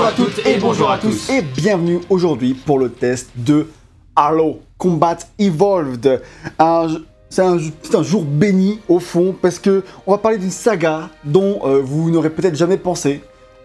[0.00, 1.28] Bonjour à toutes et bonjour à tous.
[1.28, 3.68] Et bienvenue aujourd'hui pour le test de
[4.16, 6.22] Halo Combat Evolved.
[7.28, 11.82] C'est un, jour béni au fond parce que on va parler d'une saga dont euh,
[11.84, 13.20] vous n'aurez peut-être jamais pensé.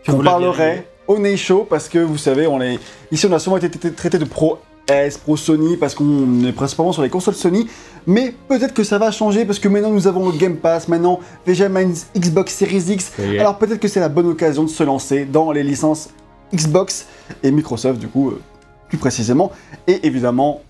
[0.09, 2.79] On parlerait au Ney Show parce que vous savez, on est
[3.13, 4.57] ici on a souvent été traité de pro
[4.89, 7.65] S, pro Sony parce qu'on est principalement sur les consoles Sony.
[8.07, 11.21] Mais peut-être que ça va changer parce que maintenant nous avons le Game Pass, maintenant
[11.47, 13.13] VGM a une Xbox Series X.
[13.39, 16.09] Alors peut-être que c'est la bonne occasion de se lancer dans les licences
[16.55, 17.05] Xbox
[17.43, 18.41] et Microsoft du coup euh,
[18.89, 19.51] plus précisément.
[19.87, 20.61] Et évidemment,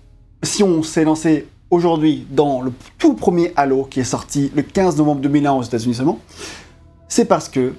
[0.42, 4.96] si on s'est lancé aujourd'hui dans le tout premier Halo qui est sorti le 15
[4.98, 6.18] novembre 2001 aux États-Unis seulement,
[7.08, 7.72] c'est parce que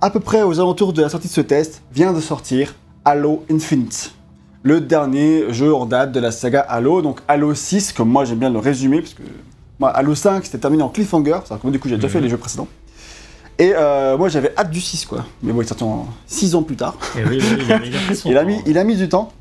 [0.00, 3.44] à peu près aux alentours de la sortie de ce test vient de sortir Halo
[3.50, 4.12] Infinite.
[4.64, 8.38] Le dernier jeu en date de la saga Halo, donc Halo 6, comme moi j'aime
[8.38, 9.22] bien le résumer, parce que
[9.80, 12.12] moi, Halo 5 c'était terminé en cliffhanger, c'est-à-dire que moi, du coup j'ai déjà Mhm.
[12.12, 12.68] fait les jeux précédents.
[13.62, 15.24] Et euh, moi j'avais hâte du 6 quoi.
[15.42, 16.96] Mais bon, il est sorti en 6 ans plus tard.
[17.16, 18.46] Eh oui, oui, il a, il a pris son Il a, temps.
[18.48, 19.32] mis, il a mis du temps.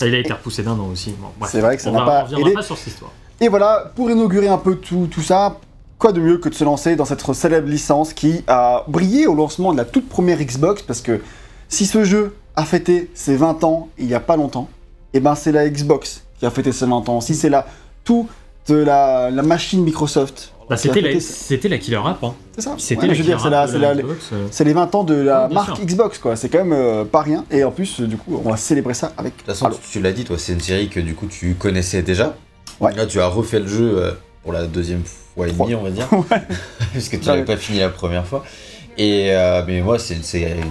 [0.00, 1.14] Ah, il a été repoussé d'un an aussi.
[1.18, 1.46] Bon.
[1.46, 3.10] C'est vrai que ça n'a pas On reviendra pas sur cette histoire.
[3.40, 5.58] Et voilà, pour inaugurer un peu tout, tout ça,
[5.98, 9.34] quoi de mieux que de se lancer dans cette célèbre licence qui a brillé au
[9.34, 11.20] lancement de la toute première Xbox, parce que
[11.68, 14.68] si ce jeu a fêté ses 20 ans il n'y a pas longtemps,
[15.14, 17.20] et ben c'est la Xbox qui a fêté ses 20 ans.
[17.20, 17.66] Si c'est la
[18.04, 18.28] tout
[18.68, 20.52] de la, la machine Microsoft.
[20.72, 22.22] Bah, c'était la, ses- c'était la killer app.
[22.22, 22.34] Hein.
[22.54, 22.74] C'est ça.
[22.78, 24.30] C'était Ouais, la je veux killer dire, c'est app la- de c'est la la- Xbox,
[24.32, 24.46] euh.
[24.50, 25.84] c'est les 20 ans de la Oui, marque sûr.
[25.86, 26.36] Xbox, quoi.
[26.36, 27.44] C'est quand même euh, pas rien.
[27.50, 29.76] Et en plus, du coup, on va célébrer ça avec De toute façon, Halo.
[29.90, 32.34] tu, l'as dit, toi, c'est une série que du coup tu connaissais déjà.
[32.80, 32.92] Ouais.
[32.94, 35.90] Là, tu as refait le jeu euh, pour la deuxième fois et demie, on va
[35.90, 36.08] dire.
[36.92, 37.34] Puisque tu Ouais.
[37.34, 38.44] l'avais pas fini la première fois.
[38.98, 40.22] Et euh, mais moi, c'est une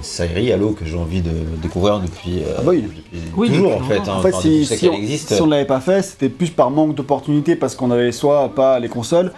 [0.04, 2.84] série Halo que j'ai envie de découvrir depuis, euh, Ah bah oui.
[2.84, 3.04] depuis
[3.36, 3.98] Oui, toujours en fait.
[3.98, 4.14] hein.
[4.18, 7.74] En fait, on, si on ne l'avait pas fait, c'était plus par manque d'opportunités parce
[7.74, 9.32] qu'on avait soit pas les consoles,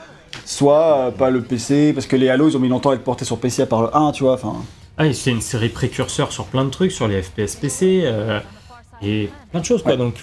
[0.45, 3.03] soit euh, pas le PC, parce que les Halo ils ont mis longtemps à être
[3.03, 4.33] portés sur PC à part le 1, tu vois.
[4.33, 4.55] Enfin,
[4.97, 8.39] Ah, et c'est une série précurseur sur plein de trucs, sur les FPS PC euh,
[9.01, 9.91] et plein de choses quoi.
[9.93, 9.97] Ouais.
[9.97, 10.15] Donc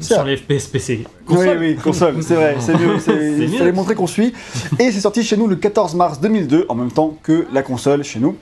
[0.00, 1.04] sur les FPS PC.
[1.04, 1.58] oui, Console.
[1.60, 2.96] oui, console, c'est vrai, c'est mieux,
[3.44, 4.32] il fallait montrer qu'on suit.
[4.80, 8.02] Et c'est sorti chez nous le 14 mars 2002, en même temps que la console
[8.02, 8.36] chez nous.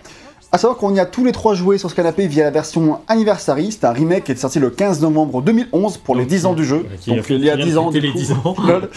[0.53, 2.99] A savoir qu'on y a tous les trois joué sur ce canapé via la version
[3.07, 6.47] Anniversary, c'est un remake qui est sorti le 15 novembre 2011 pour les Donc, 10
[6.47, 6.79] ans du jeu.
[7.07, 7.91] Donc il y a qui vient 10 de ans.
[7.91, 8.19] les coup.
[8.19, 8.57] 10 ans.
[8.67, 8.91] Lol.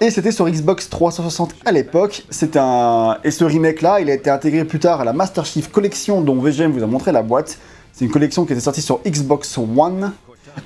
[0.00, 2.22] Et c'était sur Xbox 360 à l'époque.
[2.30, 5.44] C'est un et ce remake là, il a été intégré plus tard à la Master
[5.44, 7.58] Chief Collection dont VGM vous a montré la boîte.
[7.92, 10.12] C'est une collection qui était sortie sur Xbox One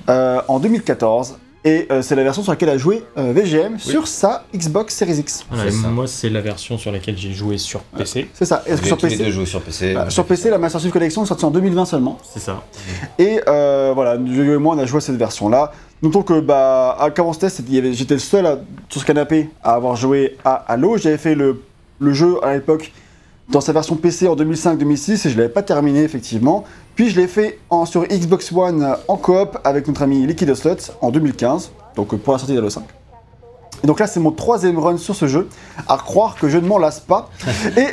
[0.09, 4.07] euh, en 2014 et euh, c'est la version sur laquelle a joué euh, VGM sur
[4.07, 5.45] sa Xbox Series X.
[5.49, 8.29] Voilà, moi, c'est la version sur laquelle j'ai joué sur PC.
[8.33, 8.63] C'est ça.
[8.67, 9.93] Est-ce que sur PC joué sur PC.
[9.95, 12.17] Bah, sur PC, la Master Chief Collection est sortie en 2020 seulement.
[12.31, 12.63] C'est ça.
[13.17, 15.71] Et euh, voilà, Dieu et moi, on a joué à cette version-là.
[16.03, 18.59] Notons que, bah, à qu'avant ce test, j'étais le seul à-
[18.89, 20.97] sur ce canapé à avoir joué à Halo.
[20.97, 21.61] J'avais fait le,
[21.99, 22.91] le jeu à l'époque
[23.49, 26.63] dans sa version PC en 2005-2006 et je l'avais pas terminé, effectivement.
[26.95, 30.53] Puis je l'ai fait en, sur Xbox One euh, en coop avec notre ami Liquid
[30.55, 32.83] Slot en 2015, donc euh, pour la sortie d'Halo 5.
[33.83, 35.49] Et donc là, c'est mon troisième run sur ce jeu,
[35.89, 37.29] à croire que je ne m'en lasse pas.
[37.77, 37.87] Et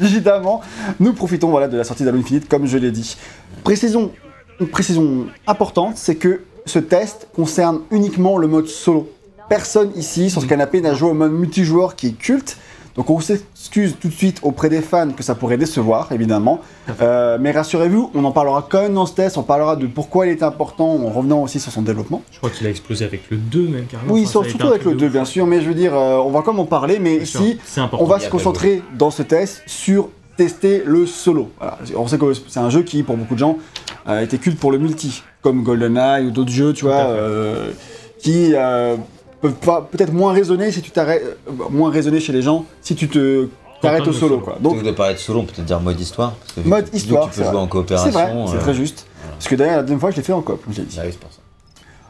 [0.02, 0.62] évidemment,
[0.98, 3.18] nous profitons voilà, de la sortie d'Halo Infinite, comme je l'ai dit.
[3.62, 4.10] Précision,
[4.58, 9.10] une précision importante, c'est que ce test concerne uniquement le mode solo.
[9.50, 12.56] Personne ici sur ce canapé n'a joué au mode multijoueur qui est culte.
[12.98, 16.60] Donc on s'excuse tout de suite auprès des fans que ça pourrait décevoir, évidemment.
[17.00, 20.26] Euh, mais rassurez-vous, on en parlera quand même dans ce test, on parlera de pourquoi
[20.26, 22.22] il est important en revenant aussi sur son développement.
[22.32, 24.12] Je crois qu'il a explosé avec le 2 même carrément.
[24.12, 25.12] Oui, Enfin, surtout avec le de 2, ouf.
[25.12, 27.58] bien sûr, mais je veux dire, euh, on va quand même en parler, mais ici,
[27.92, 31.50] on va se concentrer dans ce test sur tester le solo.
[31.60, 31.78] Voilà.
[31.96, 33.58] On sait que c'est un jeu qui, pour beaucoup de gens,
[34.06, 37.70] a été culte pour le multi, comme GoldenEye ou d'autres jeux, tu vois, euh,
[38.18, 38.96] qui euh,
[39.40, 42.94] peuvent pas- peut-être moins résonner si tu t'arrêtes, euh, moins résonner chez les gens si
[42.94, 43.48] tu te
[43.80, 44.38] t'arrêtes au solo, solo.
[44.40, 44.56] quoi.
[44.60, 46.32] Donc, Donc de parler de solo, on peut peut-être dire mode histoire.
[46.34, 47.62] Parce que Mode que- histoire, que Tu c'est peux jouer vrai.
[47.62, 48.06] en coopération.
[48.12, 49.06] c'est vrai, c'est euh, très juste.
[49.32, 50.96] Parce que d'ailleurs, la deuxième fois, je l'ai fait en coop, comme j'ai dit.
[50.98, 51.38] Ah oui, c'est pour ça.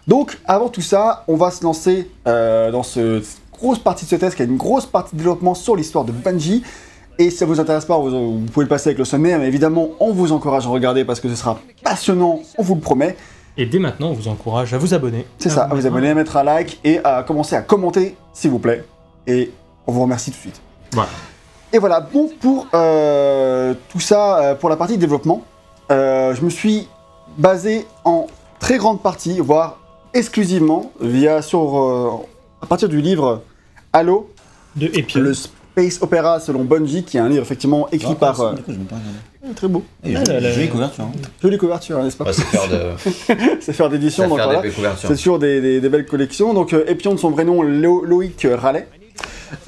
[0.06, 3.23] Donc, avant tout ça, on va se lancer euh, dans ce
[3.53, 6.12] grosse partie de ce test, qui a une grosse partie de développement sur l'histoire de
[6.12, 6.62] Bungie.
[7.19, 9.49] Et si ça vous intéresse pas, vous, vous pouvez le passer avec le sommaire, mais
[9.49, 13.17] évidemment, on vous encourage à regarder parce que ce sera passionnant, on vous le promet.
[13.60, 15.26] Et dès maintenant, on vous encourage à vous abonner.
[15.38, 18.52] C'est ça, à vous abonner, à mettre un like et à commencer à commenter, s'il
[18.52, 18.84] vous plaît.
[19.26, 19.50] Et
[19.84, 20.60] on vous remercie tout de suite.
[20.93, 21.10] Voilà.
[21.72, 25.43] Et voilà, bon, pour euh, tout ça, euh, pour la partie développement,
[25.90, 26.87] euh, je me suis
[27.37, 28.28] basé en
[28.60, 29.81] très grande partie, voire
[30.14, 32.10] exclusivement, via sur, euh,
[32.62, 33.43] à partir du livre
[33.93, 34.31] Halo,
[34.76, 35.20] De Epion.
[35.20, 38.55] le Space Opera selon Bungie, qui est un livre effectivement écrit par...
[39.40, 39.56] regarder.
[39.56, 40.40] très beau, Ah.
[40.52, 41.05] Jolie couverture.
[41.05, 41.12] hein.
[41.43, 44.62] jolie couverture, n'est-ce pas c'est faire de, C'est faire d'édition, c'est donc voilà.
[44.96, 46.55] C'est sûr des, des- des belles collections.
[46.55, 48.87] Donc euh, Epion de son vrai nom, Lo- Loïc Rallet.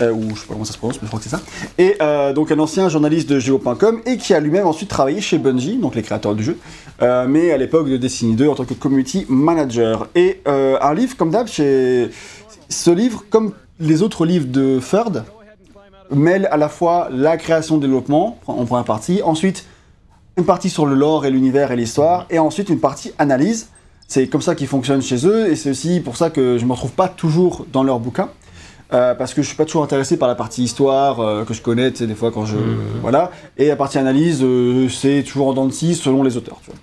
[0.03, 1.41] euh, ou je sais pas comment ça se prononce, mais je crois que c'est ça.
[1.79, 5.39] Et euh, donc un ancien journaliste de Geo.com et qui a lui-même ensuite travaillé chez
[5.39, 6.59] Bungie, donc les créateurs du jeu,
[7.03, 10.09] euh, mais à l'époque de Destiny 2 en tant que community manager.
[10.15, 12.11] Et euh, un livre comme d'hab, chez...
[12.69, 15.25] ce livre, comme les autres livres de Third,
[16.11, 19.67] mêle à la fois la création développement en première partie, ensuite
[20.37, 23.69] une partie sur le lore et l'univers et l'histoire, et ensuite une partie analyse.
[24.09, 26.69] C'est comme ça qu'ils fonctionnent chez eux, et c'est aussi pour ça que je ne
[26.69, 28.29] me retrouve pas toujours dans leurs bouquins.
[28.93, 31.63] euh, parce que je suis pas toujours intéressé par la partie histoire euh, que je
[31.63, 32.57] connais, tu sais, des fois quand je
[33.01, 36.59] voilà, et la partie analyse, euh, c'est toujours en dents de scie selon les auteurs.
[36.65, 36.81] Tu vois.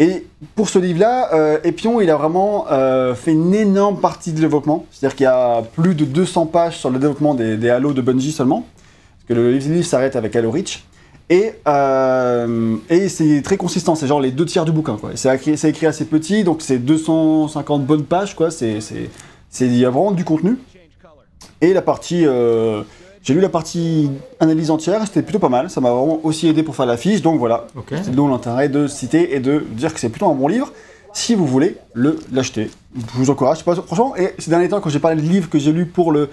[0.00, 0.26] Et
[0.56, 4.86] pour ce livre-là, euh, Epion, il a vraiment euh, fait une énorme partie de développement.
[4.90, 8.00] C'est-à-dire qu'il y a plus de 200 pages sur le développement des, des Halo de
[8.00, 8.66] Bungie seulement.
[9.18, 10.84] Parce que le livre s'arrête avec Halo Reach.
[11.28, 14.96] Et, euh, et c'est très consistant, c'est genre les deux tiers du bouquin.
[15.14, 18.34] C'est écrit, écrit assez petit, donc c'est 250 bonnes pages.
[19.60, 20.56] il y a vraiment du contenu.
[21.60, 22.24] Et la partie...
[23.22, 25.68] j'ai lu la partie analyse entière, c'était plutôt pas mal.
[25.70, 27.20] Ça m'a vraiment aussi aidé pour faire la fiche.
[27.22, 27.88] Donc voilà, Ok.
[28.02, 30.72] c'est d'où l'intérêt de citer et de dire que c'est plutôt un bon livre.
[31.12, 33.64] Si vous voulez le l'acheter, je vous encourage.
[33.64, 36.12] Pas, franchement, et ces derniers temps, quand j'ai parlé de livres que j'ai lus pour
[36.12, 36.30] le,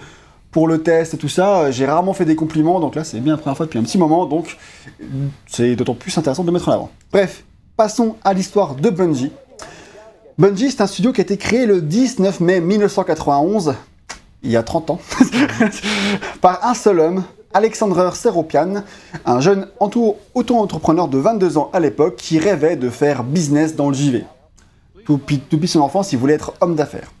[0.52, 2.78] pour le test et tout ça, euh, j'ai rarement fait des compliments.
[2.80, 4.24] Donc là, c'est bien la première fois depuis un petit moment.
[4.26, 4.56] Donc
[5.46, 6.90] c'est d'autant plus intéressant de le mettre en avant.
[7.12, 7.44] Bref,
[7.76, 9.32] passons à l'histoire de Bungie.
[10.38, 13.74] Bungie, c'est un studio qui a été créé le 19 mai 1991,
[14.42, 15.00] il y a 30 ans,
[16.40, 17.24] par un seul homme,
[17.54, 18.84] Alexandre Seropian,
[19.24, 23.94] un jeune auto-entrepreneur de 22 ans à l'époque qui rêvait de faire business dans le
[23.94, 24.24] JV.
[25.08, 27.12] Depuis, depuis son enfance, il voulait être homme d'affaires.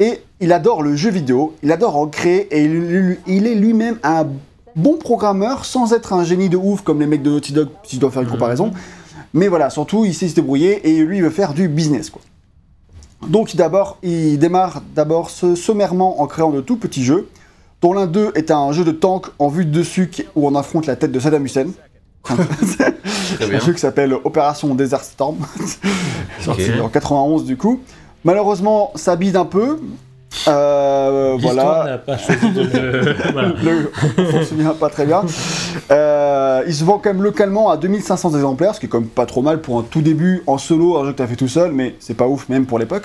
[0.00, 3.98] Et il adore le jeu vidéo, il adore en créer et il, il est lui-même
[4.02, 4.26] un
[4.74, 7.96] bon programmeur sans être un génie de ouf comme les mecs de Naughty Dog, si
[7.96, 8.72] je dois faire une comparaison.
[9.34, 12.10] Mais voilà, surtout, il sait se débrouiller et lui, il veut faire du business.
[12.10, 12.20] Quoi.
[13.28, 17.28] Donc d'abord, il démarre d'abord ce- sommairement en créant de tout petits jeux,
[17.80, 20.86] dont l'un d'eux est un jeu de tank en vue de dessus où on affronte
[20.86, 21.68] la tête de Saddam Hussein.
[23.40, 25.38] Un jeu qui s'appelle Opération Desert Storm,
[26.40, 27.80] sorti en 91 du coup.
[28.24, 29.80] Malheureusement, ça bide un peu.
[30.48, 31.84] Euh, voilà.
[31.86, 33.14] n'a pas choisi de le.
[33.32, 33.48] voilà.
[33.62, 35.22] Le, on s'en souvient pas très bien.
[35.90, 39.08] Euh, il se vend quand même localement à 2500 exemplaires, ce qui est quand même
[39.08, 41.36] pas trop mal pour un tout début en solo, un jeu que tu as fait
[41.36, 43.04] tout seul, mais c'est pas ouf même pour l'époque.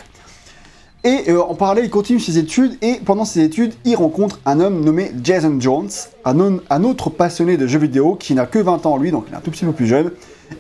[1.04, 4.60] Et euh, en parallèle, il continue ses études, et pendant ses études, il rencontre un
[4.60, 5.90] homme nommé Jason Jones,
[6.26, 9.34] un, un autre passionné de jeux vidéo qui n'a que 20 ans lui, donc il
[9.34, 10.12] est un tout petit peu plus jeune,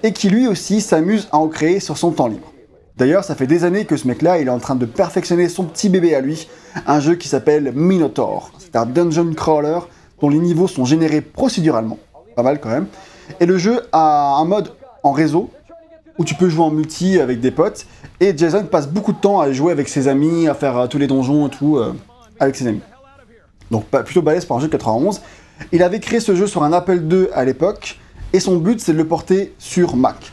[0.04, 2.54] et qui lui aussi s'amuse à en créer sur son temps libre.
[2.98, 5.66] D'ailleurs, ça fait des années que ce mec-là, il est en train de perfectionner son
[5.66, 6.48] petit bébé à lui,
[6.88, 8.52] un jeu qui s'appelle Minotaur.
[8.58, 9.80] C'est un dungeon crawler
[10.20, 12.00] dont les niveaux sont générés procéduralement,
[12.36, 12.88] pas mal quand même.
[13.40, 14.72] Et le jeu a un mode
[15.04, 15.52] en réseau
[16.18, 17.86] où tu peux jouer en multi avec des potes.
[18.20, 20.98] Et Jason passe beaucoup de temps à jouer avec ses amis, à faire euh, tous
[20.98, 21.94] les donjons et tout euh,
[22.40, 22.82] avec ses amis.
[23.70, 25.22] Donc plutôt balèze pour un jeu de 91.
[25.72, 28.00] Il avait créé ce jeu sur un Apple II à l'époque,
[28.34, 30.32] et son but c'est de le porter sur Mac.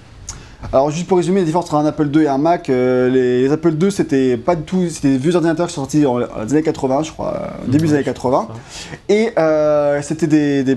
[0.72, 3.42] Alors juste pour résumer les différences entre un Apple II et un Mac, euh, les,
[3.42, 6.18] les Apple II c'était pas du tout, c'était des vieux ordinateurs qui sont sortis dans
[6.18, 8.48] les années 80 je crois, euh, début des années 80.
[9.08, 10.76] Et euh, c'était des, des-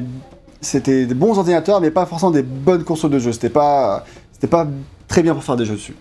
[0.62, 4.48] c'était des bons ordinateurs mais pas forcément des bonnes consoles de jeux, c'était pas, c'était
[4.48, 4.68] pas
[5.08, 5.96] très bien pour faire des jeux dessus.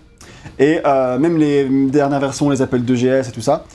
[0.59, 0.79] Et
[1.19, 3.65] même les dernières versions, les Apple 2GS et tout ça.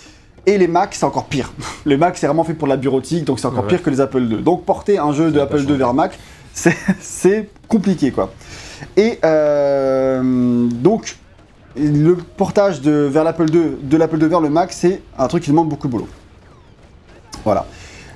[0.46, 1.52] Et les Mac, c'est encore pire.
[1.86, 3.68] Les Mac, c'est vraiment fait pour la bureautique, donc c'est encore Ouais.
[3.68, 4.42] pire que les Apple II.
[4.42, 5.76] Donc porter un jeu de Apple pas II changer.
[5.78, 6.18] vers Mac,
[7.00, 8.32] c'est compliqué, quoi.
[8.96, 11.16] Et euh, donc,
[11.76, 15.42] le portage de, vers l'Apple II, de l'Apple II vers le Mac, c'est un truc
[15.44, 16.08] qui demande beaucoup de boulot.
[17.44, 17.66] Voilà.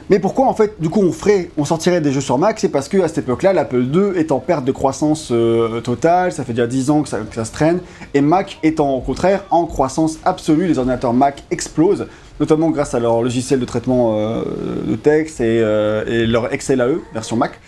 [0.08, 2.60] Mais pourquoi en fait, du coup, on ferait, on sortirait des jeux sur Mac?
[2.60, 6.30] C'est parce que à cette époque-là, l'Apple II est en perte de croissance euh, totale.
[6.30, 7.80] Ça fait déjà 10 ans que ça, se traîne.
[8.14, 10.68] Et Mac est en- au contraire en croissance absolue.
[10.68, 12.06] Les ordinateurs Mac explosent,
[12.38, 14.44] notamment grâce à leur logiciel de traitement euh,
[14.86, 17.58] de texte et, euh, et leur XLAE version Mac,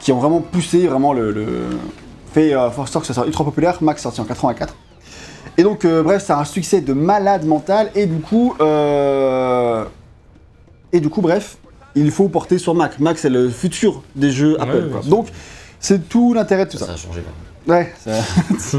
[0.00, 1.32] qui ont vraiment poussé vraiment le-
[2.32, 3.78] fait euh, sorte que ça soit ultra populaire.
[3.82, 4.74] Mac sorti en 84.
[5.58, 7.90] Et donc, euh, bref, c'est un succès de malade mental.
[7.94, 9.84] Et du coup, euh,
[10.92, 11.56] et du coup, bref,
[11.94, 12.98] il faut porter sur Mac.
[13.00, 14.76] Mac, c'est le futur des jeux Apple.
[14.76, 15.00] ouais, quoi.
[15.06, 15.28] Donc,
[15.80, 16.86] c'est tout l'intérêt de tout ça.
[16.86, 17.74] Ça a changé là.
[17.74, 17.92] Ouais.
[18.04, 18.78] ça-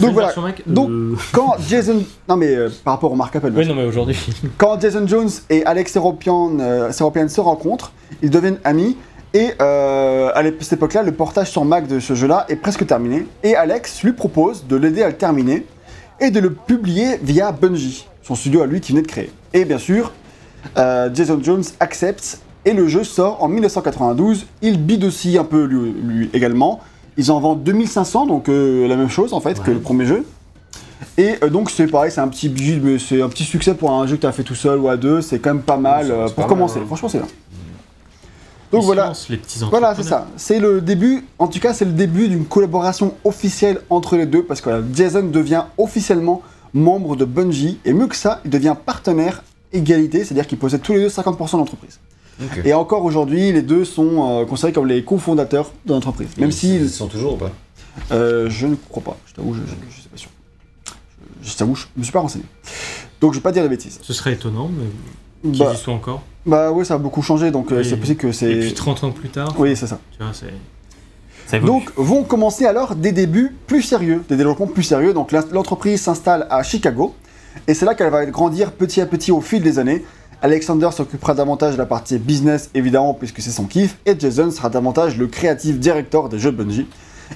[0.00, 0.32] Donc voilà.
[0.42, 3.52] Mac Donc- Euh, Quand Jason, non mais euh, par rapport aux marques Apple.
[3.54, 4.18] Oui, non, mais aujourd'hui.
[4.58, 8.96] Quand Jason Jones et Alex Seropian, euh, Seropian se rencontrent, ils deviennent amis.
[9.34, 13.26] Et euh, à cette époque-là, le portage sur Mac de ce jeu-là est presque terminé.
[13.42, 15.66] Et Alex lui propose de l'aider à le terminer
[16.20, 19.30] et de le publier via Bungie, son studio à lui qui venait de créer.
[19.52, 20.12] Et bien sûr,
[20.78, 24.46] euh, Jason Jones accepte et le jeu sort en 1992.
[24.62, 26.80] Il bide aussi un peu lui, lui également.
[27.16, 30.24] Ils en vendent 2500, donc euh, la même chose en fait que le premier jeu.
[31.16, 34.06] Et euh, donc c'est pareil, c'est un petit mais c'est un petit succès pour un
[34.06, 36.10] jeu que tu as fait tout seul ou à deux, c'est quand même pas mal
[36.10, 36.76] euh, pour pas commencer.
[36.76, 36.86] mal, hein.
[36.86, 37.28] Franchement, c'est bien.
[38.72, 40.26] Donc Ils voilà, lancent les petits voilà, c'est ça.
[40.36, 44.42] C'est le début, en tout cas, c'est le début d'une collaboration officielle entre les deux
[44.42, 46.42] parce que voilà, Jason devient officiellement
[46.72, 49.42] membre de Bungie et mieux que ça, il devient partenaire
[49.72, 52.00] égalité, c'est-à-dire qu'ils possèdent tous les deux 50% de l'entreprise.
[52.64, 56.28] Et encore aujourd'hui, les deux sont euh, considérés comme les cofondateurs de l'entreprise.
[56.36, 57.52] Même Ils- si Ils sont toujours ou pas?
[58.10, 60.30] Euh, je ne crois pas, je t'avoue, je, je suis pas sûr.
[61.42, 62.44] Je, je t'avoue, je me suis pas renseigné.
[63.20, 64.00] Donc je vais pas dire de bêtises.
[64.02, 64.84] Ce serait étonnant, mais
[65.52, 66.22] qu'ils Bah, y soient encore.
[66.46, 67.86] bah ouais, ça a beaucoup changé, donc euh, Oui.
[67.88, 68.54] c'est possible que Et c'est.
[68.60, 69.98] puis 30 ans plus tard, Oui, c'est ça.
[70.16, 70.46] tu vois, c'est.
[71.46, 71.72] Ça évolue.
[71.72, 75.12] Donc vont commencer alors des débuts plus sérieux, des développements plus sérieux.
[75.12, 77.14] Donc l'entreprise s'installe à Chicago
[77.68, 80.04] et c'est là qu'elle va grandir petit à petit au fil des années.
[80.40, 84.70] Alexander s'occupera davantage de la partie business évidemment puisque c'est son kiff et Jason sera
[84.70, 86.86] davantage le creative director des jeux de Bungie.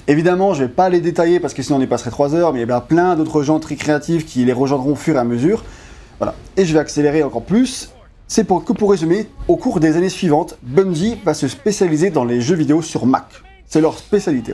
[0.06, 2.62] Évidemment, je vais pas les détailler parce que sinon on y passerait 3 heures, mais
[2.62, 5.24] il y a plein d'autres gens très créatifs qui les rejoindront au fur et à
[5.24, 5.64] mesure.
[6.18, 6.34] Voilà.
[6.56, 7.90] Et je vais accélérer encore plus.
[8.30, 12.26] C'est pour que pour résumer, au cours des années suivantes, Bungie va se spécialiser dans
[12.26, 13.24] les jeux vidéo sur Mac.
[13.66, 14.52] C'est leur spécialité.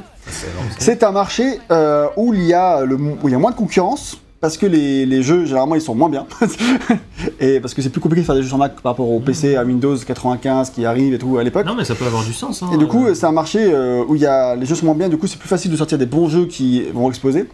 [0.79, 3.57] C'est un marché euh, où, il y a le, où il y a moins de
[3.57, 6.25] concurrence, parce que les, les jeux, généralement, ils sont moins bien.
[7.41, 9.19] et parce que c'est plus compliqué de faire des jeux sur Mac par rapport au
[9.19, 11.67] PC, à Windows 95 qui arrive et tout à l'époque.
[11.67, 12.63] Non, mais ça peut avoir du sens.
[12.63, 14.77] Hein, Et du coup, euh, c'est un marché euh, où il y a, les jeux
[14.77, 17.09] sont moins bien, du coup, c'est plus facile de sortir des bons jeux qui vont
[17.09, 17.49] exploser.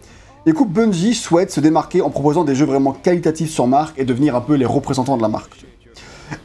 [0.44, 3.98] Et du coup, Bungie souhaite se démarquer en proposant des jeux vraiment qualitatifs sur marque
[3.98, 5.64] et devenir un peu les représentants de la marque.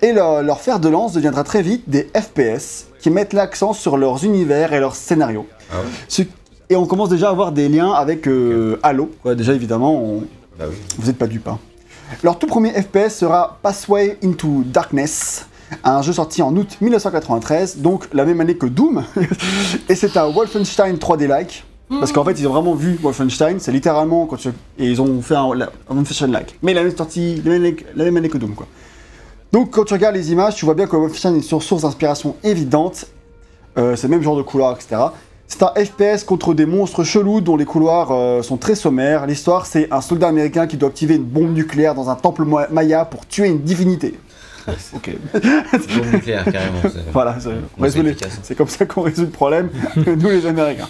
[0.01, 3.97] Et leur, leur fer de lance deviendra très vite des FPS qui mettent l'accent sur
[3.97, 5.45] leurs univers et leurs scénarios.
[5.71, 6.21] Ah ouais Ce-
[6.69, 9.11] Et on commence déjà à avoir des liens avec euh, Halo.
[9.23, 10.23] Ouais, déjà, évidemment, on-
[10.57, 10.75] Bah oui.
[10.97, 11.47] vous n'êtes pas dupes.
[11.47, 11.59] hein.
[12.23, 15.47] Leur tout premier FPS sera Pathway into Darkness,
[15.83, 19.03] un jeu sorti en août 1993, donc la même année que Doom.
[19.89, 21.63] et c'est un Wolfenstein 3D-like.
[21.87, 24.49] Parce qu'en fait, ils ont vraiment vu Wolfenstein, c'est littéralement quand tu...
[24.79, 26.57] Et ils ont fait un, la- un Wolfenstein-like.
[26.63, 28.65] Mais la même sortie, la même, année- la même année que Doom, quoi.
[29.55, 32.35] Donc quand tu regardes les images, tu vois bien que Wolfenstein est sur source d'inspiration
[32.43, 33.05] évidente.
[33.77, 35.01] Euh, c'est le même genre de couloir, etc.
[35.47, 39.25] C'est un FPS contre des monstres chelous dont les couloirs euh, sont très sommaires.
[39.25, 42.67] L'histoire, c'est un soldat américain qui doit activer une bombe nucléaire dans un temple ma-
[42.67, 44.19] maya pour tuer une divinité.
[44.93, 45.11] ok.
[45.33, 46.79] Bombe nucléaire, carrément.
[46.83, 47.37] c'est- Voilà,
[48.03, 49.69] les- c'est comme ça qu'on résout le problème,
[50.05, 50.89] nous les Américains.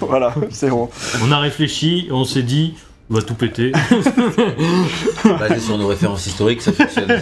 [0.00, 0.90] voilà, c'est bon.
[1.26, 2.74] On a réfléchi, on s'est dit,
[3.10, 3.72] on va tout péter.
[5.38, 7.20] Basé sur nos références historiques, ça fonctionne.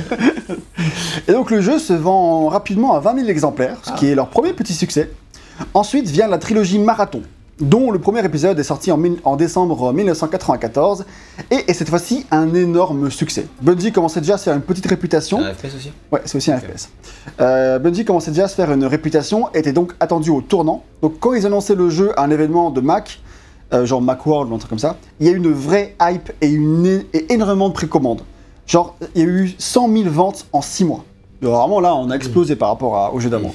[1.26, 4.28] Et donc le jeu se vend rapidement à 20 000 exemplaires, ce qui est leur
[4.28, 5.10] premier petit succès.
[5.74, 7.22] Ensuite vient la trilogie Marathon,
[7.60, 11.04] dont le premier épisode est sorti en, décembre 1994,
[11.50, 13.46] et est cette fois-ci un énorme succès.
[13.60, 15.40] Bungie commençait déjà à se faire une petite réputation.
[15.40, 15.92] Un FPS aussi?
[16.10, 16.88] Ouais, c'est aussi un FPS.
[17.40, 20.84] Euh, Bungie commençait déjà à se faire une réputation, était donc attendu au tournant.
[21.02, 23.20] Donc quand ils annonçaient le jeu à un événement de Mac,
[23.72, 26.32] euh, genre Macworld ou un truc comme ça, il y a eu une vraie hype
[26.40, 28.22] et, une, et énormément de précommandes.
[28.66, 31.04] Genre, il y a eu 100 000 ventes en 6 mois.
[31.42, 33.50] Donc, Vraiment là, on a explosé par rapport à- au jeu d'avant.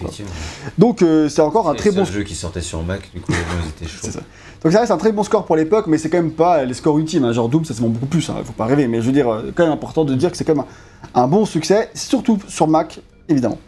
[0.78, 3.22] Donc euh, c'est encore un C'est très bon seul jeu qui sortait sur Mac, du
[3.22, 4.00] coup, les gens, étaient chauds.
[4.10, 4.20] C'est.
[4.64, 6.74] Donc ça reste un très bon score pour l'époque, mais c'est quand même pas les
[6.74, 7.24] scores ultimes.
[7.26, 7.32] hein.
[7.34, 8.36] Genre Doom, ça se vend beaucoup plus, hein.
[8.44, 8.88] faut pas rêver.
[8.88, 10.66] Mais je veux dire, euh, quand même important de dire que c'est quand même
[11.14, 13.60] un, un bon succès, surtout sur Mac, évidemment.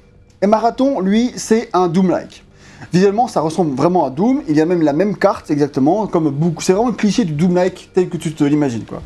[0.42, 2.44] Et Marathon, lui, c'est un Doom-like.
[2.94, 4.44] Visuellement, ça ressemble vraiment à Doom.
[4.48, 6.62] Il y a même la même carte, exactement, comme beaucoup.
[6.62, 9.02] C'est vraiment le cliché du Doom-like tel que tu te l'imagines, quoi.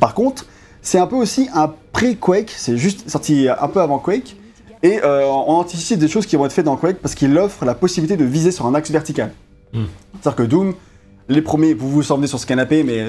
[0.00, 0.46] Par contre,
[0.82, 2.52] c'est un peu aussi un pré-Quake.
[2.56, 4.36] C'est juste sorti un peu avant Quake.
[4.82, 7.64] Et euh, on anticipe des choses qui vont être faites dans Quake parce qu'il offre
[7.64, 9.32] la possibilité de viser sur un axe vertical.
[9.72, 9.84] Hmm.
[10.12, 10.74] C'est-à-dire que Doom,
[11.28, 13.06] les premiers, vous vous semblez sur ce canapé, mais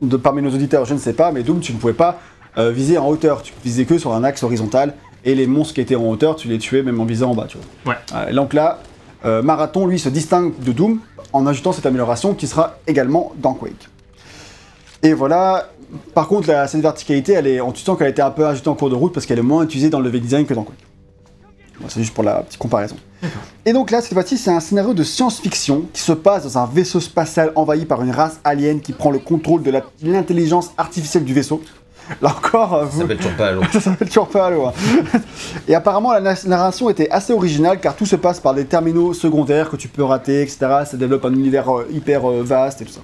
[0.00, 2.20] de parmi nos auditeurs, je ne sais pas, mais Doom, tu ne pouvais pas
[2.56, 4.94] euh, viser en hauteur, tu visais que sur un axe horizontal,
[5.24, 7.46] et les monstres qui étaient en hauteur, tu les tuais même en visant en bas,
[7.48, 7.92] tu vois.
[7.92, 7.98] Ouais.
[8.14, 8.78] Euh, donc là,
[9.24, 11.00] euh, Marathon, lui, se distingue de Doom
[11.32, 13.88] en ajoutant cette amélioration qui sera également dans Quake.
[15.02, 15.68] Et voilà,
[16.14, 18.46] par contre, la, cette verticalité, elle est, on tu sens qu'elle a été un peu
[18.46, 20.54] ajoutée en cours de route parce qu'elle est moins utilisée dans le level design que
[20.54, 20.84] dans Quake.
[21.80, 22.96] Bon, C'est juste pour la petite comparaison.
[23.64, 26.66] Et donc là, cette fois-ci, c'est un scénario de science-fiction qui se passe dans un
[26.66, 29.72] vaisseau spatial envahi par une race alien qui prend le contrôle de
[30.02, 31.62] l'intelligence artificielle du vaisseau.
[32.22, 33.62] Là encore, euh, Ça vous- s'appelle toujours pas Halo.
[33.72, 34.66] ça s'appelle toujours pas Halo.
[34.66, 34.72] hein.
[35.66, 39.12] Et apparemment, la na- narration était assez originale car tout se passe par des terminaux
[39.14, 40.58] secondaires que tu peux rater, etc.
[40.90, 43.00] Ça développe un univers euh, hyper euh, vaste et tout ça.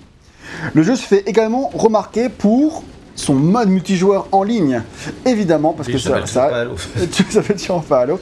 [0.73, 2.83] Le jeu se fait également remarquer pour
[3.17, 4.83] son mode multijoueur en ligne,
[5.25, 6.71] évidemment, parce que Ça ça, toujours pas Halo.
[7.11, 8.21] ça s'appelle toujours pas Halo.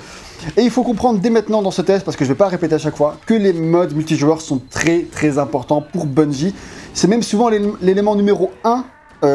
[0.56, 2.74] Et il faut comprendre dès maintenant dans ce test, parce que je vais pas répéter
[2.74, 6.52] à chaque fois, que les modes multijoueurs sont très très importants pour Bungie.
[6.94, 8.84] C'est même souvent l'élé- l'élément numéro 1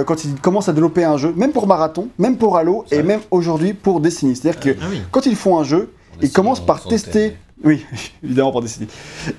[0.05, 3.21] quand ils commencent à développer un jeu, même pour Marathon, même pour Halo, et même
[3.31, 4.35] aujourd'hui pour Destiny.
[4.35, 5.01] C'est-à-dire que Ah oui.
[5.11, 5.91] quand ils font un jeu,
[6.21, 7.37] ils commencent par tester.
[7.63, 7.85] Oui,
[8.23, 8.87] évidemment pour Destiny.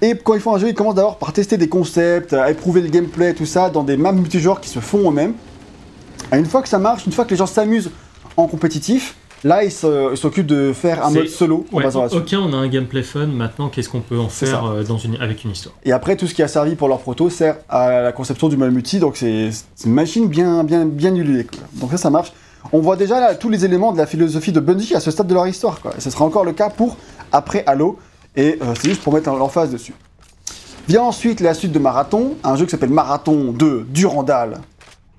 [0.01, 2.81] Et quand ils font un jeu, ils commencent d'abord par tester des concepts, à éprouver
[2.81, 5.35] le gameplay, tout ça, dans des maps multijoueurs qui se font eux-mêmes.
[6.33, 7.91] Et une fois que ça marche, une fois que les gens s'amusent
[8.37, 12.19] en compétitif, Là, ils s'occupent de faire un mode solo en Ouais, basant là-dessus.
[12.19, 13.27] ok, on a un gameplay fun.
[13.27, 15.75] Maintenant, qu'est-ce qu'on peut en faire euh, dans une, avec une histoire?
[15.85, 18.57] Et après, tout ce qui a servi pour leur proto sert à la conception du
[18.57, 19.51] mode multi, donc c'est
[19.85, 21.13] une machine bien, bien, bien.
[21.75, 22.33] Donc ça, ça marche.
[22.73, 25.29] On voit déjà là tous les éléments de la philosophie de Bungie à ce stade
[25.29, 25.81] de leur histoire.
[25.81, 25.93] Quoi.
[25.97, 26.97] Et ce sera encore le cas pour
[27.31, 27.99] après Halo,
[28.37, 29.95] et euh, c'est juste pour mettre l'emphase dessus.
[30.89, 34.59] Vient ensuite la suite de Marathon, un jeu qui s'appelle Marathon 2 Durandal.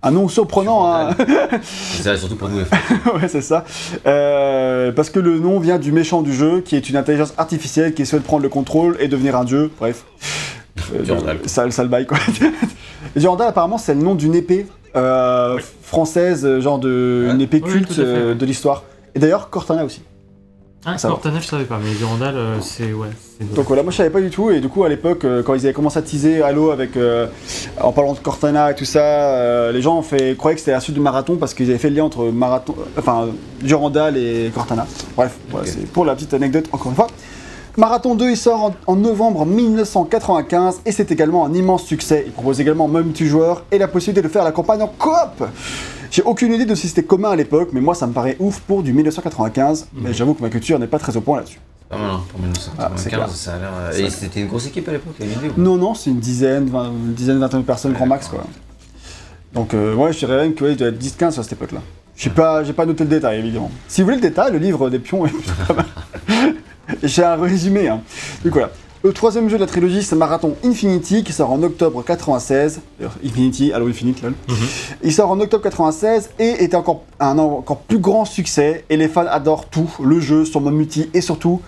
[0.02, 1.10] Un nom surprenant, hein
[1.62, 2.60] C'est ça, surtout pour nous.
[2.60, 3.66] ouais, c'est ça.
[4.08, 7.94] Euh, parce que le nom vient du méchant du jeu, qui est une intelligence artificielle
[7.94, 9.72] qui souhaite prendre le contrôle et devenir un dieu.
[9.80, 10.06] Bref.
[10.96, 11.40] Euh, Durandal.
[11.46, 12.18] Sale, sale bail, quoi.
[13.16, 14.66] Durandal, apparemment, c'est le nom d'une épée
[14.96, 15.62] euh, Oui.
[15.84, 17.34] française, genre de, Ouais.
[17.34, 18.84] une épée culte euh, de l'histoire.
[19.14, 20.02] Et d'ailleurs, Cortana aussi.
[20.86, 20.96] Ah.
[21.02, 22.94] Cortana, je savais pas, mais Durandal, euh, c'est.
[22.94, 23.10] Ouais,
[23.54, 25.54] Donc voilà, moi je savais pas du tout, et du coup à l'époque, euh, quand
[25.54, 27.28] ils avaient commencé à teaser Halo avec, euh,
[27.82, 30.72] en parlant de Cortana et tout ça, euh, les gens ont fait, croyaient que c'était
[30.72, 33.28] la suite du marathon parce qu'ils avaient fait le lien entre marathon, enfin
[33.62, 34.88] Durandal et Cortana.
[35.18, 35.74] Bref, voilà, Ok.
[35.78, 37.08] c'est pour la petite anecdote encore une fois.
[37.78, 42.24] Marathon 2, il sort en, en novembre 1995 et c'est également un immense succès.
[42.26, 45.46] Il propose également multijoueur et la possibilité de faire la campagne en coop.
[46.20, 48.60] J'ai aucune idée de si c'était commun à l'époque, mais moi ça me paraît ouf
[48.60, 49.88] pour du 1995.
[49.94, 51.60] Mais j'avoue que ma culture n'est pas très au point là-dessus.
[51.90, 52.42] Mal, hein, pour
[52.78, 53.30] Ah, c'est 1995, clair.
[53.30, 53.70] ça a l'air.
[53.74, 55.14] euh, Et c'était une grosse équipe à l'époque,
[55.56, 58.44] Non, non, c'est une dizaine, vingt- une dizaine, vingtaine de personnes, grand max, quoi.
[59.54, 61.80] Donc, euh, ouais, je dirais même qu'il doit être 10-15 à cette époque-là.
[62.18, 63.72] J'ai pas, pas noté le détail, évidemment.
[63.88, 65.86] Si vous voulez le détail, le livre des pions est plutôt pas mal.
[67.02, 68.02] J'ai un résumé, hein.
[68.44, 68.72] Donc voilà.
[69.02, 72.82] Le troisième jeu de la trilogie, c'est Marathon Infinity, qui sort en octobre 96.
[72.98, 74.34] D'ailleurs, Infinity, Halo Infinite, lol.
[74.50, 74.56] Mhm.
[75.04, 78.84] Il sort en octobre 96 et était encore un encore plus grand succès.
[78.90, 81.62] Et les fans adorent tout, le jeu, son mode multi et surtout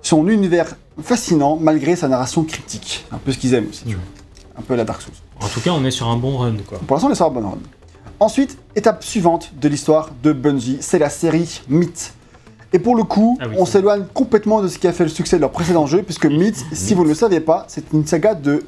[0.00, 3.04] son univers fascinant malgré sa narration cryptique.
[3.12, 4.04] Un peu ce qu'ils aiment aussi, tu vois.
[4.58, 5.12] Un peu la Dark Souls.
[5.42, 6.78] En tout cas, on est sur un bon run, quoi.
[6.86, 7.58] Pour l'instant, on est sur la bonne run.
[8.18, 12.14] Ensuite, étape suivante de l'histoire de Bungie, c'est la série Myth.
[12.72, 15.08] Et pour le coup, Ah oui, on s'éloigne complètement de ce qui a fait le
[15.10, 18.06] succès de leur précédent jeu, puisque Myth, si vous ne le saviez pas, c'est une
[18.06, 18.62] saga de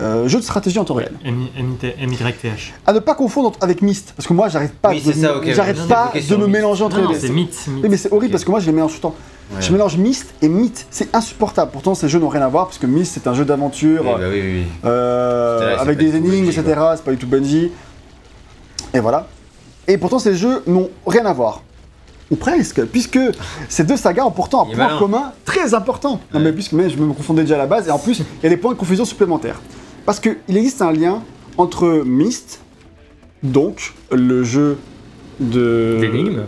[0.00, 1.12] euh, jeux de stratégie en temps réel.
[1.24, 2.74] MYTH.
[2.86, 5.44] À ne pas confondre avec Myst, parce que moi, j'arrive pas, Oui, de, ça, ok,
[5.54, 5.88] j'arrive ok.
[5.88, 7.20] pas de me mélanger entre Non, les non, deux.
[7.20, 7.56] c'est mythe.
[7.68, 8.32] Oui, mais c'est horrible Ok.
[8.32, 9.14] parce que moi, je les mélange tout le temps.
[9.54, 9.62] Ouais.
[9.62, 11.70] Je mélange Myst et Myth, c'est insupportable.
[11.72, 14.02] Pourtant, ces jeux n'ont rien à voir, parce que Myst, c'est un jeu d'aventure.
[14.04, 14.64] Oui, bah oui, oui, oui.
[14.84, 16.62] Euh, avec des énigmes, etc.
[16.96, 17.70] C'est pas du tout Bungie.
[18.92, 19.28] Et voilà.
[19.88, 21.62] Et pourtant, ces jeux n'ont rien à voir.
[22.30, 23.20] Ou presque, puisque
[23.68, 26.20] ces deux sagas ont pourtant un point commun très important.
[26.34, 28.42] Non, mais puisque mais je me confondais déjà à la base, et en plus, il
[28.42, 29.60] y a des points de confusion supplémentaires.
[30.04, 31.22] Parce qu'il existe un lien
[31.56, 32.60] entre Myst,
[33.42, 34.78] donc le jeu
[35.40, 35.98] de.
[36.00, 36.42] D'énigmes.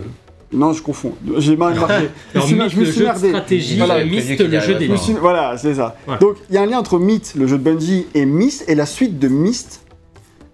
[0.53, 1.13] Non, je confonds.
[1.37, 2.09] J'ai mal marqué.
[2.35, 3.29] je suis, je me suis merdé.
[3.29, 4.03] stratégie, Voilà.
[4.03, 4.89] Le jeu des
[5.21, 5.97] Voilà, c'est ça.
[6.07, 6.21] Voilà.
[6.21, 8.75] Donc, il y a un lien entre Myth, le jeu de Bungie, et Myst, et
[8.75, 9.83] la suite de Myst,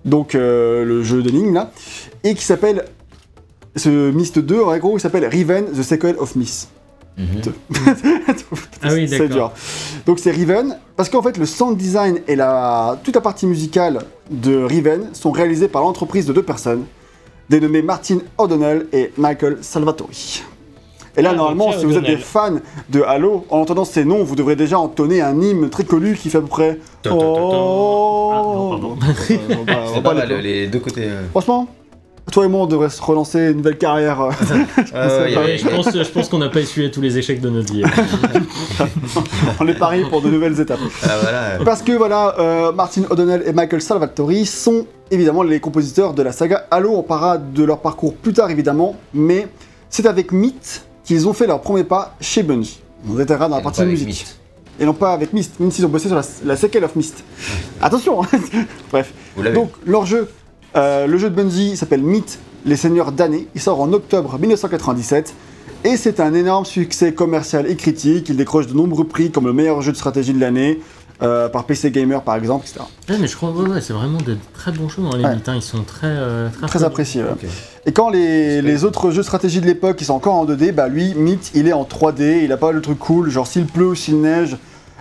[0.04, 1.70] donc euh, le jeu d'énigmes là,
[2.24, 2.84] et qui s'appelle.
[3.76, 6.68] Ce Myst 2, en gros, il s'appelle Riven, The Sequel of Myst.
[7.16, 7.26] Mhm.
[8.82, 9.50] Ah oui, C'est d'accord.
[9.50, 9.52] dur.
[10.06, 12.98] Donc, c'est Riven, parce qu'en fait, le sound design et la...
[13.02, 16.84] toute la partie musicale de Riven sont réalisés par l'entreprise de deux personnes,
[17.48, 20.42] dénommées Martin O'Donnell et Michael Salvatori.
[21.16, 22.56] Et là, Ah, normalement, si vous êtes des fans
[22.90, 26.28] de Halo, en entendant ces noms, vous devrez déjà entonner un hymne très connu qui
[26.28, 26.80] fait à peu près.
[27.02, 27.26] Ta, ta, ta, ta.
[27.28, 28.96] Oh Ah, non, pardon.
[28.98, 29.08] On va-
[29.60, 31.04] on va C'est pas pas les mal, les deux côtés.
[31.04, 31.22] euh.
[31.30, 31.68] Franchement,
[32.32, 34.20] toi et moi, on devrait se relancer une nouvelle carrière.
[34.94, 37.50] euh, ouais, Ouais, je pense, je pense qu'on n'a pas essuyé tous les échecs de
[37.50, 37.82] notre vie.
[39.60, 40.80] on est pari pour de nouvelles étapes.
[41.02, 41.58] Ah voilà.
[41.64, 46.32] Parce que voilà, euh, Martin O'Donnell et Michael Salvatori sont évidemment les compositeurs de la
[46.32, 46.92] saga Halo.
[46.96, 49.48] On parlera de leur parcours plus tard évidemment, mais
[49.90, 52.80] c'est avec Myth qu'ils ont fait leur premier pas chez Bungie.
[53.08, 54.08] On détaillera dans la partie musique.
[54.08, 54.38] Myst.
[54.80, 57.22] Et non pas avec Myst, même s'ils ont bossé sur la, la sequel of Myst.
[57.80, 58.28] Attention hein.
[58.90, 59.12] Bref.
[59.54, 60.28] Donc leur jeu,
[60.76, 63.48] euh, le jeu de Bungie s'appelle Myth, les Seigneurs d'année.
[63.54, 65.34] Il sort en octobre 1997.
[65.84, 68.28] Et c'est un énorme succès commercial et critique.
[68.30, 70.80] Il décroche de nombreux prix comme le meilleur jeu de stratégie de l'année,
[71.22, 72.80] euh, par PC Gamer par exemple, etc.
[73.10, 75.34] Ouais, mais je crois, ouais, ouais, c'est vraiment de très bons jeux dans les Ouais.
[75.34, 75.54] mythes, hein.
[75.56, 76.06] Ils sont très.
[76.08, 77.22] euh, très, Très apprécié.
[77.22, 77.30] ouais.
[77.32, 77.44] Ok.
[77.86, 80.72] Et quand les, les autres jeux de stratégie de l'époque ils sont encore en 2D,
[80.72, 83.66] bah lui, Myth, il est en 3D, il a pas le truc cool, genre s'il
[83.66, 84.56] pleut ou s'il neige,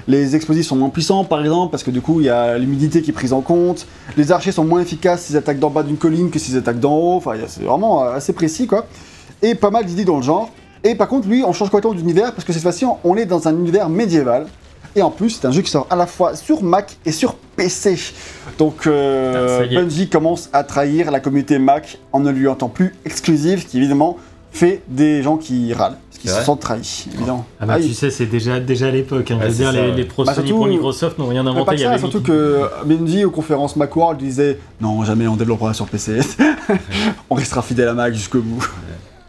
[0.08, 3.02] les explosifs sont moins puissants par exemple, parce que du coup il y a l'humidité
[3.02, 3.88] qui est prise en compte,
[4.18, 6.96] les archers sont moins efficaces s'ils attaquent d'en bas d'une colline que s'ils attaquent d'en
[6.96, 8.86] haut, enfin c'est vraiment euh, assez précis quoi.
[9.42, 10.50] Et pas mal d'idées dans le genre.
[10.86, 13.48] Et par contre lui, on change complètement d'univers, parce que cette fois-ci on est dans
[13.48, 14.48] un univers médiéval.
[14.96, 17.34] Et en plus, c'est un jeu qui sort à la fois sur Mac et sur
[17.56, 17.98] PC.
[18.60, 19.74] Donc, euh, Ah.
[19.74, 24.18] Bungie commence à trahir la communauté Mac en ne lui entend plus exclusive, qui évidemment
[24.54, 27.46] fait des gens qui râlent, parce qu'ils se sentent trahis, évidemment.
[27.60, 29.30] Ah bah Ah, tu il- sais, c'est déjà, déjà à l'époque.
[29.32, 29.36] Hein.
[29.40, 31.28] Ouais, je veux c'est dire, ça, les, les pros Bah, Sony surtout- pour Microsoft n'ont
[31.28, 31.66] rien inventé.
[31.66, 32.32] pas Il que y ça, avait surtout Mickey.
[32.32, 36.20] que Bungie aux conférences Macworld disait non jamais on développera sur PC,
[37.30, 38.66] on restera fidèle à Mac jusqu'au bout.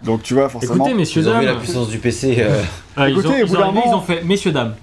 [0.04, 0.74] Donc tu vois, forcément.
[0.84, 2.36] Écoutez, messieurs, Ils ont vu la puissance du PC.
[2.38, 2.60] euh,
[2.94, 4.74] Ah, ils, Écoutez, ont, ils, ont arrivé, ils ont fait, messieurs, dames,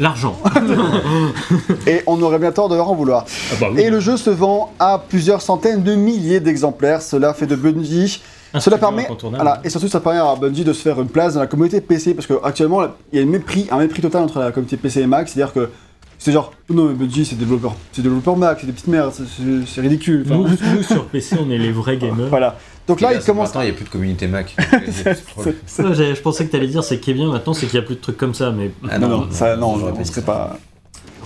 [0.00, 0.36] l'argent.
[1.86, 3.24] Et on aurait bien tort de leur en vouloir.
[3.52, 3.80] Ah bah oui.
[3.82, 7.02] Et le jeu se vend à plusieurs centaines de milliers d'exemplaires.
[7.02, 8.20] Cela fait de Bungie.
[8.54, 11.34] Un Cela permet, voilà, et surtout ça permet à Bungie de se faire une place
[11.34, 14.38] dans la communauté PC parce qu'actuellement il y a un mépris, un mépris total entre
[14.38, 15.70] la communauté PC et Mac, c'est-à-dire que
[16.18, 19.80] c'est genre non mais Bungie c'est développeur, c'est développeur Mac, c'est des petites merdes, c'est-
[19.80, 20.22] ridicule.
[20.24, 22.28] Enfin, Nous, nous, sur PC, on est les vrais gamers.
[22.28, 22.56] voilà.
[22.86, 23.48] Donc là il commence.
[23.48, 24.54] Maintenant, il n'y a plus de communauté Mac.
[25.44, 27.96] Je pensais que t'allais dire c'est qui est bien maintenant, c'est qu'il n'y a plus
[27.96, 28.70] de trucs comme ça, mais.
[28.88, 30.22] Ah Non, non, ça, non, on serait ça.
[30.22, 30.56] pas,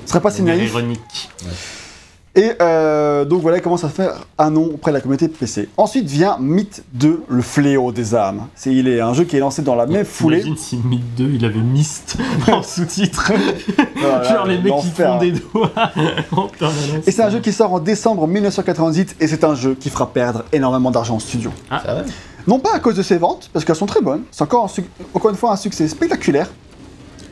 [0.02, 0.70] on serait pas si naïf.
[0.70, 1.28] ironique.
[2.40, 5.68] Et euh, donc voilà, il commence à faire un nom auprès de la communauté PC.
[5.77, 8.46] Ensuite vient Myth 2, le fléau des âmes.
[8.55, 10.38] C'est il est un jeu qui est lancé dans la même foulée.
[10.38, 12.16] Imagine si Myth 2 il avait Myst
[12.53, 13.33] en sous-titre.
[14.01, 15.72] Voilà, Genre les mecs qui font des doigts
[16.33, 17.07] en permanence.
[17.09, 20.09] Et c'est un jeu qui sort en décembre 1998 et c'est un jeu qui fera
[20.12, 21.51] perdre énormément d'argent au studio.
[21.68, 22.03] Ça va
[22.46, 24.22] Non pas à cause de ses ventes, parce qu'elles sont très bonnes.
[24.31, 26.48] C'est encore, un suc- encore une fois un succès spectaculaire.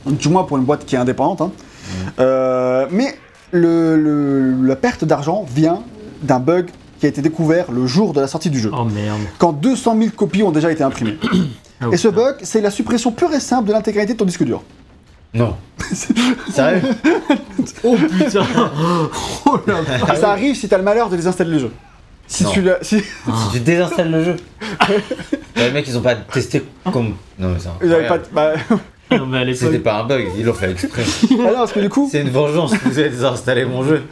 [0.04, 1.42] Du moins pour une boîte qui est indépendante.
[1.42, 1.50] hein.
[2.18, 3.16] Euh, mais
[3.52, 5.82] le- le- la perte d'argent vient
[6.22, 8.70] d'un bug qui a été découvert le jour de la sortie du jeu.
[8.72, 9.20] Oh merde.
[9.38, 11.18] Quand 200 000 copies ont déjà été imprimées.
[11.80, 12.20] Ah, Et ce putain.
[12.22, 14.62] bug, c'est la suppression pure et simple de l'intégralité de ton disque dur.
[15.34, 15.54] Non.
[16.50, 16.80] Sérieux
[17.84, 18.46] Oh putain
[19.46, 20.02] Oh vache.
[20.14, 21.70] Et ça arrive si t'as le malheur de désinstaller le jeu.
[22.26, 22.50] Si Non.
[22.50, 23.32] tu l'as- si- Ah.
[23.44, 24.36] Si tu désinstalles le jeu.
[25.56, 27.14] les mecs, ils ont pas testé comme.
[27.38, 27.74] Non, mais ça.
[27.84, 28.18] Ils avaient pas.
[28.32, 28.52] bah,
[29.10, 31.02] Non, mais à l'époque, C'était pas un bug, ils l'ont fait exprès.
[31.30, 34.02] ah non, parce que du coup, C'est une vengeance, vous avez désinstallé mon jeu.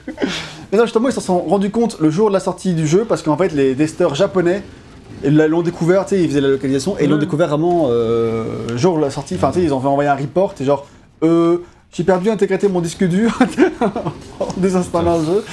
[0.71, 3.05] mais non, justement, ils s'en sont rendus compte le jour de la sortie du jeu
[3.09, 4.63] parce qu'en fait, les testeurs japonais
[5.25, 8.45] ils l'ont découvert, tu sais, ils faisaient la localisation et ils l'ont découvert vraiment euh,
[8.69, 9.37] le jour de la sortie.
[9.37, 10.87] Enfin, tu sais, ils ont fait envoyer un report et genre,
[11.23, 11.59] euh,
[11.97, 13.39] j'ai perdu l'intégrité de mon disque dur
[14.41, 15.45] en désinstallant le jeu.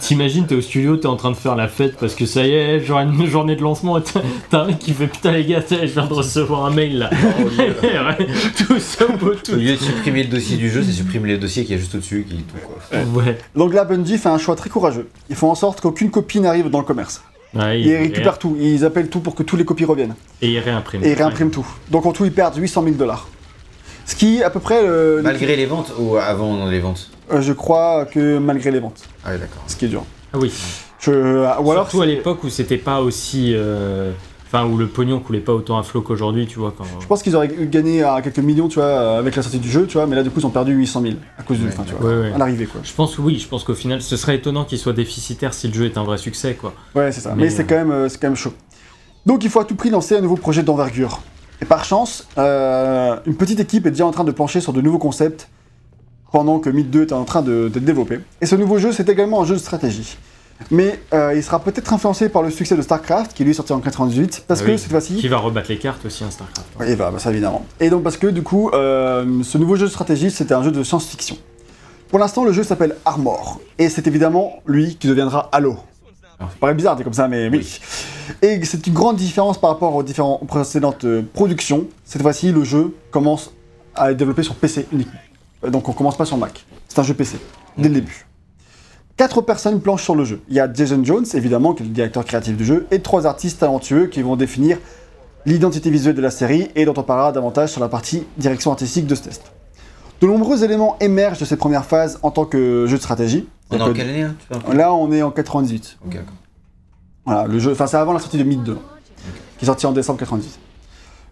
[0.00, 2.52] T'imagines, t'es au studio, t'es en train de faire la fête parce que ça y
[2.52, 4.02] est, genre une journée de lancement, et
[4.50, 7.10] t'as un mec qui fait putain les gars, je viens de recevoir un mail là.
[7.58, 9.54] Ouais, tout ça beau Au tout.
[9.56, 12.26] lieu de supprimer le dossier du jeu, c'est supprimer le dossier qui est juste au-dessus,
[12.28, 12.98] qui tout quoi.
[13.22, 13.38] Ouais.
[13.56, 15.08] Donc là, Bungie fait un choix très courageux.
[15.30, 17.22] Ils font en sorte qu'aucune copie n'arrive dans le commerce.
[17.54, 20.14] Ouais, Ils récupèrent tout, ils appellent tout pour que tous les copies reviennent.
[20.42, 21.02] Et il réimprime.
[21.04, 21.66] Et ils réimpriment tout.
[21.90, 23.26] Donc en tout, ils perdent 800 000 dollars.
[24.08, 27.52] Ce qui, à peu près, le- Malgré les ventes ou avant les ventes Euh, je
[27.52, 29.62] crois que malgré les ventes, Ah oui, d'accord.
[29.66, 30.02] ce qui est dur.
[30.32, 30.50] Ah oui.
[30.98, 33.52] Je, ou alors, Surtout à l'époque où c'était pas aussi.
[33.54, 34.10] euh,
[34.50, 36.72] Enfin, où le pognon coulait pas autant à flot qu'aujourd'hui, tu vois.
[36.76, 36.84] Quand...
[37.02, 39.70] je pense qu'ils auraient gagné à quelques millions, tu vois, euh, avec la sortie du
[39.70, 41.64] jeu, tu vois, mais là, du coup, ils ont perdu 800 000 à cause du,
[41.66, 42.32] Ouais, enfin, tu vois, ouais, ouais.
[42.32, 42.80] à l'arrivée, quoi.
[42.82, 45.74] Je pense oui, je pense qu'au final, ce serait étonnant qu'il soit déficitaire si le
[45.74, 46.72] jeu est un vrai succès, quoi.
[46.94, 47.34] Ouais, c'est ça.
[47.36, 48.54] Mais, Mais, c'est euh, quand même, euh, c'est quand même chaud.
[49.26, 51.20] Donc, il faut à tout prix lancer un nouveau projet d'envergure.
[51.60, 54.80] Et par chance, euh, une petite équipe est déjà en train de plancher sur de
[54.80, 55.48] nouveaux concepts
[56.30, 58.20] pendant que Myth 2 est en train de- d'être développé.
[58.40, 60.16] Et ce nouveau jeu, c'est également un jeu de stratégie.
[60.72, 63.72] Mais euh, il sera peut-être influencé par le succès de StarCraft, qui lui est sorti
[63.72, 64.78] en 98, parce Ah que oui.
[64.78, 66.66] cette fois-ci, Qui va rebattre les cartes aussi, un StarCraft.
[66.80, 67.64] Oui, bah, bah, ça évidemment.
[67.80, 70.72] Et donc parce que du coup, euh, ce nouveau jeu de stratégie, c'était un jeu
[70.72, 71.36] de science-fiction.
[72.08, 75.76] Pour l'instant, le jeu s'appelle Armor, et c'est évidemment lui qui deviendra Halo.
[76.38, 77.80] Ça paraît bizarre dit comme ça, mais oui.
[78.42, 81.86] Et c'est une grande différence par rapport aux différentes précédentes euh, productions.
[82.04, 83.52] Cette fois-ci, le jeu commence
[83.94, 85.18] à être développé sur PC uniquement.
[85.64, 86.64] Euh, Donc on commence pas sur Mac.
[86.86, 87.38] C'est un jeu PC,
[87.76, 88.26] dès le début.
[89.16, 90.40] Quatre personnes planchent sur le jeu.
[90.48, 93.26] Il y a Jason Jones, évidemment, qui est le directeur créatif du jeu, et trois
[93.26, 94.78] artistes talentueux qui vont définir
[95.44, 99.06] l'identité visuelle de la série et dont on parlera davantage sur la partie direction artistique
[99.06, 99.50] de ce test.
[100.20, 103.46] De nombreux éléments émergent de ces premières phases en tant que jeu de stratégie.
[103.70, 104.34] On est en quelle année hein,
[104.72, 105.98] Là, on est en 98.
[106.04, 106.34] Ok, d'accord.
[107.24, 108.78] Voilà, le jeu, enfin c'est avant la sortie de Myth 2,
[109.58, 110.58] qui est sorti en décembre 98.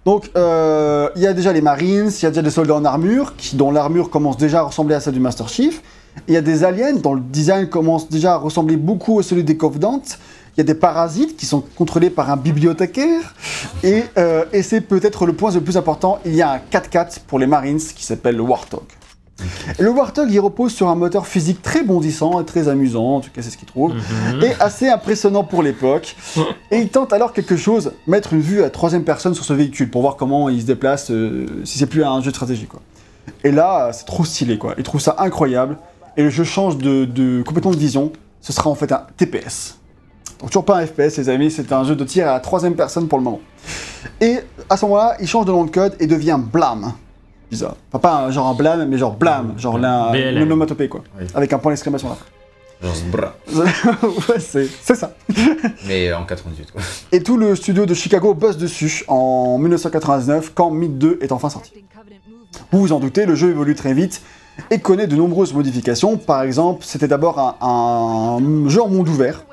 [0.05, 2.85] Donc euh, il y a déjà les Marines, il y a déjà des soldats en
[2.85, 5.83] armure, qui, dont l'armure commence déjà à ressembler à celle du Master Chief.
[6.29, 9.43] Il y a des aliens dont le design commence déjà à ressembler beaucoup à celui
[9.43, 10.03] des Covenants.
[10.57, 13.35] Il y a des parasites qui sont contrôlés par un bibliothécaire.
[13.83, 17.21] Et, euh, et c'est peut-être le point le plus important, il y a un 4x4
[17.27, 18.83] pour les Marines qui s'appelle le Warthog.
[19.79, 23.29] Le Warthog, il repose sur un moteur physique très bondissant et très amusant, en tout
[23.31, 24.43] cas c'est ce qu'il trouve Mhm.
[24.43, 26.17] et assez impressionnant pour l'époque.
[26.71, 29.91] Et il tente alors quelque chose, mettre une vue à troisième personne sur ce véhicule
[29.91, 32.81] pour voir comment il se déplace, euh, si c'est plus un jeu de stratégie quoi.
[33.45, 34.75] Et là, c'est trop stylé quoi.
[34.79, 35.77] Il trouve ça incroyable.
[36.17, 38.13] Et le jeu change de, de- complètement de vision.
[38.41, 39.77] Ce sera en fait un TPS.
[40.41, 42.75] Donc toujours pas un FPS les amis, c'est un jeu de tir à la troisième
[42.75, 43.41] personne pour le moment.
[44.21, 46.93] Et à ce moment-là, il change de nom de code et devient Blam.
[47.51, 47.77] Bizarre.
[47.91, 50.37] Enfin, pas un, genre un blâme, mais genre Blam, genre l'un- BLM.
[50.37, 51.03] une onomatopée quoi.
[51.19, 51.27] Oui.
[51.35, 52.17] Avec un point d'exclamation là.
[52.83, 53.35] Genre Zbra.
[54.29, 55.13] ouais, c'est c'est ça.
[55.87, 56.83] Mais en 98 quoi.
[57.13, 61.49] Et tout le studio de Chicago bosse dessus en 1999 quand Myth 2 est enfin
[61.49, 61.73] sorti.
[62.73, 64.21] Vous vous en doutez, le jeu évolue très vite
[64.71, 66.17] et connaît de nombreuses modifications.
[66.19, 69.45] Par exemple, c'était d'abord un, un jeu en monde ouvert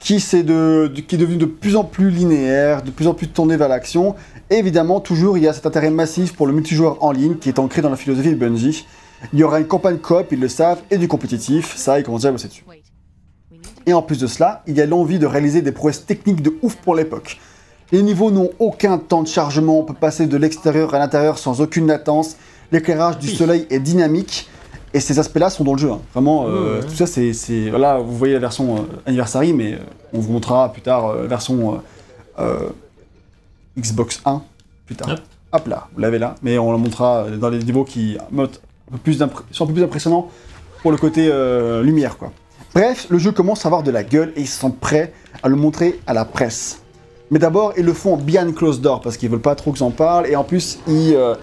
[0.00, 3.28] qui, s'est de, qui est devenu de plus en plus linéaire, de plus en plus
[3.28, 4.16] tourné vers l'action.
[4.48, 7.48] Et évidemment, toujours, il y a cet intérêt massif pour le multijoueur en ligne qui
[7.48, 8.86] est ancré dans la philosophie de Bungie.
[9.32, 12.22] Il y aura une campagne coop, ils le savent, et du compétitif, ça, ils commencent
[12.22, 12.64] déjà à bosser dessus.
[13.86, 16.54] Et en plus de cela, il y a l'envie de réaliser des prouesses techniques de
[16.62, 17.38] ouf pour l'époque.
[17.92, 21.60] Les niveaux n'ont aucun temps de chargement, on peut passer de l'extérieur à l'intérieur sans
[21.60, 22.36] aucune latence.
[22.72, 24.48] L'éclairage du soleil est dynamique.
[24.92, 25.90] Et ces aspects-là sont dans le jeu.
[25.90, 26.00] hein.
[26.12, 26.48] Vraiment, euh,
[26.78, 26.86] Ouais, ouais.
[26.86, 27.70] tout ça, c'est.
[27.70, 29.78] Là, vous voyez la version euh, Anniversary, mais euh,
[30.12, 31.78] on vous montrera plus tard euh, la version euh,
[32.40, 32.68] euh,
[33.78, 34.42] Xbox 1.
[34.86, 35.10] Plus tard.
[35.10, 35.20] Hop.
[35.52, 36.34] Hop là, vous l'avez là.
[36.42, 38.36] Mais on la montrera euh, dans les niveaux qui un
[38.90, 40.28] peu plus d'impré- sont un peu plus impressionnants
[40.82, 42.32] pour le côté euh, lumière, quoi.
[42.74, 45.56] Bref, le jeu commence à avoir de la gueule et ils sont prêts à le
[45.56, 46.82] montrer à la presse.
[47.32, 49.78] Mais d'abord, ils le font en behind closed door parce qu'ils veulent pas trop que
[49.78, 50.26] j'en parle.
[50.28, 51.34] Et en plus, ils, euh,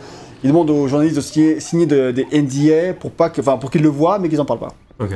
[0.43, 3.71] ils demandent aux journalistes de signer, signer de- des NDA pour, pas que, enfin, pour
[3.71, 4.73] qu'ils le voient, mais qu'ils en parlent pas.
[4.99, 5.11] Ok.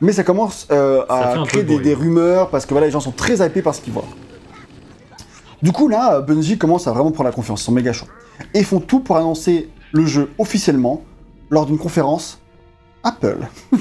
[0.00, 1.84] Mais ça commence euh, à créer de des, bruit.
[1.84, 4.04] des rumeurs parce que voilà, les gens sont très hypés par ce qu'ils voient.
[5.62, 8.06] Du coup, là, Bungie commence à vraiment prendre la confiance, ils sont méga chauds.
[8.54, 11.02] Et ils font tout pour annoncer le jeu officiellement
[11.50, 12.38] lors d'une conférence
[13.02, 13.38] Apple.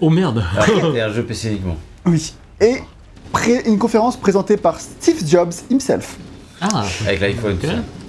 [0.00, 1.76] Oh merde c'est un jeu PC uniquement.
[2.06, 2.32] Oui.
[2.60, 2.76] Et
[3.32, 6.16] pré- une conférence présentée par Steve Jobs himself.
[6.60, 7.54] Ah Avec l'iPhone.
[7.54, 7.60] Ok.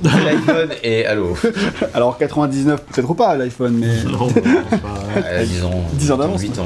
[0.03, 0.19] tout ça.
[0.19, 1.37] L'iPhone et Halo.
[1.93, 4.03] Alors 99 peut-être pas l'iPhone, mais...
[4.11, 5.71] Non, c'est pas- Euh, disons.
[5.93, 6.65] 10 ans d'avance, 8 ans.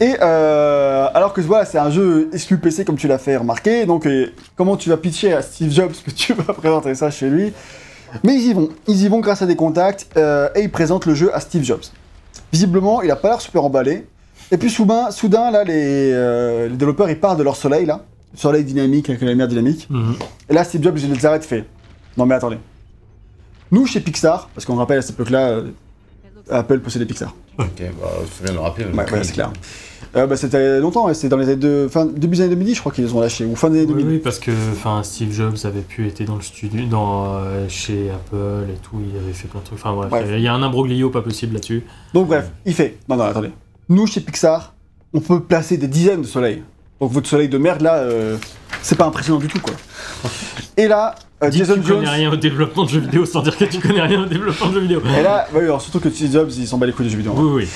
[0.00, 3.86] Et euh, alors que voilà, c'est un jeu exclu PC comme tu l'as fait remarquer,
[3.86, 7.30] donc euh, comment tu vas pitcher à Steve Jobs que tu vas présenter ça chez
[7.30, 7.52] lui?
[8.22, 11.06] Mais ils y vont, ils y vont grâce à des contacts euh, et ils présentent
[11.06, 11.80] le jeu à Steve Jobs.
[12.52, 14.06] Visiblement, il a pas l'air super emballé.
[14.52, 18.02] Et puis soudain, soudain là, les, euh, les développeurs ils parlent de leur soleil là,
[18.34, 19.86] soleil dynamique avec la lumière dynamique.
[19.90, 20.14] Mhm.
[20.50, 21.64] Et là, Steve Jobs il les arrête fait.
[22.16, 22.58] Non mais attendez.
[23.70, 25.70] Nous chez Pixar, parce qu'on rappelle à cette époque-là, euh,
[26.50, 27.34] Apple possédait Pixar.
[27.58, 27.66] Ok,
[28.00, 28.08] bah,
[28.44, 28.84] bien le rappeler.
[28.86, 29.50] Ouais, ouais, c'est clair.
[30.14, 32.80] Euh, bah, c'était longtemps, c'était dans les années de, fin, début des années 2010, je
[32.80, 34.16] crois qu'ils les ont lâchés, ou fin des années Oui, 2000.
[34.16, 38.10] oui, parce que enfin, Steve Jobs avait pu être dans le studio, dans, euh, chez
[38.10, 39.78] Apple et tout, il avait fait plein de trucs.
[39.78, 40.28] Enfin bref, Bref.
[40.32, 41.82] il y a un imbroglio pas possible là-dessus.
[42.14, 42.98] Donc bref, il fait.
[43.08, 43.50] Non, non, attendez.
[43.88, 44.74] Nous, chez Pixar,
[45.12, 46.62] on peut placer des dizaines de soleils.
[47.00, 48.36] Donc votre soleil de merde, là, euh,
[48.82, 49.74] c'est pas impressionnant du tout, quoi.
[50.76, 51.98] Et là, euh, Dis que Jason tu Jones...
[51.98, 54.68] connais rien au développement de jeux vidéo sans dire que tu connais rien au développement
[54.68, 55.02] de jeux vidéo.
[55.18, 57.18] Et là, ouais, alors, surtout que Steve Jobs, il s'en bat les couilles des jeux
[57.18, 57.32] vidéo.
[57.36, 57.40] hein.
[57.40, 57.68] Oui, oui.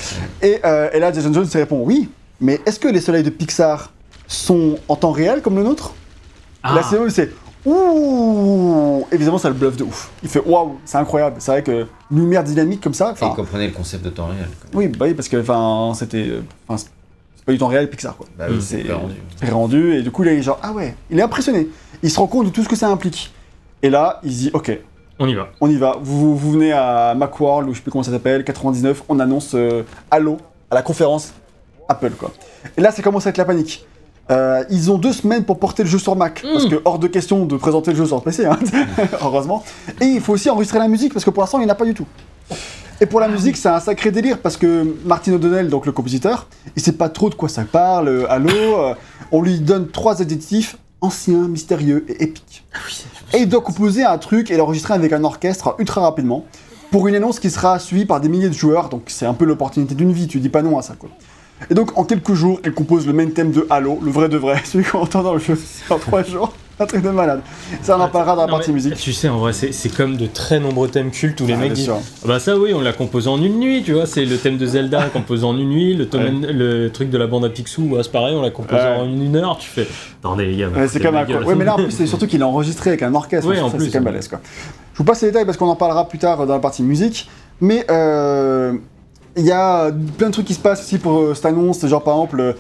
[0.43, 2.09] Et, euh, et là, Jason Jones il répond oui,
[2.41, 3.93] mais est-ce que les soleils de Pixar
[4.27, 5.93] sont en temps réel comme le nôtre?
[6.63, 7.31] Ah, La CEO, c'est
[7.67, 10.11] ouh Évidemment, ça le bluffe de ouf.
[10.23, 11.37] Il fait waouh, c'est incroyable.
[11.41, 13.09] C'est vrai que lumière dynamique comme ça.
[13.09, 14.49] Et Enfin, il comprenait le concept de temps réel.
[14.61, 14.71] quoi.
[14.81, 16.83] oui, bah oui, parce que enfin, c'était, euh, enfin,
[17.41, 18.27] c'est pas du temps réel Pixar quoi.
[18.39, 18.61] Bah oui, Mm.
[18.61, 19.15] c'est rendu.
[19.51, 21.69] rendu et du coup, il est genre ah ouais, il est impressionné.
[22.03, 23.33] Il se rend compte de tout ce que ça implique.
[23.83, 24.79] Et là, il se dit ok,
[25.19, 25.49] on y va.
[25.61, 25.97] on y va.
[26.03, 29.03] Vous, vous venez à Macworld ou je sais plus comment ça s'appelle, 99.
[29.09, 30.37] On annonce euh, Halo
[30.71, 31.33] à la conférence
[31.89, 32.31] Apple quoi.
[32.77, 33.87] Et là, ça commence à être la panique.
[34.31, 37.09] Euh, ils ont deux semaines pour porter le jeu sur Mac, parce que hors de
[37.09, 38.57] question de présenter le jeu sur PC, hein,
[39.23, 39.65] heureusement.
[40.01, 41.75] Et il faut aussi enregistrer la musique, parce que pour l'instant, il n'y en a
[41.75, 42.07] pas du tout.
[43.03, 46.49] Et pour la musique, c'est un sacré délire, parce que Martin O'Donnell, donc le compositeur,
[46.77, 48.95] il sait pas trop de quoi ça parle, euh, Halo, euh,
[49.33, 52.63] on lui donne trois adjectifs, ancien, mystérieux et épique.
[53.33, 56.45] Et il doit composer un truc et l'enregistrer avec un orchestre ultra rapidement,
[56.91, 59.47] pour une annonce qui sera suivie par des milliers de joueurs, donc c'est un peu
[59.47, 61.09] l'opportunité d'une vie, tu dis pas non à ça quoi.
[61.71, 64.37] Et donc en quelques jours, elle compose le main thème de Halo, le vrai de
[64.39, 67.43] vrai, celui qu'on entend dans le jeu, c'est en trois jours, un truc de malade.
[67.83, 68.95] Ça on en parlera dans la partie musique.
[68.97, 71.57] Tu sais, en vrai, c'est c'est comme de très nombreux thèmes cultes où les Ah,
[71.59, 71.99] mecs disent sûr.
[72.25, 74.07] Ah Bah, ça, oui, on l'a composé en une nuit, tu vois.
[74.07, 77.27] C'est le thème de Zelda composé en une nuit, le, thème- le truc de la
[77.27, 78.97] bande à Picsou, ouais, c'est pareil, on l'a composé Ouais.
[78.97, 79.59] en une heure.
[79.59, 79.87] Tu fais
[80.21, 81.45] Attendez, les gars, c'est comme un gueule.
[81.45, 83.65] Ouais, mais là en plus, c'est surtout qu'il est enregistré avec un orchestre, Ouais, ça,
[83.65, 84.41] en c'est plus, quand même balèze quoi.
[84.95, 87.29] Je vous passe les détails parce qu'on en parlera plus tard dans la partie musique,
[87.61, 88.75] mais euh,
[89.37, 92.03] il y a plein de trucs qui se passent aussi pour euh, cette annonce, genre
[92.03, 92.53] par exemple, euh,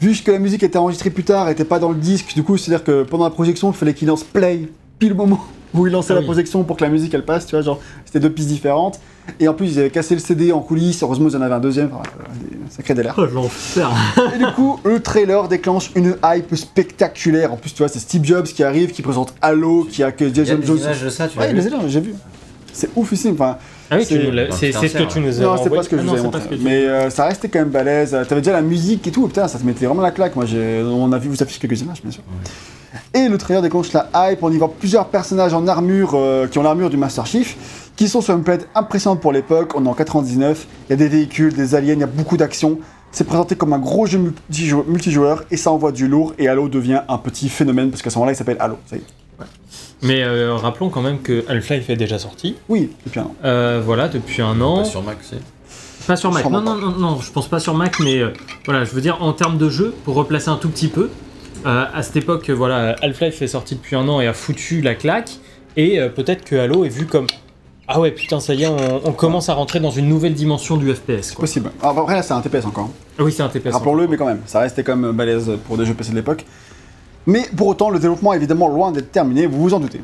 [0.00, 2.56] vu que la musique était enregistrée plus tard, était pas dans le disque, du coup,
[2.56, 5.40] c'est-à-dire que pendant la projection, il fallait qu'il lance play pile au moment
[5.74, 7.80] où il lançait Ah la projection pour que la musique elle passe, tu vois, genre
[8.04, 9.00] c'était deux pistes différentes.
[9.40, 11.60] Et en plus, ils avaient cassé le CD en coulisses, heureusement ils en avaient un
[11.60, 13.14] deuxième, enfin, euh, des délires.
[13.16, 13.90] Oh, l'enfer.
[14.34, 17.52] Et du coup, le trailer déclenche une hype spectaculaire.
[17.52, 20.36] En plus, tu vois, c'est Steve Jobs qui arrive, qui présente Halo, qui accueille Il
[20.36, 20.78] y a des Jones.
[20.78, 22.14] images de ça, tu Ouais, les images, j'ai vu.
[22.72, 23.32] C'est oufissime.
[23.32, 23.56] Enfin,
[23.94, 26.04] Ah oui, C'est- ce que tu nous as non, c'est pas ce que je Ah
[26.04, 26.40] vous non, ai montré.
[26.62, 28.10] Mais euh, ça restait quand même balèze.
[28.28, 29.26] T'avais déjà la musique et tout.
[29.26, 30.36] Putain, ça te mettait vraiment la claque.
[30.36, 30.44] Moi,
[30.84, 32.22] on a vu vous afficher quelques images, bien sûr.
[33.12, 34.42] Et le trailer déclenche la hype.
[34.42, 38.08] On y voit plusieurs personnages en armure euh, qui ont l'armure du Master Chief, qui
[38.08, 39.72] sont sur une planète impressionnante pour l'époque.
[39.76, 40.66] On est en 99.
[40.88, 42.78] Il y a des véhicules, des aliens, il y a beaucoup d'action.
[43.10, 46.34] C'est présenté comme un gros jeu multijou- multijoueur et ça envoie du lourd.
[46.38, 48.76] Et Halo devient un petit phénomène parce qu'à ce moment-là, il s'appelle Halo.
[48.86, 49.02] Ça y est.
[50.04, 52.56] Mais euh, rappelons quand même que Half-Life est déjà sorti.
[52.68, 53.34] Oui, depuis un an.
[53.44, 54.78] Euh, voilà, depuis un an.
[54.78, 55.40] Pas sur Mac, c'est.
[56.06, 56.44] Pas sur Mac.
[56.44, 58.28] Non, non, non, non, je pense pas sur Mac, mais euh,
[58.66, 61.10] voilà, je veux dire en termes de jeu, pour replacer un tout petit peu,
[61.66, 64.94] Euh, à cette époque, voilà, Half-Life est sorti depuis un an et a foutu la
[64.94, 65.30] claque.
[65.78, 67.26] Et euh, peut-être que Halo est vu comme
[67.88, 70.76] ah ouais putain ça y est, on, on commence à rentrer dans une nouvelle dimension
[70.76, 71.32] du FPS.
[71.32, 71.42] Quoi.
[71.42, 71.70] Possible.
[71.82, 72.90] Ah, bah, après là, c'est un TPS encore.
[73.18, 73.72] Oui c'est un TPS.
[73.72, 76.44] Rappelons-le, mais quand même, ça restait quand même balèze pour des jeux PC de l'époque.
[77.26, 80.00] Mais pour autant, le développement est évidemment loin d'être terminé, vous vous en doutez.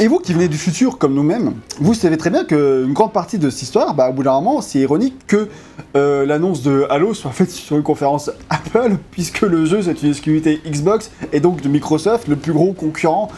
[0.00, 3.38] Et vous qui venez du futur comme nous-mêmes, vous savez très bien qu'une grande partie
[3.38, 5.48] de cette histoire, bah, au bout d'un moment, c'est ironique que
[5.96, 10.10] euh, l'annonce de Halo soit faite sur une conférence Apple, puisque le jeu c'est une
[10.10, 13.30] exclusivité Xbox et donc de Microsoft, le plus gros concurrent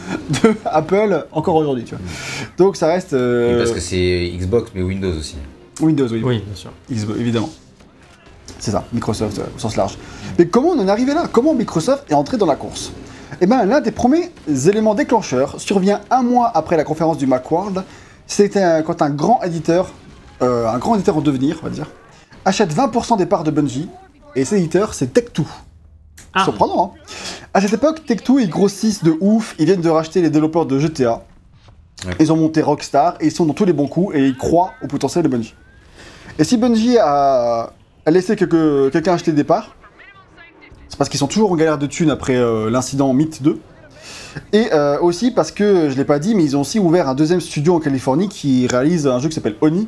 [0.43, 1.83] de Apple encore aujourd'hui.
[1.83, 2.03] tu vois.
[2.57, 5.35] Donc ça reste euh, Parce que c'est Xbox, mais Windows aussi.
[5.79, 6.21] Windows, oui.
[6.23, 6.71] Oui bien sûr.
[6.91, 7.49] Xbox, évidemment.
[8.59, 9.97] C'est ça, Microsoft euh, au sens large.
[10.37, 11.25] Mais comment on en est arrivé là?
[11.31, 12.91] Comment Microsoft est entré dans la course?
[13.41, 14.31] Eh bien, l'un des premiers
[14.67, 17.83] éléments déclencheurs survient un mois après la conférence du Macworld.
[18.27, 19.91] C'était quand un grand éditeur,
[20.41, 21.87] euh, un grand éditeur en devenir, on va dire,
[22.45, 23.89] achète 20% des parts de Bungie.
[24.35, 25.43] Et cet éditeur, c'est Tech2.
[26.33, 26.43] Ah.
[26.43, 26.99] Surprenant, hein
[27.53, 29.55] À cette époque, Tech2, ils grossissent de ouf.
[29.57, 31.23] Ils viennent de racheter les développeurs de GTA.
[32.05, 32.13] Ouais.
[32.19, 34.71] Ils ont monté Rockstar et ils sont dans tous les bons coups et ils croient
[34.81, 35.55] au potentiel de Bungie.
[36.37, 37.73] Et si Bungie a,
[38.11, 39.75] quelque- quelqu'un acheter des parts,
[40.87, 43.59] c'est parce qu'ils sont toujours en galère de thunes après euh, l'incident Myth 2.
[44.53, 47.15] Et euh, aussi parce que, je l'ai pas dit, mais ils ont aussi ouvert un
[47.15, 49.87] deuxième studio en Californie qui réalise un jeu qui s'appelle Oni,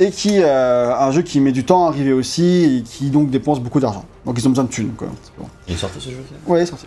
[0.00, 3.28] et qui euh, un jeu qui met du temps à arriver aussi, et qui donc
[3.30, 4.04] dépense beaucoup d'argent.
[4.24, 5.08] Donc ils ont besoin de thunes, quoi.
[5.38, 5.46] Bon.
[5.68, 6.86] Il est sorti ce jeu Ouais, il est sorti.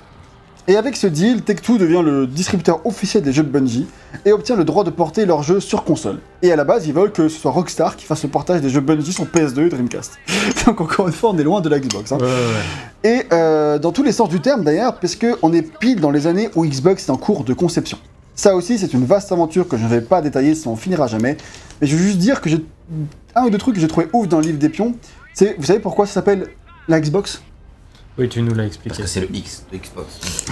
[0.68, 3.86] Et avec ce deal, Tech2 devient le distributeur officiel des jeux de Bungie
[4.26, 6.18] et obtient le droit de porter leurs jeux sur console.
[6.42, 8.70] Et à la base, ils veulent que ce soit Rockstar qui fasse le portage des
[8.70, 10.14] jeux Bungie sur PS2 et Dreamcast.
[10.66, 12.12] Donc encore une fois, on est loin de la Xbox.
[12.12, 12.18] hein.
[12.20, 13.12] Ouais, ouais, ouais.
[13.12, 16.26] Et euh, dans tous les sens du terme d'ailleurs, parce qu'on est pile dans les
[16.26, 18.00] années où Xbox est en cours de conception.
[18.34, 21.06] Ça aussi, c'est une vaste aventure que je ne vais pas détailler, ça on finira
[21.06, 21.38] jamais.
[21.80, 22.66] Mais je veux juste dire que j'ai
[23.36, 24.96] un ou deux trucs que j'ai trouvé ouf dans le livre des pions.
[25.36, 26.48] C'est, vous savez pourquoi ça s'appelle
[26.88, 27.44] la Xbox?
[28.18, 29.02] Oui tu nous l'as Parce expliqué.
[29.04, 30.08] que c'est le X de Xbox.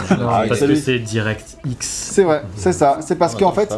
[0.10, 1.56] Ah, parce que c'est DirectX.
[1.80, 3.00] C'est vrai, c'est ça.
[3.02, 3.74] C'est parce qu'en fait,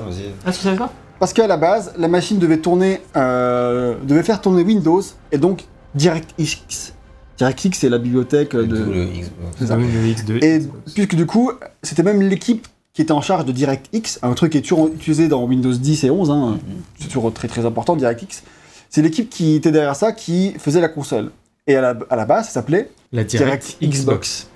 [0.46, 0.92] Ah tu savais pas?
[1.20, 5.64] Parce qu'à la base, la machine devait tourner, euh, devait faire tourner Windows et donc
[5.94, 6.94] DirectX.
[7.38, 8.64] DirectX, c'est la bibliothèque de...
[8.64, 8.76] de.
[8.84, 9.32] le Xbox.
[9.60, 9.78] C'est ça.
[9.78, 10.94] Oui, le X de Et Xbox.
[10.94, 11.52] puisque du coup,
[11.84, 15.28] c'était même l'équipe qui était en charge de DirectX, un truc qui est toujours utilisé
[15.28, 16.58] dans Windows 10 et 11, hein,
[17.00, 18.42] c'est toujours très très important, DirectX.
[18.90, 21.32] C'est l'équipe qui était derrière ça qui faisait la console.
[21.68, 24.50] Et à la, à la base, ça s'appelait La Direct Direct Xbox.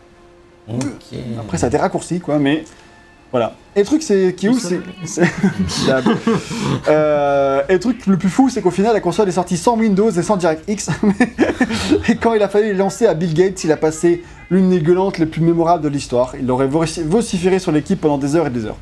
[1.40, 2.64] Après, ça a été raccourci, quoi, mais
[3.32, 3.56] voilà.
[3.76, 4.64] Et le truc, c'est qui est ouf,
[5.06, 5.24] c'est.
[6.88, 9.78] Euh, et le truc le plus fou, c'est qu'au final, la console est sortie sans
[9.78, 10.90] Windows et sans DirectX.
[12.10, 14.80] et quand il a fallu les lancer à Bill Gates, il a passé l'une des
[14.82, 16.34] gueulantes les plus mémorables de l'histoire.
[16.40, 18.78] Il aurait voci- vociféré sur l'équipe pendant des heures et des heures.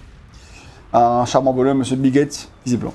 [0.93, 2.93] Un charmant bonhomme, monsieur Bill Gates, visiblement.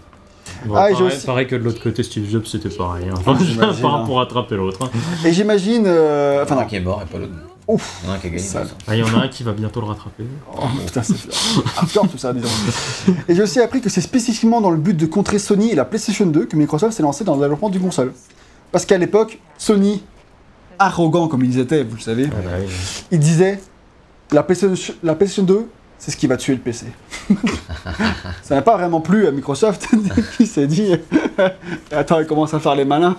[0.66, 3.06] Bon, Ah, pareil, aussi- pareil que de l'autre côté, Steve Jobs, c'était pareil.
[3.10, 3.14] hein.
[3.16, 3.34] Enfin,
[3.80, 4.02] pas hein.
[4.06, 4.78] pour rattraper l'autre.
[4.84, 4.90] hein.
[5.24, 5.84] Et j'imagine.
[5.86, 6.66] euh, Enfin, un non.
[6.66, 7.32] qui est mort et pas l'autre.
[7.68, 8.00] Ouf.
[8.02, 8.44] Il y en a un qui a gagné.
[8.88, 10.24] Ah, il y en a un qui va bientôt le rattraper.
[10.56, 11.14] Oh putain, c'est
[11.78, 12.48] hardcore tout ça, disons.
[13.28, 15.84] Et j'ai aussi appris que c'est spécifiquement dans le but de contrer Sony et la
[15.84, 18.12] PlayStation 2 que Microsoft s'est lancé dans le développement d'une console.
[18.72, 20.02] Parce qu'à l'époque, Sony,
[20.78, 22.66] arrogant comme ils étaient, vous le savez, Ah, bah oui.
[23.12, 23.60] il disait
[24.32, 25.66] la PlayStation, la PlayStation 2,
[26.04, 26.86] c'est ce qui va tuer le PC.
[28.42, 29.88] ça n'a pas vraiment plu à Microsoft,
[30.36, 30.96] qui s'est dit
[31.92, 33.16] Attends, ils commencent à faire les malins,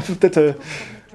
[0.00, 0.52] Faut peut-être euh,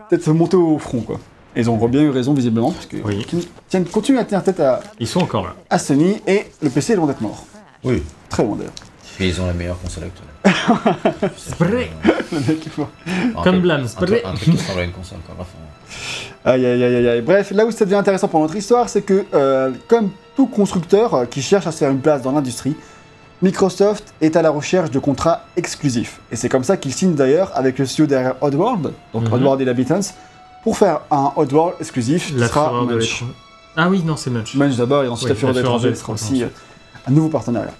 [0.09, 1.19] peut-être se monter au front, quoi.
[1.55, 3.25] Et ils ont bien eu raison, visiblement, parce que Oui.
[3.67, 5.55] tiennent- continuent à tenir tête à, Ils sont encore là.
[5.71, 7.45] à Sony et le PC est loin d'être mort.
[7.83, 8.03] Oui.
[8.29, 8.73] Très loin d'ailleurs.
[9.19, 11.31] Et ils ont la meilleure console actuelle.
[11.35, 11.89] Spray.
[12.31, 12.69] Le mec,
[13.43, 14.05] Comme Un spray.
[14.07, 15.45] truc un truc qui ressemble à une console, quoi.
[16.43, 17.21] Aïe aïe aïe aïe aïe.
[17.21, 21.13] Bref, là où ça devient intéressant pour notre histoire, c'est que, euh, comme tout constructeur
[21.13, 22.75] euh, qui cherche à se faire une place dans l'industrie,
[23.41, 26.19] Microsoft est à la recherche de contrats exclusifs.
[26.31, 29.33] Et c'est comme ça qu'il signe d'ailleurs avec le studio derrière Oddworld, donc Mhm.
[29.33, 29.99] Oddworld Inhabitants,
[30.63, 33.23] pour faire un Oddworld exclusif qui sera Munch.
[33.75, 34.55] Ah oui, non, c'est Munch.
[34.55, 36.47] Munch d'abord et ensuite Oui, la Fureur sera aussi euh,
[37.07, 37.73] un nouveau partenariat.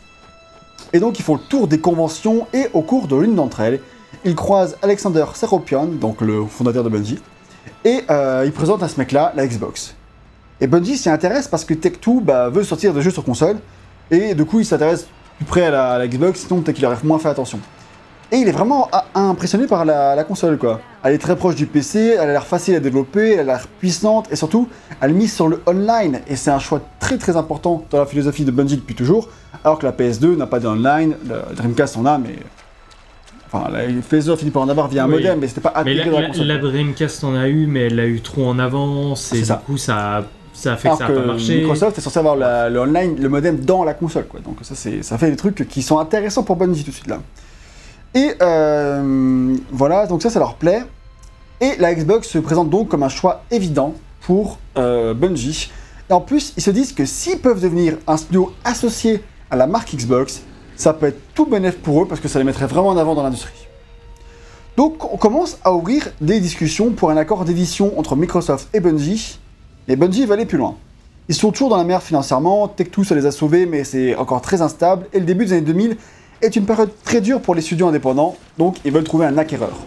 [0.93, 3.80] Et donc ils font le tour des conventions et au cours de l'une d'entre elles,
[4.26, 7.19] ils croisent Alexander Seropian, donc le fondateur de Bungie,
[7.84, 9.96] et euh, ils présentent à ce mec-là la Xbox.
[10.60, 13.58] Et Bungie s'y intéresse parce que Tech2 bah, veut sortir des jeux sur console,
[14.12, 15.08] et du coup il s'intéresse
[15.38, 17.60] plus près à la, Xbox, sinon peut-être qu'il aurait moins fait attention.
[18.32, 20.79] Et il est vraiment ah, impressionné par la, console, quoi.
[21.04, 23.67] Elle est très proche du PC, elle a l'air facile à développer, elle a l'air
[23.67, 24.69] puissante, et surtout,
[25.02, 26.21] elle mise sur le online.
[26.27, 29.27] Et c'est un choix très très important dans la philosophie de Bungie depuis toujours,
[29.65, 32.36] alors que la PS2 n'a pas d'online, le Dreamcast en a, mais...
[33.54, 35.15] Enfin, la PS2 a fini par en avoir via un Oui.
[35.15, 36.47] modem, mais c'était pas intégré la, dans la console.
[36.47, 39.45] la Dreamcast en a eu, mais elle l'a eu trop en avance, et C'est du
[39.47, 39.62] ça.
[39.65, 40.23] coup, ça,
[40.54, 41.58] ça a fait Alors que ça a pas marché.
[41.60, 44.39] Microsoft est censé avoir la- le online, le modem dans la console, quoi.
[44.39, 47.08] Donc ça, c'est, ça fait des trucs qui sont intéressants pour Bungie tout de suite
[47.08, 47.19] là.
[48.13, 50.83] Et euh, voilà, donc ça, ça leur plaît.
[51.60, 55.71] Et la Xbox se présente donc comme un choix évident pour euh, Bungie.
[56.10, 59.67] Et en plus, ils se disent que s'ils peuvent devenir un studio associé à la
[59.67, 60.41] marque Xbox,
[60.76, 63.15] ça peut être tout bénéf pour eux parce que ça les mettrait vraiment en avant
[63.15, 63.67] dans l'industrie.
[64.78, 69.40] Donc on commence à ouvrir des discussions pour un accord d'édition entre Microsoft et Bungie.
[69.88, 70.76] Et Bungie va aller plus loin.
[71.28, 74.42] Ils sont toujours dans la merde financièrement, Tech2 ça les a sauvés mais c'est encore
[74.42, 75.98] très instable, et le début des années 2000
[76.42, 79.78] est une période très dure pour les studios indépendants, donc ils veulent trouver un acquéreur.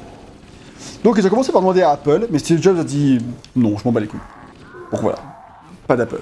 [1.03, 3.19] Donc ils ont commencé par demander à Apple, mais Steve Jobs a dit
[3.57, 4.21] non, je m'en bats les couilles.
[4.93, 5.19] Donc voilà,
[5.87, 6.21] pas d'Apple.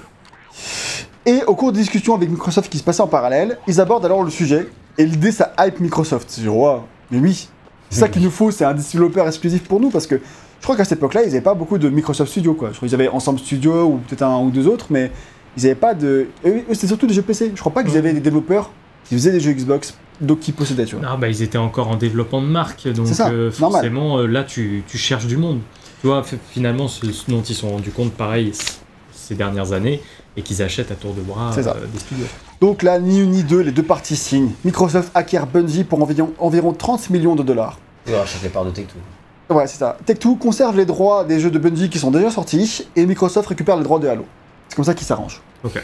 [1.25, 4.23] Et au cours des discussions avec Microsoft qui se passaient en parallèle, ils abordent alors
[4.23, 4.67] le sujet,
[4.97, 6.27] et l'idée ça hype Microsoft.
[6.29, 7.47] C'est genre, Wow, mais oui,
[7.89, 10.75] c'est ça qu'il nous faut, c'est un développeur exclusif pour nous, parce que je crois
[10.75, 12.69] qu'à cette époque-là, ils n'avaient pas beaucoup de Microsoft Studio, quoi.
[12.71, 15.11] Je crois qu'ils avaient Ensemble Studio, ou peut-être un ou deux autres, mais
[15.57, 16.27] ils n'avaient pas de...
[16.45, 17.51] Eux, c'était surtout des jeux PC.
[17.53, 18.71] Je crois pas qu'ils avaient des développeurs
[19.05, 21.05] qui faisaient des jeux Xbox, donc qui possédaient, tu vois.
[21.09, 24.43] Ah bah ils étaient encore en développement de marque, donc ça, euh, forcément euh, là
[24.43, 25.59] tu, tu cherches du monde.
[26.01, 28.53] Tu vois, finalement ce, ce dont ils se sont rendus compte pareil
[29.11, 30.01] ces dernières années
[30.37, 31.75] et qu'ils achètent à tour de bras C'est ça.
[31.77, 32.25] euh, des studios.
[32.61, 34.51] Donc là, ni une ni deux, les deux parties signent.
[34.65, 37.77] Microsoft acquiert Bungie pour environ, environ 30 millions de dollars.
[38.07, 39.53] Ils rachètent les parts de Tech2.
[39.53, 39.97] Ouais, c'est ça.
[40.07, 43.77] Tech2 conserve les droits des jeux de Bungie qui sont déjà sortis, et Microsoft récupère
[43.77, 44.25] les droits de Halo.
[44.69, 45.41] C'est comme ça qu'ils s'arrangent.
[45.63, 45.81] Ok.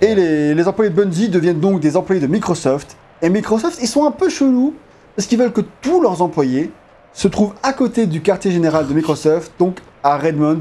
[0.00, 2.96] Et les, les employés de Bungie deviennent donc des employés de Microsoft.
[3.22, 4.74] Et Microsoft, ils sont un peu chelous,
[5.16, 6.70] parce qu'ils veulent que tous leurs employés
[7.12, 10.60] se trouvent à côté du quartier général de Microsoft, donc à Redmond,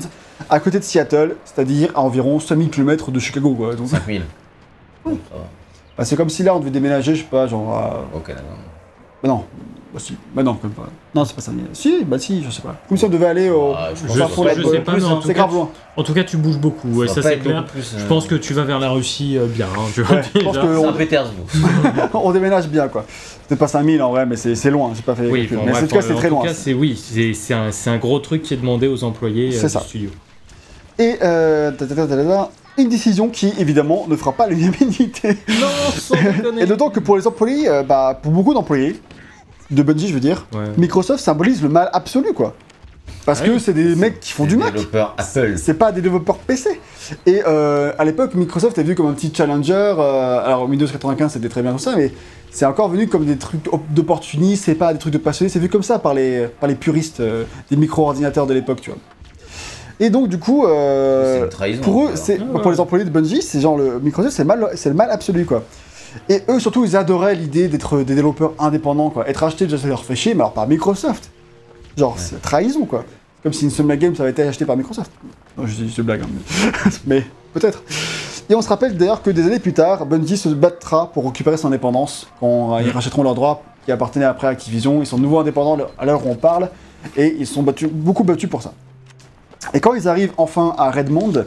[0.49, 3.75] à côté de Seattle, c'est-à-dire à environ 5000 km de Chicago, quoi.
[3.75, 4.21] Donc, 5000.
[5.03, 5.15] Ça va.
[5.97, 8.05] bah, c'est comme si là, on devait déménager, je sais pas, genre à...
[8.15, 8.45] Au Canada.
[9.21, 9.43] Bah non,
[9.93, 10.89] bah si, bah non, quand même pas.
[11.15, 11.51] Non, c'est pas ça.
[11.53, 12.75] mais- Si, bah si, je sais pas.
[12.89, 13.73] Comme si on devait aller au...
[13.73, 15.69] Ah, je je sais pas, mais en tout C'est cas, grave loin.
[15.95, 17.63] En tout cas tu bouges beaucoup, ouais, ça c'est clair.
[17.65, 20.17] plus, Je euh, pense que tu vas vers la Russie euh, bien, hein, tu vois,
[20.17, 21.45] Ouais, je pense que- on- Pétersbourg.
[22.15, 23.05] on déménage bien, quoi.
[23.47, 25.71] C'est pas 5000 en vrai, mais c'est c'est loin, j'ai pas fait Oui, bon, Mais
[25.77, 26.43] en tout cas, c'est en très tout loin.
[26.45, 26.97] cas, c'est oui,
[27.33, 29.79] c'est un, gros truc qui est demandé aux employés euh, C'est du ça.
[29.81, 30.09] studio.
[30.99, 31.71] Et euh,
[32.77, 35.37] une décision qui, évidemment, ne fera pas l'unanimité.
[35.49, 35.67] Non,
[35.97, 36.15] sans.
[36.59, 38.99] Et d'autant que pour les employés, euh, bah, pour beaucoup d'employés,
[39.71, 40.65] de Bungie, je veux dire, Ouais.
[40.77, 42.55] Microsoft symbolise le mal absolu, quoi.
[43.25, 43.47] Parce Ouais.
[43.47, 44.73] que c'est des mecs qui font du Mac.
[44.73, 45.53] Développeur Apple.
[45.57, 46.79] C'est pas des développeurs PC.
[47.25, 49.73] Et euh, à l'époque, Microsoft est vu comme un petit challenger.
[49.97, 52.11] euh, alors, Windows 95, c'était très bien tout ça, mais
[52.51, 55.49] c'est encore venu comme des trucs op- d'opportunistes, c'est pas des trucs de passionnés.
[55.49, 58.89] C'est vu comme ça par les, par les puristes euh, des micro-ordinateurs de l'époque, tu
[58.89, 58.99] vois.
[59.99, 62.17] Et donc, du coup, euh, trahison, pour eux, alors.
[62.17, 62.61] c'est ouais.
[62.61, 65.11] pour les employés de Bungie, c'est genre le Microsoft, c'est le mal, c'est le mal
[65.11, 65.63] absolu, quoi.
[66.29, 69.27] Et eux, surtout, ils adoraient l'idée d'être des développeurs indépendants, quoi.
[69.27, 71.31] Être achetés, déjà, ça leur fait chier, mais alors par Microsoft.
[71.97, 73.05] Genre, c'est trahison, quoi.
[73.43, 75.11] Comme si Insomnia Games avait été acheté par Microsoft.
[75.57, 77.83] Non, je, je blague, hein, mais, mais peut-être.
[78.49, 81.57] Et on se rappelle d'ailleurs que des années plus tard, Bungie se battra pour récupérer
[81.57, 85.01] son indépendance quand ils rachèteront leurs droits qui appartenaient après à Activision.
[85.01, 86.69] Ils sont de nouveau indépendants à l'heure où on parle
[87.15, 88.73] et ils sont battus, beaucoup battus pour ça.
[89.73, 91.45] Et quand ils arrivent enfin à Redmond,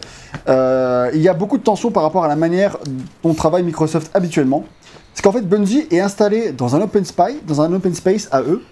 [0.48, 2.78] euh, il y a beaucoup de tensions par rapport à la manière
[3.22, 4.64] dont travaille Microsoft habituellement.
[5.12, 8.42] Parce qu'en fait, Bungie est installé dans un open space, dans un open space à
[8.42, 8.62] eux,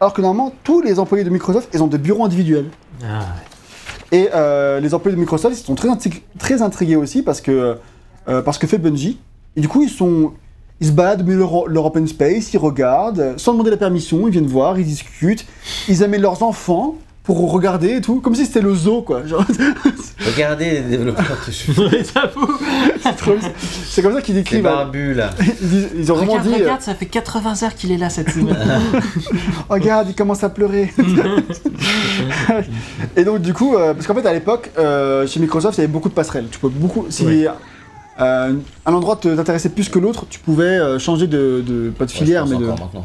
[0.00, 2.70] alors que normalement tous les employés de Microsoft, ils ont des bureaux individuels.
[3.04, 3.20] Ah,
[4.10, 5.88] Et euh, les employés de Microsoft, ils sont très,
[6.38, 7.78] très intrigués aussi parce que,
[8.28, 9.20] euh, parce que fait Bungie.
[9.56, 10.32] Et du coup, ils sont.
[10.80, 14.32] Ils se baladent de leur, leur open space, ils regardent, sans demander la permission, ils
[14.32, 15.46] viennent voir, ils discutent,
[15.88, 19.24] ils amènent leurs enfants pour regarder et tout, comme si c'était le zoo quoi.
[19.26, 19.44] Genre,
[20.34, 21.52] Regardez les développeurs de
[23.88, 24.66] c'est comme ça qu'ils Les décrivent.
[24.66, 25.30] euh, barbus là.
[25.96, 26.54] Ils, ont vraiment Regarde, dit.
[26.54, 28.56] euh, regarde, ça fait 80 heures qu'il est là cette semaine.
[29.68, 30.92] Regarde, il commence à pleurer.
[33.16, 35.84] et donc du coup, euh, parce qu'en fait à l'époque, euh, chez Microsoft, il y
[35.84, 36.46] avait beaucoup de passerelles.
[36.50, 37.46] Tu pouvais beaucoup, si Oui.
[38.20, 38.52] euh,
[38.86, 42.44] un endroit t'intéressait plus que l'autre, tu pouvais euh, changer de, de- pas de filière,
[42.44, 42.66] Ouais, mais de.
[42.66, 43.04] maintenant.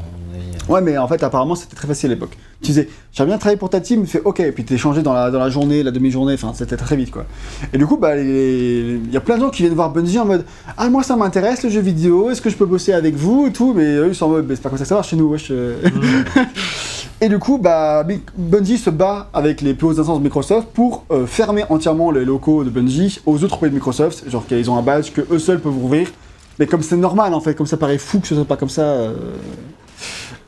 [0.68, 2.38] Ouais, mais en fait apparemment c'était très facile à l'époque.
[2.62, 5.02] Tu disais, j'aimerais bien travailler pour ta team, il fait ok, et puis t'es changé
[5.02, 7.26] dans la, dans la journée, la demi-journée, enfin c'était très vite quoi.
[7.72, 10.26] Et du coup, bah, il y a plein de gens qui viennent voir Bungie en
[10.26, 10.44] mode,
[10.78, 13.52] ah moi ça m'intéresse le jeu vidéo, est-ce que je peux bosser avec vous et
[13.54, 15.10] tout, mais eux ils sont en mode, Bah, c'est pas comme ça que ça marche
[15.10, 15.48] chez nous, wesh.
[15.52, 15.76] euh.
[17.22, 18.06] Et du coup, bah,
[18.38, 22.26] Bungie se bat avec les plus hautes instances de Microsoft pour euh, fermer entièrement les
[22.26, 25.40] locaux de Bungie aux autres employés de Microsoft, genre qu'ils ont un badge que eux
[25.40, 26.08] seuls peuvent ouvrir.
[26.60, 28.70] Mais comme c'est normal en fait, comme ça paraît fou que ce soit pas comme
[28.70, 28.82] ça.
[28.82, 29.14] euh,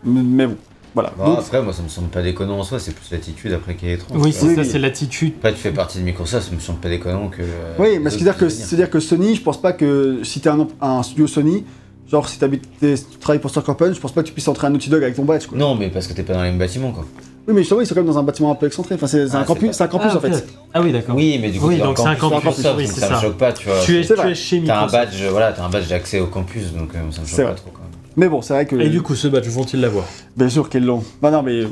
[0.04, 0.56] Mais, mais bon,
[0.94, 1.14] voilà.
[1.18, 3.76] Bon, Donc, après, moi, ça me semble pas déconnant en soi, c'est plus l'attitude après
[3.76, 4.18] qui est étrange.
[4.18, 4.40] Oui, quoi.
[4.40, 4.68] c'est Oui, ça, oui.
[4.72, 5.34] c'est l'attitude.
[5.40, 7.42] Après, tu fais partie de Microsoft, ça me semble pas déconnant que.
[7.42, 8.66] euh, oui, mais c'est-à-dire que, venir.
[8.66, 11.64] c'est-à-dire que Sony, je pense pas que si t'es un, un studio Sony,
[12.10, 14.68] genre si t'habites- t'es- tu travailles pour Punch, je pense pas que tu puisses entrer
[14.68, 15.58] un Naughty Dog avec ton badge quoi.
[15.58, 17.06] Non, mais parce que t'es pas dans les mêmes bâtiments, quoi.
[17.48, 18.94] Oui, mais justement, ils sont quand même dans un bâtiment un peu excentré.
[18.96, 20.48] Enfin, c'est c'est Ah, un c'est campus, pas- c'est un campus Ah, en fait.
[20.74, 21.16] Ah oui, d'accord.
[21.16, 23.10] Oui, mais du coup, Oui, donc c'est un campus campus, Microsoft, oui, donc c'est ça
[23.10, 23.22] me ça.
[23.22, 23.80] choque pas, tu vois.
[23.82, 25.12] Tu es, C'est tu es chez T'as un Microsoft.
[25.12, 27.54] badge, voilà, t'as un badge d'accès au campus, donc euh, ça me C'est choque pas
[27.56, 27.89] trop, même.
[28.16, 28.76] Mais bon, c'est vrai que.
[28.76, 30.06] Et du coup, ce badge, vont-ils l'avoir
[30.36, 31.04] Bien sûr qu'ils l'ont.
[31.22, 31.64] Non, non, mais.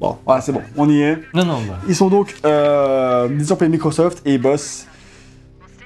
[0.00, 1.16] Bon, voilà, c'est bon, on y est.
[1.32, 1.78] Non, non, bah.
[1.88, 4.86] Ils sont donc euh, de Microsoft et ils bossent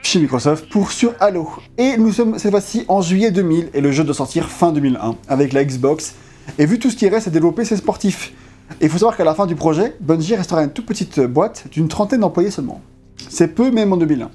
[0.02, 1.48] chez Microsoft pour sur Halo.
[1.78, 5.14] Et nous sommes cette fois-ci en juillet 2000 et le jeu doit sortir fin 2001
[5.28, 6.14] avec la Xbox.
[6.58, 8.32] Et vu tout ce qui reste à développer, c'est sportif.
[8.80, 11.66] Et il faut savoir qu'à la fin du projet, Bungie restera une toute petite boîte
[11.70, 12.80] d'une trentaine d'employés seulement.
[13.28, 14.30] C'est peu même en 2001.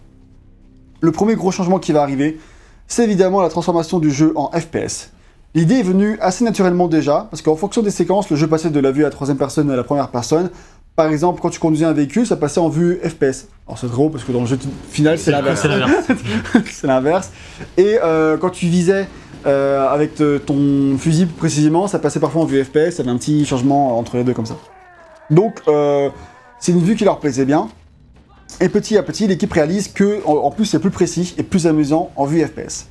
[1.01, 2.39] Le premier gros changement qui va arriver,
[2.87, 5.11] c'est évidemment la transformation du jeu en FPS.
[5.55, 8.79] L'idée est venue assez naturellement déjà, parce qu'en fonction des séquences, le jeu passait de
[8.79, 10.49] la vue à la troisième personne à la première personne.
[10.97, 13.47] Par exemple, quand tu conduisais un véhicule, ça passait en vue FPS.
[13.67, 14.57] Alors c'est drôle parce que dans le jeu
[14.89, 15.65] final, c'est l'inverse.
[16.71, 17.31] C'est l'inverse.
[17.77, 19.07] Et euh, quand tu visais
[19.45, 22.91] euh, avec te- ton fusil précisément, ça passait parfois en vue FPS.
[22.95, 24.55] Ça avait un petit changement entre les deux comme ça.
[25.29, 26.09] Donc euh,
[26.59, 27.67] c'est une vue qui leur plaisait bien.
[28.61, 31.67] Et petit à petit, l'équipe réalise que en, en plus c'est plus précis et plus
[31.67, 32.87] amusant en vue FPS.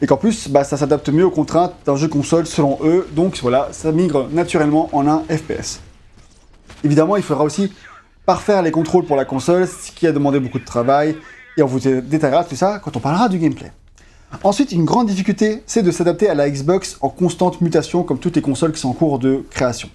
[0.00, 3.06] Et qu'en plus, bah, ça s'adapte mieux aux contraintes d'un jeu console selon eux.
[3.12, 5.80] Donc voilà, ça migre naturellement en un FPS.
[6.84, 7.72] Évidemment, il faudra aussi
[8.26, 11.16] parfaire les contrôles pour la console, ce qui a demandé beaucoup de travail.
[11.56, 13.72] Et on vous dé- détaillera tout ça quand on parlera du gameplay.
[14.44, 18.36] Ensuite, une grande difficulté, c'est de s'adapter à la Xbox en constante mutation comme toutes
[18.36, 19.88] les consoles qui sont en cours de création.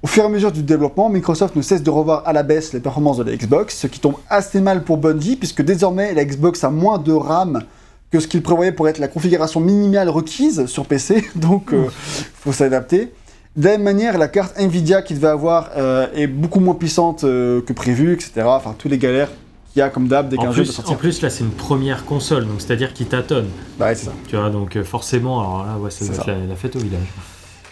[0.00, 2.72] Au fur et à mesure du développement, Microsoft ne cesse de revoir à la baisse
[2.72, 6.24] les performances de la Xbox, ce qui tombe assez mal pour Bungie, puisque désormais la
[6.24, 7.64] Xbox a moins de RAM
[8.10, 11.90] que ce qu'il prévoyait pour être la configuration minimale requise sur PC, donc il
[12.34, 13.12] faut s'adapter.
[13.58, 17.24] De la même manière, la carte Nvidia qu'il devait avoir euh, est beaucoup moins puissante
[17.24, 18.42] euh, que prévu, etc.
[18.44, 19.30] Enfin, tous les galères
[19.72, 20.92] qu'il y a comme d'hab dès qu'un jeu sortir.
[20.92, 23.48] en plus, là, c'est une première console, donc c'est-à-dire qu'il tâtonne.
[23.76, 24.12] Bah ouais, c'est ça.
[24.28, 26.78] Tu vois, donc euh, forcément, alors là, ouais, ça doit être la, la fête au
[26.78, 27.08] village.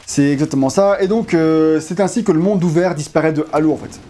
[0.07, 1.01] C'est exactement ça.
[1.01, 4.01] Et donc, euh, c'est ainsi que le monde ouvert disparaît de Halo, en fait.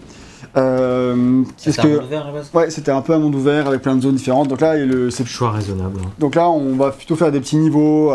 [0.57, 1.43] Euh,
[1.83, 4.47] que, base ouais, c'était un peu un monde ouvert avec plein de zones différentes.
[4.47, 5.99] Donc là, il y a le- c'est Choix raisonnable.
[6.03, 6.09] hein.
[6.19, 8.11] Donc là, on va plutôt faire des petits niveaux.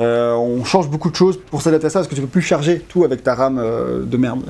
[0.00, 2.42] euh, on change beaucoup de choses pour s'adapter à ça parce que tu peux plus
[2.42, 4.40] charger tout avec ta RAM euh, de merde,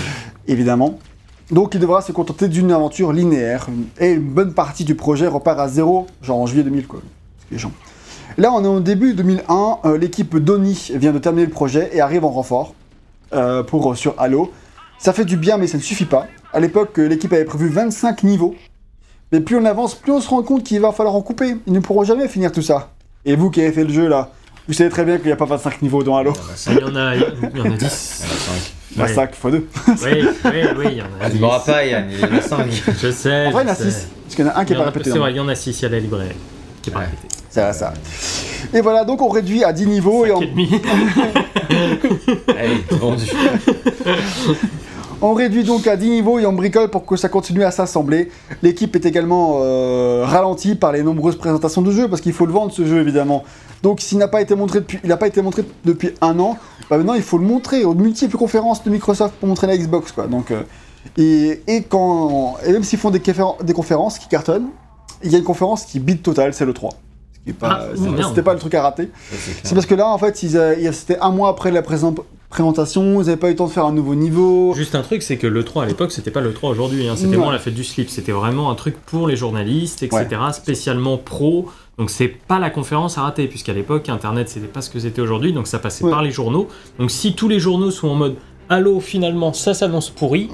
[0.48, 0.98] évidemment.
[1.50, 3.66] Donc il devra se contenter d'une aventure linéaire
[3.98, 7.00] et une bonne partie du projet repart à zéro, genre en juillet 2000 quoi.
[7.50, 7.72] Les gens.
[8.38, 9.78] Là, on est au début 2001.
[9.84, 12.74] euh, L'équipe d'Oni vient de terminer le projet et arrive en renfort
[13.32, 14.52] euh, pour sur Halo.
[14.98, 16.26] Ça fait du bien, mais ça ne suffit pas.
[16.52, 18.54] À l'époque, euh, l'équipe avait prévu 25 niveaux.
[19.32, 21.56] Mais plus on avance, plus on se rend compte qu'il va falloir en couper.
[21.66, 22.90] Ils ne pourront jamais finir tout ça.
[23.24, 24.30] Et vous qui avez fait le jeu là,
[24.66, 26.32] vous savez très bien qu'il n'y a pas 25 niveaux dans Halo.
[26.66, 27.22] Il y en a, il
[27.56, 28.24] y en a 10.
[28.92, 29.14] Il y en a Ouais.
[29.14, 29.68] 5 x 2.
[29.86, 31.36] Oui, oui, oui, il y en a Ah, 10.
[31.36, 32.66] tu m'auras pas, Yann, il y en a 5.
[33.00, 33.46] Je sais.
[33.46, 33.90] En vrai, il y en a je sais.
[33.90, 34.08] 6.
[34.24, 35.10] Parce qu'il y en a un qui n'est pas répété.
[35.12, 36.28] C'est vrai, il y en a 6, il y a la librairie
[36.82, 37.04] qui est pas Ouais.
[37.04, 37.28] répétée.
[37.50, 37.94] C'est vrai, ça.
[38.74, 40.68] Et voilà, donc on réduit à 10 niveaux et on, Et demi.
[42.48, 43.24] Allez, vendu.
[45.22, 48.30] On réduit donc à 10 niveaux et on bricole pour que ça continue à s'assembler.
[48.62, 52.52] L'équipe est également euh, ralentie par les nombreuses présentations de jeu parce qu'il faut le
[52.52, 53.44] vendre ce jeu évidemment.
[53.82, 56.56] Donc s'il n'a pas été montré depuis, il n'a pas été montré depuis un an,
[56.88, 60.12] bah maintenant il faut le montrer aux multiples conférences de Microsoft pour montrer la Xbox
[60.12, 60.26] quoi.
[60.26, 60.62] Donc euh,
[61.16, 64.68] et, et quand et même s'ils font des, conféren- des conférences qui cartonnent,
[65.22, 66.90] il y a une conférence qui bide total, c'est le 3.
[67.34, 67.86] Ce qui est pas, Ah,
[68.28, 69.10] c'était pas le truc à rater.
[69.64, 72.14] C'est parce que là, en fait, c'était un mois après la présent-
[72.50, 74.74] présentation, ils n'avaient pas eu le temps de faire un nouveau niveau.
[74.74, 77.08] Juste un truc, c'est que le 3 à l'époque, c'était pas le 3 aujourd'hui.
[77.08, 77.14] hein.
[77.16, 78.10] C'était vraiment la fête du slip.
[78.10, 80.26] C'était vraiment un truc pour les journalistes, etc.
[80.52, 81.66] Spécialement pro.
[81.98, 85.20] Donc c'est pas la conférence à rater, puisqu'à l'époque, Internet, c'était pas ce que c'était
[85.20, 85.52] aujourd'hui.
[85.52, 86.10] Donc ça passait Ouais.
[86.10, 86.68] par les journaux.
[86.98, 88.36] Donc si tous les journaux sont en mode
[88.72, 90.48] Allô, finalement, ça s'annonce pourri,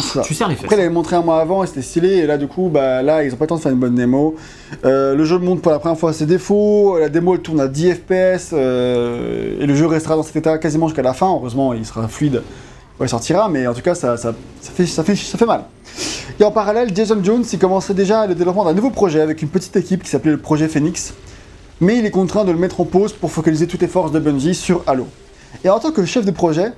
[0.00, 0.20] Ça.
[0.22, 0.62] tu serres les fesses.
[0.66, 2.10] Après, il avait montré un mois avant et c'était stylé.
[2.10, 3.96] Et là, du coup, bah, là, ils ont pas le temps de faire une bonne
[3.96, 4.36] démo.
[4.84, 6.96] Euh, le jeu montre pour la première fois ses défauts.
[6.96, 8.50] La démo, elle tourne à 10 FPS.
[8.52, 11.26] euh, et le jeu restera dans cet état quasiment jusqu'à la fin.
[11.26, 12.42] Heureusement, il sera fluide
[12.98, 13.48] quand il sortira.
[13.48, 15.64] Mais en tout cas, ça, ça, ça fait, ça, fait, ça fait mal.
[16.38, 19.48] Et en parallèle, Jason Jones, il commençait déjà le développement d'un nouveau projet avec une
[19.48, 21.14] petite équipe qui s'appelait le projet Phoenix.
[21.80, 24.20] Mais il est contraint de le mettre en pause pour focaliser toutes les forces de
[24.20, 25.08] Bungie sur Halo.
[25.64, 26.70] Et en tant que chef de projet,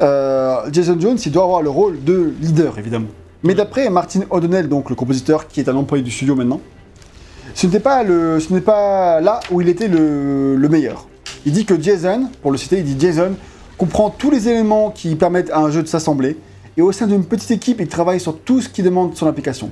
[0.00, 3.08] Jason Jones, il doit avoir le rôle de leader, évidemment.
[3.42, 6.60] Mais d'après Martin O'Donnell, donc le compositeur qui est un employé du studio maintenant,
[7.54, 11.06] ce n'était pas, le, ce n'est pas là où il était le, le meilleur.
[11.46, 13.34] Il dit que Jason, pour le citer, il dit Jason
[13.76, 16.36] comprend tous les éléments qui permettent à un jeu de s'assembler,
[16.76, 19.70] et au sein d'une petite équipe, il travaille sur tout ce qui demande son application.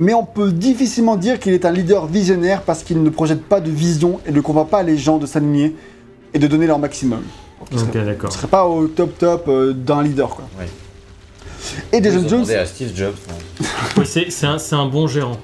[0.00, 3.60] Mais on peut difficilement dire qu'il est un leader visionnaire parce qu'il ne projette pas
[3.60, 5.76] de vision et ne convainc pas les gens de s'aligner
[6.32, 7.22] et de donner leur maximum.
[7.72, 10.44] Serait- ne serait pas au top top euh, d'un leader quoi.
[11.92, 13.14] Et Jason Jones, à Steve Jobs.
[13.30, 13.64] hein.
[13.96, 15.36] Oui, c'est un, c'est un bon gérant.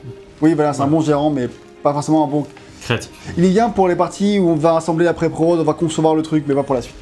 [0.43, 1.49] oui voilà, c'est un bon gérant mais
[1.83, 2.47] pas forcément un bon.
[2.83, 3.11] Créatif.
[3.37, 6.15] Il est bien pour les parties où on va assembler la pré-prod, on va concevoir
[6.15, 6.95] le truc, mais pas pour la suite.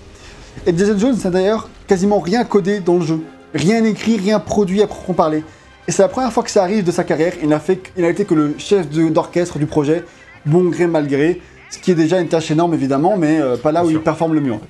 [0.67, 3.21] Et Jason Jones n'a d'ailleurs quasiment rien codé dans le jeu,
[3.55, 5.45] rien écrit, rien produit à proprement parler.
[5.87, 7.33] Et c'est la première fois que ça arrive de sa carrière.
[7.43, 10.05] Il n'a fait, il n'a été que le chef de- d'orchestre du projet,
[10.45, 11.41] bon gré mal gré,
[11.71, 14.01] ce qui est déjà une tâche énorme évidemment, mais euh, pas là Bien où sûr.
[14.01, 14.67] il performe le mieux en fait.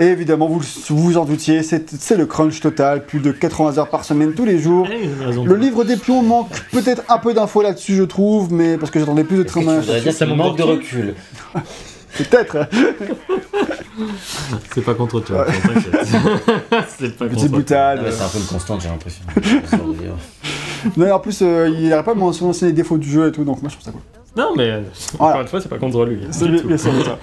[0.00, 4.06] Et évidemment, vous vous en doutiez, c'est le crunch total, plus de 80 heures par
[4.06, 4.88] semaine tous les jours.
[5.44, 8.98] Le livre des pions manque peut-être un peu d'infos là-dessus, je trouve, mais parce que
[8.98, 11.14] j'attendais plus de dire ça qu'il manque de recul
[12.16, 12.66] Peut-être.
[14.74, 15.46] C'est pas contre toi.
[16.88, 17.48] C'est pas Petite contre toi.
[17.48, 18.00] boutade.
[18.04, 19.22] Ah, C'est un peu une constante, j'ai l'impression.
[20.96, 23.44] Non, en plus, euh, il n'arrête pas de mentionner les défauts du jeu et tout,
[23.44, 24.00] donc moi je trouve ça cool.
[24.36, 24.80] Non, mais euh,
[25.18, 25.32] Voilà.
[25.32, 26.20] encore une fois, c'est pas contre lui.
[26.30, 27.18] C'est du bien, sûr, sûr.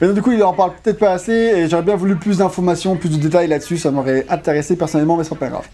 [0.00, 2.38] Mais donc, du coup, il en parle peut-être pas assez et j'aurais bien voulu plus
[2.38, 5.66] d'informations, plus de détails là-dessus, ça m'aurait intéressé personnellement, mais c'est pas grave.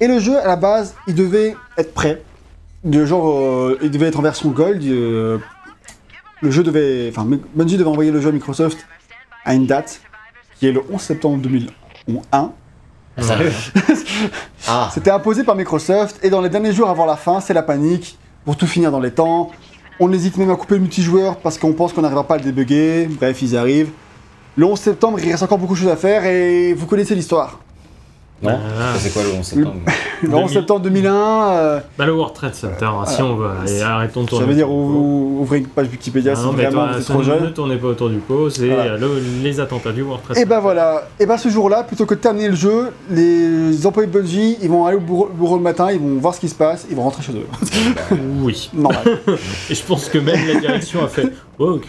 [0.00, 2.20] Et le jeu, à la base, il devait être prêt.
[2.84, 4.82] De genre, euh, il devait être en version gold.
[4.84, 5.38] euh,
[6.40, 7.08] le jeu devait.
[7.08, 8.84] Enfin, Bungie devait envoyer le jeu à Microsoft
[9.44, 10.00] à une date
[10.58, 11.70] qui est le 11 septembre 2001.
[12.32, 12.50] Ah,
[13.22, 13.52] Sérieux?
[14.68, 17.62] Ah, C'était imposé par Microsoft et dans les derniers jours avant la fin, c'est la
[17.62, 19.50] panique pour tout finir dans les temps.
[20.00, 22.44] On hésite même à couper le multijoueur parce qu'on pense qu'on n'arrivera pas à le
[22.44, 23.06] débugger.
[23.06, 23.90] Bref, ils arrivent.
[24.56, 27.60] Le 11 septembre, il reste encore beaucoup de choses à faire et vous connaissez l'histoire.
[28.42, 28.94] Non Ah.
[28.98, 29.76] C'est quoi le 11 septembre
[30.22, 30.48] Le 11 2000.
[30.50, 31.14] septembre 2001,
[31.52, 33.48] euh, Bah, le World Trade Center, hein, si on veut.
[33.62, 34.44] Allez, arrêtons de tourner.
[34.44, 36.98] ça veut dire ou- ouvrez une page Wikipédia Ah si non, mais vraiment toi, vous
[37.00, 37.52] êtes trop ne jeune.
[37.52, 38.92] tournez pas autour du pot, c'est Voilà.
[38.92, 40.50] euh, le- les attentats du World Trade Et Center.
[40.54, 44.18] ben voilà, et ben ce jour-là, plutôt que de terminer le jeu, les employés de
[44.18, 46.54] Bungie, ils vont aller au bureau, bureau le matin, ils vont voir ce qui se
[46.54, 47.46] passe, ils vont rentrer chez eux.
[48.42, 48.70] Oui.
[48.74, 49.18] Normal.
[49.70, 51.26] Et je pense que même la direction a fait.
[51.58, 51.84] Oh, ok.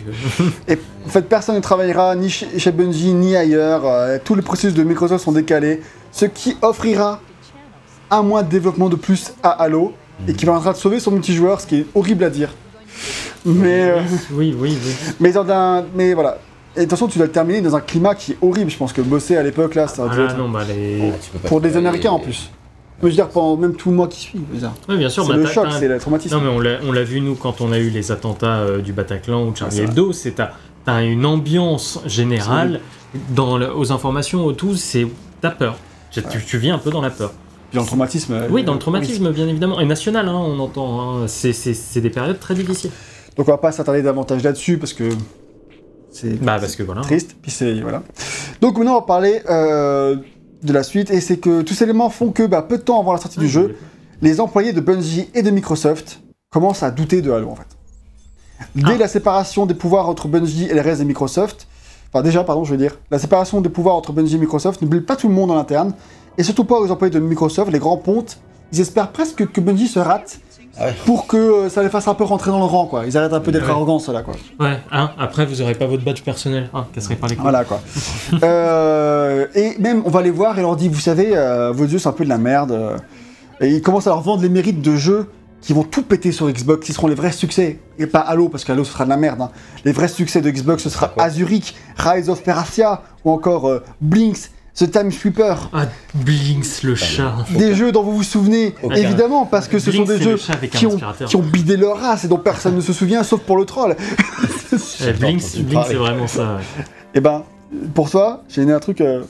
[0.67, 3.83] Et en fait, personne ne travaillera ni chez chez Bungie ni ailleurs.
[3.87, 5.81] euh, tous les processus de Microsoft sont décalés,
[6.13, 7.19] ce qui offrira
[8.09, 9.93] un mois de développement de plus à Halo
[10.27, 12.49] et qui permettra de sauver son multijoueur, ce qui est horrible à dire.
[13.45, 13.99] Mais, euh,
[14.31, 14.91] Oui, oui, oui.
[15.19, 16.37] mais, dans un, mais voilà.
[16.75, 18.69] Et de toute façon, tu dois le terminer dans un climat qui est horrible.
[18.71, 21.11] Je pense que bosser à l'époque, là, ça Ah être- non, bah les.
[21.11, 21.75] Ah, Pour des.
[21.75, 22.49] Américains en plus.
[23.01, 24.39] Je veux dire, pendant même tout le mois qui suit.
[24.87, 26.35] Oui, bien sûr, C'est bah, le choc, c'est le traumatisme.
[26.37, 29.43] Non, mais on l'a, vu, nous, quand on a eu les attentats euh, du Bataclan
[29.45, 30.35] ou Charlie Ah, c'est Hebdo, c'est
[30.85, 32.79] t'as, une ambiance générale
[33.31, 35.05] dans le- aux informations, au tout, c'est
[35.41, 35.75] t'as peur.
[36.13, 37.31] Tu, tu- tu vis un peu dans la peur.
[37.69, 38.33] Puis dans le traumatisme.
[38.33, 39.79] euh, Oui, dans le traumatisme, bien évidemment.
[39.79, 41.23] Et national, hein, on entend.
[41.23, 41.27] hein.
[41.27, 42.91] C'est, des périodes très difficiles.
[43.35, 45.09] Donc on va pas s'attarder davantage là-dessus parce que
[46.11, 47.01] c'est Bah, parce que voilà.
[47.01, 47.35] triste.
[47.41, 48.03] Puis c'est voilà.
[48.61, 50.17] Donc maintenant on va parler euh,
[50.61, 52.99] de la suite et c'est que tous ces éléments font que bah, peu de temps
[53.01, 53.75] avant la sortie du jeu,
[54.21, 57.67] les employés de Bungie et de Microsoft commencent à douter de Halo en fait.
[58.75, 58.97] Dès Ah.
[58.97, 61.67] la séparation des pouvoirs entre Bungie et le reste de Microsoft,
[62.13, 64.87] enfin déjà pardon je veux dire, la séparation des pouvoirs entre Bungie et Microsoft ne
[64.87, 65.93] plaît pas tout le monde en interne
[66.37, 68.37] et surtout pas aux employés de Microsoft, les grands pontes.
[68.71, 70.39] Ils espèrent presque que Bungie se rate
[70.79, 70.93] Ah ouais.
[71.05, 73.05] pour que euh, ça les fasse un peu rentrer dans le rang quoi.
[73.05, 73.69] Ils arrêtent un peu d'être Ouais.
[73.71, 74.33] arrogants ceux-là quoi.
[74.59, 76.69] Ouais, hein, après, vous aurez pas votre badge personnel.
[76.73, 77.43] Hein, casserez pas les couilles.
[77.43, 77.79] Voilà quoi.
[78.43, 81.99] Euh, et même on va les voir et leur dit vous savez euh, vos yeux
[81.99, 82.97] c'est un peu de la merde.
[83.61, 85.27] et ils commencent à leur vendre les mérites de jeux
[85.63, 87.79] qui vont tout péter sur Xbox, qui seront les vrais succès.
[87.97, 89.41] Et pas Halo parce qu'Halo ce sera de la merde.
[89.41, 89.49] hein.
[89.85, 94.51] Les vrais succès de Xbox ce sera Azuric, Rise of Peracia ou encore euh, Blinks,
[94.75, 95.69] The Time Sweeper.
[95.71, 97.33] Ah, Blinks, le chat.
[97.57, 100.37] Des jeux dont vous vous souvenez, évidemment, parce que ce Blinks, sont des jeux
[100.71, 103.41] qui un ont, qui ont bidé leur race et dont personne ne se souvient sauf
[103.41, 103.95] pour le troll.
[105.05, 106.55] Eh, Blinks, c'est vraiment ça.
[106.55, 106.83] ouais.
[107.13, 107.43] Et ben,
[107.93, 109.01] pour toi, j'ai né un truc.
[109.01, 109.21] euh,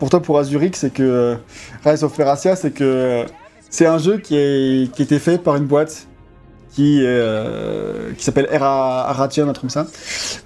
[0.00, 1.36] pour toi, pour Azuric, c'est que euh,
[1.84, 3.24] Rise of Peracia, c'est que euh,
[3.70, 6.06] c'est un jeu qui, est, qui a été fait par une boîte
[6.74, 9.86] qui, euh, qui s'appelle Era Aratium, un truc comme ça.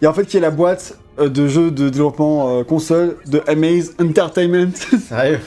[0.01, 3.43] Et en fait, qui est la boîte euh, de jeux de développement euh, console de
[3.47, 4.71] Amaze Entertainment.
[5.09, 5.41] Sérieux?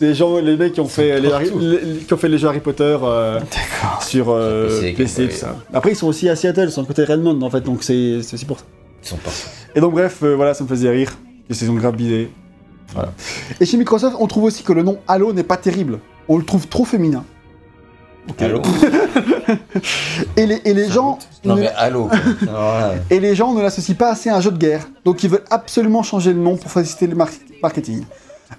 [0.00, 1.60] Les gens, les mecs qui ont fait les, Harry- Partout.
[1.60, 3.40] les- qui ont fait les jeux Harry Potter euh,
[4.00, 4.26] sur
[4.96, 5.56] PC, tout ça.
[5.72, 8.44] Après, ils sont aussi à Seattle, sur le côté Redmond, en fait, donc c'est aussi
[8.44, 8.64] pour ça.
[9.02, 9.52] Ils sont parfaits.
[9.76, 11.12] Et donc bref, voilà, ça me faisait rire.
[11.48, 12.28] Et c'est une grave bidée.
[12.92, 13.12] Voilà.
[13.60, 16.00] Et chez Microsoft, on trouve aussi que le nom Halo n'est pas terrible.
[16.28, 17.24] On le trouve trop féminin.
[18.40, 18.60] Allô
[20.36, 22.10] Et les, et les gens Non ne, mais allô
[23.10, 24.88] et les gens ne l'associent pas assez à un jeu de guerre.
[25.04, 27.28] Donc ils veulent absolument changer le nom pour faciliter le mar-
[27.62, 28.02] marketing.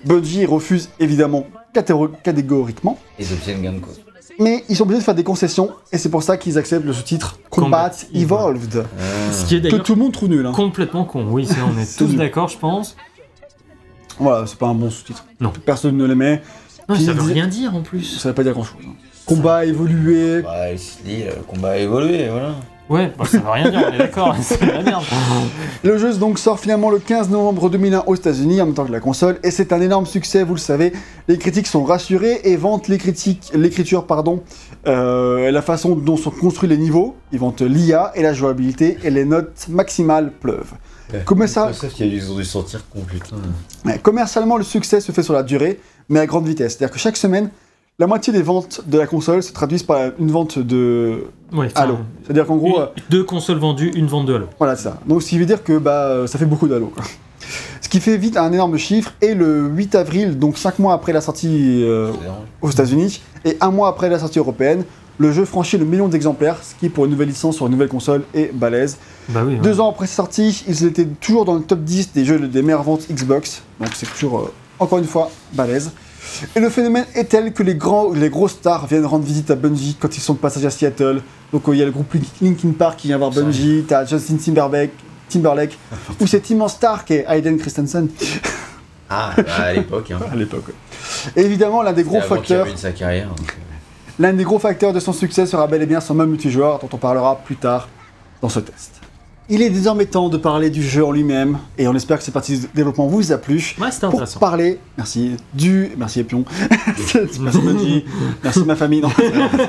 [0.05, 2.97] Bungie refuse évidemment catégoriquement.
[3.19, 3.99] Ils obtiennent gain de cause.
[4.39, 5.71] Mais ils sont obligés de faire des concessions.
[5.91, 8.85] Et c'est pour ça qu'ils acceptent le sous-titre Combat, Combat Evolved.
[8.99, 9.33] Ah.
[9.33, 10.45] Ce qui est Que tout le monde trouve nul.
[10.45, 10.51] hein.
[10.53, 11.25] complètement con.
[11.29, 12.95] Oui, ça, on est C'est tous d'accord, je pense.
[14.19, 15.25] Voilà, c'est pas un bon sous-titre.
[15.39, 15.51] Non.
[15.65, 16.41] Personne ne l'aimait.
[16.89, 18.03] Non, ça veut rien dire en plus.
[18.19, 18.81] Ça veut pas dire grand-chose.
[18.85, 18.93] hein.
[19.25, 22.55] Combat évolué, Bah, il se dit, le combat a évolué, voilà.
[22.89, 24.33] Ouais, bah, ça veut rien dire, on est d'accord.
[24.41, 25.03] C'est de la merde.
[25.83, 28.91] Le jeu donc sort finalement le 15 novembre 2001 aux États-Unis en même temps que
[28.93, 30.93] la console et c'est un énorme succès, vous le savez.
[31.27, 34.41] Les critiques sont rassurés et vantent les critiques, l'écriture pardon,
[34.87, 37.17] euh, la façon dont sont construits les niveaux.
[37.33, 40.71] Ils vantent l'IA et la jouabilité et les notes maximales pleuvent.
[41.25, 43.35] Comment ça ils ont dû sortir con, putain.
[43.85, 45.79] Ouais, Commercialement, le succès se fait sur la durée,
[46.09, 46.75] mais à grande vitesse.
[46.77, 47.49] C'est-à-dire que chaque semaine,
[47.99, 51.97] la moitié des ventes de la console se traduisent par une vente de Ouais, Halo.
[52.23, 54.45] C'est-à-dire qu'en gros, une- euh, deux consoles vendues, une vente de Halo.
[54.59, 54.99] Voilà, c'est ça.
[55.07, 56.91] Donc, ce qui veut dire que bah, euh, ça fait beaucoup d'Halo.
[57.81, 59.13] Ce qui fait vite un énorme chiffre.
[59.21, 62.11] Et le 8 avril, donc 5 mois après la sortie euh,
[62.61, 64.83] aux États-Unis et un mois après la sortie européenne,
[65.19, 67.87] le jeu franchit le million d'exemplaires, ce qui pour une nouvelle licence sur une nouvelle
[67.87, 68.97] console est balèze.
[69.29, 69.53] Bah oui.
[69.53, 69.59] ouais.
[69.61, 72.61] Deux ans après sa sortie, ils étaient toujours dans le top 10 des jeux des
[72.61, 73.63] meilleures ventes Xbox.
[73.79, 75.91] Donc c'est toujours, euh, encore une fois, balèze.
[76.55, 79.55] Et le phénomène est tel que les, grands, les gros stars viennent rendre visite à
[79.55, 81.21] Bungie quand ils sont de passage à Seattle.
[81.53, 84.35] Donc euh, il y a le groupe Linkin Park qui vient voir Bungie, t'as Justin
[84.35, 84.91] Timberlake,
[85.29, 85.77] Timberlake
[86.19, 88.09] ou cet immense star qui est Hayden Christensen
[89.09, 90.11] Ah, bah, à l'époque.
[90.11, 90.19] Hein.
[90.31, 90.67] à l'époque.
[90.67, 91.31] ouais.
[91.41, 93.29] Et évidemment, l'un des gros facteurs, sa carrière.
[93.29, 93.43] euh,
[94.19, 96.89] l'un des gros facteurs de son succès sera bel et bien son mode multijoueur dont
[96.91, 97.87] on parlera plus tard
[98.41, 98.96] dans ce test.
[99.49, 102.33] Il est désormais temps de parler du jeu en lui-même, et on espère que cette
[102.33, 103.75] partie de développement vous a plu.
[103.79, 104.39] Ouais, c'était Pour intéressant.
[104.41, 105.91] parler, merci, du.
[105.97, 106.43] Merci Epion.
[107.39, 108.03] merci.
[108.43, 108.99] Merci ma famille.
[109.01, 109.09] non.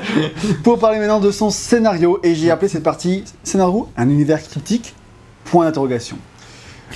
[0.63, 4.95] Pour parler maintenant de son scénario, et j'ai appelé cette partie scénario un univers cryptique
[5.45, 6.17] Point d'interrogation.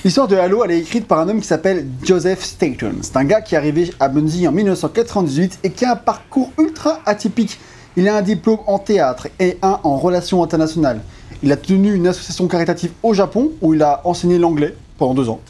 [0.04, 2.98] L'histoire de Halo, elle est écrite par un homme qui s'appelle Joseph Staten.
[3.02, 6.52] C'est un gars qui est arrivé à Bungie en 1998 et qui a un parcours
[6.60, 7.60] ultra atypique.
[7.96, 11.00] Il a un diplôme en théâtre et un en relations internationales.
[11.44, 15.30] Il a tenu une association caritative au Japon où il a enseigné l'anglais pendant deux
[15.30, 15.42] ans.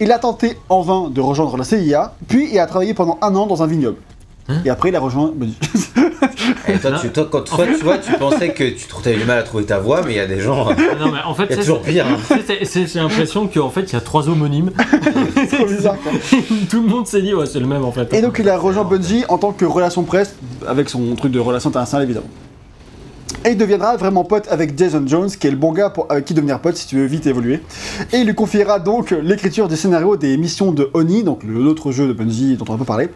[0.00, 3.34] Il a tenté en vain de rejoindre la CIA, puis il a travaillé pendant un
[3.34, 3.96] an dans un vignoble.
[4.48, 5.56] Hein et après, il a rejoint Bungie.
[6.68, 9.38] Et toi, tu, toi, quand toi, tu vois, tu pensais que tu avais du mal
[9.38, 10.64] à trouver ta voix, mais il y a des gens.
[10.66, 12.06] Non, mais en fait, Il y a c'est- toujours pire.
[12.06, 12.36] hein.
[12.62, 14.70] J'ai l'impression qu'en fait, il y a trois homonymes.
[15.34, 16.12] C'est trop bizarre, quoi.
[16.68, 18.12] Tout le monde s'est dit, ouais, c'est le même en fait.
[18.12, 20.34] Et donc, il a rejoint Bungie en tant que relation presse,
[20.66, 22.26] avec son truc de relation internationale, évidemment.
[23.42, 26.26] Et il deviendra vraiment pote avec Jason Jones, qui est le bon gars pour, avec
[26.26, 27.62] qui devenir pote si tu veux vite évoluer.
[28.12, 32.06] Et il lui confiera donc l'écriture du scénario des missions de Oni, donc l'autre jeu
[32.06, 33.08] de Bungie dont on va pas parler.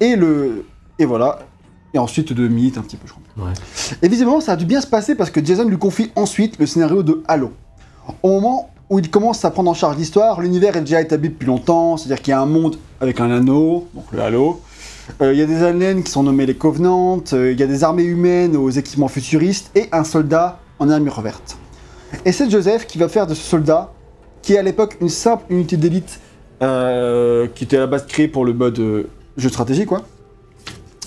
[0.00, 0.64] Et le.
[0.98, 1.40] Et voilà.
[1.92, 3.48] Et ensuite de Myth, un petit peu, je crois.
[3.48, 3.52] Ouais.
[4.00, 6.64] Et visiblement, ça a dû bien se passer parce que Jason lui confie ensuite le
[6.64, 7.52] scénario de Halo.
[8.22, 11.46] Au moment où il commence à prendre en charge l'histoire, l'univers est déjà établi depuis
[11.46, 14.62] longtemps, c'est-à-dire qu'il y a un monde avec un anneau, donc le Halo.
[15.22, 17.66] Euh, Il y a des aliens qui sont nommés les Covenants, euh, il y a
[17.66, 21.56] des armées humaines aux équipements futuristes et un soldat en armure verte.
[22.24, 23.92] Et c'est Joseph qui va faire de ce soldat,
[24.42, 26.20] qui est à l'époque une simple unité d'élite
[26.62, 30.02] euh, qui était à la base créée pour le mode jeu de stratégie, quoi.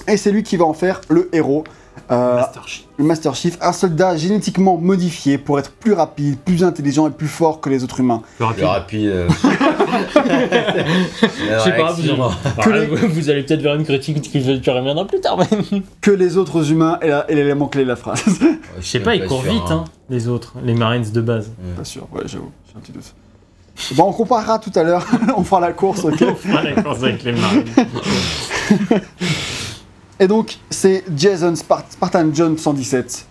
[0.08, 1.64] Et c'est lui qui va en faire le héros.
[2.12, 2.86] Euh, Master Chief.
[2.97, 7.28] le Master Chief, un soldat génétiquement modifié pour être plus rapide, plus intelligent et plus
[7.28, 8.22] fort que les autres humains.
[8.39, 8.62] Le rapide.
[8.64, 9.05] Le rapide.
[9.07, 9.28] euh,
[11.22, 12.32] Je sais pas, vous, excuse-moi.
[12.64, 15.82] Que les- vous- allez peut-être vers une critique qui, reviendra plus tard, mais.
[16.01, 18.24] Que les autres humains est la- est l'élément clé de la phrase.
[18.80, 21.51] Je sais pas, ils courent vite, hein, les autres, les Marines de base.
[21.78, 23.14] Pas sûr, ouais, j'avoue, j'ai un petit doute.
[23.95, 25.05] Bon, on comparera tout à l'heure,
[25.38, 27.64] on fera la course, ok On fera la course avec les Marines.
[30.20, 33.26] Et donc, c'est Jason Spart- Spartan John 117,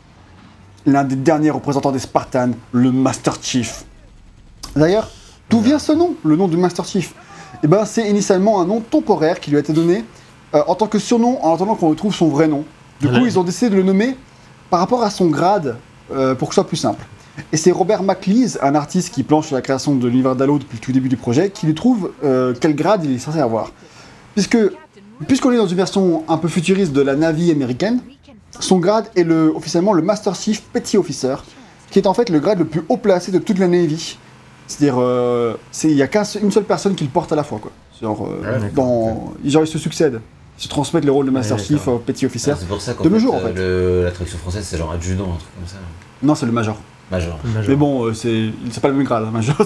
[0.86, 3.84] l'un des derniers représentants des Spartans, le Master Chief.
[4.74, 5.10] D'ailleurs,
[5.50, 7.14] d'où vient ce nom, le nom du Master Chief?
[7.62, 10.04] Eh ben, c'est initialement un nom temporaire qui lui a été donné
[10.54, 12.64] euh, en tant que surnom en attendant qu'on retrouve son vrai nom.
[13.00, 13.22] Du coup, Ouais.
[13.24, 14.16] ils ont décidé de le nommer
[14.70, 15.76] par rapport à son grade
[16.12, 17.04] euh, pour que ce soit plus simple.
[17.52, 20.76] Et c'est Robert McLeese, un artiste qui planche sur la création de l'univers d'Halo depuis
[20.76, 23.72] le tout début du projet, qui lui trouve euh, quel grade il est censé avoir.
[24.34, 24.58] Puisque,
[25.26, 28.00] puisqu'on est dans une version un peu futuriste de la Navy américaine,
[28.60, 31.36] son grade est le, officiellement le Master Chief Petty Officer,
[31.90, 34.18] qui est en fait le grade le plus haut placé de toute la Navy.
[34.66, 35.54] C'est-à-dire, euh,
[35.84, 37.58] il n'y a qu'une seule personne qui le porte à la fois.
[37.58, 37.70] Quoi.
[38.02, 40.20] Genre, euh, dans, genre, ils se succèdent.
[40.58, 42.50] Ils se transmettent les rôles de Master Ouais, Chief au Petty Officer.
[42.52, 43.52] Ah, C'est pour ça De nos fait, jours, en euh, fait.
[43.54, 45.76] le- la traduction française, c'est genre adjudant, un truc comme ça.
[46.22, 46.76] Non, c'est le Major.
[47.10, 47.38] Major.
[47.66, 49.56] Mais bon, euh, c'est c'est pas le même grade, hein, Major.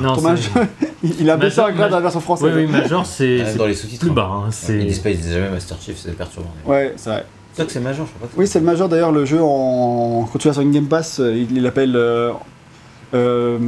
[0.00, 0.64] Non, Major,
[1.02, 2.52] il, il a baissé un grade dans la version Oui, française.
[2.56, 4.00] oui, Major, c'est dans les sous-titres.
[4.00, 4.14] plus hein.
[4.14, 4.30] bas.
[4.32, 4.78] hein, Ils C'est.
[4.84, 6.48] disent pas, ils disent jamais Master Chief, c'est perturbant.
[6.64, 7.26] Ouais, c'est vrai.
[7.52, 8.34] C'est toi que c'est Major, je crois pas.
[8.34, 10.26] que- Oui, c'est le Major d'ailleurs, le jeu en.
[10.32, 11.94] Quand tu vas sur une Game Pass, euh, il l'appelle.
[11.96, 12.32] Euh,
[13.14, 13.58] euh,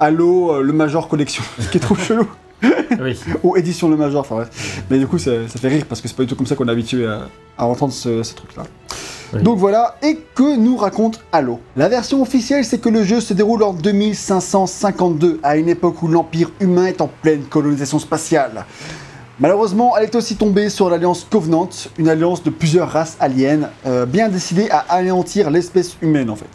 [0.00, 1.42] Halo, euh, le Major Collection.
[1.58, 2.26] Ce qui est trop chelou.
[3.00, 3.18] Oui.
[3.42, 4.82] Ou édition le Major, enfin bref.
[4.88, 6.54] Mais du coup, ça, ça fait rire parce que c'est pas du tout comme ça
[6.54, 7.28] qu'on est habitué à,
[7.58, 8.62] à entendre ce, ce truc-là.
[9.34, 13.34] Donc voilà, et que nous raconte Halo La version officielle, c'est que le jeu se
[13.34, 18.64] déroule en 2552, à une époque où l'Empire humain est en pleine colonisation spatiale.
[19.38, 21.68] Malheureusement, elle est aussi tombée sur l'alliance Covenant,
[21.98, 26.46] une alliance de plusieurs races aliens, euh, bien décidée à anéantir l'espèce humaine en fait.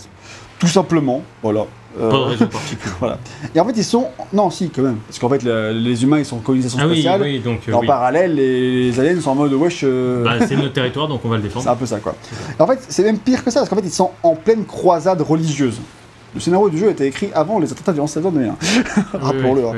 [0.57, 1.65] Tout simplement, voilà.
[1.99, 2.95] Euh, Pas de raison particulière.
[2.99, 3.17] voilà.
[3.53, 4.07] Et en fait, ils sont.
[4.31, 4.97] Non, si, quand même.
[5.07, 7.21] Parce qu'en fait, le- les humains, ils sont en colonisation Ah oui, spatiale.
[7.21, 7.59] oui, donc.
[7.67, 7.87] euh, Et en oui.
[7.87, 9.81] parallèle, les aliens sont en mode wesh.
[9.83, 11.69] euh, Bah, c'est notre territoire, donc on va le c'est défendre.
[11.69, 12.15] un peu ça, quoi.
[12.57, 14.63] Et en fait, c'est même pire que ça, parce qu'en fait, ils sont en pleine
[14.65, 15.79] croisade religieuse.
[16.33, 18.55] Le scénario du jeu a été écrit avant les attentats du 11 septembre 2001.
[18.61, 18.83] Oui,
[19.21, 19.65] Rappelons-le.
[19.67, 19.73] hein.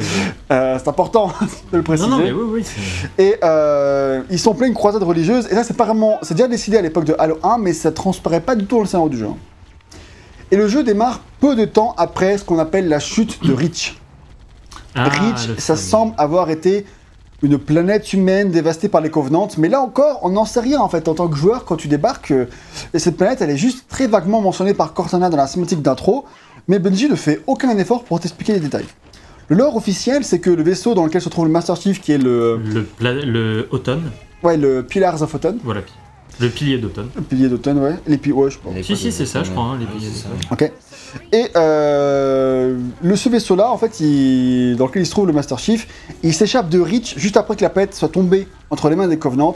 [0.51, 1.32] Euh, c'est important
[1.72, 2.07] de le préciser.
[2.07, 2.64] Non, non, mais oui, oui.
[2.64, 5.47] c'est- Et euh, ils sont en pleine croisade religieuse.
[5.49, 6.20] Et ça, c'est pas vraiment.
[6.22, 8.82] C'est déjà décidé à l'époque de Halo 1, mais ça transparaît pas du tout dans
[8.84, 9.26] le scénario du jeu.
[9.32, 9.36] hein.
[10.51, 13.97] Et le jeu démarre peu de temps après ce qu'on appelle la chute de Reach.
[14.95, 16.85] Ah, Reach, ça semble avoir été
[17.41, 20.87] une planète humaine dévastée par les Covenants, mais là encore, on n'en sait rien en
[20.87, 22.31] fait en tant que joueur quand tu débarques.
[22.31, 22.45] euh,
[22.93, 26.23] et cette planète, elle est juste très vaguement mentionnée par Cortana dans la cinématique d'intro,
[26.69, 28.85] mais Bungie ne fait aucun effort pour t'expliquer les détails.
[29.49, 32.13] Le lore officiel, c'est que le vaisseau dans lequel se trouve le Master Chief, qui
[32.13, 32.85] est le, Le,
[33.25, 34.09] le automne,
[34.43, 35.81] ouais, le Pillars of Autumn, voilà.
[36.39, 37.09] Le pilier d'automne.
[37.15, 38.73] le pilier d'automne, ouais, les pi- ouais, je pense.
[38.81, 40.27] Si, si, c'est ça, je crois, hein, les ça.
[40.29, 40.47] d'automne.
[40.51, 40.71] Ok.
[41.31, 45.59] Et euh, le, ce vaisseau-là, en fait, il- dans lequel il se trouve le Master
[45.59, 45.88] Chief,
[46.23, 49.19] il s'échappe de Reach juste après que la planète soit tombée entre les mains des
[49.19, 49.53] Covenants.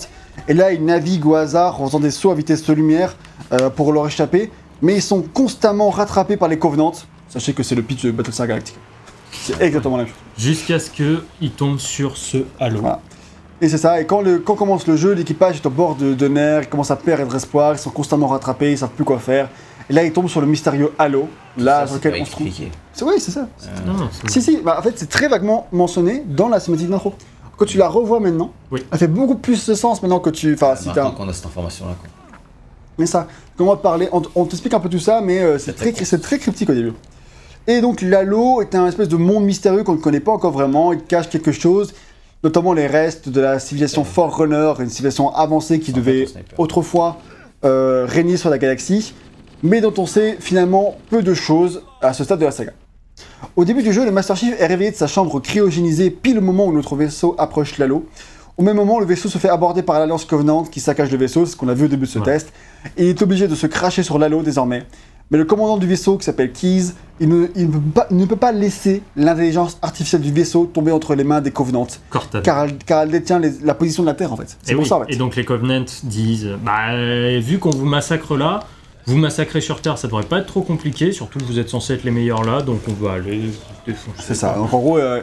[0.48, 3.16] Et là, il navigue au hasard en faisant des sauts à vitesse de lumière
[3.54, 4.52] euh, pour leur échapper.
[4.84, 6.94] Mais ils sont constamment rattrapés par les Covenants.
[7.30, 8.78] Sachez que c'est le pitch de Battlestar Galactica.
[9.32, 10.22] C'est exactement la même chose.
[10.38, 12.82] Jusqu'à ce qu'il tombe sur ce halo.
[12.82, 13.02] Voilà.
[13.60, 16.14] Et c'est ça, et quand, le, quand commence le jeu, l'équipage est au bord de,
[16.14, 19.18] de nerfs, ils commencent à perdre espoir, ils sont constamment rattrapés, ils savent plus quoi
[19.18, 19.50] faire.
[19.90, 21.28] Et là, ils tombent sur le mystérieux Halo,
[21.58, 22.48] là Ça, sur c'est lequel on se trouve.
[22.94, 23.48] C'est oui, c'est ça.
[23.86, 26.90] Non, non, c'est- Si, si, bah, en fait, c'est très vaguement mentionné dans la cinématique
[26.90, 27.14] d'intro.
[27.56, 28.86] Quand tu la revois maintenant, Oui.
[28.92, 30.54] elle fait beaucoup plus de sens maintenant que tu.
[30.54, 31.18] Enfin, si Maintenant t'as.
[31.18, 31.96] qu'on a cette information-là.
[32.00, 32.10] quoi.
[33.00, 35.66] Mais ça, comment te parler On, on t'explique un peu tout ça, mais euh, c'est
[35.68, 36.94] C'est très très, c'est très cryptique au début.
[37.66, 40.94] Et donc, l'Halo est un espèce de monde mystérieux qu'on ne connaît pas encore vraiment.
[40.94, 41.94] Il cache quelque chose,
[42.48, 46.28] notamment les restes de la civilisation Forerunner, une civilisation avancée qui devait
[46.58, 47.18] autrefois
[47.66, 49.14] euh, régner sur la galaxie,
[49.64, 52.72] mais dont on sait finalement peu de choses à ce stade de la saga.
[53.58, 56.42] Au début du jeu, le Master Chief est réveillé de sa chambre cryogénisée pile au
[56.42, 58.06] moment où notre vaisseau approche l'Halo.
[58.56, 61.46] Au même moment, le vaisseau se fait aborder par l'Alliance Covenant qui saccage le vaisseau,
[61.46, 62.54] c'est ce qu'on a vu au début de ce test,
[62.96, 64.84] et il est obligé de se cracher sur l'Halo désormais.
[65.32, 68.18] Mais le commandant du vaisseau, qui s'appelle Keys, il ne, il ne peut pas, il
[68.18, 72.42] ne peut pas laisser l'intelligence artificielle du vaisseau tomber entre les mains des Covenants, Cortana.
[72.44, 74.56] car elle, car elle détient les- la position de la Terre en fait.
[74.64, 74.88] C'est pour oui.
[74.90, 75.14] ça en fait.
[75.14, 78.62] et donc les Covenants disent bah, euh, vu qu'on vous massacre là,
[79.06, 81.94] vous massacrez sur Terre, ça devrait pas être trop compliqué, surtout que vous êtes censés
[81.94, 83.50] être les meilleurs là, donc on va aller
[83.86, 84.18] défoncer.
[84.20, 84.54] C'est ça.
[84.56, 85.22] Donc en gros, euh,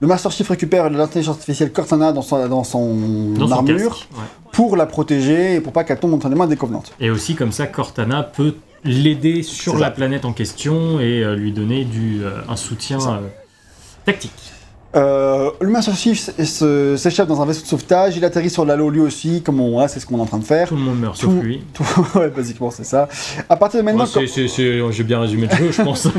[0.00, 4.08] le Master Chief récupère l'intelligence artificielle Cortana dans son, dans son, Dans son armure casque,
[4.12, 4.24] ouais.
[4.52, 6.82] pour la protéger et pour pas qu'elle tombe entre les mains des Covenants.
[7.00, 8.54] Et aussi comme ça, Cortana peut
[8.84, 13.18] l'aider sur la planète en question et euh, lui donner du, euh, un soutien euh,
[14.04, 14.32] tactique.
[14.94, 16.30] Le Master Chief
[16.96, 20.00] s'échappe dans un vaisseau de sauvetage, il atterrit sur l'Halo lui aussi, comme on, c'est
[20.00, 20.68] ce qu'on est en train de faire.
[20.68, 21.62] Tout le monde meurt sauf lui.
[21.74, 21.84] Tout-
[22.18, 23.08] ouais, basiquement, c'est ça.
[23.48, 26.08] À partir de maintenant, Ouais, J'ai bien résumé le jeu, je pense.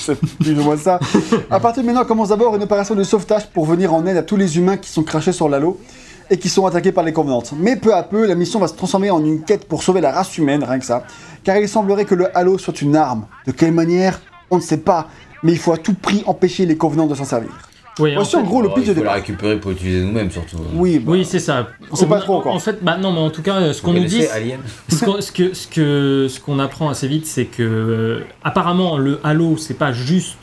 [0.00, 0.98] C'est plus ou moins ça.
[1.50, 4.22] À partir de maintenant, commence d'abord une opération de sauvetage pour venir en aide à
[4.22, 5.78] tous les humains qui sont crachés sur l'Halo
[6.30, 7.42] et qui sont attaqués par les Covenants.
[7.58, 10.12] Mais peu à peu, la mission va se transformer en une quête pour sauver la
[10.12, 11.04] race humaine, rien que ça.
[11.42, 13.26] Car il semblerait que le Halo soit une arme.
[13.46, 14.20] De quelle manière
[14.50, 15.08] On ne sait pas.
[15.42, 17.50] Mais il faut à tout prix empêcher les Covenants de s'en servir.
[17.98, 19.14] Oui, en Voici en fait- gros le pitch de faut la départ.
[19.14, 20.56] récupérer pour utiliser nous-mêmes surtout.
[20.74, 21.66] Oui, bah, Oui, c'est ça.
[21.90, 22.54] On sait pas trop encore.
[22.54, 24.22] En fait, bah non, mais en tout cas, euh, ce qu'on nous dit,
[24.88, 29.56] ce que, ce que, ce qu'on apprend assez vite, c'est que euh, apparemment le Halo,
[29.56, 30.36] c'est pas juste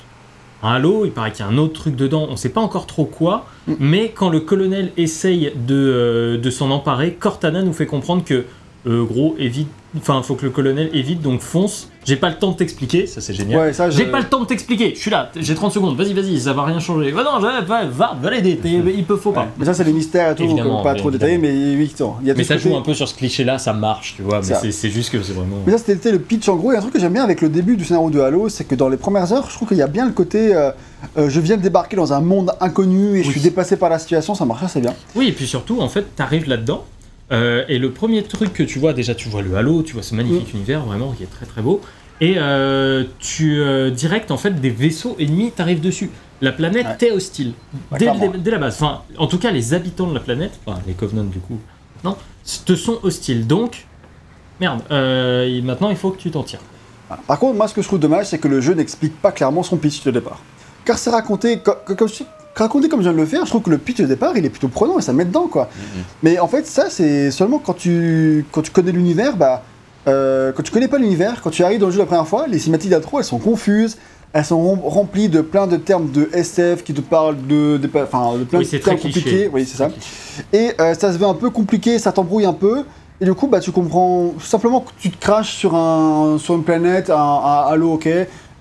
[0.64, 1.06] un Halo.
[1.06, 2.28] Il paraît qu'il y a un autre truc dedans.
[2.30, 3.46] On sait pas encore trop quoi.
[3.68, 3.74] Mm.
[3.80, 8.46] Mais quand le colonel essaye de, euh, de s'en emparer, Cortana nous fait comprendre que
[8.88, 9.70] euh, gros évite.
[9.98, 11.88] Enfin, faut que le colonel évite, donc fonce.
[12.06, 13.60] J'ai pas le temps de t'expliquer, ça c'est génial.
[13.60, 15.98] Ouais, ça, je- J'ai pas le temps de t'expliquer, je suis là, j'ai 30 secondes,
[15.98, 17.12] vas-y, vas-y, ça va rien changer.
[17.12, 19.42] Va non, va, va, va, va l'aider, il peut, faut pas.
[19.42, 19.48] Ouais.
[19.58, 21.12] Mais ça, c'est des mystères et tout, peut pas trop évidemment.
[21.12, 23.08] détailler, mais oui, attends, il y a tout Mais ça côté- joue un peu sur
[23.08, 25.58] ce cliché-là, ça marche, tu vois, mais c'est- juste que c'est vraiment.
[25.66, 26.72] Mais ça, c'était le pitch en gros.
[26.74, 28.76] Et un truc que j'aime bien avec le début du scénario de Halo, c'est que
[28.76, 30.72] dans les premières heures, je trouve qu'il y a bien le côté euh,
[31.18, 34.00] euh, je viens de débarquer dans un monde inconnu et je suis dépassé par la
[34.00, 34.94] situation, ça marche assez bien.
[35.16, 36.86] Oui, et puis surtout, en fait, t'arrives là-dedans,
[37.32, 40.04] euh, et le premier truc que tu vois, déjà, tu vois le Halo, tu vois
[40.04, 41.82] ce magnifique univers, vraiment, qui est très très beau,
[42.22, 46.10] et euh, tu euh, direct, en fait, des vaisseaux ennemis t'arrivent dessus.
[46.42, 46.98] La planète Ouais.
[46.98, 47.54] t'est hostile,
[47.92, 48.76] Ouais, dès, la base.
[48.76, 51.60] Enfin, en tout cas, les habitants de la planète, enfin, les Covenants du coup,
[52.04, 52.16] non,
[52.66, 53.48] te sont hostiles.
[53.48, 53.88] Donc,
[54.60, 56.60] merde, euh, maintenant, il faut que tu t'en tires.
[57.26, 59.64] Par contre, moi, ce que je trouve dommage, c'est que le jeu n'explique pas clairement
[59.64, 60.42] son pitch de départ.
[60.88, 62.24] Car c'est raconté, co- co- comme, je-
[62.56, 64.46] raconté comme je viens de le faire, je trouve que le pitch de départ, il
[64.46, 65.70] est plutôt prenant et ça met dedans, quoi.
[65.76, 66.04] Mhm.
[66.24, 69.64] Mais en fait, ça, c'est seulement quand tu, quand tu connais l'univers, bah,
[70.08, 72.48] euh, quand tu connais pas l'univers, quand tu arrives dans le jeu la première fois,
[72.48, 73.98] les cinématiques d'intro, elles sont confuses,
[74.32, 77.90] elles sont rem- remplies de plein de termes de SF qui te parlent de, de,
[78.02, 79.50] enfin, de plein Oui, de termes compliqués.
[79.52, 79.90] Oui, c'est ça.
[80.54, 82.84] Et euh, ça se veut un peu compliqué, ça t'embrouille un peu.
[83.20, 86.64] Et du coup, bah, tu comprends simplement que tu te craches sur, un, sur une
[86.64, 88.08] planète, un, un halo, ok,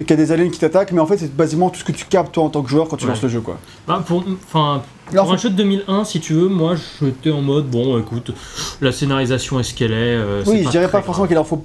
[0.01, 1.85] et qu'il y a des aliens qui t'attaquent, mais en fait, c'est basiquement tout ce
[1.85, 3.11] que tu captes toi en tant que joueur quand tu Ouais.
[3.13, 3.59] lances le jeu, quoi.
[3.89, 4.83] Bah, pour, enfin,
[5.13, 8.33] Alors, pour un jeu de 2001, si tu veux, moi j'étais en mode bon, écoute,
[8.81, 9.95] la scénarisation est ce qu'elle est.
[10.17, 11.65] euh, oui, je dirais pas forcément qu'il en faut.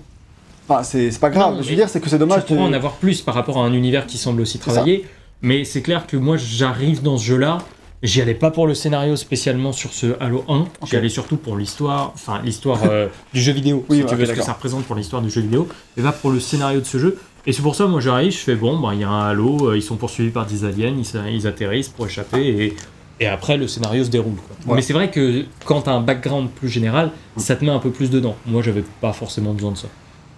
[0.69, 1.55] Enfin, c'est c'est pas grave.
[1.55, 2.45] Non, je veux dire, c'est que c'est dommage.
[2.45, 5.05] Tu de- en avoir plus par rapport à un univers qui semble aussi travaillé,
[5.41, 7.57] mais c'est clair que moi j'arrive dans ce jeu-là.
[8.03, 10.93] J'y allais pas pour le scénario spécialement sur ce Halo 1, j'y Ok.
[10.95, 14.25] allais surtout pour l'histoire, enfin l'histoire euh, du jeu vidéo, Oui, si ouais, tu veux,
[14.25, 15.67] ce que ça représente pour l'histoire du jeu vidéo,
[15.97, 17.19] et pas pour le scénario de ce jeu.
[17.47, 19.69] Et c'est pour ça, moi j'arrive, je fais bon, bah, il y a un halo,
[19.69, 22.75] euh, ils sont poursuivis par des aliens, ils, ils atterrissent pour échapper et,
[23.19, 24.35] et après le scénario se déroule.
[24.35, 24.55] quoi.
[24.67, 24.75] Ouais.
[24.75, 27.89] Mais c'est vrai que quand t'as un background plus général, ça te met un peu
[27.89, 28.35] plus dedans.
[28.45, 29.87] Moi j'avais pas forcément besoin de ça.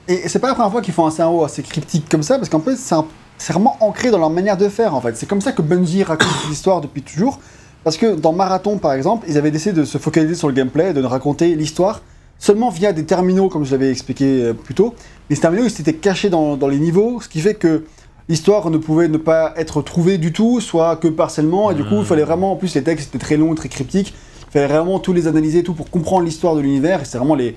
[0.07, 2.49] Et c'est pas la première fois qu'ils font un scénario assez cryptique comme ça, parce
[2.49, 3.05] qu'en fait, c'est un-
[3.37, 5.15] c'est vraiment ancré dans leur manière de faire, en fait.
[5.17, 7.39] C'est comme ça que Bungie raconte l'histoire depuis toujours.
[7.85, 10.91] Parce que dans Marathon, par exemple, ils avaient décidé de se focaliser sur le gameplay,
[10.91, 12.01] et de raconter l'histoire
[12.43, 14.93] seulement via des terminaux, comme je l'avais expliqué euh, plus tôt.
[15.29, 17.85] Les terminaux, ils s'étaient cachés dans, dans les niveaux, ce qui fait que
[18.27, 21.95] l'histoire ne pouvait ne pas être trouvée du tout, soit que partiellement, et du coup,
[21.99, 24.13] il fallait vraiment, en plus, les textes étaient très longs, très cryptiques,
[24.49, 27.17] il fallait vraiment tous les analyser, et tout, pour comprendre l'histoire de l'univers, et c'est
[27.17, 27.55] vraiment les,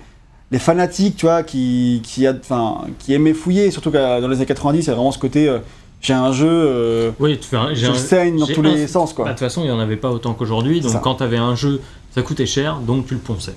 [0.53, 4.47] les fanatiques, tu vois, qui, qui, enfin, qui aimaient fouiller, surtout que dans les années
[4.47, 5.59] 90, c'est vraiment ce côté, euh,
[6.01, 8.61] j'ai un jeu, euh, Oui, tu fais un- je j'ai le un- saigne dans tous
[8.61, 9.25] un- les sens, Bah, quoi.
[9.25, 11.01] De toute façon, il y en avait pas autant qu'aujourd'hui, donc Ça.
[11.03, 11.81] quand t'avais un jeu,
[12.15, 13.55] ça coûtait cher, donc tu le ponçais.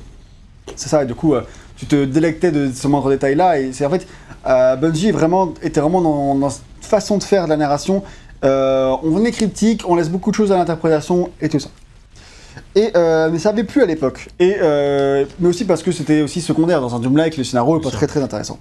[0.76, 1.42] C'est ça, et du coup, euh,
[1.78, 4.08] tu te délectais de ce moindre détail-là, et c'est en fait,
[4.48, 8.04] euh, Bungie est vraiment, était vraiment dans, dans cette façon de faire de la narration.
[8.44, 11.70] Euh, on venait critique, on laisse beaucoup de choses à l'interprétation, et tout ça.
[12.76, 14.30] Et, euh, mais ça avait plus à l'époque.
[14.40, 14.58] Et
[15.40, 18.08] mais aussi parce que c'était aussi secondaire dans un Doom-like, le scénario est pas très
[18.08, 18.60] très intéressant.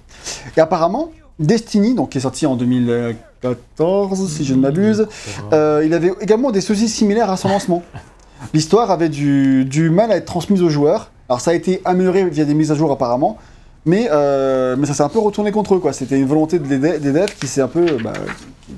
[0.55, 5.07] Et apparemment, Destiny, donc qui est sorti en 2014, si je ne m'abuse,
[5.53, 7.81] euh, il avait également des soucis similaires à son lancement.
[8.53, 11.11] L'histoire avait du, du mal à être transmise aux joueurs.
[11.29, 13.37] Alors ça a été amélioré via des mises à jour apparemment,
[13.85, 15.79] mais, euh, mais ça s'est un peu retourné contre eux.
[15.79, 15.93] quoi.
[15.93, 18.13] C'était une volonté de- des des devs qui s'est un peu, bah,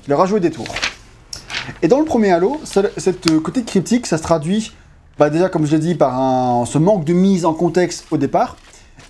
[0.04, 0.68] qui leur a joué des tours.
[1.82, 4.74] Et dans le premier Halo, ce- cette euh, côté cryptique, ça se traduit
[5.20, 8.18] bah, déjà, comme je l'ai dit, par un, ce manque de mise en contexte au
[8.18, 8.56] départ,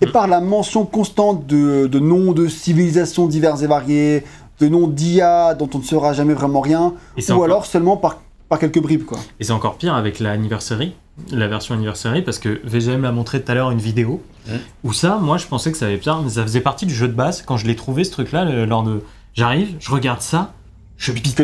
[0.02, 4.24] et par la mention constante de, de noms de civilisations diverses et variées,
[4.60, 8.20] de noms d'IA dont on ne saura jamais vraiment rien, ou encore- alors seulement par,
[8.52, 9.18] par quelques bribes, quoi.
[9.40, 10.94] Et c'est encore pire avec l'anniversary,
[11.32, 14.60] la version anniversary, parce que VGM l'a montré tout à l'heure une vidéo, Ouais.
[14.84, 17.08] où ça, moi je pensais que ça avait bien, mais ça faisait partie du jeu
[17.08, 17.44] de base.
[17.44, 19.02] Quand je l'ai trouvé ce truc-là, lors de.
[19.34, 20.54] J'arrive, je regarde ça,
[20.98, 21.44] je bite Que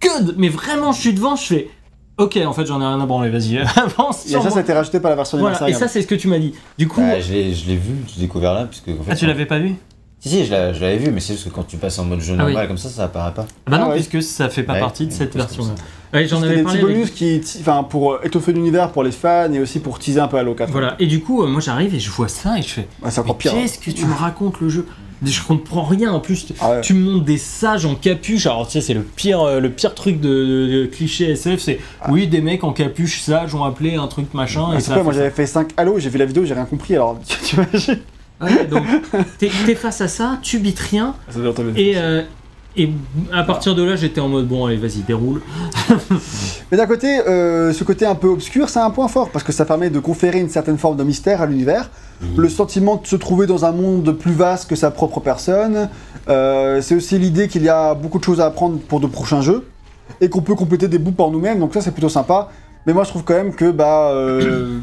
[0.00, 1.70] que, de- Mais vraiment, je suis devant, je fais.
[2.16, 4.26] Ok, en fait, j'en ai rien à branler, vas-y, avance.
[4.26, 4.50] Et ça, moi.
[4.50, 6.38] ça a été rajouté par la version Voilà, et ça, c'est ce que tu m'as
[6.40, 6.52] dit.
[6.76, 7.00] Du coup.
[7.00, 8.88] Bah, je l'ai je l'ai vu, je l'ai découvert là, puisque.
[8.88, 9.76] en fait, ah, tu l'avais pas vu
[10.20, 12.04] Si, si, je l'a- je l'avais vu, mais c'est juste que quand tu passes en
[12.04, 12.52] mode jeu Ah oui.
[12.52, 13.46] normal comme ça, ça apparaît pas.
[13.48, 13.94] Ah Bah Ah non, ouais.
[14.02, 15.74] puisque ça fait pas Ouais, partie de cette version-là.
[16.12, 16.78] Ouais, j'en avais des parlé.
[16.80, 19.98] petits avec- bonus qui, enfin, pour euh, étoffer l'univers pour les fans et aussi pour
[20.00, 20.70] teaser un peu Halo 4.
[20.70, 22.88] Voilà, et du coup, euh, moi j'arrive et je vois ça et je fais.
[23.02, 23.52] Ouais, c'est Mais encore pire.
[23.54, 23.58] hein.
[23.60, 24.86] qu'est-ce que tu me racontes le jeu?
[25.22, 26.46] Je comprends rien en plus.
[26.60, 26.80] Ah ouais.
[26.80, 28.46] Tu me montres des sages en capuche.
[28.46, 31.60] Alors tu sais, c'est le pire, euh, le pire truc de, de- de cliché SF.
[31.60, 34.66] C'est oui, des mecs en capuche sages ont appelé un truc machin.
[34.72, 36.64] Ah, et c'est ça moi j'avais fait 5 Halo, j'ai vu la vidéo, j'ai rien
[36.66, 37.98] compris, alors tu imagines?
[38.40, 38.84] Ouais, donc
[39.38, 41.14] t'es face à ça, tu bites rien.
[41.28, 41.40] Ça.
[41.76, 42.22] Et, euh,
[42.76, 42.90] et
[43.32, 45.42] à partir de là, j'étais en mode bon, allez, vas-y, déroule.
[46.70, 49.52] Mais d'un côté, euh, ce côté un peu obscur, c'est un point fort, parce que
[49.52, 51.90] ça permet de conférer une certaine forme de mystère à l'univers,
[52.36, 55.88] le sentiment de se trouver dans un monde plus vaste que sa propre personne,
[56.28, 59.40] euh, c'est aussi l'idée qu'il y a beaucoup de choses à apprendre pour de prochains
[59.40, 59.66] jeux,
[60.20, 62.48] et qu'on peut compléter des bouts par nous-mêmes, donc ça c'est plutôt sympa.
[62.88, 64.78] Mais moi je trouve quand même que, bah, euh,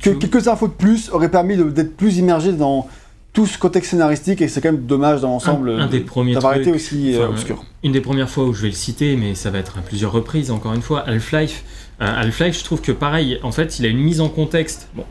[0.00, 2.88] que Tu- quelques infos de plus auraient permis d'être plus immergé dans
[3.32, 6.34] tout ce contexte scénaristique, et c'est quand même dommage dans l'ensemble Un- un des premiers
[6.34, 7.64] d'avoir été aussi euh, enfin, obscur.
[7.84, 10.10] Une des premières fois où je vais le citer, mais ça va être à plusieurs
[10.10, 11.62] reprises, encore une fois, Half-Life.
[12.00, 15.04] Euh, Half-Life, je trouve que pareil, en fait, il a une mise en contexte, bon,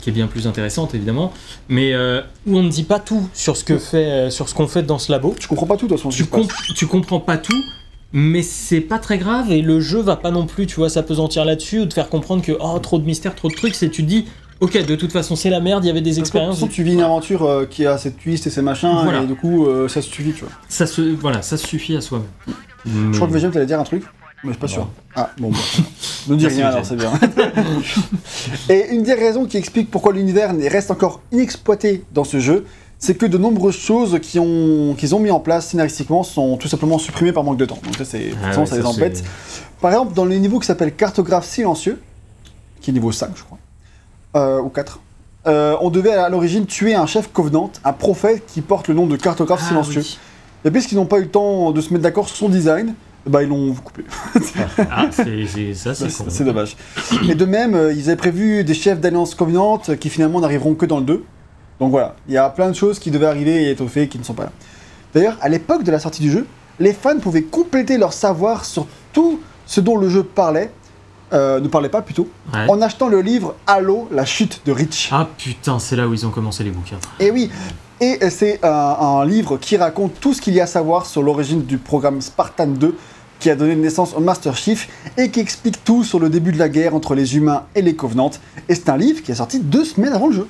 [0.00, 1.30] qui est bien plus intéressante évidemment,
[1.68, 4.54] mais euh, où on ne dit pas tout sur ce que fait, euh, sur ce
[4.54, 5.34] qu'on fait dans ce labo.
[5.38, 6.08] Je comprends pas tout de toute façon.
[6.08, 7.52] Tu, comp- tu comprends pas tout,
[8.12, 11.44] mais c'est pas très grave et le jeu va pas non plus, tu vois, s'apesantir
[11.44, 13.74] là-dessus ou te faire comprendre que oh trop de mystère, trop de trucs.
[13.74, 14.26] C'est tu te dis,
[14.60, 16.56] ok, de toute façon c'est la merde, il y avait des expériences.
[16.56, 19.22] façon, tu vis une aventure euh, qui a cette twist et ces machins, Voilà.
[19.22, 20.52] et du coup, euh, ça se suffit, tu vois.
[20.68, 22.54] Ça se, voilà, ça suffit à soi-même.
[22.84, 24.02] Je crois que VGM, t'allais dire un truc,
[24.44, 24.88] mais je suis pas sûr.
[25.14, 25.58] Ah, bon, bah.
[26.28, 27.12] ne dis rien alors, c'est bien.
[28.68, 32.64] et une des raisons qui explique pourquoi l'univers reste encore inexploité dans ce jeu,
[33.04, 36.98] c'est que de nombreuses choses ont- qu'ils ont mis en place scénaristiquement sont tout simplement
[36.98, 37.78] supprimées par manque de temps.
[37.84, 39.24] Donc ça, c'est, Ah ouais, ça les embête.
[39.80, 42.00] Par exemple, dans le niveau qui s'appelle Cartographe silencieux,
[42.80, 43.58] qui est niveau 5, je crois,
[44.36, 45.00] euh, ou 4,
[45.48, 49.06] euh, on devait à l'origine tuer un chef Covenant, un prophète qui porte le nom
[49.08, 50.00] de Cartographe Ah silencieux.
[50.02, 50.18] oui.
[50.64, 52.94] Et puisqu'ils n'ont pas eu le temps de se mettre d'accord sur son design,
[53.26, 54.04] bah ils l'ont coupé.
[54.90, 56.30] Ah, c'est c'est- ça, c'est C'est con.
[56.30, 56.76] c'est dommage.
[57.28, 60.86] Et de même, euh, ils avaient prévu des chefs d'Alliance Covenant qui finalement n'arriveront que
[60.86, 61.24] dans le 2.
[61.82, 64.16] Donc voilà, il y a plein de choses qui devaient arriver et être faites qui
[64.16, 64.52] ne sont pas là.
[65.12, 66.46] D'ailleurs, à l'époque de la sortie du jeu,
[66.78, 70.70] les fans pouvaient compléter leur savoir sur tout ce dont le jeu parlait,
[71.32, 72.70] euh, ne parlait pas plutôt, Ouais.
[72.70, 75.08] en achetant le livre Halo, la chute de Reach.
[75.10, 76.98] Ah putain, c'est là où ils ont commencé les bouquins.
[77.18, 77.50] Et oui,
[78.00, 81.20] et c'est un, un livre qui raconte tout ce qu'il y a à savoir sur
[81.24, 82.96] l'origine du programme Spartan 2
[83.40, 86.60] qui a donné naissance au Master Chief et qui explique tout sur le début de
[86.60, 88.30] la guerre entre les humains et les Covenants.
[88.68, 90.46] Et c'est un livre qui est sorti deux semaines avant le jeu.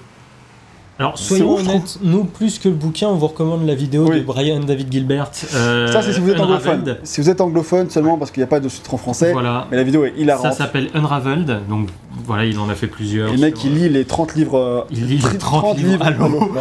[0.98, 4.20] Alors, soyons honnêtes, nous, plus que le bouquin, on vous recommande la vidéo Oui.
[4.20, 5.30] de Brian David Gilbert.
[5.54, 6.70] euh, Ça, c'est si vous êtes Unraveled.
[6.80, 6.96] anglophone.
[7.02, 9.66] Si vous êtes anglophone seulement parce qu'il n'y a pas de sous-titres en français, Voilà.
[9.70, 10.52] mais la vidéo est Ça hilarante.
[10.54, 11.60] s'appelle Unraveled.
[11.68, 11.88] Donc,
[12.24, 13.30] voilà, il en a fait plusieurs.
[13.30, 14.58] Et le mec, sur- il lit les 30 livres.
[14.58, 16.52] euh, Il lit les 30 livres à l'eau.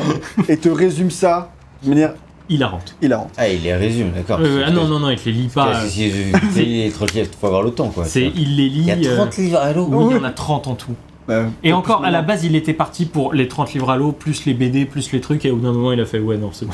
[0.48, 1.52] et te résume ça
[1.84, 2.14] de manière
[2.50, 2.96] Hilarante.
[3.02, 3.32] hilarante.
[3.38, 4.40] Ah, il les résume, d'accord.
[4.42, 5.66] Euh, ah non, non, non, il les lit pas.
[5.72, 8.06] Parce que Si si tu lis les 30 livres, faut avoir le temps, quoi.
[8.06, 8.86] C'est, il les lit.
[8.88, 9.88] Il y a euh, 30 livres à l'eau.
[9.92, 10.92] oui, il y en a 30 en tout.
[11.28, 14.12] Bah, Et encore, à la base, il était parti pour les 30 livres à l'eau,
[14.12, 16.38] plus les BD, plus les trucs, et au bout d'un moment, il a fait Ouais,
[16.38, 16.74] non, c'est bon.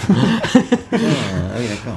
[0.93, 0.97] Ah.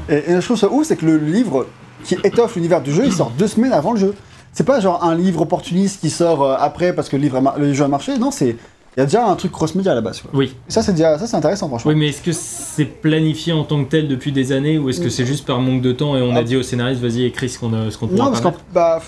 [0.09, 1.67] Et, et la chose ouf, c'est que le livre
[2.05, 4.15] qui étoffe l'univers du jeu, il sort deux semaines avant le jeu.
[4.53, 7.41] C'est pas genre un livre opportuniste qui sort euh, après parce que le, livre a
[7.41, 8.19] mar- le jeu a marché.
[8.19, 8.57] Non, c'est
[8.97, 10.21] il y a déjà un truc cross-média à la base.
[10.21, 10.31] quoi.
[10.35, 10.57] Oui.
[10.69, 11.91] Et ça, c'est déjà ça, c'est intéressant, franchement.
[11.93, 15.01] Oui, mais est-ce que c'est planifié en tant que tel depuis des années, ou est-ce
[15.01, 16.43] que c'est juste par manque de temps et on a Ah.
[16.43, 19.01] dit au scénariste Vas-y, écris ce qu'on a- ce qu'on Non, parce qu'en bah,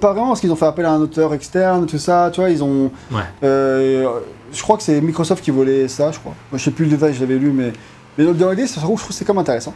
[0.00, 2.30] pas vraiment, parce qu'ils ont fait appel à un auteur externe, tout ça.
[2.32, 2.90] Tu vois, ils ont.
[3.10, 3.22] Ouais.
[3.44, 4.08] Euh,
[4.52, 6.34] je crois que c'est Microsoft qui volait ça, je crois.
[6.50, 7.72] Moi, je sais plus le détail, je l'avais lu, mais.
[8.18, 9.72] Mais dans l'idée, ça se trouve, je trouve que c'est comme intéressant.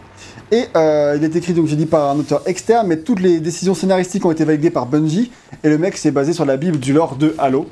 [0.50, 3.38] Et euh, il est écrit, donc j'ai dit, par un auteur externe, mais toutes les
[3.40, 5.30] décisions scénaristiques ont été validées par Bungie.
[5.62, 7.66] Et le mec s'est basé sur la Bible du lore de Halo.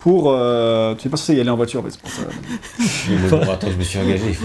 [0.00, 0.30] Pour.
[0.32, 2.22] Euh, tu sais pas si y aller en voiture, mais c'est pour ça.
[3.30, 4.36] Bon, attends, je me suis engagé.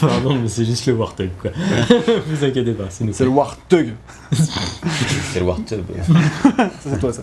[0.00, 1.50] Pardon, mais c'est juste le Warthog, quoi.
[2.26, 3.12] Vous inquiétez pas, c'est nous.
[3.14, 3.94] C'est le Warthog.
[5.32, 5.80] C'est le Wartub.
[6.06, 7.22] Ça, c'est toi, ça.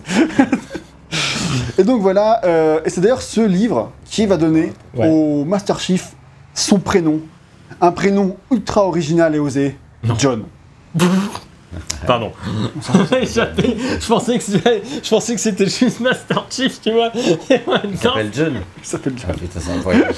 [1.78, 5.08] et donc voilà, euh, et c'est d'ailleurs ce livre qui va donner Ouais.
[5.08, 6.08] au Master Chief
[6.54, 7.20] son prénom.
[7.80, 9.76] Un prénom ultra original et osé.
[10.02, 10.16] Non.
[10.18, 10.42] John.
[12.06, 12.32] Pardon.
[13.20, 13.76] Échappé.
[14.00, 17.10] je pensais que c'était- je pensais que c'était juste Master Chief, tu vois.
[17.50, 18.54] Et Il s'appelle John.
[18.78, 19.36] Il s'appelle Ah John.
[19.36, 20.14] putain, c'est incroyable.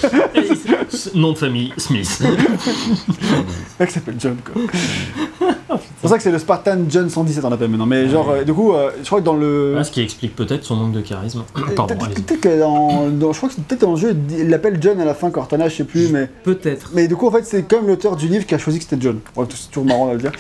[1.15, 2.21] nom de famille Smith.
[2.23, 3.37] Le
[3.79, 4.63] mec s'appelle John, quoi.
[4.71, 7.87] c'est pour ça que c'est le Spartan John 117, on l'appelle maintenant.
[7.87, 9.77] Mais genre, euh, du coup, euh, je crois que dans le.
[9.79, 11.45] Ah, ce qui explique peut-être son manque de charisme.
[11.77, 12.23] Pardon, Peut-être allez-y.
[12.23, 15.01] peut-être que dans, dans- Je crois que c'est peut-être dans le jeu, il l'appelle John
[15.01, 16.29] à la fin, Cortana, je sais plus, mais.
[16.43, 16.91] Peut-être.
[16.95, 19.01] Mais du coup, en fait, c'est comme l'auteur du livre qui a choisi que c'était
[19.01, 19.21] John.
[19.37, 20.33] Ouais, c'est toujours marrant de le dire.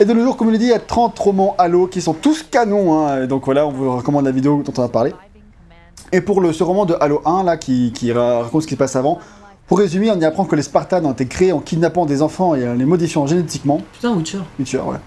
[0.00, 2.14] Et de nos jours, comme l'ai dit, il y a 30 romans Halo qui sont
[2.14, 2.98] tous canons.
[3.06, 3.26] Hein.
[3.26, 5.12] Donc voilà, on vous recommande la vidéo dont on a parlé.
[6.12, 8.74] Et pour le, ce roman de Halo 1, là, qui, qui ra- raconte ce qui
[8.74, 9.18] se passe avant,
[9.66, 12.54] pour résumer, on y apprend que les Spartans ont été créés en kidnappant des enfants
[12.54, 13.80] et en les modifiant génétiquement.
[13.92, 14.38] Putain, Witcher.
[14.60, 14.98] Witcher, ouais.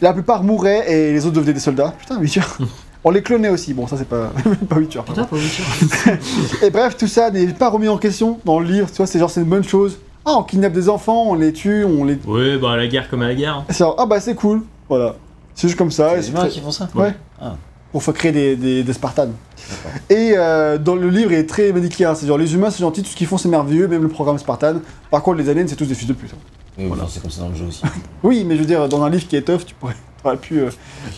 [0.00, 1.92] La plupart mouraient et les autres devenaient des soldats.
[1.98, 2.40] Putain, Witcher.
[3.04, 3.74] On les clonait aussi.
[3.74, 4.32] Bon, ça, c'est pas,
[4.68, 5.00] pas Witcher.
[5.06, 5.62] Putain, pas Witcher.
[6.62, 9.18] et bref, tout ça n'est pas remis en question dans le livre, tu vois, c'est
[9.18, 9.98] genre c'est une bonne chose.
[10.24, 12.18] Ah, on kidnappe des enfants, on les tue, on les.
[12.26, 13.64] Ouais, bah à la guerre comme à la guerre.
[13.98, 15.14] Ah bah c'est cool, voilà.
[15.56, 16.10] C'est juste comme ça.
[16.10, 17.14] C'est les c'est humains très- qui font ça Ouais.
[17.40, 17.56] Ah.
[17.92, 19.30] Pour faire créer des, des, des Spartans.
[20.10, 22.14] Et euh, dans le livre, il est très manichéen.
[22.14, 24.36] C'est genre les humains, c'est gentil, tout ce qu'ils font, c'est merveilleux, même le programme
[24.38, 24.76] Spartan.
[25.10, 26.30] Par contre, les aliens, c'est tous des fils de pute.
[26.32, 26.38] hein.
[26.78, 27.04] Oui, voilà.
[27.08, 27.82] c'est comme ça dans le jeu aussi.
[28.22, 30.58] Oui, mais je veux dire, dans un livre qui est tough, tu pourrais, aurais pu
[30.60, 30.68] euh,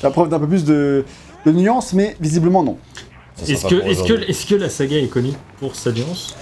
[0.05, 1.05] la preuve d'un peu plus de,
[1.45, 2.77] de nuances, mais visiblement non.
[3.47, 6.37] Est-ce que, est-ce, que, est-ce que la saga est connue pour sa nuance?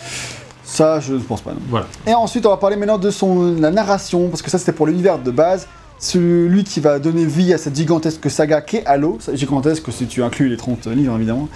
[0.64, 1.52] Ça, je ne pense pas.
[1.52, 1.60] Non.
[1.70, 1.86] Voilà.
[2.06, 4.86] Et ensuite, on va parler maintenant de son, la narration, parce que ça, c'était pour
[4.86, 5.66] l'univers de base.
[5.98, 9.18] Celui qui va donner vie à cette gigantesque saga qu'est Halo.
[9.32, 11.48] Gigantesque si tu inclus les 30 livres, évidemment.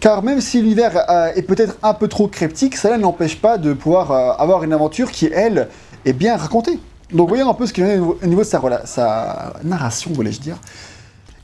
[0.00, 3.74] Car même si l'univers euh, est peut-être un peu trop cryptique, cela n'empêche pas de
[3.74, 5.68] pouvoir euh, avoir une aventure qui, elle,
[6.06, 6.78] est bien racontée.
[7.12, 10.10] Donc voyons un peu ce qu'il y a au niveau- au niveau de sa, narration,
[10.14, 10.56] voulais-je dire.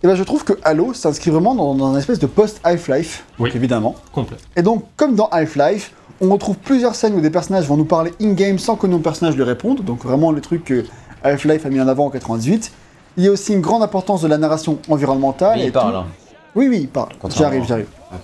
[0.02, 3.50] Et ben, je trouve que Halo s'inscrit vraiment dans, dans un espèce de post-Half-Life, Oui.
[3.54, 3.94] évidemment.
[4.12, 4.38] Complet.
[4.56, 5.92] Et donc, comme dans Half-Life,
[6.22, 9.36] on retrouve plusieurs scènes où des personnages vont nous parler in-game sans que nos personnages
[9.36, 9.84] lui répondent.
[9.84, 10.84] Donc vraiment le truc que
[11.22, 12.72] Half-Life a mis en avant en 98.
[13.16, 15.56] Il y a aussi une grande importance de la narration environnementale.
[15.58, 16.06] Mais et il parle, tout- hein.
[16.54, 17.08] Oui, oui, il parle.
[17.36, 17.86] J'arrive, j'arrive.
[18.12, 18.18] Ouais.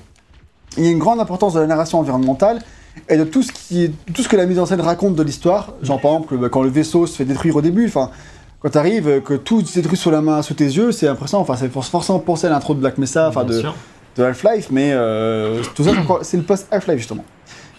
[0.76, 2.60] Il y a une grande importance de la narration environnementale
[3.08, 5.22] et de tout ce, qui est, tout ce que la mise en scène raconte de
[5.22, 5.72] l'histoire.
[5.82, 8.10] Genre par exemple bah, quand le vaisseau se fait détruire au début, enfin
[8.60, 11.42] quand t'arrives, euh, que tout se détruit sous la main, sous tes yeux, c'est impressionnant.
[11.42, 13.44] Enfin, c'est for- forcément penser à l'intro de Black Mesa, enfin
[14.16, 15.90] de, Half-Life, mais euh, tout ça,
[16.22, 17.24] c'est le post-Half-Life justement.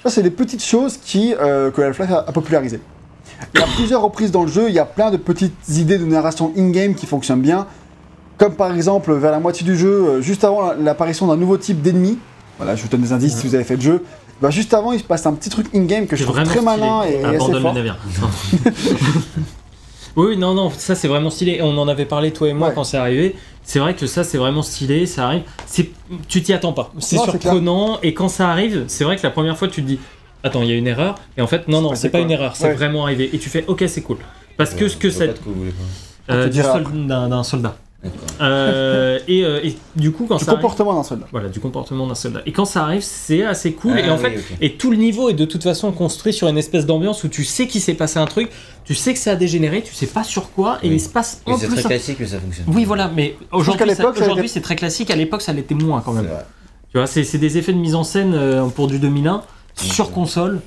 [0.03, 2.81] Ça, c'est les petites choses qui, euh, que Half-Life a, a popularisées.
[3.53, 5.97] Il y a plusieurs reprises dans le jeu, il y a plein de petites idées
[5.97, 7.67] de narration in-game qui fonctionnent bien.
[8.37, 11.57] Comme par exemple, vers la moitié du jeu, euh, juste avant la- l'apparition d'un nouveau
[11.57, 12.17] type d'ennemi.
[12.57, 14.03] Voilà, je vous donne des indices si vous avez fait le jeu.
[14.41, 17.03] Bah, juste avant, il se passe un petit truc in-game que je trouve très malin
[17.07, 17.51] et, et assez fort.
[17.53, 17.97] le navire.
[20.17, 21.59] oui, non, non, ça c'est vraiment stylé.
[21.61, 22.73] On en avait parlé toi et moi Ouais.
[22.73, 23.35] quand c'est arrivé.
[23.63, 25.43] C'est vrai que ça c'est vraiment stylé, ça arrive.
[26.27, 26.91] Tu t'y attends pas.
[26.99, 29.99] C'est surprenant et quand ça arrive, c'est vrai que la première fois tu te dis,
[30.45, 31.15] attends, il y a une erreur.
[31.37, 32.73] Et en fait, non, non, c'est pas quoi une erreur, c'est Ouais.
[32.73, 33.29] vraiment arrivé.
[33.33, 34.17] Et tu fais, ok, c'est cool.
[34.57, 35.25] Parce que ce que ça,
[36.29, 36.59] euh, du
[37.07, 37.75] d'un, soldat.
[38.39, 41.25] Euh, et, euh, et du coup quand Du ça arrive- comportement d'un soldat.
[41.31, 42.41] voilà, du comportement d'un soldat.
[42.45, 43.93] Et quand ça arrive, c'est assez cool.
[43.95, 46.47] Ah et en oui, fait, et tout le niveau est de toute façon construit sur
[46.47, 48.49] une espèce d'ambiance où tu sais qu'il s'est passé un truc,
[48.83, 50.95] tu sais que ça a dégénéré, tu sais pas sur quoi, et Oui.
[50.95, 51.77] il se passe en c'est plus.
[51.77, 52.65] très classique que ça fonctionne.
[52.69, 55.09] Oui, voilà, mais aujourd'hui, c'est très classique.
[55.09, 56.29] À l'époque, ça l'était moins quand même.
[56.91, 59.41] Tu vois, c'est c'est des effets de mise en scène euh, pour du 2001
[59.75, 60.61] sur console.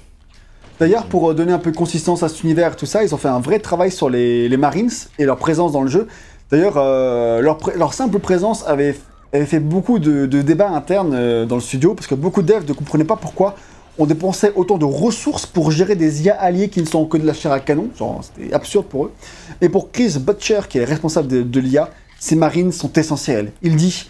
[0.80, 3.18] D'ailleurs, pour euh, donner un peu de consistance à cet univers tout ça, ils ont
[3.18, 6.06] fait un vrai travail sur les, Marines et leur présence dans le jeu.
[6.50, 8.94] D'ailleurs, euh, leur, simple présence avait,
[9.32, 12.72] fait beaucoup de, débats internes euh, dans le studio parce que beaucoup de devs ne
[12.72, 13.56] comprenaient pas pourquoi
[13.98, 17.26] on dépensait autant de ressources pour gérer des IA alliés qui ne sont que de
[17.26, 17.90] la chair à canon.
[18.22, 19.12] C'était absurde pour eux.
[19.60, 21.90] Et pour Chris Butcher, qui est responsable de, de l'IA,
[22.20, 23.50] ces Marines sont essentiels.
[23.60, 24.08] Il dit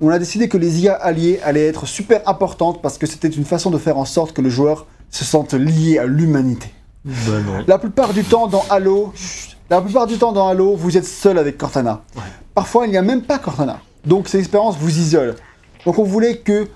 [0.00, 3.44] On a décidé que les IA alliés allaient être super importantes parce que c'était une
[3.44, 6.72] façon de faire en sorte que le joueur se sente lié à l'humanité.
[7.04, 7.64] Non.
[7.66, 9.12] La plupart du temps dans Halo,
[9.68, 12.02] la plupart du temps dans Halo, vous êtes seul avec Cortana.
[12.16, 12.22] Ouais.
[12.54, 13.80] Parfois, il n'y a même pas Cortana.
[14.04, 15.36] Donc cette expérience vous isole.
[15.84, 16.68] Donc on voulait que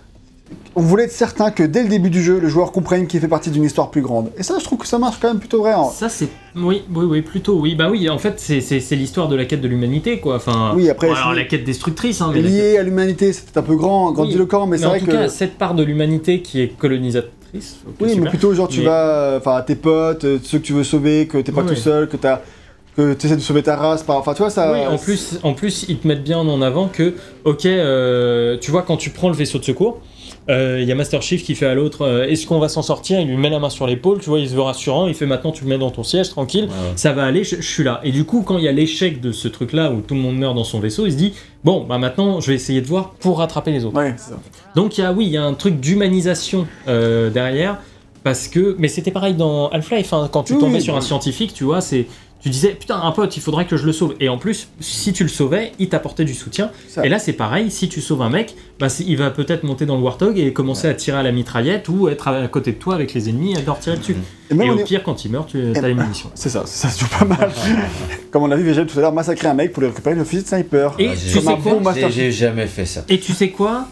[0.77, 3.29] on voulait être certain que dès le début du jeu, le joueur comprenne qu'il fait
[3.29, 4.31] partie d'une histoire plus grande.
[4.37, 5.73] Et ça, je trouve que ça marche quand même plutôt vrai.
[5.73, 5.85] hein.
[5.93, 9.29] Ça c'est oui oui oui plutôt oui bah oui en fait c'est c'est c'est l'histoire
[9.29, 12.21] de la quête de l'humanité quoi enfin Oui, après, bon, alors c'est- la quête destructrice
[12.21, 14.91] hein, mais la quête- Lié à l'humanité, c'était un peu grand, grandiloquent, mais, c'est en
[14.91, 15.13] vrai tout que.
[15.13, 18.87] cas cette part de l'humanité qui est colonisatrice ok, oui, mais plutôt genre tu Mais-
[18.87, 21.75] vas, enfin, tes potes, euh, ceux que tu veux sauver, que t'es pas Oui, tout
[21.75, 21.81] oui.
[21.81, 22.41] seul, que t'as,
[22.97, 24.73] que t'essaies de sauver ta race, par- enfin, tu vois ça.
[24.73, 27.15] Oui, en plus, en plus, ils te mettent bien en avant que,
[27.45, 30.01] ok, euh, tu vois, quand tu prends le vaisseau de secours,
[30.49, 33.19] il y a Master Chief qui fait à l'autre, euh, est-ce qu'on va s'en sortir?
[33.21, 35.25] Il lui met la main sur l'épaule, tu vois, il se veut rassurant, il fait
[35.27, 37.83] maintenant, tu le mets dans ton siège, tranquille, Ouais, ça va aller, je, je suis
[37.85, 38.01] là.
[38.05, 40.37] Et du coup, quand il y a l'échec de ce truc-là où tout le monde
[40.37, 41.33] meurt dans son vaisseau, il se dit,
[41.65, 43.97] bon, bah maintenant, je vais essayer de voir pour rattraper les autres.
[43.97, 44.39] Ouais, c'est ça.
[44.75, 47.79] Donc il y a, oui, il y a un truc d'humanisation euh, derrière,
[48.23, 51.01] parce que, mais c'était pareil dans Half-Life, hein, quand tu Oui, tombais oui, sur un
[51.03, 52.07] scientifique, tu vois, c'est,
[52.45, 54.15] tu disais, putain, un pote, il faudrait que je le sauve.
[54.21, 56.71] Et en plus, si tu le sauvais, il t'apportait du soutien.
[56.89, 57.05] Ça.
[57.05, 59.97] Et là, c'est pareil, si tu sauves un mec, bah, il va peut-être monter dans
[59.97, 62.95] le Warthog et commencer à tirer à la mitraillette ou être à côté de toi
[62.95, 64.15] avec les ennemis et leur tirer dessus.
[64.51, 66.31] Et même Et au pire, quand il meurt, tu as les munitions.
[66.35, 67.51] C'est ça, ça se joue pas mal.
[68.31, 70.25] Comme on l'a vu VGM tout à l'heure, massacrer un mec pour lui récupérer le
[70.25, 70.95] fusil de sniper.
[70.99, 73.05] Et Ouais, tu sais quoi J'ai jamais fait ça.
[73.09, 73.89] Et tu sais quoi?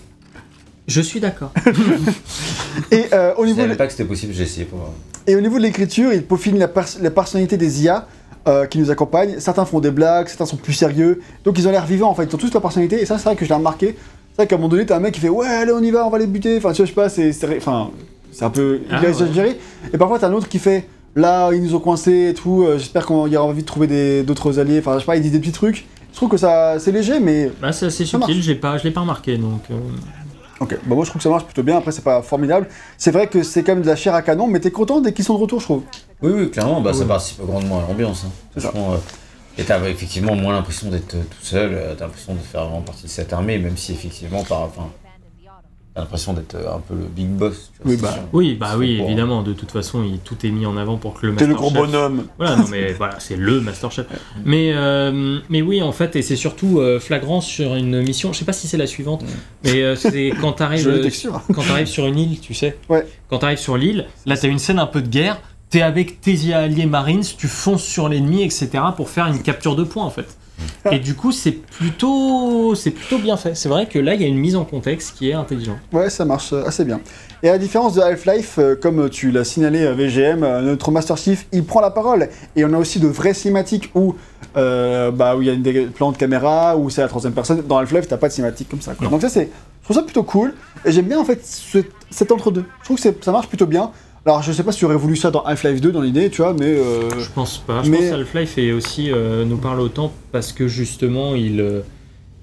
[0.87, 1.53] Je suis d'accord.
[2.91, 4.93] Et, euh, au Je niveau savais de- pas que c'était possible, j'ai essayé pour
[5.27, 8.09] et au niveau de l'écriture, il peaufine la, pers- la personnalité des IA
[8.49, 9.39] euh, qui nous accompagnent.
[9.39, 11.21] Certains font des blagues, certains sont plus sérieux.
[11.45, 13.01] Donc ils ont l'air vivants en fait, ils ont tous leur personnalité.
[13.01, 13.97] Et ça, c'est vrai que je l'ai remarqué.
[14.31, 15.91] C'est vrai qu'à un moment donné, t'as un mec qui fait Ouais, allez, on y
[15.91, 16.57] va, on va les buter.
[16.57, 17.91] Enfin, tu vois, je sais pas, c'est c'est- enfin,
[18.33, 19.59] c'est un peu Ah, il a exagéré.
[19.93, 22.63] Et parfois, t'as un autre qui fait Là, ils nous ont coincés et tout.
[22.63, 24.79] euh, J'espère qu'on y aura envie de trouver des- d'autres alliés.
[24.79, 25.85] Enfin, je sais pas, il dit des petits trucs.
[26.11, 28.91] Je trouve que ça, c'est léger, mais Bah, c'est assez subtil, j'ai pas, je l'ai
[28.91, 29.61] pas remarqué donc.
[29.71, 29.75] euh,
[30.61, 32.69] Ok, bah moi je trouve que ça marche plutôt bien, après c'est pas formidable.
[32.97, 35.13] C'est vrai que c'est quand même de la chair à canon, mais t'es content dès
[35.13, 35.83] qu'ils sont de retour, je trouve.
[36.23, 37.07] Oui, oui, clairement, bah, ça Oui.
[37.09, 38.25] participe grandement à l'ambiance.
[38.27, 38.31] Hein.
[38.57, 38.69] Ça.
[38.69, 38.97] Franchement, euh,
[39.59, 42.81] et t'as effectivement moins l'impression d'être euh, tout seul, euh, t'as l'impression de faire vraiment
[42.83, 44.89] partie de cette armée, même si effectivement, par, enfin,
[45.95, 47.71] t'as l'impression d'être euh, un peu le big boss.
[47.77, 48.23] Tu vois, Oui, bah, sûr.
[48.33, 49.43] Oui, bah oui, pour- évidemment.
[49.43, 51.55] De toute façon, il, tout est mis en avant pour que le T'es Master le
[51.55, 52.25] gros Chef- bonhomme.
[52.39, 54.07] Voilà, non mais voilà, c'est le Master Chef.
[54.47, 58.33] Mais, euh, mais oui, en fait, et c'est surtout euh, flagrant sur une mission.
[58.33, 59.23] Je sais pas si c'est la suivante,
[59.65, 61.11] mais euh, c'est quand t'arrives euh,
[61.55, 62.79] quand t'arrives sur une île, tu sais.
[62.89, 63.07] Ouais.
[63.29, 65.39] Quand t'arrives sur l'île, là t'as une scène un peu de guerre.
[65.73, 68.69] T'es avec tes alliés Marines, tu fonces sur l'ennemi, etc.
[68.97, 70.27] pour faire une capture de points en fait.
[70.93, 73.57] Et du coup, c'est plutôt, c'est plutôt bien fait.
[73.57, 75.79] C'est vrai que là, il y a une mise en contexte qui est intelligente.
[75.93, 77.01] Ouais, ça marche euh, assez bien.
[77.43, 80.93] Et à la différence de Half-Life, euh, comme tu l'as signalé à VGM, euh, notre
[80.93, 82.29] Master Chief, il prend la parole.
[82.55, 84.15] Et on a aussi de vraies cinématiques où
[84.57, 87.33] euh, bah, où il y a une des plans de caméra, où c'est la troisième
[87.33, 87.63] personne.
[87.67, 88.95] Dans Half-Life, t'as pas de cinématique comme ça.
[88.95, 89.09] quoi.
[89.09, 89.49] Donc ça, c'est,
[89.81, 90.55] je trouve ça plutôt cool.
[90.85, 91.79] Et j'aime bien en fait ce-
[92.11, 92.65] cet entre-deux.
[92.81, 93.91] Je trouve que ça marche plutôt bien.
[94.25, 96.43] Alors, je sais pas si tu aurais voulu ça dans Half-Life 2 dans l'idée, tu
[96.43, 96.67] vois, mais.
[96.67, 97.83] euh, Je pense pas.
[97.83, 101.61] Je Mais- pense que Half-Life est aussi euh, nous parle autant parce que justement il
[101.61, 101.81] euh,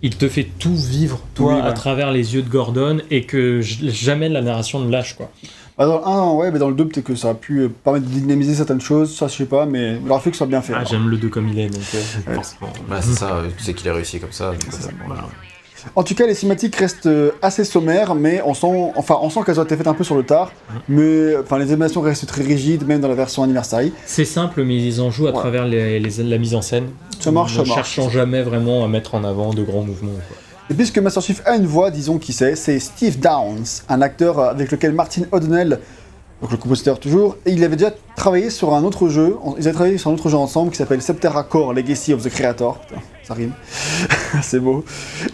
[0.01, 3.59] il te fait tout vivre toi Oui, à travers les yeux de Gordon et que
[3.61, 5.29] jamais la narration ne lâche quoi.
[5.77, 8.05] Bah, dans le 1, ouais, mais dans le 2, peut-être que ça a pu permettre
[8.05, 10.47] de dynamiser certaines choses, ça je sais pas, mais il aura fait que ce soit
[10.47, 10.73] bien fait.
[10.75, 12.41] Ah j'aime le 2 comme il est donc euh, Ouais.
[12.89, 14.51] Bah, c'est ça, tu sais qu'il est réussi comme ça.
[14.51, 14.89] donc, ça.
[15.07, 15.23] Voilà.
[15.95, 19.41] En tout cas, les cinématiques restent euh, assez sommaires, mais on sent, enfin, on sent
[19.45, 20.51] qu'elles ont été faites un peu sur le tard.
[20.69, 20.79] Mhm.
[20.89, 23.93] Mais enfin, les animations restent très rigides, même dans la version anniversary.
[24.05, 25.37] C'est simple mais ils en jouent à Ouais.
[25.37, 26.87] travers les, les- la mise en scène.
[27.19, 27.93] Ça marche, en ça marche.
[27.95, 30.11] cherchant jamais vraiment à mettre en avant de grands mouvements.
[30.27, 30.37] quoi.
[30.71, 34.39] Et puisque Master Chief a une voix, disons qui c'est, c'est Steve Downs, un acteur
[34.39, 35.79] avec lequel Martin O'Donnell,
[36.41, 39.35] donc le compositeur toujours, et il avait déjà travaillé sur un autre jeu.
[39.57, 42.29] Ils avaient travaillé sur un autre jeu ensemble qui s'appelle Septerra Core Legacy of the
[42.29, 42.79] Creator.
[42.79, 43.51] Putain, ça rime.
[44.41, 44.85] c'est beau.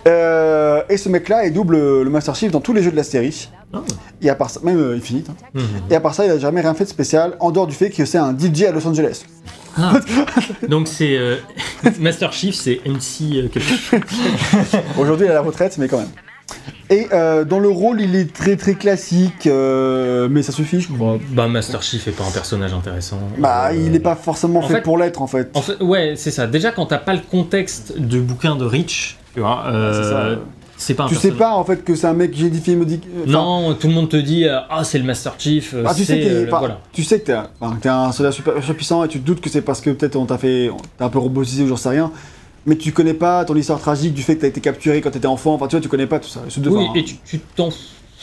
[0.07, 3.03] Euh, et ce mec-là, il double le Master Chief dans tous les jeux de la
[3.03, 3.49] série.
[3.73, 3.81] Ah.
[4.21, 5.29] Et à part ça, même euh, Infinite.
[5.29, 5.35] hein.
[5.53, 5.63] Mhm.
[5.91, 7.89] Et à part ça, il a jamais rien fait de spécial, en dehors du fait
[7.91, 9.25] que c'est un DJ à Los Angeles.
[9.77, 9.93] Ah.
[10.67, 11.35] donc c'est euh,
[11.99, 13.99] Master Chief, c'est MC euh, quelque chose.
[14.97, 16.07] Aujourd'hui, il est à la retraite, mais quand même.
[16.91, 20.91] Et euh, dans le rôle, il est très très classique, euh, mais ça suffit, je
[20.91, 21.17] crois.
[21.31, 23.19] Bah Master Chief est pas un personnage intéressant.
[23.39, 25.49] Bah, Euh, il n'est pas forcément en fait, fait- pour l'être en fait.
[25.55, 26.45] En fait, ouais, c'est ça.
[26.45, 30.35] Déjà, quand t'as pas le contexte du bouquin de Rich, tu vois, euh,
[30.77, 33.03] C'est pas un Tu sais pas en fait que c'est un mec génifié modique.
[33.23, 35.73] enfin, Non, tout le monde te dit ah c'est le Master Chief.
[35.85, 36.81] Ah, tu sais que voilà.
[36.93, 37.31] tu sais que
[37.81, 40.17] t'es un, soldat super, super puissant et tu te doutes que c'est parce que peut-être
[40.17, 42.11] on t'a fait, t'es un peu robotisé ou j'en sais rien,
[42.65, 45.27] mais tu connais pas ton histoire tragique du fait que t'as été capturé quand t'étais
[45.27, 46.41] enfant, enfin tu vois, tu connais pas tout ça.
[46.49, 47.77] C'est Oui, enfin, et tu tu t'en fous.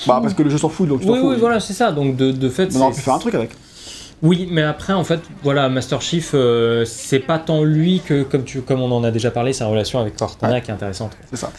[0.06, 1.28] Bah parce que le jeu s'en fout donc tu t'en Oui, fous.
[1.31, 1.93] oui, voilà, c'est ça.
[1.93, 3.51] Donc de, de fait, On aurait c'est- pu faire un truc avec.
[4.23, 8.44] Oui, mais après, en fait, voilà, Master Chief, euh, c'est pas tant lui que, comme,
[8.44, 11.16] tu, comme on en a déjà parlé, sa relation avec Cortana qui est intéressante.
[11.28, 11.51] C'est ça.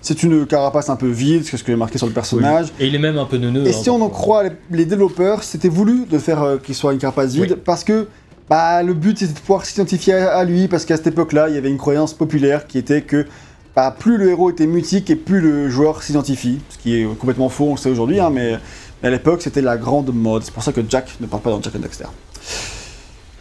[0.00, 2.68] C'est une carapace un peu vide, c'est ce que j'ai marqué sur le personnage.
[2.78, 3.66] Et il est même un peu neuneux.
[3.66, 6.76] Et hein, si on en croit les, les développeurs, c'était voulu de faire euh, qu'il
[6.76, 8.06] soit une carapace vide parce que
[8.48, 11.58] bah, le but c'était de pouvoir s'identifier à, lui parce qu'à cette époque-là, il y
[11.58, 13.26] avait une croyance populaire qui était que
[13.74, 16.60] bah, plus le héros était mutique et plus le joueur s'identifie.
[16.68, 18.58] Ce qui est complètement faux, on le sait aujourd'hui, hein, mais
[19.02, 20.42] à l'époque c'était la grande mode.
[20.44, 22.04] C'est pour ça que Jack ne parle pas dans Jack and Dexter.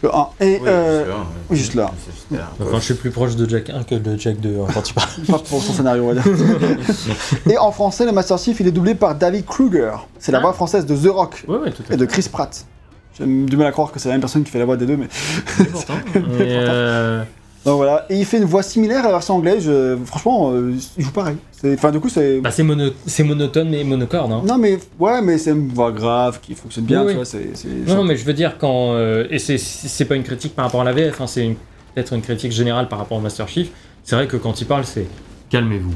[0.03, 0.27] Le 1.
[0.39, 1.05] Et Oui, euh,
[1.51, 1.91] oui, juste là.
[2.03, 2.49] C'est juste là.
[2.59, 4.95] Enfin, je suis plus proche de Jack 1 que de Jack 2 hein, quand tu
[4.95, 5.09] parles.
[5.27, 6.23] pas pour son scénario, on va dire.
[7.47, 9.91] et en français, le Master Chief il est doublé par David Kruger.
[10.17, 10.41] C'est la Ah.
[10.41, 12.65] voix française de The Rock Ouais, ouais, tout à et de Chris Pratt.
[13.17, 14.85] J'ai du mal à croire que c'est la même personne qui fait la voix des
[14.85, 15.07] deux, mais.
[15.71, 15.93] Pourtant.
[16.15, 17.23] Et, euh,
[17.65, 19.63] Donc voilà, et il fait une voix similaire à la version anglaise.
[19.65, 21.35] je- Franchement, euh, il joue pareil.
[21.51, 22.39] C'est- Enfin, du coup, c'est.
[22.41, 24.31] bah, c'est mono- c'est monotone mais monocorde.
[24.31, 24.41] Hein.
[24.47, 27.49] Non, mais ouais, mais c'est une voix grave qui fonctionne bien, Oui, tu oui.
[27.85, 27.93] vois.
[27.93, 28.93] Non, non, mais je veux dire, quand.
[28.93, 31.55] euh, et c'est- c'est pas une critique par rapport à la VF, hein, c'est une-
[31.93, 33.69] peut-être une critique générale par rapport au Master Chief.
[34.03, 35.05] C'est vrai que quand il parle, c'est
[35.51, 35.93] calmez-vous.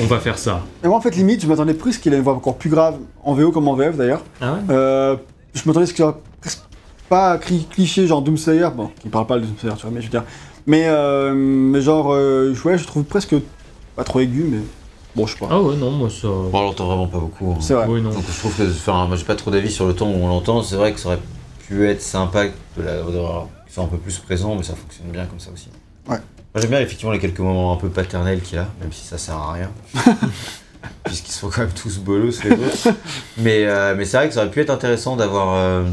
[0.00, 0.62] On va faire ça.
[0.84, 2.96] Et moi, en fait, limite, je m'attendais plus qu'il ait une voix encore plus grave
[3.24, 4.22] en VO comme en VF d'ailleurs.
[4.40, 4.58] Ah ouais?
[4.70, 5.16] Euh,
[5.58, 6.60] je m'attendais à ce qu'il soit presque
[7.08, 8.68] pas cli- cliché, genre Doomslayer.
[8.76, 10.24] Bon, qui parle pas de Doomslayer, tu vois, mais je veux dire.
[10.66, 13.34] Mais, euh, mais genre, euh, ouais, je trouve presque
[13.96, 14.58] pas trop aigu, mais
[15.16, 15.48] bon, je sais pas.
[15.50, 16.28] Ah ouais, non, moi ça.
[16.28, 17.52] Bon, on l'entend vraiment pas beaucoup.
[17.52, 17.58] hein.
[17.60, 17.86] C'est vrai.
[17.88, 18.10] Oui, non.
[18.10, 20.28] Donc je trouve que, enfin, moi j'ai pas trop d'avis sur le ton où on
[20.28, 20.62] l'entend.
[20.62, 21.20] C'est vrai que ça aurait
[21.66, 22.96] pu être sympa de la,
[23.64, 25.68] qu'il soit un peu plus présent, mais ça fonctionne bien comme ça aussi.
[26.08, 26.16] Ouais.
[26.54, 29.18] Moi j'aime bien effectivement les quelques moments un peu paternels qu'il a, même si ça
[29.18, 29.70] sert à rien.
[31.04, 32.88] Puisqu'ils sont quand même tous bolos les autres.
[33.38, 35.84] mais euh, mais c'est vrai que ça aurait pu être intéressant d'avoir euh,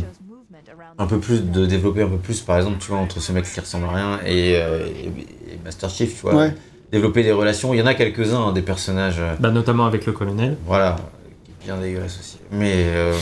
[0.97, 3.45] un peu plus, de développer un peu plus, par exemple, tu vois, entre ce mec
[3.51, 6.35] qui ressemble à rien et, euh, et- et Master Chief, tu vois.
[6.35, 6.53] Ouais.
[6.91, 7.73] Développer des relations.
[7.73, 9.19] Il y en a quelques-uns, hein, des personnages.
[9.39, 10.55] Bah, notamment avec le colonel.
[10.65, 10.95] voilà,
[11.43, 12.37] qui est bien dégueulasse aussi.
[12.51, 12.73] Mais.
[12.75, 13.13] Euh,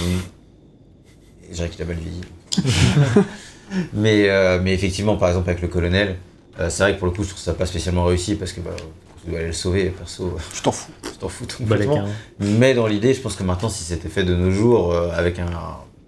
[1.50, 2.22] je dirais qu'il a mal vieilli.
[3.94, 6.18] mais, euh, mais effectivement, par exemple, avec le colonel,
[6.60, 8.62] euh, c'est vrai que pour le coup, je trouve ça pas spécialement réussi parce que
[8.62, 8.72] bah,
[9.24, 10.92] tu dois aller le sauver, perso, Je t'en fous.
[11.04, 12.00] tu t'en fous complètement.
[12.02, 12.08] hein.
[12.40, 15.40] Mais dans l'idée, je pense que maintenant, si c'était fait de nos jours, euh, avec,
[15.40, 15.48] un,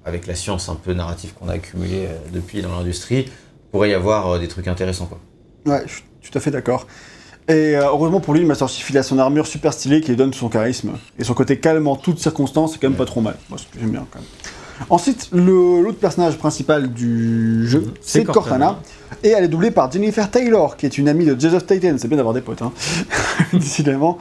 [0.05, 3.29] avec la science un peu narrative qu'on a accumulée euh, depuis dans l'industrie,
[3.71, 5.05] pourrait y avoir euh, des trucs intéressants.
[5.07, 5.19] Quoi.
[5.65, 6.87] Ouais, je suis tout à fait d'accord.
[7.47, 10.09] Et euh, heureusement pour lui, le Master Chief, il a son armure super stylée qui
[10.09, 10.93] lui donne son charisme.
[11.19, 13.35] Et son côté calme en toutes circonstances, c'est quand même pas trop mal.
[13.49, 14.27] Moi, c'est ce que j'aime bien quand même.
[14.89, 18.79] Ensuite, l'autre personnage principal du jeu, C'est c'est Cortana.
[19.23, 21.95] Et elle est doublée par Jennifer Taylor, qui est une amie de Joseph Titan.
[21.97, 22.71] C'est bien d'avoir des potes, hein.
[23.53, 24.17] décidément.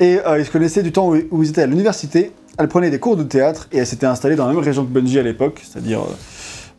[0.00, 2.32] Et euh, ils se connaissaient du temps où, où ils étaient à l'université.
[2.58, 4.90] Elle prenait des cours de théâtre et elle s'était installée dans la même région que
[4.90, 6.00] Bungie à l'époque, c'est-à-dire.
[6.00, 6.14] euh,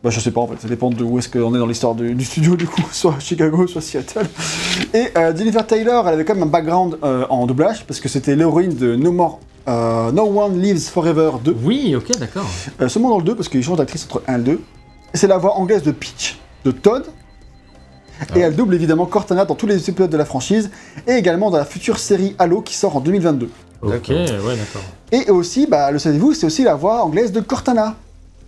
[0.03, 1.93] bah, je sais pas en fait, ça dépend de où est-ce qu'on est dans l'histoire
[1.93, 4.25] du, du studio du coup, soit Chicago, soit Seattle.
[4.93, 8.07] Et euh, Jennifer Taylor, elle avait quand même un background euh, en doublage, parce que
[8.09, 9.39] c'était l'héroïne de No More,
[9.69, 11.55] euh, No One Lives Forever 2.
[11.63, 12.45] Oui, ok, d'accord.
[12.81, 14.51] Euh, seulement dans le 2, parce qu'ils changent d'actrice entre 1 et le 2.
[15.13, 17.05] Et c'est la voix anglaise de Peach, de Todd.
[18.35, 18.47] Et Ah.
[18.47, 20.71] elle double évidemment Cortana dans tous les épisodes de la franchise,
[21.07, 23.49] et également dans la future série Halo qui sort en 2022.
[23.81, 24.81] Ok, ouais, d'accord.
[25.13, 27.95] Et aussi, bah, le savez-vous, c'est aussi la voix anglaise de Cortana.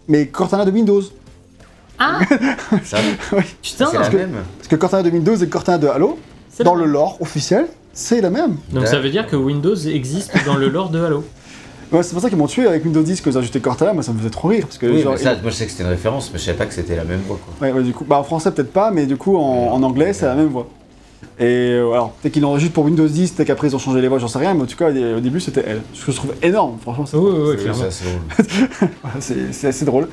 [0.10, 1.02] Mais Cortana de Windows.
[2.84, 2.98] Ça,
[3.62, 4.34] Putain, c'est la que- même.
[4.58, 6.20] Parce que Cortana de Windows et Cortana de Halo,
[6.64, 8.58] dans le lore officiel, c'est la même.
[8.74, 11.24] Donc ça veut dire que Windows existe dans le lore de Halo.
[11.92, 13.92] Ouais, c'est pour ça qu'ils m'ont tué avec Windows 10 que ils ont ajouté Cortana,
[13.92, 14.64] moi ça me faisait trop rire.
[14.66, 16.46] Parce que, Oui, genre, mais ça, moi je sais que c'était une référence, mais je
[16.46, 17.38] savais pas que c'était la même voix.
[17.44, 17.68] Quoi.
[17.68, 20.14] Ouais, ouais, du coup, bah en français peut-être pas, mais du coup en, en anglais
[20.14, 20.68] c'est la même voix.
[21.38, 21.44] Et
[21.74, 24.08] euh, alors, peut-être qu'ils l'ont juste pour Windows 10, peut-être qu'après ils ont changé les
[24.08, 25.82] voix, j'en sais rien, mais en tout cas au début c'était elle.
[25.94, 28.88] Ce que je trouve énorme, franchement, c'est Oui, oui, oui,
[29.52, 30.08] C'est- assez drôle.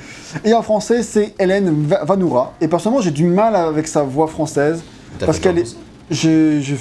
[0.44, 4.26] Et en français c'est Hélène Va- Vanoura, et personnellement j'ai du mal avec sa voix
[4.26, 4.82] française.
[5.20, 5.76] Parce qu'elle est-
[6.10, 6.76] J'ai, j'ai-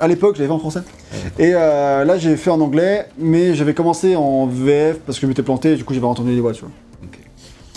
[0.00, 0.80] à l'époque, je l'avais fait en français.
[1.38, 5.26] Et euh, là, j'ai fait en anglais, mais j'avais commencé en VF parce que je
[5.28, 6.70] m'étais planté, et du coup, j'avais entendu les voix, tu vois.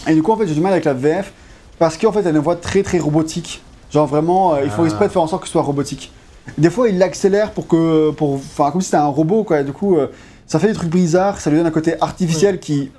[0.10, 1.32] Et du coup, en fait, j'ai du mal avec la VF
[1.80, 3.62] parce qu'en fait, elle a une voix très très robotique.
[3.92, 4.86] Genre vraiment, euh, il faut Ah.
[4.86, 6.12] exprès de faire en sorte que ce soit robotique.
[6.58, 9.60] Des fois, il l'accélère pour que, pour, enfin, comme si c'était un robot, quoi.
[9.60, 10.08] Et du coup, euh,
[10.46, 12.90] ça fait des trucs bizarres, ça lui donne un côté artificiel qui,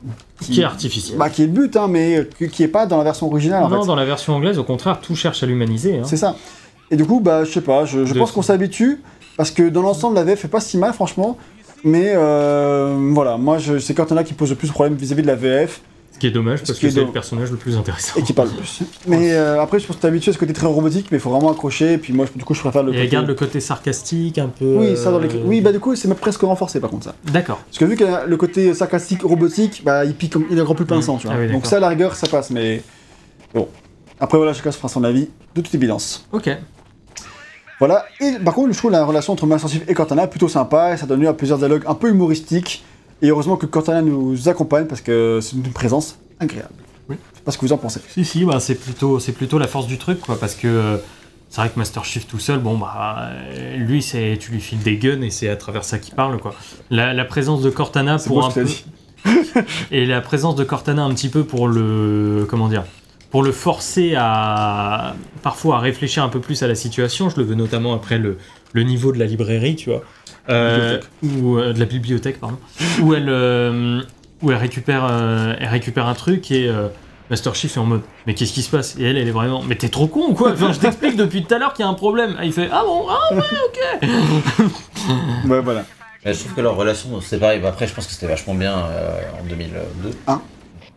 [0.40, 1.18] Qui est artificiel.
[1.18, 3.62] bah, qui est le but, hein, mais qui- qui est pas dans la version originale.
[3.64, 3.86] en non, fait.
[3.86, 5.96] dans la version anglaise, au contraire, tout cherche à l'humaniser.
[5.98, 6.02] hein.
[6.04, 6.36] C'est ça.
[6.90, 9.02] Et du coup, bah, je sais pas, je, pense qu'on s'habitue,
[9.36, 11.36] parce que dans l'ensemble, la VF fait pas si mal, franchement.
[11.84, 15.36] Mais euh, voilà, moi, c'est Cortana qui pose le plus de problèmes vis-à-vis de la
[15.36, 15.80] VF.
[16.12, 18.18] Ce qui est dommage Ce parce est que c'est do- le personnage le plus intéressant.
[18.18, 18.80] et qui parle plus.
[19.06, 21.20] Mais euh, après, je pense que t'es habitué à ce côté très robotique, mais il
[21.20, 21.92] faut vraiment accrocher.
[21.92, 23.06] Et puis moi, du coup, je préfère le Et côté.
[23.06, 24.64] regarde le côté sarcastique un peu.
[24.78, 25.28] Oui, ça dans les.
[25.32, 27.14] euh, Oui, bah du coup, c'est même presque renforcé par contre ça.
[27.32, 27.60] D'accord.
[27.66, 30.74] Parce que vu que le côté sarcastique robotique, bah il pique comme il est grand
[30.74, 31.36] plus pinçant, tu vois.
[31.38, 32.82] Ah oui, Donc ça, à la rigueur, ça passe, mais
[33.54, 33.68] bon.
[34.18, 36.26] Après voilà, chacun se fera son avis, de toute évidence.
[36.32, 36.50] Ok.
[37.78, 38.04] Voilà.
[38.20, 40.96] Et par contre, je trouve la relation entre Master Chief et Cortana plutôt sympa, et
[40.96, 42.84] ça donne lieu à plusieurs dialogues un peu humoristiques.
[43.22, 46.74] Et heureusement que Cortana nous accompagne parce que c'est une présence agréable.
[47.08, 47.16] Oui.
[47.32, 48.00] Je sais pas ce que vous en pensez.
[48.08, 50.96] Si, si, bah, c'est plutôt, plutôt la force du truc, quoi, parce que euh,
[51.48, 54.82] c'est vrai que Master Chief tout seul, bon, bah, euh, lui, c'est, tu lui files
[54.82, 56.54] des guns et c'est à travers ça qu'il parle, quoi.
[56.90, 58.66] La, la présence de Cortana pour beau un peu,
[59.90, 62.84] et la présence de Cortana un petit peu pour le, comment dire,
[63.30, 67.28] pour le forcer à, parfois à réfléchir un peu plus à la situation.
[67.28, 68.38] Je le veux notamment après le,
[68.72, 70.02] le niveau de la librairie, tu vois,
[70.50, 72.56] Euh, ou euh, de la bibliothèque, pardon,
[73.02, 74.00] où elle, euh,
[74.40, 76.88] où elle récupère, euh, elle récupère un truc et euh,
[77.28, 78.96] Master Chief est en mode mais qu'est-ce qui se passe?
[78.98, 80.52] Et elle, elle est vraiment mais t'es trop con ou quoi?
[80.52, 82.34] Enfin, Je t'explique depuis tout à l'heure qu'il y a un problème.
[82.42, 83.06] Et il fait ah bon?
[83.10, 84.08] Ah ouais ok.
[85.48, 85.84] Ouais, voilà.
[86.24, 87.60] Mais je trouve que leur relation, c'est pareil.
[87.64, 90.10] Après, je pense que c'était vachement bien euh, en 2002.
[90.26, 90.40] Un.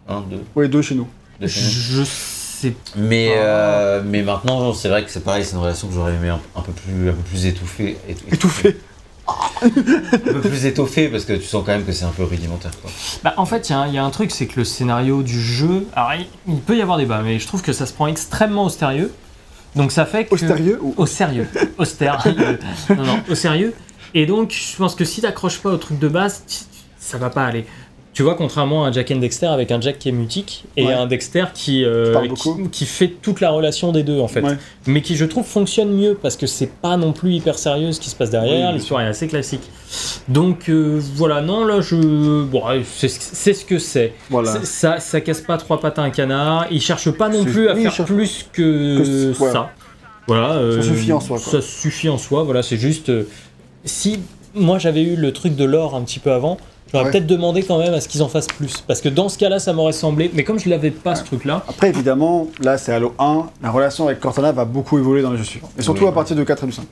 [0.08, 0.38] 1, 2.
[0.56, 1.08] Ouais, deux chez nous.
[1.48, 5.94] Je sais Mais, euh, mais maintenant, c'est vrai que c'est pareil, c'est une relation que
[5.94, 7.98] j'aurais aimé un, un peu plus, un peu plus étouffée.
[8.10, 8.78] étou- Étouffé.
[9.64, 12.72] Un peu plus étoffée parce que tu sens quand même que c'est un peu rudimentaire.
[12.82, 12.92] Quoi.
[13.24, 14.66] Bah, en fait, il y, a un- il y a un truc, c'est que le
[14.66, 15.88] scénario du jeu.
[15.96, 18.66] Alors, il, il peut y avoir débat, mais je trouve que ça se prend extrêmement
[18.66, 19.12] au sérieux.
[19.76, 20.34] Donc, ça fait que.
[20.34, 21.48] Au sérieux ou Au sérieux.
[21.78, 22.24] Austère.
[22.90, 23.74] non, non, au sérieux.
[24.14, 26.44] Et donc, je pense que si t'accroches pas au truc de base,
[27.00, 27.66] ça va pas aller.
[28.14, 30.86] Tu vois, contrairement à un Jack and Dexter avec un Jack qui est mutique et
[30.86, 30.94] Ouais.
[30.94, 34.42] un Dexter qui, euh, Qui qui, fait toute la relation des deux en fait.
[34.42, 34.58] Ouais.
[34.86, 38.02] Mais qui, je trouve, fonctionne mieux parce que c'est pas non plus hyper sérieux ce
[38.02, 38.70] qui se passe derrière.
[38.72, 38.76] Oui.
[38.76, 39.62] L'histoire est assez classique.
[40.28, 42.44] Donc euh, voilà, non, là je.
[42.44, 43.08] Bon, c'est
[43.54, 44.14] ce que c'est.
[44.30, 44.60] Voilà.
[44.66, 46.66] Ça, ça casse pas trois pattes à un canard.
[46.70, 49.52] Il cherche pas non plus à oui, faire plus que, que c- ouais.
[49.52, 49.72] ça.
[50.28, 50.52] Voilà.
[50.56, 51.52] euh, suffit en soi, quoi.
[51.52, 52.44] Ça suffit en soi.
[52.44, 53.10] Voilà, c'est juste.
[53.86, 54.20] si
[54.54, 56.58] moi j'avais eu le truc de l'or un petit peu avant,
[56.92, 57.12] j'aurais Ouais.
[57.12, 58.84] peut-être demandé quand même à ce qu'ils en fassent plus.
[58.88, 60.30] Parce que dans ce cas-là, ça m'aurait semblé.
[60.34, 63.48] Mais comme je l'avais pas ce truc-là, Après, évidemment, là, c'est Halo 1.
[63.64, 65.70] La relation avec Cortana va beaucoup évoluer dans les jeux suivants.
[65.78, 66.10] Et surtout Oui.
[66.10, 66.86] à partir de 4 et du 5.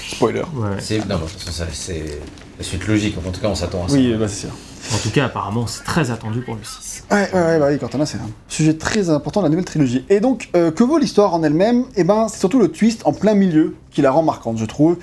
[0.00, 0.40] Spoiler.
[0.54, 0.68] ouais.
[0.80, 2.20] C'est, non, de toute façon, ça, c'est
[2.58, 3.16] la suite logique.
[3.26, 3.94] En tout cas, on s'attend à ça.
[3.94, 4.50] Oui, bah, c'est sûr.
[4.94, 7.04] en tout cas, apparemment, c'est très attendu pour le 6.
[7.10, 10.04] Ouais, ouais, ouais, bah oui, Cortana, c'est un sujet très important de la nouvelle trilogie.
[10.10, 11.84] Et donc, euh, que vaut l'histoire en elle-même?
[11.96, 14.96] Eh ben, c'est surtout le twist en plein milieu qui la rend marquante, je trouve.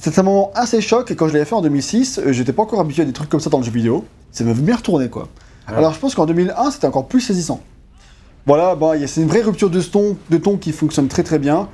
[0.00, 2.62] C'était un moment assez choc, et quand je l'avais fait en 2006, euh, j'étais pas
[2.62, 4.04] encore habitué à des trucs comme ça dans le jeu vidéo.
[4.30, 5.28] Ça m'avait bien retourné, quoi.
[5.68, 5.74] Ouais.
[5.76, 7.60] Alors, je pense qu'en 2001, c'était encore plus saisissant.
[8.46, 11.68] Voilà, bah, c'est une vraie rupture de ton, de ton qui fonctionne très très bien.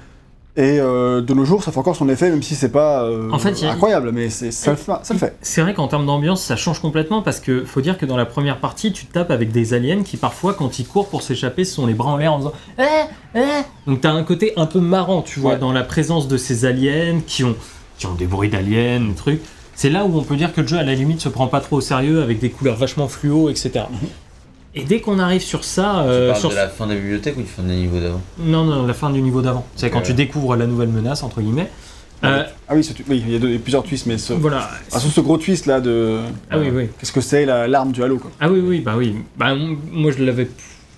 [0.54, 3.30] Et euh, de nos jours, ça fait encore son effet, même si c'est pas euh,
[3.32, 5.34] En fait, il y a- incroyable, mais ça, le fait, ça le fait.
[5.40, 8.26] C'est vrai qu'en termes d'ambiance, ça change complètement parce que faut dire que dans la
[8.26, 11.64] première partie, tu te tapes avec des aliens qui parfois, quand ils courent pour s'échapper,
[11.64, 12.82] sont les bras en l'air en disant Eh
[13.38, 13.40] Eh
[13.86, 15.58] Donc t'as un côté un peu marrant, tu vois, Ouais.
[15.58, 17.56] dans la présence de ces aliens qui ont,
[18.02, 19.40] qui ont des bruits d'aliens, des trucs.
[19.74, 21.60] C'est là où on peut dire que le jeu, à la limite, se prend pas
[21.60, 23.84] trop au sérieux avec des couleurs vachement fluo, etc.
[24.74, 26.98] Et dès qu'on arrive sur ça, Tu euh, parles sur de la fin de la
[26.98, 29.90] bibliothèque ou du fin des niveaux d'avant non, non, la fin du niveau d'avant, c'est
[29.90, 30.04] quand Ok.
[30.04, 31.70] tu découvres la nouvelle menace entre guillemets.
[32.24, 34.70] Euh, Ah oui, c'est- oui, il y a, plusieurs twists, mais ce, voilà.
[34.92, 36.20] ah, sur ce gros twist là de.
[36.50, 36.88] Ah oui, oui.
[36.98, 38.30] Qu'est-ce que c'est la- l'arme du Halo, quoi.
[38.40, 39.16] Ah oui, oui, bah oui.
[39.36, 39.54] Bah,
[39.90, 40.48] moi, je l'avais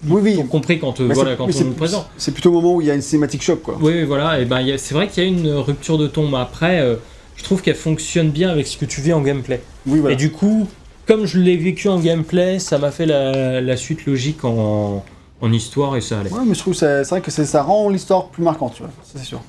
[0.06, 0.46] Oui, oui.
[0.50, 2.06] compris quand, euh, Mais voilà, c'est- quand mais on c'est- nous présente.
[2.16, 3.76] C'est plutôt au moment où il y a une cinématique choc, quoi.
[3.80, 4.40] Oui, oui, voilà.
[4.40, 6.96] Et ben, c'est vrai qu'il y a une rupture de ton, mais après, euh,
[7.36, 9.62] je trouve qu'elle fonctionne bien avec ce que tu vis en gameplay.
[9.86, 10.14] Oui, voilà.
[10.14, 10.66] Et du coup,
[11.06, 15.04] comme je l'ai vécu en gameplay, ça m'a fait la, la suite logique en,
[15.40, 16.30] en histoire et ça allait.
[16.32, 18.92] Ouais, mais je trouve que c'est vrai que ça rend l'histoire plus marquante, tu vois.
[19.04, 19.40] Ça, c'est sûr.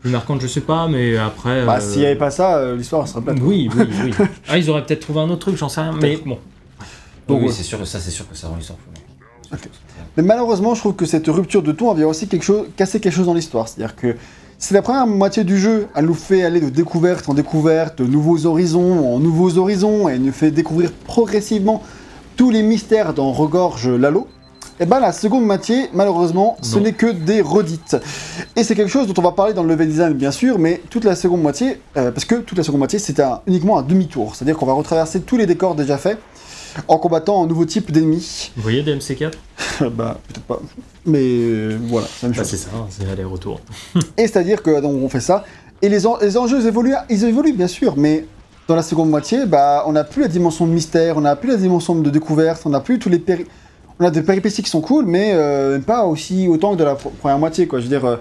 [0.00, 1.64] Plus marquante, je sais pas, mais après.
[1.66, 3.38] Bah, euh, s'il n'y avait pas ça, euh, l'histoire serait plate.
[3.42, 4.12] Oui, oui, oui.
[4.48, 5.94] ah, ils auraient peut-être trouvé un autre truc, j'en sais rien.
[6.00, 6.38] Mais bon.
[7.28, 7.52] Donc, oui, ouais.
[7.52, 9.00] c'est sûr que ça, c'est sûr que ça rend l'histoire plus.
[10.16, 13.14] Mais malheureusement, je trouve que cette rupture de ton vient aussi quelque chose, casser quelque
[13.14, 13.68] chose dans l'histoire.
[13.68, 14.16] C'est-à-dire que
[14.58, 18.06] c'est la première moitié du jeu, elle nous fait aller de découverte en découverte, de
[18.06, 21.82] nouveaux horizons en nouveaux horizons, et elle nous fait découvrir progressivement
[22.36, 24.26] tous les mystères dont regorge Lalo.
[24.78, 27.96] Et ben la seconde moitié, malheureusement, ce n'est que des redites.
[28.56, 30.82] Et c'est quelque chose dont on va parler dans le level design, bien sûr, mais
[30.90, 33.82] toute la seconde moitié, euh, parce que toute la seconde moitié, c'est un- uniquement un
[33.82, 34.34] demi-tour.
[34.36, 36.18] C'est-à-dire qu'on va retraverser tous les décors déjà faits
[36.88, 38.50] en combattant un nouveau type d'ennemi.
[38.56, 39.32] Vous voyez DMC4
[39.92, 40.60] bah, peut-être pas.
[41.04, 42.50] Mais euh, voilà, c'est la même bah, chose.
[42.50, 43.60] C'est ça, c'est aller-retour.
[44.16, 45.44] Et c'est-à-dire que donc, on fait ça.
[45.82, 48.26] Et les, en- les enjeux évoluent, ils évoluent bien sûr, mais
[48.68, 51.50] dans la seconde moitié, bah, on n'a plus la dimension de mystère, on n'a plus
[51.50, 53.44] la dimension de découverte, on n'a plus tous les péri...
[53.98, 56.94] On a des péripéties qui sont cool, mais euh, pas aussi autant que de la
[56.96, 57.78] pr- première moitié, quoi.
[57.78, 58.16] Je veux dire, euh,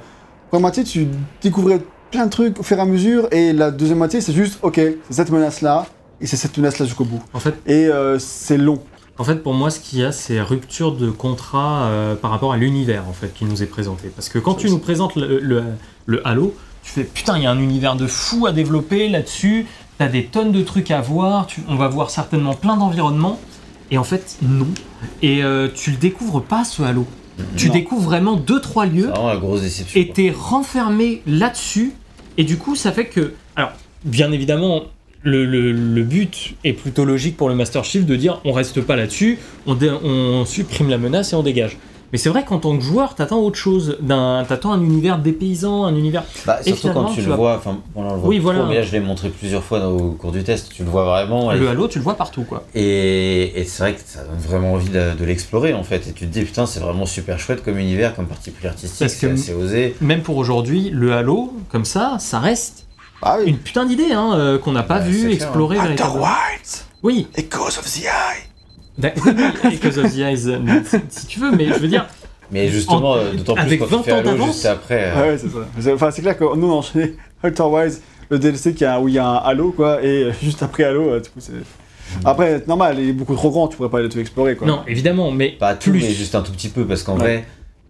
[0.49, 1.07] première moitié, tu
[1.41, 4.59] découvrais plein de trucs au fur et à mesure, et la deuxième moitié, c'est juste,
[4.61, 5.85] ok, c'est cette menace-là,
[6.21, 7.21] et c'est cette menace-là jusqu'au bout.
[7.33, 8.79] En fait, Et euh, c'est long.
[9.17, 12.51] En fait, pour moi, ce qu'il y a, c'est rupture de contrat euh, par rapport
[12.53, 14.09] à l'univers en fait qui nous est présenté.
[14.09, 15.63] Parce que quand tu nous présentes le, le-
[16.05, 19.67] le Halo, tu fais putain, il y a un univers de fou à développer là-dessus.
[19.97, 21.47] T'as des tonnes de trucs à voir.
[21.47, 23.39] tu- on va voir certainement plein d'environnements.
[23.91, 24.67] Et en fait, non.
[25.21, 27.05] Et euh, tu le découvres pas ce Halo.
[27.55, 27.73] Tu Non.
[27.73, 29.99] découvres vraiment deux trois lieux vraiment la grosse déception.
[29.99, 31.93] et t'es renfermé là-dessus.
[32.37, 33.33] Et du coup, ça fait que.
[33.55, 33.71] Alors,
[34.03, 34.83] bien évidemment,
[35.25, 38.79] le, le- le but est plutôt logique pour le Master Chief de dire on reste
[38.81, 41.77] pas là-dessus, on, dé- on supprime la menace et on dégage.
[42.13, 43.97] Mais c'est vrai qu'en tant que joueur, t'attends autre chose.
[43.99, 46.23] d'un- T'attends un univers dépaysant, un univers.
[46.45, 48.43] Bah, Et surtout quand tu, tu le vas- vois, enfin, on le voit Oui, plus
[48.43, 48.59] voilà.
[48.59, 50.89] trop, mais là je l'ai montré plusieurs fois dans- au cours du test, tu le
[50.89, 51.51] vois vraiment.
[51.51, 52.63] et- Le Halo, tu le vois partout, quoi.
[52.75, 56.07] Et, et c'est vrai que ça donne vraiment envie de, de l'explorer en fait.
[56.07, 59.09] Et tu te dis, putain, c'est vraiment super chouette comme univers, comme partie pris artistique,
[59.09, 59.95] c'est assez osé.
[59.99, 62.85] Même pour aujourd'hui, le Halo, comme ça, ça reste
[63.21, 63.49] Ah oui.
[63.51, 65.31] une putain d'idée hein, euh, qu'on n'a pas Ouais, c'est vu clair.
[65.33, 66.25] explorer Outer véritablement.
[66.25, 68.43] Wilds, Oui, Echoes of the Eye.
[69.03, 69.09] oui,
[69.73, 70.59] Echoes of the Eyes, euh,
[71.09, 72.05] si- tu veux, mais je veux dire,
[72.51, 74.47] Mais justement, En- euh, d'autant plus avec quand 20 tu fais ans Halo d'avance.
[74.53, 75.03] juste après.
[75.05, 75.57] euh, Ouais, ouais, c'est ça.
[75.79, 78.99] C'est- Enfin, c'est clair que nous, on a enchaîné Ulter Wilds, le DLC qui a,
[78.99, 81.53] où il y a un Halo, quoi, et juste après Halo, euh, du coup, c'est.
[82.23, 84.67] Après, c'est normal, il est beaucoup trop grand, tu pourrais pas aller tout explorer, quoi.
[84.67, 86.01] non, évidemment, mais Pas tout, plus.
[86.01, 87.19] mais juste un tout petit peu, parce qu'en Ouais.
[87.19, 87.45] vrai,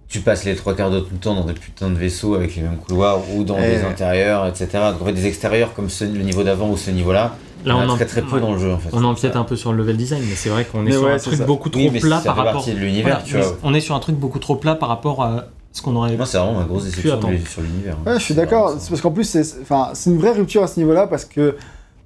[0.08, 2.62] tu passes les trois quarts de ton temps dans des putains de vaisseaux avec les
[2.62, 4.68] mêmes couloirs ou dans des intérieurs, etc.
[4.92, 7.80] Donc en fait, des extérieurs comme ce- le niveau d'avant ou ce niveau-là, Là, on,
[7.80, 8.42] on a en- très très peu ouais.
[8.42, 8.90] dans le jeu en fait.
[8.94, 11.04] On empiète un peu sur le level design, mais c'est vrai qu'on est Mais sur
[11.04, 11.46] ouais, un truc ça.
[11.46, 12.66] beaucoup trop Oui, mais plat ça par fait rapport.
[12.66, 13.58] de l'univers, Voilà, tu mais vois.
[13.64, 16.16] On est sur un truc beaucoup trop plat par rapport à ce qu'on aurait.
[16.16, 17.20] Moi, c'est vraiment ma grosse déception
[17.50, 17.98] sur l'univers.
[18.06, 18.76] Ouais, je suis d'accord.
[18.80, 21.56] C'est parce qu'en plus, c'est enfin, c'est une vraie rupture à ce niveau-là parce que,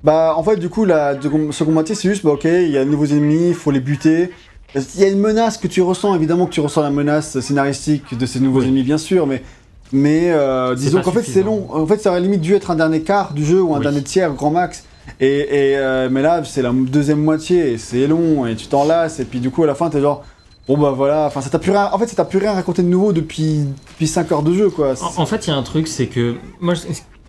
[0.04, 2.78] bah, en fait, du coup, la seconde seconde moitié, c'est juste, bah, ok, il y
[2.78, 4.32] a de nouveaux ennemis, il faut les buter.
[4.76, 8.18] Il y a une menace que tu ressens, évidemment que tu ressens la menace scénaristique
[8.18, 8.68] de ces nouveaux Oui.
[8.68, 9.42] ennemis, bien sûr, mais,
[9.92, 11.68] mais euh, disons qu'en fait, c'est long.
[11.72, 13.84] En fait, ça aurait limite dû être un dernier quart du jeu ou un Oui.
[13.84, 14.84] dernier tiers, grand max.
[15.20, 15.28] Et,
[15.72, 19.20] et, euh, mais là, c'est la deuxième moitié, et c'est long, et tu t'en lasses,
[19.20, 20.24] et puis du coup, à la fin, t'es genre.
[20.68, 22.84] Bon bah voilà, enfin ça t'a plus rien, en fait ça t'a plus rien raconté
[22.84, 23.62] de nouveau depuis,
[23.94, 24.94] depuis 5 heures de jeu quoi.
[25.02, 26.76] En, en fait, il y a un truc, c'est que moi,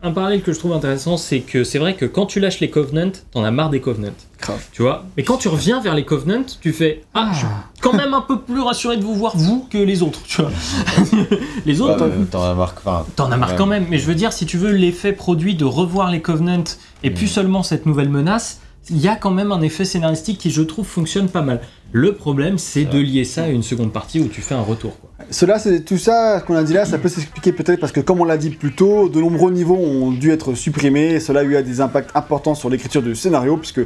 [0.02, 2.70] un parallèle que je trouve intéressant, c'est que c'est vrai que quand tu lâches les
[2.70, 4.14] Covenants, t'en as marre des Covenants.
[4.40, 4.64] Grave.
[4.72, 5.04] Tu vois?
[5.16, 7.46] Mais quand tu reviens vers les Covenants, tu fais Ah, je suis
[7.82, 10.22] quand même un peu plus rassuré de vous voir, vous, que les autres.
[10.26, 10.50] Tu vois
[11.66, 12.74] Les autres, Bah, euh, T'en as marre.
[12.78, 13.56] enfin, T'en as marre ouais.
[13.56, 16.64] quand même, mais je veux dire, si tu veux l'effet produit de revoir les Covenants
[17.02, 17.28] et plus Mm.
[17.28, 20.86] seulement cette nouvelle menace, il y a quand même un effet scénaristique qui, je trouve,
[20.86, 21.60] fonctionne pas mal.
[21.92, 23.02] Le problème, c'est de vrai.
[23.02, 24.98] lier ça à une seconde partie où tu fais un retour.
[25.00, 25.10] Quoi.
[25.30, 28.20] Cela, c'est tout ça qu'on a dit là, ça peut s'expliquer peut-être parce que, comme
[28.20, 31.14] on l'a dit plus tôt, de nombreux niveaux ont dû être supprimés.
[31.14, 33.80] Et cela a eu des impacts importants sur l'écriture du scénario, puisque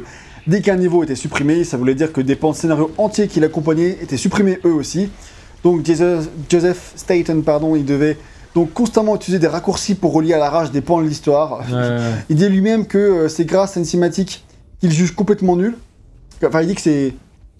[0.47, 3.39] dès qu'un niveau était supprimé, ça voulait dire que des pans de scénario entiers qui
[3.39, 5.09] l'accompagnaient étaient supprimés eux aussi.
[5.63, 5.83] Donc
[6.49, 8.17] Joseph Staten, pardon, il devait
[8.53, 11.63] donc constamment utiliser des raccourcis pour relier à la rage des pans de l'histoire.
[12.29, 14.45] Il dit lui-même que euh, c'est grâce à une cinématique
[14.79, 15.75] qu'il juge complètement nulle.
[16.45, 17.15] Enfin, il dit que c'est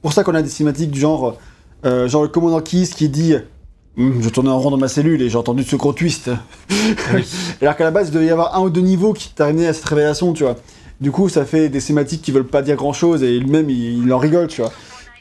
[0.05, 1.35] pour ça qu'on a des cinématiques du genre,
[1.83, 3.33] euh, genre le commandant Keys qui dit
[3.97, 6.29] Hum, Je tournais en rond dans ma cellule et j'ai entendu ce gros twist.
[7.15, 7.23] Oui.
[7.61, 9.73] Alors qu'à la base, il devait y avoir un ou deux niveaux qui t'amenaient à
[9.73, 10.57] cette révélation, tu vois.
[11.01, 14.03] Du coup, ça fait des cinématiques qui veulent pas dire grand chose et lui-même, il,
[14.05, 14.71] il en rigole, tu vois.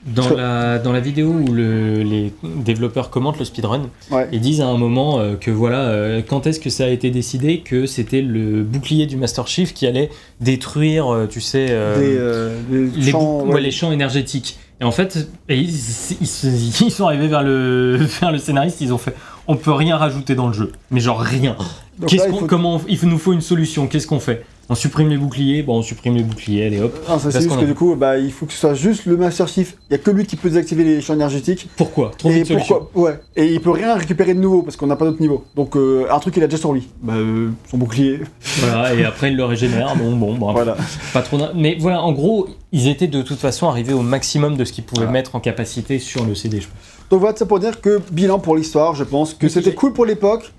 [0.06, 4.28] Dans, la, dans la vidéo où le- les développeurs commentent le speedrun, Ouais.
[4.32, 7.08] ils disent à un moment euh, que voilà, euh, quand est-ce que ça a été
[7.10, 10.10] décidé que c'était le bouclier du Master Chief qui allait
[10.42, 14.58] détruire, euh, tu sais, euh, des, euh, les, champs, ouais, les champs énergétiques.
[14.80, 16.46] Et en fait, et ils, ils se-
[16.84, 19.14] ils sont arrivés vers le, vers le scénariste, ils ont fait
[19.46, 20.72] on peut rien rajouter dans le jeu.
[20.90, 21.54] Mais genre rien.
[22.08, 24.44] Qu'est-ce qu'on- comment, il nous faut une solution, qu'est-ce qu'on fait?
[24.70, 26.94] On supprime les boucliers Bon, on supprime les boucliers, allez hop.
[27.08, 28.74] Non, ça, c'est Parce juste que a- du coup, bah, il faut que ce soit
[28.74, 29.76] juste le Master Chief.
[29.90, 31.68] Il y a que lui qui peut désactiver les champs énergétiques.
[31.76, 32.12] Pourquoi?
[32.16, 32.90] Trouver et pourquoi?
[32.94, 33.18] Ouais.
[33.36, 35.44] Et il peut rien récupérer de nouveau parce qu'on n'a pas d'autre niveau.
[35.54, 36.88] Donc euh, un truc il a déjà sur lui.
[37.02, 38.20] Bah euh, son bouclier.
[38.60, 40.76] Voilà, et après il le régénère, bon, bon, bon, voilà.
[41.12, 41.38] pas trop.
[41.54, 44.84] Mais voilà, en gros, ils étaient de toute façon arrivés au maximum de ce qu'ils
[44.84, 45.12] pouvaient Voilà.
[45.12, 46.78] mettre en capacité sur le CD, je pense.
[47.10, 50.06] Donc voilà, ça pour dire que bilan pour l'histoire, je pense que c'était cool pour
[50.06, 50.52] l'époque.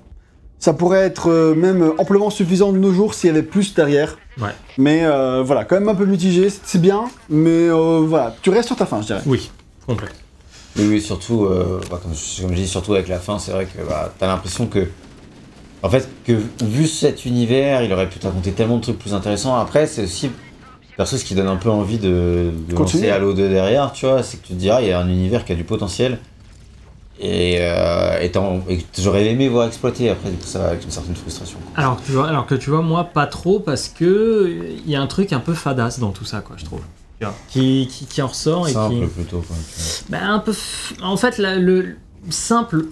[0.60, 4.18] Ça pourrait être euh, même amplement suffisant de nos jours s'il y avait plus derrière.
[4.42, 4.50] Ouais.
[4.78, 7.06] Mais euh, voilà, quand même un peu mitigé, c'est- bien.
[7.30, 9.22] Mais euh, voilà, tu restes sur ta fin, je dirais.
[9.26, 9.52] Oui,
[9.86, 10.08] complet.
[10.78, 13.52] Oui, oui, surtout, euh, bah, comme, je, comme je dis, surtout avec la fin, c'est
[13.52, 14.88] vrai que bah, t'as l'impression que.
[15.84, 16.34] En fait, que
[16.64, 19.56] vu cet univers, il aurait pu te raconter tellement de trucs plus intéressants.
[19.56, 20.32] Après, c'est aussi.
[20.98, 23.08] Perso, ce qui donne un peu envie de, de Continuer.
[23.08, 25.00] lancer Halo 2 derrière, tu vois, c'est que tu te dis, ah, il y a
[25.00, 26.18] un univers qui a du potentiel.
[27.20, 28.32] Et, euh, et
[28.74, 30.10] et j'aurais aimé voir exploiter.
[30.10, 31.58] Après, du coup, ça va avec une certaine frustration.
[31.60, 31.82] quoi.
[31.84, 34.96] Alors que tu vois, alors que tu vois, moi pas trop parce que il y
[34.98, 36.82] a un truc un peu fadasse dans tout ça, quoi, je trouve.
[37.50, 38.76] Qui, qui, qui en ressort et qui.
[38.76, 39.56] Simple plutôt, quoi.
[40.10, 40.52] Bah, un peu.
[40.52, 41.96] f- En fait, la- le
[42.30, 42.86] simple.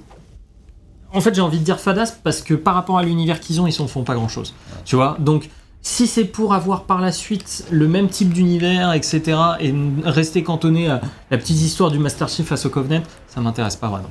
[1.13, 3.67] En fait, j'ai envie de dire fadasse parce que par rapport à l'univers qu'ils ont,
[3.67, 4.55] ils s'en font pas grand chose.
[4.85, 5.49] Tu vois Donc,
[5.85, 9.21] Si c'est pour avoir par la suite le même type d'univers, etc.,
[9.59, 9.73] et
[10.05, 13.89] rester cantonné à la petite histoire du Master Chief face au Covenant, ça m'intéresse pas
[13.89, 14.09] vraiment.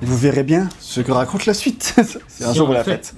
[0.00, 1.92] Et Vous verrez bien ce que raconte la suite.
[2.28, 3.14] C'est un Si jour la faites.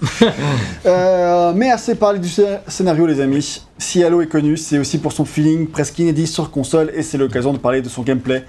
[0.86, 3.60] Euh, mais assez parlé du scé- scénario, les amis.
[3.76, 7.18] Si Halo est connu, c'est aussi pour son feeling presque inédit sur console, et c'est
[7.18, 8.46] l'occasion de parler de son gameplay.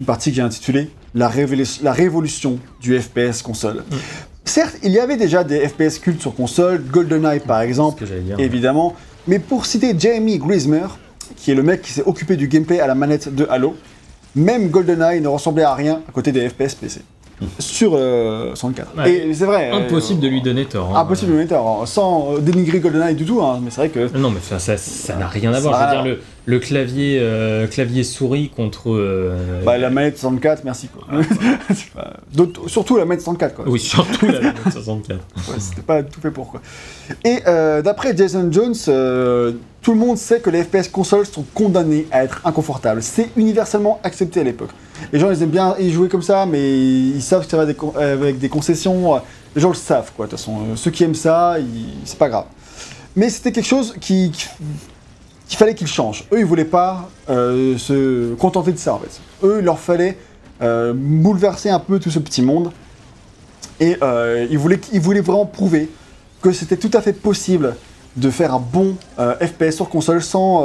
[0.00, 3.84] Une partie que j'ai intitulée la, révolution du FPS console.
[4.44, 8.38] Certes, il y avait déjà des FPS cultes sur console, GoldenEye par exemple, dire.
[8.38, 8.94] évidemment.
[9.26, 10.86] Mais pour citer Jamie Grismer,
[11.36, 13.76] qui est le mec qui s'est occupé du gameplay à la manette de Halo,
[14.34, 17.00] même GoldenEye ne ressemblait à rien à côté des FPS PC.
[17.60, 18.96] Sur euh, 64.
[18.96, 19.12] Ouais.
[19.28, 19.70] Et c'est vrai.
[19.70, 20.96] Impossible euh, de lui donner tort.
[20.96, 21.00] hein.
[21.02, 23.88] Impossible de le mettre, alors, sans euh, dénigrer GoldenEye du tout, hein, mais c'est vrai
[23.90, 24.16] que.
[24.18, 25.74] Non, mais ça- ça ça n'a rien à voir.
[25.78, 28.90] Ça Je veux n'a dire, le, le clavier, euh, clavier souris contre.
[28.90, 31.06] euh, Bah, la manette 64, merci quoi.
[32.66, 33.64] Surtout la manette 64 quoi.
[33.68, 35.18] Oui, surtout la manette 64.
[35.18, 36.62] Ouais, C'était pas tout fait pour quoi.
[37.24, 38.74] Et euh, d'après Jason Jones,
[39.82, 43.02] tout le monde sait que les FPS consoles sont condamnés à être inconfortables.
[43.02, 44.70] C'est universellement accepté à l'époque.
[45.12, 47.66] Les gens ils aiment bien y jouer comme ça, mais ils savent que ça va
[47.66, 49.20] des avec des concessions.
[49.54, 50.24] Les gens le savent quoi.
[50.26, 52.44] De toute façon, ceux qui aiment ça, ils- c'est pas grave.
[53.16, 54.46] Mais c'était quelque chose qui, qui-
[55.48, 56.24] qu'il fallait qu'ils changent.
[56.32, 59.20] Eux, ils voulaient pas euh, se contenter de ça en fait.
[59.42, 60.18] Eux, il leur fallait
[60.62, 62.70] euh, bouleverser un peu tout ce petit monde.
[63.80, 65.88] Et euh, ils, voulaient, vraiment prouver
[66.42, 67.76] que c'était tout à fait possible
[68.16, 68.96] de faire un bon
[69.40, 70.64] FPS sur console sans,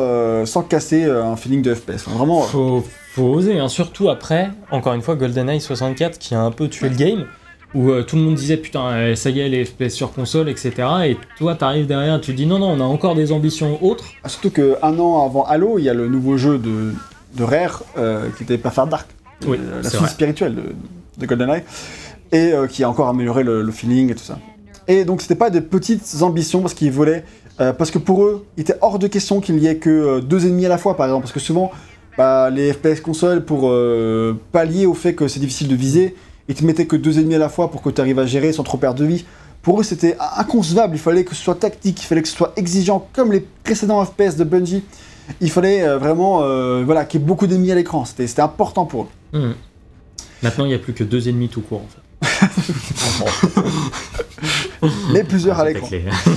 [0.68, 2.07] casser un feeling de FPS.
[2.07, 2.84] Enfin, vraiment, Faut,
[3.14, 3.68] faut oser, hein.
[3.68, 7.26] surtout après, encore une fois, GoldenEye 64 qui a un peu tué le game,
[7.76, 10.50] où euh, tout le monde disait putain, euh, ça y est, les FPS sur console,
[10.50, 10.72] etc.
[11.06, 14.06] Et toi, t'arrives derrière, tu dis non, non, on a encore des ambitions autres.
[14.24, 16.94] ah, surtout qu'un an avant Halo, il y a le nouveau jeu de,
[17.36, 19.08] de Rare euh, qui était Perfect Dark,
[19.48, 20.64] Oui, euh, la suite spirituelle de,
[21.18, 21.64] de GoldenEye,
[22.32, 24.40] et qui a encore amélioré le, le feeling et tout ça.
[24.88, 27.24] Et donc c'était pas des petites ambitions parce qu'ils voulaient,
[27.58, 30.66] parce que pour eux, il était hors de question qu'il y ait que deux ennemis
[30.66, 31.72] à la fois par exemple, parce que souvent
[32.18, 33.72] bah, les FPS consoles pour
[34.52, 36.16] pallier au fait que c'est difficile de viser,
[36.48, 38.53] ils te mettaient que deux ennemis à la fois pour que tu arrives à gérer
[38.53, 39.26] sans trop perdre de vie.
[39.61, 42.52] Pour eux c'était inconcevable, il fallait que ce soit tactique, il fallait que ce soit
[42.57, 44.84] exigeant comme les précédents FPS de Bungie.
[45.40, 48.86] Il fallait euh, vraiment euh, voilà, qu'il y ait beaucoup d'ennemis à l'écran, c'était important
[48.86, 49.40] pour eux.
[49.40, 49.53] Hmm.
[50.41, 51.99] Maintenant, il n'y a plus que deux ennemis tout court en fait.
[55.11, 55.88] Mais plusieurs à Ah, l'écran.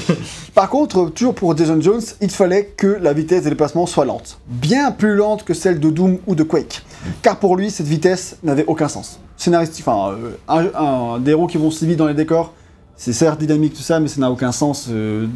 [0.54, 4.38] Par contre, toujours pour Jason Jones, il fallait que la vitesse des déplacements soit lente.
[4.46, 6.82] Bien plus lente que celle de Doom ou de Quake.
[7.22, 9.18] Car pour lui, cette vitesse n'avait aucun sens.
[9.36, 12.52] Scénaristique, enfin, euh, un, un- des héros qui vont si vite dans les décors,
[12.96, 15.26] c'est certes dynamique tout ça, mais ça n'a aucun sens euh,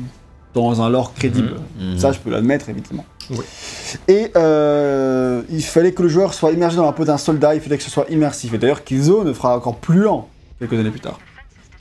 [0.55, 1.57] dans un lore crédible.
[1.79, 1.99] Mhm.
[1.99, 3.05] Ça, je peux l'admettre, évidemment.
[3.31, 3.45] Oui.
[4.09, 7.61] Et euh, il fallait que le joueur soit immergé dans la peau d'un soldat, il
[7.61, 8.53] fallait que ce soit immersif.
[8.55, 10.29] Et d'ailleurs, Killzone fera encore plus lent
[10.59, 11.19] quelques années plus tard.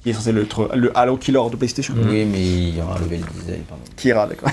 [0.04, 1.94] Qui est censé être le Halo Killer de PlayStation.
[1.98, 3.84] Oui, mais il y aura un level design, pardon.
[3.98, 4.50] Kira, d'accord.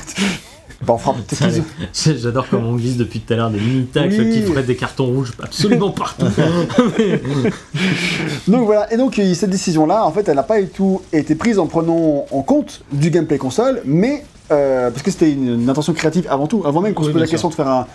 [0.84, 0.98] Bon,
[1.28, 1.64] Killzone.
[2.20, 4.30] J'adore comme on glisse depuis tout à l'heure des mini-tags Oui.
[4.30, 6.26] qui feraient des cartons rouges absolument partout.
[8.48, 11.34] Donc voilà, et donc euh, cette décision-là, en fait, elle n'a pas du tout été
[11.34, 15.70] prise en prenant en compte du gameplay console, mais euh, parce que c'était une, une
[15.70, 17.86] intention créative avant tout, avant même qu'on Oui, se pose la question de faire un,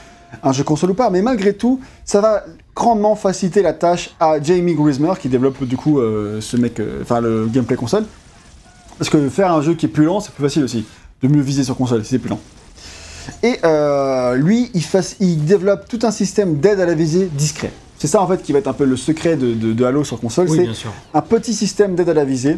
[0.43, 2.43] un jeu console ou pas, mais malgré tout, ça va
[2.75, 6.99] grandement faciliter la tâche à Jamie Grismer qui développe du coup euh, ce mec, euh,
[7.03, 8.05] enfin le gameplay console,
[8.97, 10.85] parce que faire un jeu qui est plus lent, c'est plus facile aussi,
[11.21, 12.39] de mieux viser sur console c'est plus lent.
[13.43, 17.71] Et euh, lui, il, fasse- il développe tout un système d'aide à la visée discret.
[17.97, 20.03] C'est ça en fait qui va être un peu le secret de, de- de Halo
[20.03, 20.63] sur console, oui, c'est
[21.13, 22.57] un petit système d'aide à la visée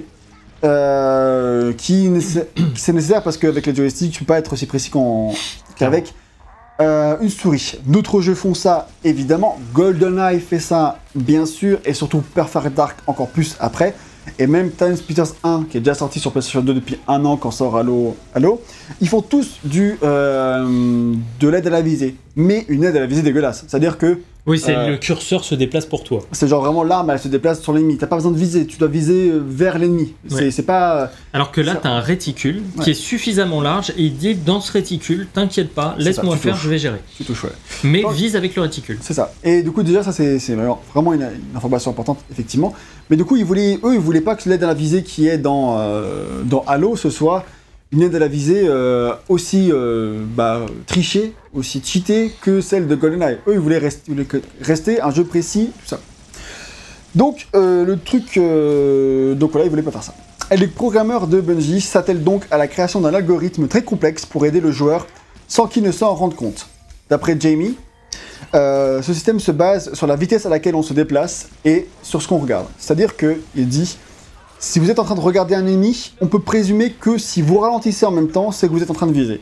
[0.63, 2.09] euh, qui
[2.75, 4.91] c'est nécessaire parce qu'avec les joysticks, tu peux pas être aussi précis
[5.75, 6.13] qu'avec
[6.81, 7.73] euh, une souris.
[7.85, 9.59] D'autres jeux font ça, évidemment.
[9.73, 13.93] GoldenEye fait ça, bien sûr, et surtout Perfect Dark encore plus après.
[14.39, 17.37] Et même Time Splitters 1, qui est déjà sorti sur PlayStation 2 depuis un an
[17.37, 18.61] quand sort Halo, Halo
[19.01, 22.15] ils font tous du, euh, de l'aide à la visée.
[22.35, 23.65] Mais une aide à la visée dégueulasse.
[23.67, 26.19] C'est-à-dire que Oui, c'est Euh, le curseur se déplace pour toi.
[26.33, 27.95] c'est genre vraiment l'arme, elle se déplace sur l'ennemi.
[27.97, 30.13] T'as pas besoin de viser, tu dois viser euh, vers l'ennemi.
[30.27, 30.51] C'est- Ouais.
[30.51, 31.03] C'est pas.
[31.03, 32.83] euh, Alors que là, Ça- tu as un réticule Ouais.
[32.83, 36.63] qui est suffisamment large et il dit dans ce réticule, t'inquiète pas, laisse-moi faire, touches.
[36.63, 36.99] je vais gérer.
[37.15, 37.51] Tu touches, ouais.
[37.85, 38.97] Mais Donc- vise avec le réticule.
[38.99, 39.31] C'est ça.
[39.45, 42.73] Et du coup, déjà, ça, c'est c'est vraiment vraiment une, une information importante, effectivement.
[43.09, 45.25] Mais du coup, ils voulaient, eux, ils voulaient pas que l'aide à la visée qui
[45.29, 47.45] est dans, euh, dans Halo, ce soit
[47.93, 52.95] une aide à la visée euh, aussi euh, bah, trichée, aussi cheatée que celle de
[52.95, 53.37] GoldenEye.
[53.47, 53.77] Eux, ils voulaient,
[54.61, 55.99] rester, un jeu précis, tout ça.
[57.13, 58.39] Donc, euh, le truc.
[59.39, 60.15] donc voilà, ils voulaient pas faire ça.
[60.55, 64.59] Les programmeurs de Bungie s'attellent donc à la création d'un algorithme très complexe pour aider
[64.59, 65.07] le joueur
[65.47, 66.67] sans qu'il ne s'en rende compte.
[67.09, 67.75] D'après Jamie,
[68.53, 72.27] ce système se base sur la vitesse à laquelle on se déplace et sur ce
[72.27, 72.65] qu'on regarde.
[72.77, 73.97] C'est-à-dire que il dit,
[74.63, 77.57] si vous êtes en train de regarder un ennemi, on peut présumer que si vous
[77.59, 79.41] ralentissez en même temps, c'est que vous êtes en train de viser.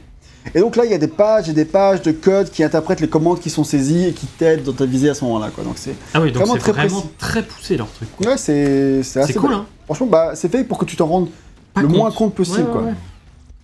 [0.55, 3.01] Et donc là, il y a des pages et des pages de code qui interprètent
[3.01, 5.51] les commandes qui sont saisies et qui t'aident dans ta visée à ce moment-là.
[5.53, 5.63] Quoi.
[5.63, 8.09] Donc c'est Ah oui, donc Vraiment c'est très vraiment très poussé leur truc.
[8.17, 8.31] quoi.
[8.31, 11.27] ouais, c'est c'est assez cool, hein Franchement, bah, c'est fait pour que tu t'en rendes
[11.75, 11.97] Pas le compte.
[11.97, 12.61] moins compte possible.
[12.61, 12.91] Ouais, ouais, quoi.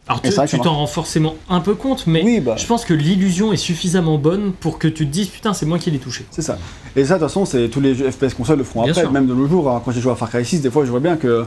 [0.08, 2.94] Alors tu ça t'en rends forcément un peu compte, mais Oui, bah, je pense que
[2.94, 6.26] l'illusion est suffisamment bonne pour que tu te dises putain, c'est moi qui l'ai touché.
[6.32, 6.58] c'est ça.
[6.96, 9.02] Et ça, de toute façon, c'est tous les jeux FPS consoles le font Bien après,
[9.04, 9.12] sûr.
[9.12, 9.70] même de nos jours.
[9.70, 9.82] hein.
[9.84, 11.46] Quand j'ai joué à Far Cry 6, des fois, je vois bien que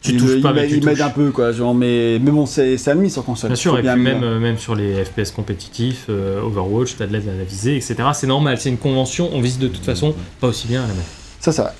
[0.00, 1.52] Tu il, touches il pas, mais il m'aide un peu, quoi.
[1.52, 3.50] Genre, mais, mais bon, c'est admis sur console.
[3.50, 7.06] Bien sûr, et bien puis même, euh, même sur les FPS compétitifs, euh, Overwatch, t'as
[7.06, 7.96] de l'aide à la visée, etc.
[8.14, 10.94] C'est normal, c'est une convention, on vise de toute façon pas aussi bien à la
[10.94, 11.02] main.
[11.40, 11.72] Ça, c'est vrai.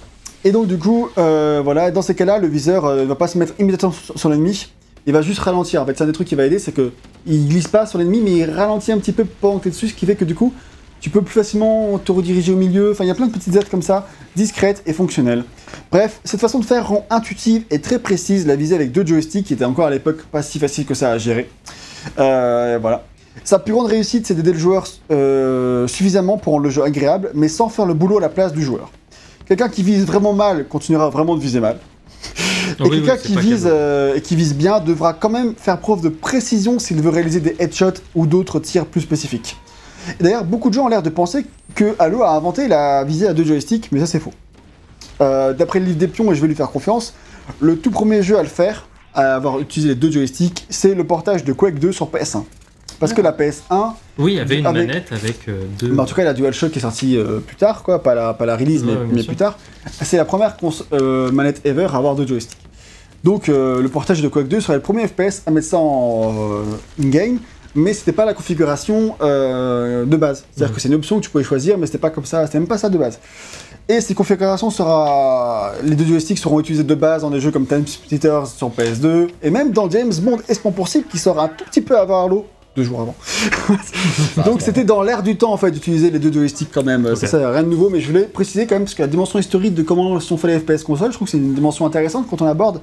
[0.44, 3.38] Et donc, du coup, euh, voilà, dans ces cas-là, le viseur ne va pas se
[3.38, 4.68] mettre immédiatement sur l'ennemi.
[5.08, 5.80] Il va juste ralentir.
[5.80, 6.92] En fait, c'est un des trucs qui va aider, c'est que
[7.26, 9.88] il glisse pas sur l'ennemi, mais il ralentit un petit peu pendant que t'es dessus,
[9.88, 10.52] ce qui fait que du coup,
[11.00, 12.90] tu peux plus facilement te rediriger au milieu.
[12.92, 14.06] Enfin, il y a plein de petites aides comme ça,
[14.36, 15.44] discrètes et fonctionnelles.
[15.90, 19.46] Bref, cette façon de faire rend intuitive et très précise la visée avec deux joysticks,
[19.46, 21.48] qui était encore à l'époque pas si facile que ça à gérer.
[22.18, 23.06] Euh, voilà.
[23.44, 27.30] Sa plus grande réussite, c'est d'aider le joueur euh, suffisamment pour rendre le jeu agréable,
[27.32, 28.90] mais sans faire le boulot à la place du joueur.
[29.46, 31.78] Quelqu'un qui vise vraiment mal continuera vraiment de viser mal.
[32.78, 36.02] Et Oui, quelqu'un qui vise euh, et qui vise bien devra quand même faire preuve
[36.02, 39.56] de précision s'il veut réaliser des headshots ou d'autres tirs plus spécifiques.
[40.20, 43.34] D'ailleurs, beaucoup de gens ont l'air de penser que Halo a inventé la visée à
[43.34, 44.32] deux joysticks, mais ça c'est faux.
[45.20, 47.14] Euh, D'après le livre des pions, et je vais lui faire confiance,
[47.60, 51.04] le tout premier jeu à le faire, à avoir utilisé les deux joysticks, c'est le
[51.04, 52.44] portage de Quake 2 sur PS1.
[53.00, 55.88] Parce que la PS1, Oui, il y avait une Avec- manette avec euh, deux.
[55.92, 58.34] mais en tout cas la DualShock qui est sortie euh, plus tard, quoi, pas la,
[58.34, 59.56] pas la release, mais, Ouais, plus tard,
[60.02, 60.56] c'est la première
[60.92, 62.58] euh, manette ever à avoir deux joysticks.
[63.24, 66.62] Donc le portage de Quake 2 serait le premier FPS à mettre ça en
[67.02, 67.38] in-game,
[67.74, 70.44] mais c'était pas la configuration euh, de base.
[70.54, 72.58] C'est-à-dire que c'est une option que tu pouvais choisir, mais c'était pas comme ça, c'était
[72.58, 73.18] même pas ça de base.
[73.88, 75.72] Et cette configuration sera.
[75.82, 79.28] Les deux joysticks seront utilisés de base dans des jeux comme Time Splitters sur PS2,
[79.42, 82.24] et même dans James Bond Espion pour cible qui sort un tout petit peu avant
[82.26, 82.46] Halo,
[82.78, 83.14] deux jours avant.
[84.44, 87.14] Donc c'était dans l'air du temps en fait d'utiliser les deux joysticks quand même.
[87.16, 89.74] Ça, rien de nouveau, mais je voulais préciser quand même parce que la dimension historique
[89.74, 92.40] de comment sont faits les FPS console, je trouve que c'est une dimension intéressante quand
[92.42, 92.80] on aborde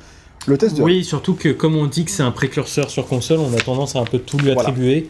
[0.47, 0.83] le test de.
[0.83, 3.95] Oui, surtout que comme on dit que c'est un précurseur sur console, on a tendance
[3.95, 4.69] à un peu tout lui Voilà.
[4.69, 5.09] attribuer.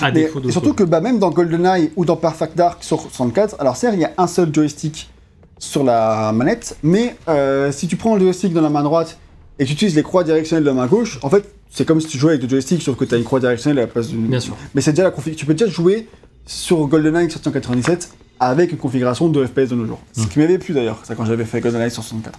[0.00, 3.56] À Mais- et surtout que bah, même dans GoldenEye ou dans Perfect Dark sur 64,
[3.60, 5.10] alors certes il y a un seul joystick
[5.58, 9.18] sur la manette, mais euh, si tu prends le joystick dans la main droite
[9.58, 12.06] et tu utilises les croix directionnelles de la main gauche, en fait c'est comme si
[12.06, 14.08] tu jouais avec deux joysticks sauf que tu as une croix directionnelle à la place
[14.08, 14.26] d'une.
[14.26, 14.56] Bien sûr.
[14.74, 15.36] Mais c'est déjà la config.
[15.36, 16.08] Tu peux déjà jouer
[16.46, 18.10] sur GoldenEye 797
[18.40, 20.00] avec une configuration de FPS de nos jours.
[20.16, 20.22] Hmm.
[20.22, 22.38] Ce qui m'avait plu d'ailleurs, ça quand j'avais fait GoldenEye sur 64.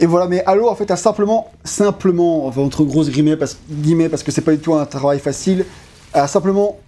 [0.00, 4.08] Et voilà, mais Halo en fait a simplement, simplement, enfin entre grosses guillemets parce, guillemets,
[4.08, 5.64] parce que c'est pas du tout un travail facile,
[6.12, 6.80] a simplement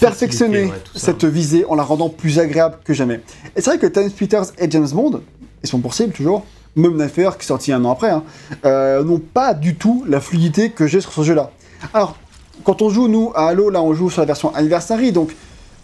[0.00, 3.20] perfectionné ouais, cette visée en la rendant plus agréable que jamais.
[3.56, 5.20] Et c'est vrai que Time Splitters et James Bond,
[5.62, 6.46] ils sont pour cible toujours,
[6.76, 8.22] même Nightfire qui est sorti un an après, hein,
[8.64, 11.50] euh, n'ont pas du tout la fluidité que j'ai sur ce jeu-là.
[11.94, 12.16] Alors,
[12.64, 15.34] quand on joue, nous, à Halo, là, on joue sur la version Anniversary, donc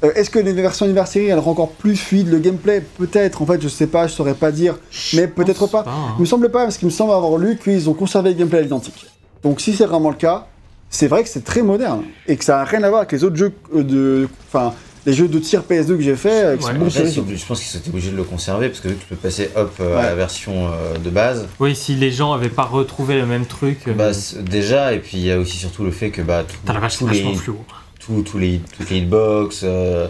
[0.03, 2.81] euh, est-ce que les versions Anniversary, elles rendent encore plus fluide le gameplay?
[2.99, 4.77] Peut-être, en fait, je sais pas, je saurais pas dire,
[5.15, 5.85] mais peut-être pas.
[5.87, 6.15] hein.
[6.19, 8.59] Il me semble pas, parce qu'il me semble avoir lu qu'ils ont conservé le gameplay
[8.59, 9.07] à l'identique.
[9.43, 10.47] Donc si c'est vraiment le cas,
[10.91, 13.25] c'est vrai que c'est très moderne, et que ça n'a rien à voir avec les
[13.25, 14.29] autres jeux euh, de...
[14.49, 14.75] Enfin,
[15.07, 17.81] les jeux de tir PS2 que j'ai fait, euh, qui Ouais, sont je pense qu'ils
[17.81, 20.01] sont obligés de le conserver parce que vu que tu peux passer hop euh, Ouais.
[20.03, 23.47] à la version euh, de base, Oui, si les gens avaient pas retrouvé le même
[23.47, 23.81] truc.
[23.89, 24.11] euh, bah,
[24.43, 26.97] déjà, et puis il y a aussi surtout le fait que bah, tout- la vache,
[26.99, 27.65] tous, les, vachement fluo.
[28.01, 30.09] tous, tous les, toutes les hitbox, euh,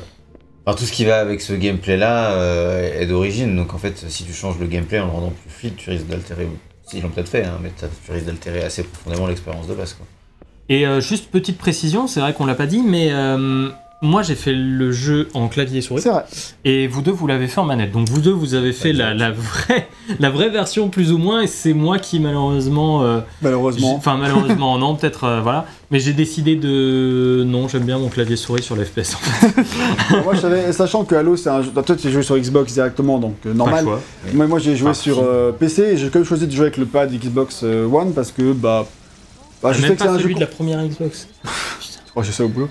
[0.66, 3.56] enfin, tout ce qui va avec ce gameplay là euh, est d'origine.
[3.56, 6.06] Donc en fait, si tu changes le gameplay en le rendant plus fluide, tu risques
[6.06, 6.46] d'altérer.
[6.92, 9.94] Ils l'ont peut-être fait, hein, mais t'as- tu risques d'altérer assez profondément l'expérience de base.
[9.94, 10.06] Quoi.
[10.68, 13.68] Et euh, juste petite précision, c'est vrai qu'on l'a pas dit, mais euh,
[14.04, 16.02] moi j'ai fait le jeu en clavier et souris.
[16.02, 16.24] C'est vrai.
[16.64, 17.90] Et vous deux, vous l'avez fait en manette.
[17.92, 19.88] Donc vous deux, vous avez fait la, la vraie,
[20.20, 21.42] la vraie version plus ou moins.
[21.42, 23.96] Et c'est moi qui malheureusement, euh, Malheureusement.
[23.96, 25.66] enfin malheureusement non, peut-être euh, voilà.
[25.90, 29.16] Mais j'ai décidé de non, j'aime bien mon clavier souris sur les FPS.
[30.24, 31.70] moi, je savais, sachant que Halo, c'est un jeu...
[31.70, 33.84] Toi, tu as joué sur Xbox directement, donc euh, normal.
[33.84, 34.00] choix.
[34.32, 36.62] Moi, moi j'ai joué Ah, sur euh, PC, et j'ai quand même choisi de jouer
[36.66, 38.86] avec le pad Xbox euh, One, parce que, bah...
[39.62, 40.22] bah je sais même que c'est un jeu...
[40.22, 41.28] celui de la première Xbox.
[42.16, 42.68] Oh, j'ai ça au boulot.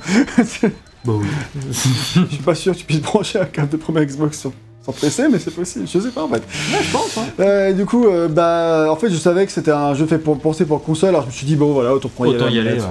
[1.06, 1.26] Bah oui.
[1.72, 4.52] Je suis pas sûr que tu puisses brancher un câble de première Xbox sur,
[4.84, 5.86] sur PC, mais c'est possible.
[5.88, 6.44] Je sais pas en fait.
[6.50, 7.18] je pense.
[7.18, 7.26] Hein.
[7.40, 10.38] Euh, du coup, euh, bah, en fait, je savais que c'était un jeu fait pour
[10.40, 12.74] penser pour console, alors je me suis dit bon, voilà, autant prendre Autant y aller.
[12.74, 12.88] ouais.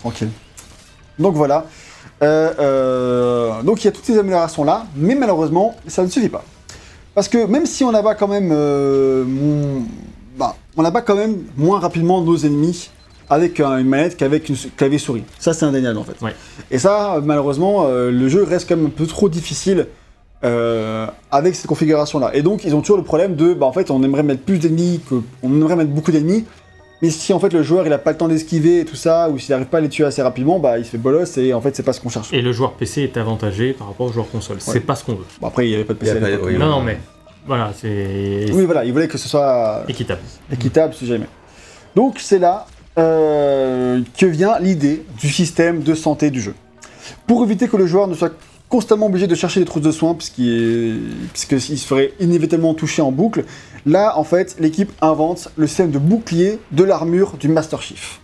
[0.00, 0.28] tranquille.
[1.18, 1.66] Donc voilà.
[2.22, 6.44] Euh, donc il y a toutes ces améliorations là, mais malheureusement, ça ne suffit pas.
[7.14, 9.82] Parce que même si on abat quand même, mon-
[10.38, 12.90] bah, on abat quand même moins rapidement nos ennemis
[13.30, 15.24] avec un- une manette qu'avec une clavier souris.
[15.38, 16.20] Ça c'est indéniable en fait.
[16.22, 16.34] Ouais.
[16.70, 19.86] Et ça, malheureusement, euh, le jeu reste quand même un peu trop difficile
[20.44, 22.30] euh, avec cette configuration-là.
[22.34, 24.58] Et donc, ils ont toujours le problème de, bah, en fait, on aimerait mettre plus
[24.58, 26.44] d'ennemis, que, on aimerait mettre beaucoup d'ennemis,
[27.00, 29.28] mais si en fait le joueur il a pas le temps d'esquiver et tout ça,
[29.30, 31.52] ou s'il n'arrive pas à les tuer assez rapidement, bah il se fait bolos et
[31.52, 32.32] en fait c'est pas ce qu'on cherche.
[32.32, 34.56] Et le joueur PC est avantagé par rapport au joueur console.
[34.60, 35.24] C'est pas ce qu'on veut.
[35.40, 36.12] Bon, après, il n'y avait pas de PC.
[36.12, 36.98] à pas- oui, non, non, mais
[37.46, 40.20] voilà, c'est Oui, voilà, il voulait que ce soit équitable.
[40.52, 41.26] équitable si jamais.
[41.96, 42.64] Donc c'est là
[42.98, 46.54] euh, que vient l'idée du système de santé du jeu.
[47.26, 48.32] Pour éviter que le joueur ne soit
[48.68, 53.02] constamment obligé de chercher des trousses de soins, puisqu'il est- puisqu'il se ferait inévitablement toucher
[53.02, 53.44] en boucle,
[53.86, 58.20] là en fait l'équipe invente le système de bouclier de l'armure du Master Chief.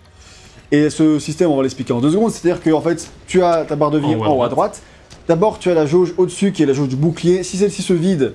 [0.72, 3.64] Et ce système, on va l'expliquer en deux secondes, c'est-à-dire que en fait tu as
[3.64, 4.82] ta barre de vie En haut à haut à droite,
[5.28, 7.92] d'abord tu as la jauge au-dessus qui est la jauge du bouclier, si celle-ci se
[7.92, 8.34] vide,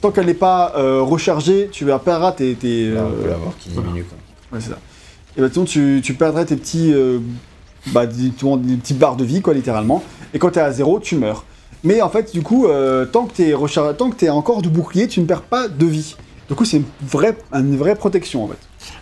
[0.00, 2.54] tant qu'elle n'est pas euh, rechargée, tu vas perdre tes...
[2.54, 4.16] tes, Là, on euh, peut l'avoir qui diminue quoi.
[4.52, 4.78] Ouais, c'est ça.
[5.36, 7.18] Et bah, sinon, tu, tu perdrais tes petits, euh,
[7.88, 10.02] bah, des, des petits barres de vie, quoi, littéralement.
[10.34, 11.44] Et quand t'es à zéro, tu meurs.
[11.84, 14.68] Mais en fait, du coup, euh, tant que t'es rechar- tant que t'es encore du
[14.68, 16.14] bouclier, tu ne perds pas de vie.
[16.48, 18.58] Du coup, c'est une vraie, une vraie protection, en fait.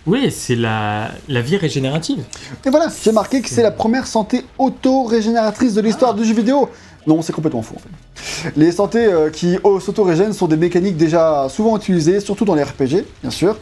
[0.06, 2.22] Oui, c'est la, la vie régénérative.
[2.64, 6.68] Et voilà, j'ai marqué que c'est la première santé auto-régénératrice de l'histoire du jeu vidéo.
[7.10, 8.52] Non, c'est complètement faux en fait.
[8.56, 13.04] Les santé euh, qui s'auto-régènent sont des mécaniques déjà souvent utilisées, surtout dans les RPG,
[13.22, 13.56] bien sûr,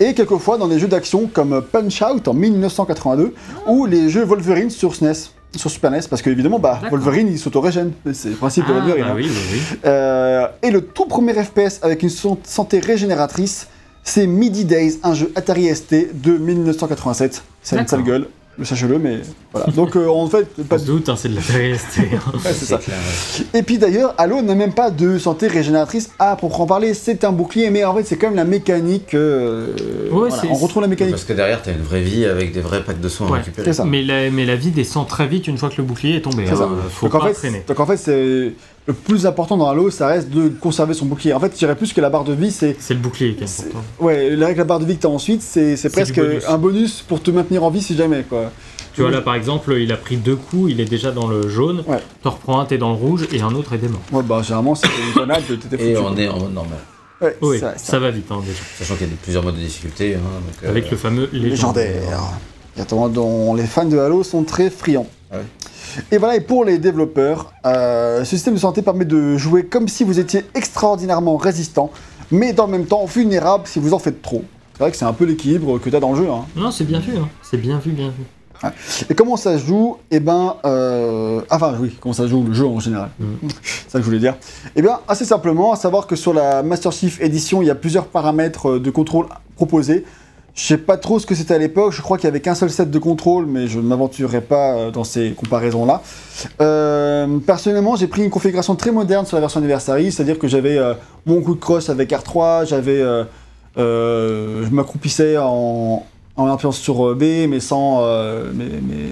[0.00, 3.34] et quelquefois dans les jeux d'action comme Punch Out en 1982
[3.66, 6.98] ou les jeux Wolverine sur SNES, sur Super NES, parce qu'évidemment, bah, D'accord.
[6.98, 9.04] Wolverine il s'auto-régène, c'est le principe de Ah, Wolverine.
[9.04, 9.16] bah hein.
[9.16, 9.60] oui, oui.
[9.86, 12.10] Euh, et le tout premier FPS avec une
[12.44, 13.66] santé régénératrice,
[14.04, 17.42] c'est Midi Days, un jeu Atari ST de 1987.
[17.62, 18.26] C'est une sale gueule,
[18.64, 19.20] sachez-le, mais
[19.52, 19.66] voilà.
[19.72, 20.84] Donc euh, en fait, pas de...
[20.84, 22.18] doute, hein, c'est de la hein.
[22.34, 22.78] Ouais, c'est ça.
[22.78, 23.58] clair, ouais.
[23.58, 26.94] Et puis d'ailleurs, Halo n'a même pas de santé régénératrice à proprement parler.
[26.94, 29.14] C'est un bouclier, mais en fait, c'est quand même la mécanique.
[29.14, 29.74] euh,
[30.10, 31.12] voilà, on retrouve la mécanique.
[31.12, 33.72] Parce que derrière, t'as une vraie vie avec des vrais packs de soins à récupérer.
[33.72, 33.84] ça.
[33.84, 36.44] mais, la, mais la vie descend très vite une fois que le bouclier est tombé.
[36.46, 36.56] C'est hein.
[36.56, 36.68] ça.
[36.90, 37.64] Faut donc, en pas fait, traîner.
[37.66, 38.52] donc en fait, c'est
[38.86, 41.32] le plus important dans Halo, ça reste de conserver son bouclier.
[41.32, 43.44] En fait, je dirais plus que la barre de vie, c'est C'est le bouclier qui
[43.44, 43.84] est C'est- important.
[44.00, 46.44] ouais, avec la barre de vie que t'as ensuite, c'est c'est presque bonus.
[46.48, 48.50] un bonus pour te maintenir en vie si jamais quoi.
[48.94, 51.48] Tu vois là par exemple, il a pris deux coups, il est déjà dans le
[51.48, 51.84] jaune.
[51.86, 51.98] Ouais.
[52.22, 54.00] T'en reprends un, t'es dans le rouge et un autre est mort.
[54.12, 55.90] Ouais, bah généralement, t'es une grenade, t'étais foutu.
[55.90, 56.78] Et on est en mode normal.
[57.22, 58.58] Ouais, Oui, c'est ça va vite hein, déjà.
[58.78, 60.14] Sachant qu'il y a plusieurs modes de difficulté.
[60.14, 61.92] hein, donc, euh, Avec le fameux légendaire.
[61.92, 62.20] légendaire.
[62.74, 65.06] Exactement, dont les fans de Halo sont très friands.
[65.30, 65.42] Ah ouais.
[66.10, 69.88] Et voilà, et pour les développeurs, euh, ce système de santé permet de jouer comme
[69.88, 71.90] si vous étiez extraordinairement résistant,
[72.30, 74.44] mais dans le même temps vulnérable si vous en faites trop.
[74.74, 76.30] C'est vrai que c'est un peu l'équilibre que tu as dans le jeu.
[76.30, 76.44] Hein.
[76.56, 77.28] Non, c'est bien vu, hein.
[77.42, 78.24] c'est bien vu, bien vu.
[79.08, 81.40] Et comment ça se joue Eh ben, euh...
[81.50, 83.10] enfin oui, comment ça se joue le jeu en général.
[83.18, 83.48] Mm.
[83.62, 84.36] c'est ça que je voulais dire.
[84.76, 87.74] Eh bien, assez simplement, à savoir que sur la Master Chief Edition, il y a
[87.74, 89.26] plusieurs paramètres euh, de contrôle
[89.56, 90.04] proposés.
[90.60, 91.92] Je sais pas trop ce que c'était à l'époque.
[91.94, 94.74] Je crois qu'il y avait qu'un seul set de contrôle, mais je ne m'aventurerai pas
[94.76, 96.02] euh, dans ces comparaisons-là.
[96.60, 100.76] Euh, personnellement, j'ai pris une configuration très moderne sur la version Anniversary, c'est-à-dire que j'avais
[100.76, 100.92] euh,
[101.24, 103.24] mon coup de crosse avec R3, j'avais, euh,
[103.78, 106.04] euh, je m'accroupissais en,
[106.36, 109.06] en appuyant sur B, mais sans, euh, mais, mais,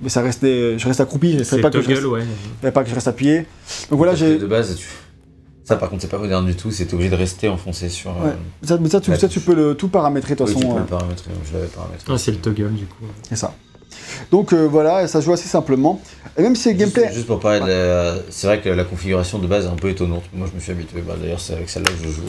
[0.00, 1.38] mais ça restait, je restais accroupi.
[1.38, 2.20] Je savais C'est pas que je reste, ouais.
[2.20, 3.46] je savais pas que je reste appuyé.
[3.90, 4.86] Donc voilà, j'ai, De base, tu...
[5.64, 6.70] ça par contre, c'est pas moderne du tout.
[6.70, 8.10] C'est obligé de rester enfoncé sur.
[8.10, 8.32] euh, Ouais.
[8.62, 10.72] ça, mais ça, tu, ça, tu peux le tout paramétrer de toute oui, tu façon.
[10.74, 11.30] peux euh, le paramétrer.
[11.48, 12.12] Je l'avais paramétré.
[12.12, 13.04] Ah, c'est le toggle du coup.
[13.28, 13.54] C'est ça.
[14.30, 16.00] Donc euh, voilà, ça joue assez simplement.
[16.36, 18.14] Et même si le gameplay, Juste, pour parler.
[18.30, 20.24] C'est vrai que la configuration de base est un peu étonnante.
[20.34, 21.00] Moi, je me suis habitué.
[21.06, 22.22] Bah, D'ailleurs, c'est avec celle-là que je joue.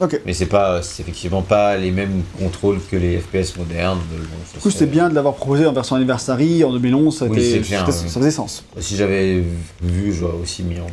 [0.00, 0.20] ok.
[0.24, 3.98] Mais c'est pas, c'est effectivement pas les mêmes contrôles que les FPS modernes.
[4.10, 4.16] bon,
[4.46, 7.18] ça, Du coup, c'est- c'était bien de l'avoir proposé en version anniversary en 2011.
[7.18, 7.92] Ça, Oui, était- clair, ouais.
[7.92, 8.62] ça faisait sens.
[8.78, 9.42] Si j'avais
[9.82, 10.86] vu, j'aurais aussi mis en-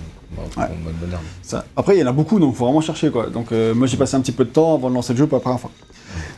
[0.57, 0.63] Ouais.
[1.41, 1.65] Ça.
[1.77, 3.27] Après, il y en a beaucoup, donc faut vraiment chercher quoi.
[3.27, 5.27] Donc euh, moi, j'ai passé un petit peu de temps avant de lancer le jeu
[5.27, 5.71] pour la première fois.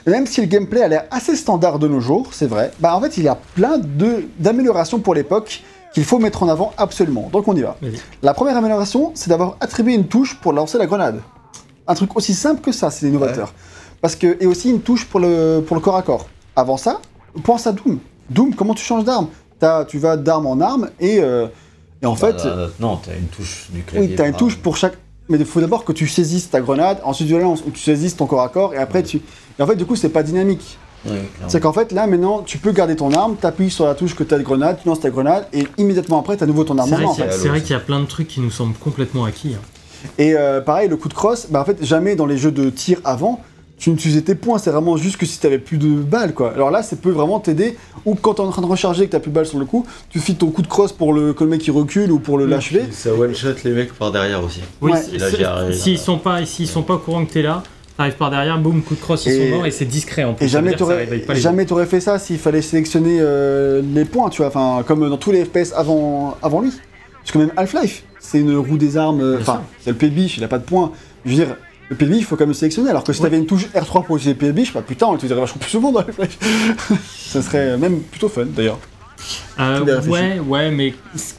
[0.06, 2.96] Et même si le gameplay a l'air assez standard de nos jours, c'est vrai, bah
[2.96, 5.62] en fait, il y a plein de d'améliorations pour l'époque
[5.94, 7.30] qu'il faut mettre en avant absolument.
[7.32, 7.78] Donc on y va.
[8.22, 11.22] La première amélioration, c'est d'avoir attribué une touche pour lancer la grenade.
[11.88, 13.54] Un truc aussi simple que ça, c'est innovateur.
[14.02, 16.28] Parce que et aussi une touche pour le pour le corps à corps.
[16.56, 17.00] Avant ça,
[17.44, 18.00] pense à Doom.
[18.30, 19.28] Doom, comment tu changes d'arme?
[19.60, 21.48] T'as- Tu vas d'arme en arme et euh,
[22.02, 24.10] et en fait, Bah, euh, non, t'as une touche du clavier.
[24.10, 24.94] oui, t'as une touche pour chaque.
[25.30, 28.16] Mais il faut d'abord que tu saisisses ta grenade, ensuite tu lances, ou tu saisisses
[28.16, 29.20] ton corps à corps, et après tu.
[29.60, 30.78] Et en fait, du coup, c'est pas dynamique.
[31.06, 31.18] Oui.
[31.48, 34.24] C'est qu'en fait, là, maintenant, tu peux garder ton arme, t'appuies sur la touche que
[34.24, 36.90] t'as de grenade, tu lances ta grenade, et immédiatement après, t'as à nouveau ton arme
[36.90, 37.32] C'est en vrai qu'il y, a- fait.
[37.38, 37.42] fait.
[37.44, 39.56] c'est vrai qu'il y a plein de trucs qui nous semblent complètement acquis.
[39.56, 39.62] hein.
[40.18, 42.70] Et euh, pareil, le coup de crosse, bah en fait, jamais dans les jeux de
[42.70, 43.42] tir avant,
[43.78, 46.52] tu n'utilisais tes points, c'est vraiment juste que si t'avais plus de balles, quoi.
[46.54, 49.12] Alors là, ça peut vraiment t'aider, ou quand t'es en train de recharger et que
[49.12, 51.34] t'as plus de balles sur le coup, tu files ton coup de crosse pour le,
[51.34, 52.84] que le mec il recule ou pour le l'achever.
[52.92, 54.62] Ça one shot les mecs par derrière aussi.
[54.82, 55.74] Oui, Ouais.
[55.74, 57.62] s'ils sont pas, s'ils sont pas au courant que t'es là,
[57.98, 60.34] t'arrives par derrière, boum, coup de crosse, ils Et- sont morts et c'est discret en
[60.34, 60.46] plus.
[60.46, 64.48] Et jamais t'aurais jamais t'aurais fait ça s'il fallait sélectionner euh, les points, tu vois,
[64.48, 66.72] enfin comme dans tous les FPS avant avant lui.
[67.22, 69.22] Parce que même Half-Life, c'est une roue des armes.
[69.22, 70.92] euh, Enfin, c'est le pied de biche, il a pas de points.
[71.26, 71.58] Je veux dire,
[71.90, 72.90] le pied de biche, il faut quand même le sélectionner.
[72.90, 73.28] Alors que si Ouais.
[73.28, 75.60] t'avais une touche R3 pour utiliser le pied de biche, bah putain, on l'utiliserait vachement
[75.60, 76.38] plus souvent dans Half-Life.
[77.30, 78.80] Ça serait même plutôt fun d'ailleurs.
[79.60, 80.94] Euh, ouais, ouais, mais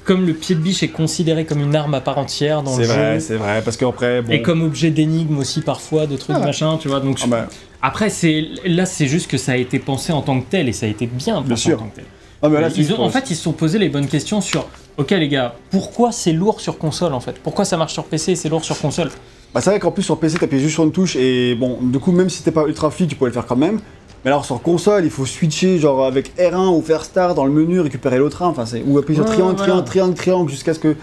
[0.04, 2.82] comme le pied de biche est considéré comme une arme à part entière dans le
[2.84, 4.32] jeu, c'est vrai, parce qu'après, bon.
[4.32, 6.98] et comme objet d'énigme aussi parfois, de trucs Ah machin, tu vois.
[6.98, 7.46] Donc Ah bah,
[7.80, 10.72] après, c'est là, c'est juste que ça a été pensé en tant que tel et
[10.72, 11.76] ça a été bien pensé Bien sûr.
[11.76, 12.04] en tant que tel.
[12.42, 14.66] ah là, ils c'est- ont- en fait, ils se sont posés les bonnes questions sur.
[14.96, 17.36] Ok les gars, pourquoi c'est lourd sur console en fait?
[17.40, 19.10] Pourquoi ça marche sur PC et c'est lourd sur console?
[19.58, 21.98] Bah, c'est vrai qu'en plus sur PC t'appuies juste sur une touche et bon du
[21.98, 23.80] coup même si t'es pas ultra fluide tu pourrais le faire quand même.
[24.24, 27.50] Mais alors sur console il faut switcher genre avec R1 ou faire start dans le
[27.50, 29.64] menu récupérer l'autre arme, enfin c'est ou appuyer sur Ouais, triangle, voilà.
[29.72, 30.94] triangle, triangle, triangle jusqu'à ce que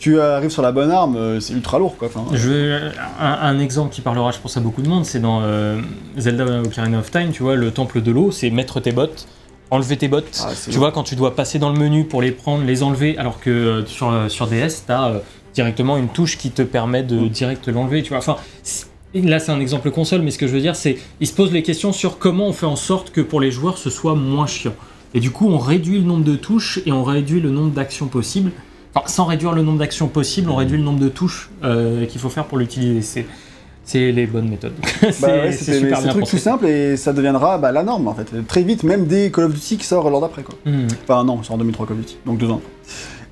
[0.00, 2.08] tu arrives sur la bonne arme, euh, c'est ultra lourd quoi.
[2.08, 2.80] Enfin, Je veux
[3.20, 5.80] un, un exemple qui parlera, je pense, à beaucoup de monde, c'est dans euh,
[6.18, 9.28] Zelda Ocarina of Time, tu vois, le temple de l'eau, c'est mettre tes bottes,
[9.70, 10.42] enlever tes bottes.
[10.42, 13.16] Ah, tu vois, quand tu dois passer dans le menu pour les prendre, les enlever,
[13.18, 15.18] alors que euh, sur, euh, sur DS, t'as euh,
[15.54, 17.28] directement une touche qui te permet de Mm.
[17.28, 18.18] direct l'enlever, tu vois.
[18.18, 18.36] Enfin,
[19.14, 21.52] là, c'est un exemple console, mais ce que je veux dire, c'est ils se posent
[21.52, 24.46] les questions sur comment on fait en sorte que pour les joueurs, ce soit moins
[24.46, 24.74] chiant.
[25.14, 28.06] Et du coup, on réduit le nombre de touches et on réduit le nombre d'actions
[28.06, 28.52] possibles.
[28.94, 32.20] Enfin, sans réduire le nombre d'actions possibles, on réduit le nombre de touches euh, qu'il
[32.20, 33.02] faut faire pour l'utiliser.
[33.02, 33.26] C'est,
[33.84, 34.72] c'est les bonnes méthodes.
[35.00, 38.06] c'est, Bah ouais, c'est super bien truc tout simple et ça deviendra bah, la norme
[38.06, 38.46] en fait.
[38.46, 40.54] Très vite, même des Call of Duty qui sort l'an d'après quoi.
[40.64, 40.86] Hmm.
[41.02, 42.60] Enfin non, c'est en 2003 Call of Duty, donc deux ans.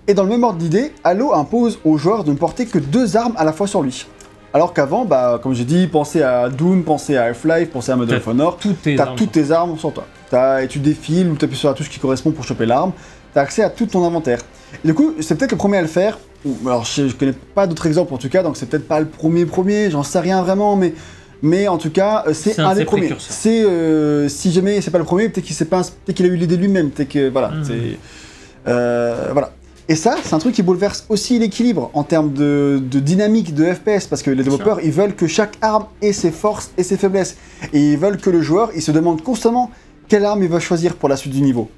[0.09, 3.17] Et dans le même ordre d'idée, Halo impose aux joueurs de ne porter que deux
[3.17, 4.07] armes à la fois sur lui.
[4.55, 8.17] Alors qu'avant, bah, comme j'ai dit, pensez à Doom, pensez à Half-Life, pensez à Medal
[8.17, 10.07] of Honor, Toutes tes t'as armes toutes tes armes sur toi.
[10.31, 12.93] T'as, et tu défiles ou t'appuies sur la touche qui correspond pour choper l'arme,
[13.35, 14.39] t'as accès à tout ton inventaire.
[14.83, 16.19] Et du coup, c'est peut-être le premier à le faire.
[16.65, 19.07] Alors, je, je connais pas d'autres exemples en tout cas, donc c'est peut-être pas le
[19.07, 20.95] premier premier, j'en sais rien vraiment, mais,
[21.43, 23.03] mais en tout cas, euh, c'est C'est un, un de des premiers.
[23.09, 23.31] précurseurs.
[23.37, 26.29] C'est, euh, si jamais c'est pas le premier, peut-être qu'il s'est pas, peut-être qu'il a
[26.31, 27.99] eu l'idée lui-même, peut-être que, voilà, c'est,
[28.67, 29.53] euh, voilà.
[29.91, 33.73] Et ça, c'est un truc qui bouleverse aussi l'équilibre en termes de, de dynamique de
[33.73, 36.99] FPS, parce que les développeurs, ils veulent que chaque arme ait ses forces et ses
[36.99, 37.37] faiblesses.
[37.73, 39.71] Et ils veulent que le joueur, il se demande constamment
[40.09, 41.71] quelle arme il va choisir pour la suite du niveau.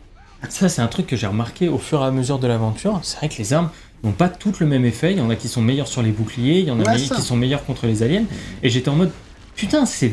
[0.49, 2.99] Ça, c'est un truc que j'ai remarqué au fur et à mesure de l'aventure.
[3.03, 3.70] C'est vrai que les armes
[4.03, 5.12] n'ont pas toutes le même effet.
[5.12, 6.97] Il y en a qui sont meilleures sur les boucliers, il y en a Ouais,
[6.97, 8.24] qui sont meilleures contre les aliens.
[8.62, 9.12] Et j'étais en mode,
[9.55, 10.11] putain, c'est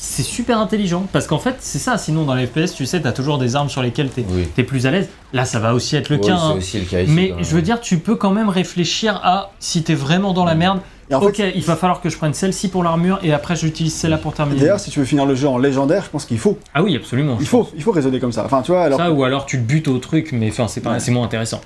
[0.00, 1.06] c'est super intelligent.
[1.12, 1.98] Parce qu'en fait, c'est ça.
[1.98, 4.46] Sinon, dans les FPS, tu sais, t'as toujours des armes sur lesquelles t'es Oui.
[4.56, 5.08] es plus à l'aise.
[5.32, 6.36] Là, ça va aussi être le Ouais, cas.
[6.38, 6.54] c'est hein.
[6.56, 7.12] aussi le cas ici.
[7.12, 10.54] Mais je veux dire, tu peux quand même réfléchir à si t'es vraiment dans la
[10.54, 10.78] merde.
[11.10, 13.56] Et en ok, fait, il va falloir que je prenne celle-ci pour l'armure et après
[13.56, 14.60] j'utilise celle-là pour terminer.
[14.60, 16.58] d'ailleurs, si tu veux finir le jeu en légendaire, je pense qu'il faut.
[16.74, 17.38] Ah oui, absolument.
[17.40, 17.72] Il faut, pense.
[17.74, 18.44] il faut raisonner comme ça.
[18.44, 18.98] Enfin, tu vois, alors.
[18.98, 21.00] Ça ou alors tu te butes au truc, mais enfin c'est pas, Ouais.
[21.00, 21.60] c'est moins intéressant.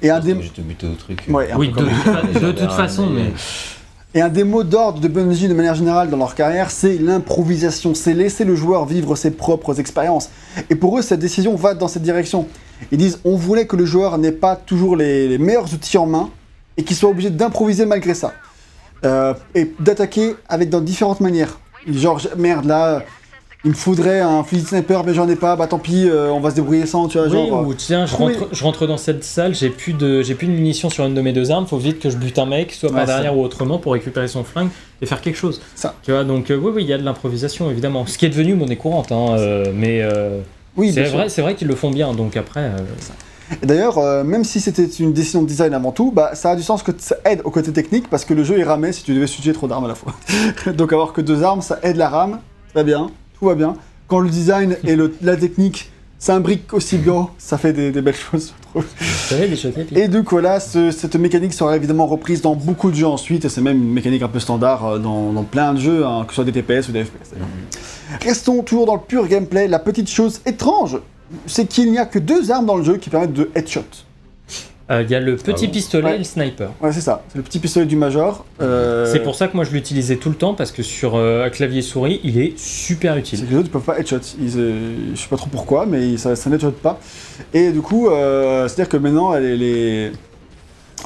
[0.00, 1.24] Et un des, Je te bute au truc.
[1.28, 1.72] Ouais, Oui,
[2.40, 3.32] de toute façon, mais
[4.14, 7.94] et un des mots d'ordre de Bungie de manière générale dans leur carrière, c'est l'improvisation.
[7.94, 10.30] C'est laisser le joueur vivre ses propres expériences.
[10.70, 12.48] Et pour eux, cette décision va dans cette direction.
[12.92, 16.30] Ils disent on voulait que le joueur n'ait pas toujours les, meilleurs outils en main
[16.76, 18.32] et qu'il soit obligé d'improviser malgré ça.
[19.04, 21.58] Euh, et d'attaquer avec dans différentes manières.
[21.86, 23.02] Genre, merde, là,
[23.66, 26.30] il me faudrait un fusil de sniper, mais j'en ai pas, bah tant pis, euh,
[26.30, 27.58] on va se débrouiller sans, tu vois, Oui, genre.
[27.60, 30.46] euh, ou tiens, je rentre, je rentre dans cette salle, j'ai plus de, j'ai plus
[30.46, 32.72] de munitions sur une de mes deux armes, faut vite que je bute un mec,
[32.72, 34.68] soit par Ouais, derrière ou autrement, pour récupérer son flingue
[35.02, 35.60] et faire quelque chose.
[35.74, 35.94] Ça.
[36.02, 38.30] Tu vois, donc euh, oui, oui, il y a de l'improvisation évidemment, ce qui est
[38.30, 40.38] devenu monnaie courante, hein, euh, mais euh,
[40.76, 42.60] oui, c'est vrai, c'est vrai qu'ils le font bien, donc après.
[42.60, 42.76] euh,
[43.62, 46.62] D'ailleurs, euh, même si c'était une décision de design avant tout, bah, ça a du
[46.62, 49.14] sens que ça aide au côté technique parce que le jeu il ramait si tu
[49.14, 50.14] devais switcher trop d'armes à la fois.
[50.74, 52.40] Donc avoir que deux armes, ça aide la rame,
[52.74, 53.74] va bien, tout va bien.
[54.08, 58.14] Quand le design et le- la technique s'imbriquent aussi bien, ça fait des, des belles
[58.14, 58.84] choses, je trouve.
[59.50, 59.72] Des choses.
[59.94, 63.44] Et du coup là, ce- cette mécanique sera évidemment reprise dans beaucoup de jeux ensuite,
[63.44, 66.22] et c'est même une mécanique un peu standard euh, dans, dans plein de jeux, hein,
[66.24, 67.34] que ce soit des TPS ou des FPS.
[68.22, 70.98] Restons toujours dans le pur gameplay, la petite chose étrange,
[71.46, 73.80] c'est qu'il n'y a que deux armes dans le jeu qui permettent de headshot.
[74.90, 76.14] Euh, Il y a le petit Ah bon pistolet Ouais.
[76.14, 76.70] et le sniper.
[76.80, 77.24] Ouais, c'est ça.
[77.28, 78.44] C'est le petit pistolet du Major.
[78.60, 81.48] euh, C'est pour ça que moi je l'utilisais tout le temps parce que sur euh,
[81.50, 83.46] clavier souris, il est super C'est utile.
[83.46, 84.20] que les autres ils peuvent pas headshot.
[84.40, 87.00] Ils, euh, je sais pas trop pourquoi, mais ils- ça, ça n'headshot pas.
[87.52, 90.12] Et du coup, euh, c'est-à-dire que maintenant, les, les,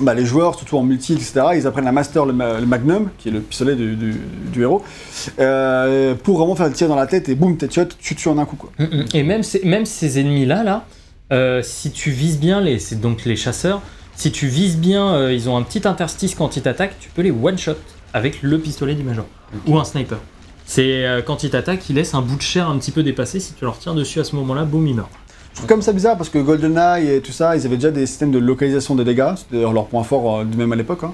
[0.02, 3.08] bah, les joueurs, surtout en multi, etc., ils apprennent à master le, ma- le Magnum,
[3.18, 4.20] qui est le pistolet du, du-
[4.52, 4.82] du héros,
[5.38, 8.36] euh, pour vraiment faire le tir dans la tête et boum, headshot, tu tues en
[8.36, 8.56] un coup.
[8.56, 8.70] Quoi.
[8.78, 9.04] Mm, mm.
[9.14, 10.84] Et même ces, même ces ennemis-là, là,
[11.32, 13.80] euh, si tu vises bien, les, c'est donc les chasseurs,
[14.16, 17.22] si tu vises bien, euh, ils ont un petit interstice quand ils t'attaquent, tu peux
[17.22, 17.76] les one-shot
[18.12, 19.24] avec le pistolet du Major.
[19.66, 20.18] Ou un sniper.
[20.66, 23.40] C'est euh, quand ils t'attaquent, ils laissent un bout de chair un petit peu dépassé,
[23.40, 25.10] si tu leur tires dessus à ce moment-là, boum, ils meurent.
[25.52, 28.06] Je trouve comme ça bizarre parce que GoldenEye et tout ça, ils avaient déjà des
[28.06, 31.12] systèmes de localisation des dégâts, c'était d'ailleurs leur point fort euh, même à l'époque, hein,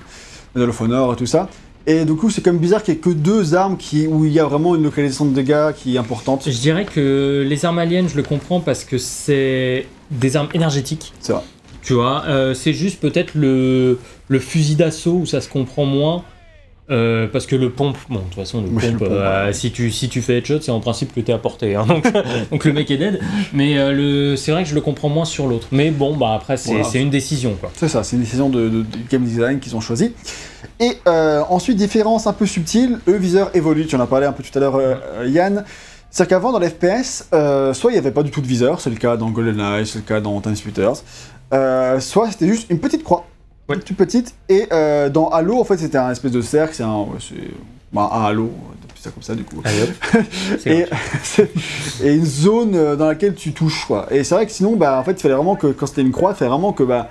[0.55, 1.48] Medal of Honor et tout ça.
[1.88, 4.32] Et du coup, c'est comme bizarre qu'il n'y ait que deux armes qui, où il
[4.32, 6.42] y a vraiment une localisation de dégâts qui est importante.
[6.46, 11.12] Je dirais que les armes aliens, je le comprends parce que c'est des armes énergétiques.
[11.20, 11.42] C'est vrai.
[11.82, 16.24] Tu vois, euh, c'est juste peut-être le, le fusil d'assaut où ça se comprend moins.
[16.90, 19.72] Euh, parce que le pompe, bon, de toute façon, le Oui, le pompe, euh, si,
[19.72, 21.74] tu, si tu fais headshot, c'est en principe que t'es à portée.
[21.74, 22.06] hein, donc,
[22.50, 23.20] donc le mec est dead.
[23.52, 25.68] Mais euh, le, c'est vrai que je le comprends moins sur l'autre.
[25.72, 26.84] Mais bon, bah après, c'est, Voilà.
[26.84, 27.70] c'est une décision, quoi.
[27.76, 30.12] C'est ça, c'est une décision de, de- de game design qu'ils ont choisi.
[30.80, 30.92] Et
[31.48, 34.56] ensuite, différence un peu subtile, le viseur évolue, tu en as parlé un peu tout
[34.58, 34.80] à l'heure,
[35.26, 35.64] Yann.
[36.10, 38.88] C'est qu'avant, dans l'FPS, euh, soit il n'y avait pas du tout de viseur, c'est
[38.90, 41.02] le cas dans GoldenEye, c'est le cas dans Time Splitters,
[42.00, 43.26] soit c'était juste une petite croix,
[43.68, 43.78] Ouais.
[43.78, 46.98] toute petite, et euh, dans Halo, en fait, c'était un espèce de cercle, c'est un,
[47.01, 47.18] ouais,
[47.93, 48.51] bah, un Halo,
[48.88, 49.62] depuis ça comme ça du coup.
[50.66, 50.86] Et,
[52.05, 54.06] et une zone euh, dans laquelle tu touches quoi.
[54.10, 56.12] Et c'est vrai que sinon bah en fait il fallait vraiment que quand c'était une
[56.12, 57.09] croix, il fallait vraiment que bah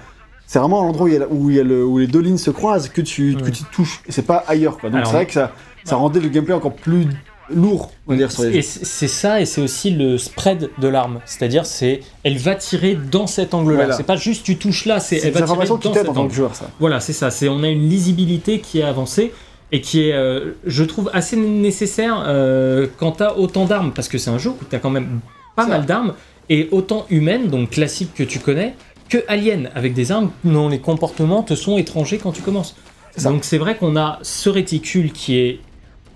[0.48, 2.19] c'est vraiment l'endroit où, il y a où, il y a le- où les deux
[2.19, 3.52] lignes se croisent que tu, que Ouais.
[3.52, 4.02] tu touches.
[4.07, 4.90] Et c'est pas ailleurs quoi.
[4.90, 5.52] Donc c'est vrai que ça,
[5.84, 7.07] ça rendait le gameplay encore plus
[7.50, 10.88] lourd, on va dire sur les Et c'est ça, et c'est aussi le spread de
[10.88, 11.20] l'arme.
[11.26, 13.78] C'est-à-dire, c'est elle va tirer dans cet angle-là.
[13.78, 13.96] Voilà.
[13.96, 16.34] C'est pas juste tu touches là, c'est elle va tirer qui dans cet angle.
[16.34, 16.70] joueur ça.
[16.80, 17.32] Voilà, c'est ça.
[17.32, 19.32] C'est on a une lisibilité qui est avancée
[19.72, 24.18] et qui est, euh, je trouve, assez nécessaire euh, quand t'as autant d'armes, parce que
[24.18, 25.20] c'est un jeu où t'as quand même
[25.56, 26.14] pas mal d'armes
[26.50, 28.76] et autant humaines, donc classiques que tu connais,
[29.10, 32.76] que aliens, avec des armes dont les comportements te sont étrangers quand tu commences.
[33.24, 35.60] Donc c'est vrai qu'on a ce réticule qui est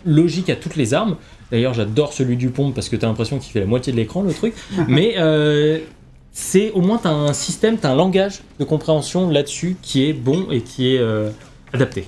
[0.05, 1.17] logique à toutes les armes.
[1.51, 4.21] D'ailleurs, j'adore celui du pont parce que t'as l'impression qu'il fait la moitié de l'écran,
[4.21, 4.53] le truc.
[4.87, 5.79] Mais euh,
[6.31, 10.47] c'est au moins t'as un système, t'as un langage de compréhension là-dessus qui est bon
[10.51, 11.29] et qui est euh,
[11.73, 12.05] adapté.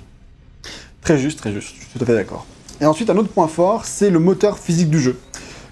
[1.01, 2.45] Très juste, très juste, je suis tout à fait d'accord.
[2.79, 5.17] Et ensuite, un autre point fort, c'est le moteur physique du jeu.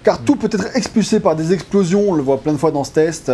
[0.04, 2.86] Car tout peut être expulsé par des explosions, on le voit plein de fois dans
[2.86, 3.32] ce test,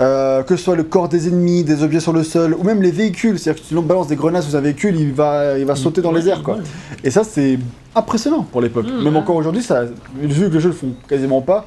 [0.00, 2.82] euh, que ce soit le corps des ennemis, des objets sur le sol, ou même
[2.82, 3.38] les véhicules.
[3.38, 6.02] C'est-à-dire que si l'on balance des grenades sous un véhicule, il va, il va sauter
[6.02, 6.42] dans les airs.
[6.42, 6.58] quoi.
[7.02, 7.58] Et ça, c'est
[7.96, 8.86] impressionnant pour l'époque.
[8.86, 9.84] Mmh, Même encore aujourd'hui, ça,
[10.20, 11.66] vu que les jeux le font quasiment pas,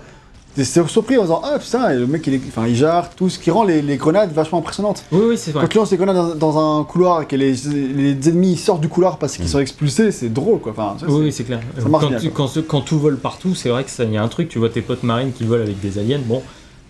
[0.58, 3.40] t'es surpris en disant Ah putain, le mec il, est, enfin, il jarre, tout ce
[3.40, 5.04] qui rend les, les grenades vachement impressionnantes.
[5.12, 5.62] Oui, oui, c'est vrai.
[5.62, 8.82] Quand tu lances les grenades dans, dans un couloir et que les, les ennemis sortent
[8.82, 9.50] du couloir parce qu'ils Mm.
[9.50, 10.74] sont expulsés, c'est drôle quoi.
[10.74, 11.60] Enfin, ça, Oui, c'est- oui, c'est clair.
[11.82, 14.18] ça marche quand, bien, tu- quand, quand tout vole partout, c'est vrai que ça y
[14.18, 14.50] a un truc.
[14.50, 16.20] Tu vois tes potes marines qui volent avec des aliens.
[16.26, 16.42] Bon,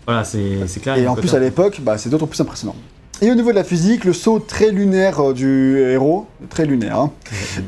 [0.06, 0.98] voilà, c'est c'est clair.
[0.98, 2.76] Et en plus, à l'époque, bah, c'est d'autant plus impressionnant.
[3.22, 7.00] Et au niveau de la physique, le saut très lunaire euh, du héros, très lunaire,
[7.00, 7.12] hein,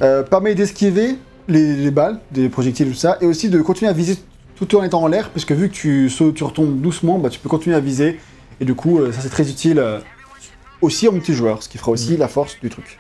[0.04, 1.16] euh, permet d'esquiver
[1.48, 4.16] les, les balles, des projectiles, tout ça, et aussi de continuer à viser
[4.60, 7.40] tout en étant en l'air, puisque vu que tu sautes, tu retombes doucement, bah, tu
[7.40, 8.20] peux continuer à viser,
[8.60, 10.00] et du coup, euh, ça c'est très utile euh,
[10.82, 12.98] aussi en multijoueur, ce qui fera aussi la force du truc.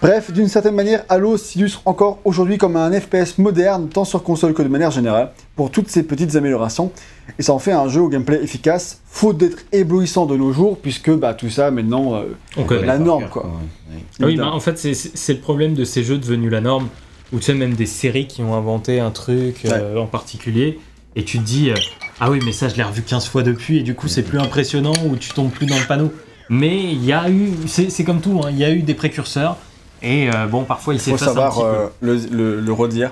[0.00, 4.54] Bref, d'une certaine manière, Halo s'illustre encore aujourd'hui comme un FPS moderne, tant sur console
[4.54, 6.90] que de manière générale, pour toutes ces petites améliorations,
[7.38, 10.78] et ça en fait un jeu au gameplay efficace, faute d'être éblouissant de nos jours,
[10.78, 12.14] puisque bah, tout ça maintenant...
[12.14, 12.66] euh, On.
[12.82, 13.42] La norme, cœur, quoi.
[13.42, 14.02] ouais, ouais.
[14.20, 16.88] Ah oui, bah, en fait, c'est le problème de ces jeux devenus la norme,
[17.32, 20.78] où tu sais, même des séries qui ont inventé un truc euh, en particulier,
[21.16, 21.74] et tu te dis, euh,
[22.20, 24.38] ah oui, mais ça, je l'ai revu 15 fois depuis, et du coup, c'est plus
[24.38, 26.12] impressionnant, ou tu tombes plus dans le panneau.
[26.50, 29.56] Mais il y a eu, c'est comme tout, hein, il y a eu des précurseurs,
[30.02, 31.62] et euh, bon, parfois, Il faut s'effacent un savoir petit
[32.00, 32.06] peu.
[32.06, 33.10] le, le- le redire.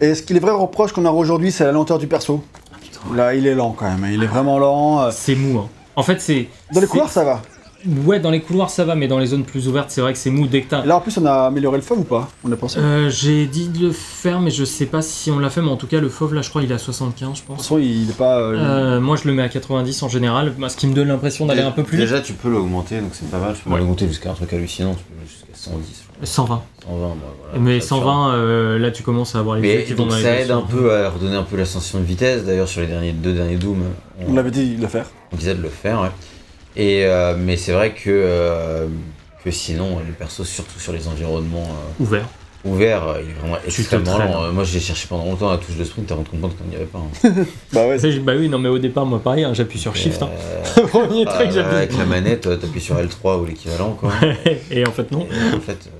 [0.00, 2.44] Et ce qui est vrai reproche qu'on a aujourd'hui, c'est la lenteur du perso.
[3.14, 5.10] Là, il est lent quand même, il est vraiment lent.
[5.10, 5.58] C'est mou.
[5.58, 5.68] hein.
[5.96, 6.46] En fait, c'est.
[6.72, 7.42] Dans les couloirs, ça va.
[8.04, 10.18] Ouais, dans les couloirs, ça va, mais dans les zones plus ouvertes, c'est vrai que
[10.18, 10.84] c'est mou dès que t'as.
[10.84, 12.78] Là, en plus, on a amélioré le fauve ou pas On a pensé.
[12.78, 15.70] Euh, J'ai dit de le faire, mais je sais pas si on l'a fait, mais
[15.70, 17.58] en tout cas, le fauve, là, je crois, il est à 75, je toute pense.
[17.58, 18.38] façon, il est pas.
[18.38, 21.46] euh, Euh, moi, je le mets à 90 en général, ce qui me donne l'impression
[21.46, 22.06] d'aller un peu plus vite.
[22.06, 23.54] Déjà, tu peux l'augmenter, donc c'est pas mal.
[23.56, 23.78] Tu peux Ouais.
[23.78, 25.86] l'augmenter jusqu'à un truc hallucinant, tu peux jusqu'à 110.
[26.02, 26.26] je crois.
[26.26, 26.62] 120.
[26.86, 28.00] 120, bah, voilà, mais c'est absurde.
[28.02, 30.60] 120, euh, là, tu commences à avoir les yeux Mais qui donc ça aide un
[30.60, 32.44] peu à redonner un peu la sensation de vitesse.
[32.44, 33.78] D'ailleurs, sur les derniers, deux derniers Doom,
[34.28, 35.06] On l'avait dit de le faire.
[35.32, 36.02] on disait de le faire.
[36.02, 36.10] ouais.
[36.76, 38.86] Et, euh, mais c'est vrai que, euh,
[39.44, 42.26] que sinon, le perso, surtout sur les environnements euh, Ouvert.
[42.64, 44.30] ouverts, euh, il est vraiment Tu te extrêmement traînes.
[44.30, 44.42] lent.
[44.44, 46.76] Euh, Moi, j'ai cherché pendant longtemps la touche de sprint avant de comprendre qu'il n'y
[46.76, 46.98] avait pas.
[46.98, 47.44] hein.
[47.72, 50.22] Bah ouais, Bah oui, non, mais au départ, moi, pareil, hein, j'appuie sur Shift.
[50.22, 50.30] hein.
[50.78, 53.92] Euh, Premier ah, truc, avec la manette, euh, t'appuies sur L3 ou l'équivalent.
[53.92, 54.12] quoi.
[54.70, 55.26] Et en fait, non.
[55.26, 55.90] Et en fait, euh.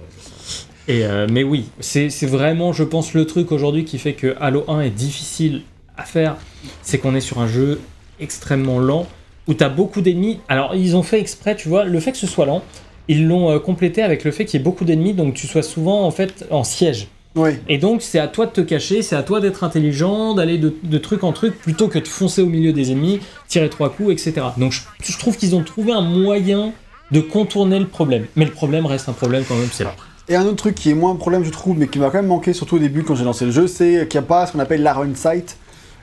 [0.89, 4.35] Et euh, mais oui, c'est c'est vraiment, je pense, le truc aujourd'hui qui fait que
[4.41, 5.63] Halo 1 est difficile
[5.97, 6.37] à faire.
[6.83, 7.81] C'est qu'on est sur un jeu
[8.19, 9.07] extrêmement lent
[9.51, 10.39] où tu as beaucoup d'ennemis.
[10.49, 12.63] Alors, ils ont fait exprès, tu vois, le fait que ce soit lent,
[13.09, 15.65] ils l'ont euh, complété avec le fait qu'il y ait beaucoup d'ennemis, donc tu sois
[15.65, 17.09] souvent en fait en siège.
[17.35, 17.51] Oui.
[17.69, 20.75] Et donc, c'est à toi de te cacher, c'est à toi d'être intelligent, d'aller de,
[20.83, 24.13] de truc en truc, plutôt que de foncer au milieu des ennemis, tirer trois coups,
[24.13, 24.47] etc.
[24.57, 26.73] Donc, je, je trouve qu'ils ont trouvé un moyen
[27.11, 28.27] de contourner le problème.
[28.37, 29.95] Mais le problème reste un problème quand même, c'est là.
[30.29, 32.19] Et un autre truc qui est moins un problème, je trouve, mais qui m'a quand
[32.19, 34.47] même manqué, surtout au début quand j'ai lancé le jeu, c'est qu'il n'y a pas
[34.47, 35.57] ce qu'on appelle l'Iron Sight.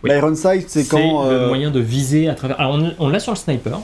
[0.03, 0.09] Oui.
[0.11, 1.25] L'Iron Sight, c'est quand.
[1.25, 2.59] le euh, moyen de viser à travers.
[2.59, 3.79] Alors, on, on l'a sur le sniper,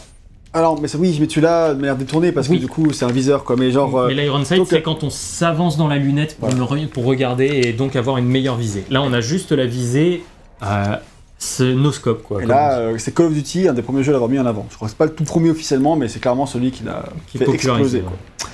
[0.53, 2.57] Alors, mais c'est- oui, mais tu l'as de manière détournée parce Oui.
[2.57, 3.55] que du coup, c'est un viseur, quoi.
[3.57, 3.97] Mais genre.
[3.97, 6.85] euh, mais l'iron sight, c'est euh, quand on s'avance dans la lunette pour, Voilà.
[6.87, 8.83] pour regarder et donc avoir une meilleure visée.
[8.89, 10.23] Là, on a juste la visée
[10.63, 10.95] euh,
[11.39, 12.41] C'est no scope, quoi.
[12.43, 14.45] Et là, euh, c'est Call of Duty, un des premiers jeux à l'avoir mis en
[14.45, 14.65] avant.
[14.69, 17.03] Je crois que c'est pas le tout premier officiellement, mais c'est clairement celui qui l'a
[17.31, 17.99] Qui fait exploser.
[17.99, 18.47] ouais.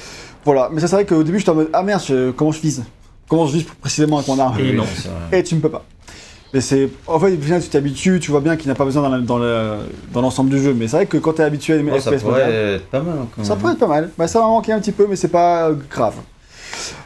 [0.45, 2.61] Voilà, mais ça c'est vrai qu'au début j'étais en mode ah merde, je- comment je
[2.61, 2.84] vise?
[3.27, 4.57] Comment je vise précisément avec mon arme?
[4.60, 4.86] Et non.
[5.31, 5.38] c'est.
[5.38, 5.86] Et tu ne peux pas.
[6.53, 6.89] Mais c'est.
[7.07, 9.19] En fait, au final, tu t'habitues, tu vois bien qu'il n'a pas besoin dans la-
[9.21, 9.77] dans le-
[10.13, 10.73] dans l'ensemble du jeu.
[10.73, 12.76] Mais c'est vrai que quand tu es habitué à des Oh, ça FPS pourrait modernes,
[12.76, 13.15] être pas mal.
[13.35, 14.09] quand ça pourrait être pas mal.
[14.17, 16.15] Bah, ça m'a manqué un petit peu, mais c'est pas euh, grave.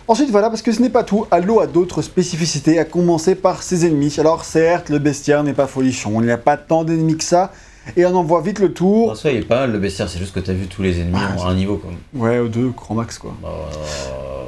[0.07, 1.25] Ensuite, voilà, parce que ce n'est pas tout.
[1.31, 4.15] Halo a d'autres spécificités, à commencer par ses ennemis.
[4.19, 6.19] Alors, certes, le bestiaire n'est pas folichon.
[6.21, 7.51] Il n'y a pas tant d'ennemis que ça.
[7.97, 9.11] Et on en voit vite le tour.
[9.11, 11.01] En soi, il est pas mal le bestiaire, c'est juste que t'as vu tous les
[11.01, 11.91] ennemis Ah, en un niveau, quoi.
[12.13, 13.33] Ouais, ou deux, grand max, quoi.
[13.41, 14.43] Bah, euh,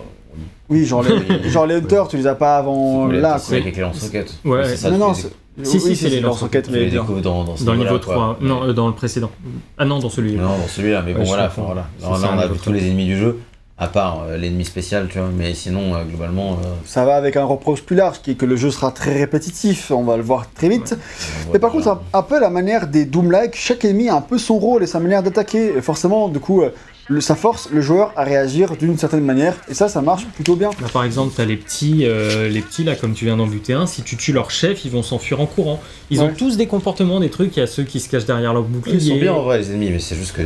[0.69, 3.75] Oui, genre les, genre les Hunters, tu les as pas avant c'est là, c'est avec
[3.75, 4.33] les lance-roquettes.
[4.43, 4.59] Ouais.
[4.63, 7.03] Mais c'est ça, non, non, Si, oui, si, c'est les lance-roquettes, mais dans,
[7.43, 8.15] dans, ce Dans le niveau niveau-là, 3.
[8.15, 8.37] quoi.
[8.41, 9.31] Non, euh, dans le précédent.
[9.77, 10.41] Ah non, dans celui-là.
[10.41, 13.39] Non, dans celui-là, mais bon, voilà, là, on a vu tous les ennemis du jeu,
[13.77, 16.53] à part euh, l'ennemi spécial, tu vois, mais sinon, euh, globalement.
[16.53, 19.13] euh, Ça va avec un reproche plus large, qui est que le jeu sera très
[19.17, 20.97] répétitif, on va le voir très vite.
[21.53, 24.37] Mais par contre, un, un peu la manière des Doom-like, chaque ennemi a un peu
[24.37, 25.81] son rôle et sa manière d'attaquer.
[25.81, 26.63] Forcément, du coup,
[27.07, 29.55] le- ça force le joueur à réagir d'une certaine manière.
[29.69, 30.69] Et ça, ça marche plutôt bien.
[30.81, 33.73] Bah, par exemple, t'as les petits, euh, les petits là, comme tu viens d'en buter
[33.73, 33.85] un.
[33.87, 35.79] Si tu tues leur chef, ils vont s'enfuir en courant.
[36.09, 37.55] Ils ont tous des comportements, des trucs.
[37.57, 38.95] Il y a ceux qui se cachent derrière leur bouclier.
[38.97, 40.41] Ils sont bien en vrai, les ennemis, mais c'est juste que.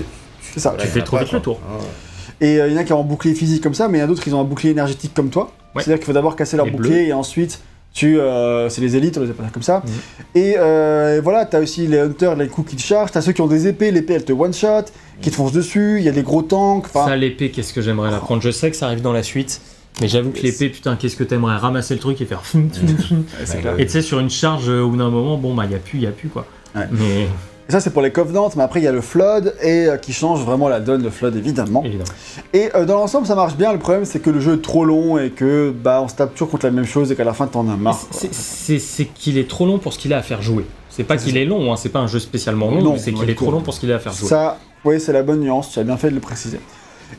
[0.54, 0.70] C'est ça.
[0.70, 1.60] voilà, Tu fais trop vite le tour.
[1.68, 2.48] Ah ouais.
[2.48, 4.02] Et euh, il y en a qui ont un bouclier physique comme ça, mais il
[4.02, 5.52] y en a d'autres qui ont un bouclier énergétique comme toi.
[5.76, 5.84] Ouais.
[5.84, 7.60] C'est-à-dire qu'il faut d'abord casser leur Les bouclier et ensuite
[7.94, 8.20] tu.
[8.20, 9.84] euh, c'est les élites, on les appelle comme ça.
[9.86, 9.92] Mhm.
[10.36, 13.12] Et euh, voilà, t'as aussi les hunters, les coups qui te chargent.
[13.12, 14.86] T'as ceux qui ont des épées, l'épée elle te one-shot,
[15.22, 15.96] qui te foncent dessus.
[16.00, 16.86] Il y a des gros tanks.
[16.86, 18.42] Enfin, Ça, l'épée, qu'est-ce que j'aimerais la prendre?
[18.42, 19.62] Je sais que ça arrive dans la suite.
[20.02, 21.58] Mais j'avoue que l'épée, putain, qu'est-ce que t'aimerais?
[21.58, 22.42] Ramasser le truc et faire.
[22.56, 22.62] ouais.
[23.80, 25.76] Et tu sais, sur une charge, euh, au bout d'un moment, bon, bah, il y
[25.76, 26.46] a plus, il y a plus, quoi.
[26.76, 26.84] Ouais.
[26.92, 27.28] Mais,
[27.70, 29.98] Et ça, c'est pour les Covenants, mais après, il y a le Flood, et euh,
[29.98, 31.84] qui change vraiment la donne, le Flood, évidemment.
[31.84, 32.10] évidemment.
[32.52, 33.72] Et euh, dans l'ensemble, ça marche bien.
[33.72, 36.34] Le problème, c'est que le jeu est trop long et que bah, on se tape
[36.34, 38.00] toujours contre la même chose et qu'à la fin, t'en as marre.
[38.12, 40.66] C'est- qu'il est trop long pour ce qu'il a à faire jouer.
[40.90, 43.36] C'est pas qu'il est long, hein, c'est pas un jeu spécialement long, c'est qu'il est
[43.36, 44.28] trop long pour ce qu'il a à faire jouer.
[44.28, 46.60] Ça, oui, c'est la bonne nuance, tu as bien fait de le préciser.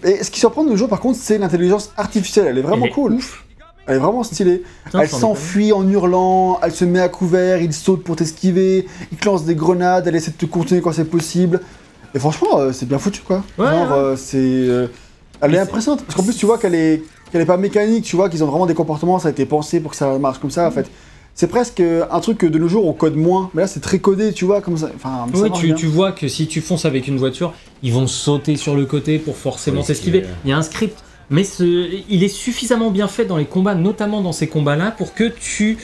[0.02, 2.47] Et ce qui surprend de nos jeux, par contre, c'est l'intelligence artificielle.
[2.48, 3.18] Elle est vraiment Elle est cool.
[3.91, 4.62] Elle est vraiment stylée.
[4.85, 9.19] Putain, elle s'enfuit en hurlant, elle se met à couvert, il saute pour t'esquiver, il
[9.19, 11.61] te lance des grenades, elle essaie de te contenir quand c'est possible.
[12.15, 13.43] Et franchement, euh, c'est bien foutu quoi.
[13.59, 13.93] Ouais, Genre, ouais.
[13.97, 14.37] euh, c'est.
[14.39, 14.87] euh,
[15.41, 16.05] elle est impressionnante.
[16.05, 17.03] Parce qu'en plus, tu vois qu'elle est,
[17.33, 19.81] qu'elle est pas mécanique, tu vois qu'ils ont vraiment des comportements, ça a été pensé
[19.81, 20.89] pour que ça marche comme ça en fait.
[21.35, 23.99] C'est presque un truc que de nos jours on code moins, mais là c'est très
[23.99, 24.91] codé, tu vois, comme ça.
[24.95, 28.57] Enfin, ça Oui, tu, vois que si tu fonces avec une voiture, ils vont sauter
[28.57, 30.07] sur le côté pour forcément Oui, c'est-
[30.45, 30.99] Il y a un script,
[31.31, 31.44] mais
[32.09, 35.78] il est suffisamment bien fait dans les combats, notamment dans ces combats-là, pour que tu.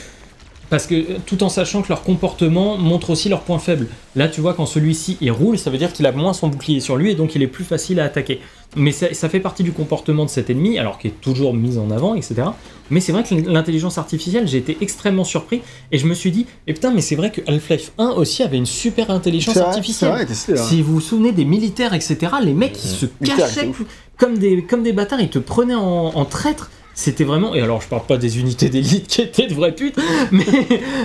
[0.69, 3.87] Parce que euh, tout en sachant que leur comportement montre aussi leurs points faibles.
[4.17, 6.81] Là, tu vois, quand celui-ci il roule, ça veut dire qu'il a moins son bouclier
[6.81, 8.41] sur lui et donc il est plus facile à attaquer.
[8.75, 11.79] Mais ça, ça fait partie du comportement de cet ennemi, alors qu'il est toujours mis
[11.79, 12.43] en avant, etc.
[12.91, 15.63] Mais c'est vrai que l'intelligence artificielle, j'ai été extrêmement surpris
[15.93, 18.59] et je me suis dit, et putain, mais c'est vrai que Half-Life 1 aussi avait
[18.59, 20.11] une super intelligence vrai, artificielle.
[20.11, 20.57] Vrai, hein.
[20.57, 23.71] Si vous vous souvenez des militaires, etc., les mecs qui se cachaient
[24.19, 26.71] comme des, comme des bâtards, ils te prenaient en, en traître.
[26.99, 29.99] C'était vraiment, et alors je parle pas des unités d'élite qui étaient de vraies putes,
[30.33, 30.47] mais,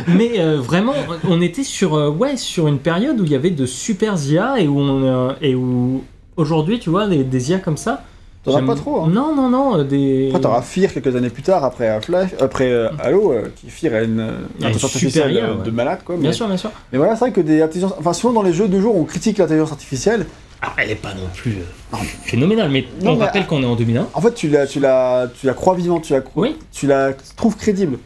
[0.07, 0.93] mais euh, vraiment,
[1.27, 4.61] on était sur, euh, ouais, sur une période où il y avait de super IA
[4.61, 6.01] et où, on, euh, et où
[6.37, 8.03] aujourd'hui, tu vois, des, des IA comme ça.
[8.43, 9.07] T'en as pas trop, hein.
[9.11, 10.29] Non, non, non, euh, des.
[10.29, 13.93] Après, t'auras Fear quelques années plus tard, après Half-Life, après euh, Halo, euh, qui Fear
[13.93, 14.31] a une, euh,
[14.61, 15.63] intelligence artificielle euh, ouais.
[15.63, 16.15] de malade, quoi.
[16.15, 16.71] Mais, Bien sûr, bien sûr.
[16.91, 17.93] mais voilà, c'est vrai que des intelligences.
[17.99, 20.25] Enfin, souvent dans les jeux de jour, on critique l'intelligence artificielle.
[20.59, 23.65] Alors, elle est pas non plus euh, phénoménale, mais Non, on mais- rappelle qu'on est
[23.67, 24.07] en 2001.
[24.11, 26.55] En fait, tu la, tu la, tu la crois vivante, tu la, Oui.
[26.71, 27.99] tu la trouves crédible.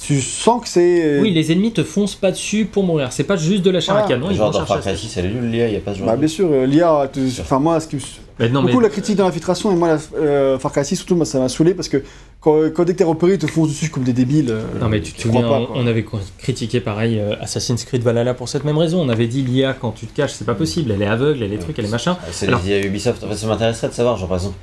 [0.00, 1.18] Tu sens que c'est.
[1.20, 3.12] Oui, les ennemis te foncent pas dessus pour mourir.
[3.12, 4.14] C'est pas juste de la chair à Voilà.
[4.14, 5.76] canon, ils Genre vont dans Far à Cry 6, elle est nulle, l'IA, il n'y
[5.76, 7.10] a pas ce genre Bah, de- bien sûr, euh, l'IA.
[7.12, 8.00] te- Enfin, moi, ce qui me-
[8.38, 10.94] Mais non, mais beaucoup la critique de l'infiltration, et moi, la, euh, Far Cry 6,
[10.96, 12.04] surtout, moi, ça m'a saoulé parce que
[12.40, 14.50] quand, quand dès que t'es repéré, ils te foncent dessus comme des débiles.
[14.50, 16.06] euh, Non mais tu te crois souviens, pas, on- avait
[16.38, 19.00] critiqué pareil euh, Assassin's Creed Valhalla pour cette même raison.
[19.00, 21.52] On avait dit l'IA quand tu te caches, c'est pas possible, elle est aveugle, elle
[21.52, 22.16] est truc, elle est machin.
[22.22, 23.24] Ah, C'est Alors- les IA Ubisoft.
[23.24, 24.54] En fait, ça m'intéresserait de savoir, genre par exemple,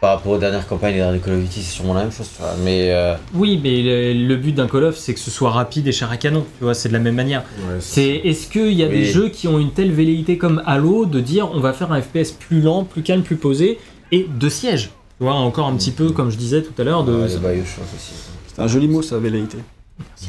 [0.00, 2.28] par rapport aux dernières campagnes, les derniers Call of Duty, c'est sûrement la même chose,
[2.34, 2.54] tu vois.
[2.62, 5.86] Mais euh, Oui, mais le, le but d'un Call of, c'est que ce soit rapide
[5.88, 6.44] et chair à canon.
[6.58, 7.42] Tu vois, c'est de la même manière.
[7.80, 11.20] C'est est-ce qu'il y a des jeux qui ont une telle velléité comme Halo de
[11.20, 13.78] dire on va faire un FPS plus lent, plus calme, plus posé
[14.12, 14.90] et de siège.
[15.18, 17.12] Tu vois, encore un petit peu comme je disais tout à l'heure de.
[17.22, 17.28] ouais.
[18.54, 19.58] C'est un joli mot, ça, velléité.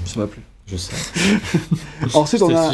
[0.06, 0.41] Ça m'a plu.
[0.72, 0.94] Je sais.
[2.14, 2.70] Ensuite, on a.
[2.70, 2.74] à.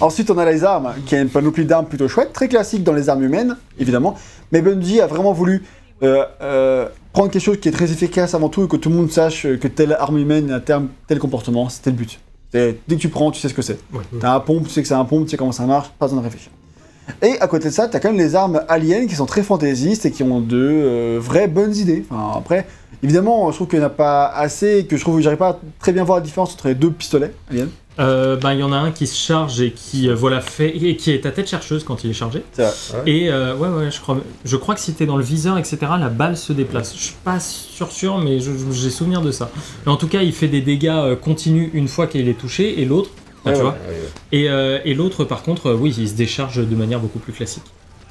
[0.00, 3.08] Ensuite, on les armes, qui a une panoplie d'armes plutôt chouette, très classique dans les
[3.08, 4.14] armes humaines, évidemment.
[4.52, 5.62] Mais Bungie a vraiment voulu
[6.02, 8.94] euh, euh, prendre quelque chose qui est très efficace avant tout et que tout le
[8.96, 11.68] monde sache que telle arme humaine a tel, tel comportement.
[11.68, 12.18] C'était le but.
[12.52, 13.78] C'est- Dès que tu prends, tu sais ce que c'est.
[13.92, 14.00] Ouais.
[14.20, 16.06] T'as un pompe, tu sais que c'est un pompe, tu sais comment ça marche, pas
[16.06, 16.50] besoin de réfléchir.
[17.22, 20.04] Et à côté de ça, t'as quand même les armes aliens qui sont très fantaisistes
[20.06, 22.04] et qui ont de euh, vraies bonnes idées.
[22.10, 22.66] Enfin, après,
[23.02, 25.38] évidemment, je trouve qu'il n'y en a pas assez, et que je trouve que j'arrive
[25.38, 27.68] pas à très bien voir la différence entre les deux pistolets aliens.
[28.00, 30.68] Euh, bah, il y en a un qui se charge et qui euh, voilà fait
[30.68, 32.44] et qui est ta tête chercheuse quand il est chargé.
[32.52, 33.02] C'est vrai.
[33.06, 35.78] Et euh, ouais ouais, je crois, je crois que si t'es dans le viseur etc,
[35.98, 36.94] la balle se déplace.
[36.96, 39.50] Je suis pas sûr sûr, mais je- je- j'ai souvenir de ça.
[39.84, 42.80] Mais en tout cas, il fait des dégâts euh, continus une fois qu'il est touché
[42.80, 43.10] et l'autre,
[43.44, 43.70] enfin, Ouais, tu ouais.
[43.70, 43.76] vois.
[44.30, 47.32] Et, euh, et l'autre par contre, euh, oui, il se décharge de manière beaucoup plus
[47.32, 47.64] classique.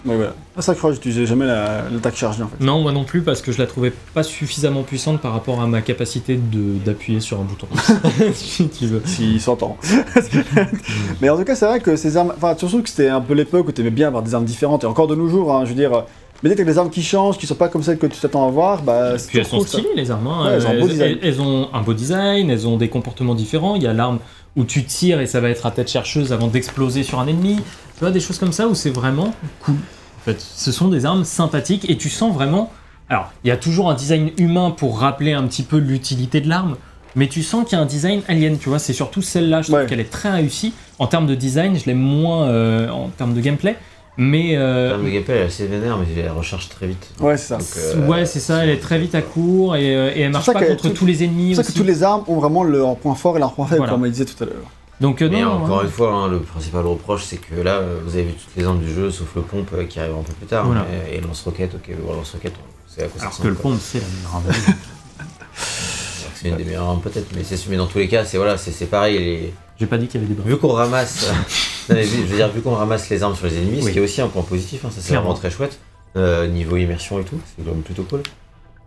[0.06, 0.34] Ouais, voilà.
[0.56, 2.64] Ah, ça, je crois que j'utilisais jamais la- l'attaque chargée en fait.
[2.64, 5.68] Non, moi non plus parce que je la trouvais pas suffisamment puissante par rapport à
[5.68, 7.68] ma capacité de d'appuyer sur un bouton.
[8.34, 9.02] si tu veux.
[9.06, 9.76] S'il s'entend.
[11.22, 12.34] Mais en tout cas, c'est vrai que ces armes.
[12.36, 14.84] Enfin, surtout que c'était un peu l'époque où t'aimais bien avoir des armes différentes.
[14.84, 16.03] Et encore de nos jours, hein, je veux dire.
[16.44, 18.48] Mais dès que des armes qui changent, qui sont pas comme celles que tu t'attends
[18.48, 19.18] à voir, bah.
[19.18, 19.80] c'est Puis elles sont cool, ça.
[19.80, 20.28] stylées les armes.
[20.28, 20.45] hein.
[20.45, 23.76] Ouais, elles ont un beau design, elles ont des comportements différents.
[23.76, 24.19] Il y a l'arme
[24.58, 27.56] où tu tires et ça va être à tête chercheuse avant d'exploser sur un ennemi.
[27.56, 29.76] Tu vois, des choses comme ça où c'est vraiment cool.
[29.76, 32.72] En fait, ce sont des armes sympathiques et tu sens vraiment.
[33.10, 36.50] Alors, il y a toujours un design humain pour rappeler un petit peu l'utilité de
[36.50, 36.76] l'arme,
[37.16, 38.80] mais tu sens qu'il y a un design alien, tu vois.
[38.80, 39.86] C'est surtout celle-là, je trouve Ouais.
[39.86, 40.74] qu'elle est très réussie.
[41.00, 43.78] En termes de design, je l'aime moins euh, en termes de gameplay,
[44.18, 44.56] mais.
[44.57, 47.10] euh, Le gameplay elle est assez vénère, mais elle recharge très vite.
[47.19, 47.57] Ouais, c'est ça.
[47.57, 50.22] Donc, C'est euh, Ouais, c'est ça, elle est très vite à court et, euh, et
[50.22, 51.56] elle marche ça pas contre tout- tous les ennemis.
[51.56, 53.77] pour ça que toutes les armes ont vraiment leur point fort et leur point faible,
[53.80, 53.94] Voilà.
[53.94, 54.56] comme on disait tout à l'heure.
[54.99, 55.84] Donc, euh, Mais non, encore ouais.
[55.85, 58.80] une fois, hein, le principal reproche, c'est que là, vous avez vu toutes les armes
[58.80, 60.65] du jeu, sauf le pompe euh, qui arrive un peu plus tard.
[60.65, 60.85] Voilà.
[60.89, 62.53] mais- et lance-roquette, ok, le lance-roquette,
[62.88, 64.44] c'est à quoi ça Alors que ressemble, le pompe, c'est la meilleure arme.
[64.48, 64.72] Que
[66.35, 68.57] C'est une des meilleures armes peut-être, mais, c'est- mais dans tous les cas, c'est voilà,
[68.57, 69.18] c'est c'est pareil.
[69.19, 69.53] Les...
[69.80, 70.49] J'ai pas dit qu'il y avait des bras.
[70.49, 71.28] Vu qu'on ramasse,
[71.90, 73.86] non, mais vu- je veux dire, vu qu'on ramasse les armes sur les ennemis, ce
[73.86, 73.91] Oui.
[73.94, 75.28] qui est aussi un point positif, hein, ça c'est Clairement.
[75.30, 75.80] vraiment très chouette,
[76.16, 78.24] euh, niveau immersion et tout, c'est quand même plutôt cool.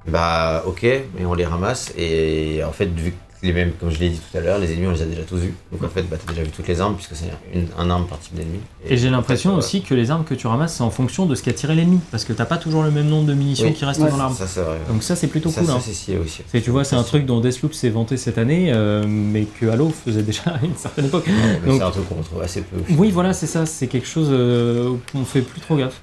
[0.09, 3.99] Bah ok, mais on les ramasse et en fait vu que les mêmes, comme je
[3.99, 5.55] l'ai dit tout à l'heure, les ennemis on les a déjà tous vus.
[5.73, 8.07] Donc en fait, bah, t'as déjà vu toutes les armes puisque c'est une, un arme
[8.07, 8.59] par type d'ennemi.
[8.87, 11.43] Et j'ai l'impression aussi que les armes que tu ramasses, c'est en fonction de ce
[11.43, 12.01] qu'a tiré l'ennemi.
[12.11, 13.73] Parce que t'as pas toujours le même nombre de munitions Oui.
[13.75, 14.35] qui restent Ouais, dans l'arme.
[14.35, 14.77] Ça c'est vrai.
[14.89, 15.71] Donc ça, c'est plutôt ça, cool.
[15.71, 15.81] ça, hein.
[15.83, 16.43] c'est stylé aussi.
[16.51, 19.67] C'est- Tu vois, c'est un truc dont Deathloop s'est vanté cette année, euh, mais que
[19.67, 21.27] Halo faisait déjà à une certaine époque.
[21.27, 22.77] Ouais, mais Donc- c'est un truc qu'on retrouve assez peu.
[22.97, 23.65] Oui, voilà, c'est ça.
[23.67, 26.03] C'est quelque chose euh, qu'on fait plus trop gaffe.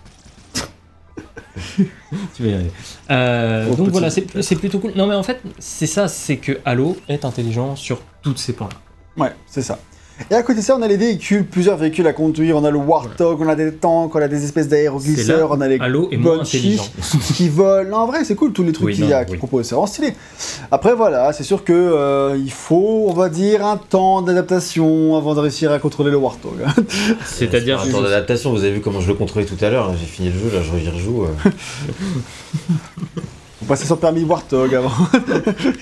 [2.36, 2.72] tu vas y arriver.
[3.10, 4.94] Euh, Oh, donc voilà, c'est plutôt cool.
[4.96, 9.24] Non, mais en fait, c'est ça, c'est que Halo est intelligent sur toutes ces points-là.
[9.24, 9.80] Ouais, c'est ça.
[10.32, 12.58] Et à côté de ça, on a les véhicules, plusieurs véhicules à conduire.
[12.58, 15.68] On a le Warthog, on a des tanks, on a des espèces d'aéroglisseurs, on a
[15.68, 15.80] les
[16.44, 16.92] chiches
[17.36, 17.90] qui volent.
[17.90, 19.38] Non, en vrai, c'est cool tous les trucs Oui, qu'il y a, oui.
[19.38, 19.66] proposent.
[19.68, 20.14] C'est vraiment stylé.
[20.72, 25.36] Après, voilà, c'est sûr que euh, il faut, on va dire, un temps d'adaptation avant
[25.36, 26.54] de réussir à contrôler le Warthog.
[26.66, 26.74] hein.
[27.26, 30.06] C'est-à-dire, un temps d'adaptation, vous avez vu comment je le contrôlais tout à l'heure, j'ai
[30.06, 31.24] fini le jeu, là je rejoue.
[31.26, 31.50] euh.
[33.68, 34.94] Vous passez sans permis Warthog avant.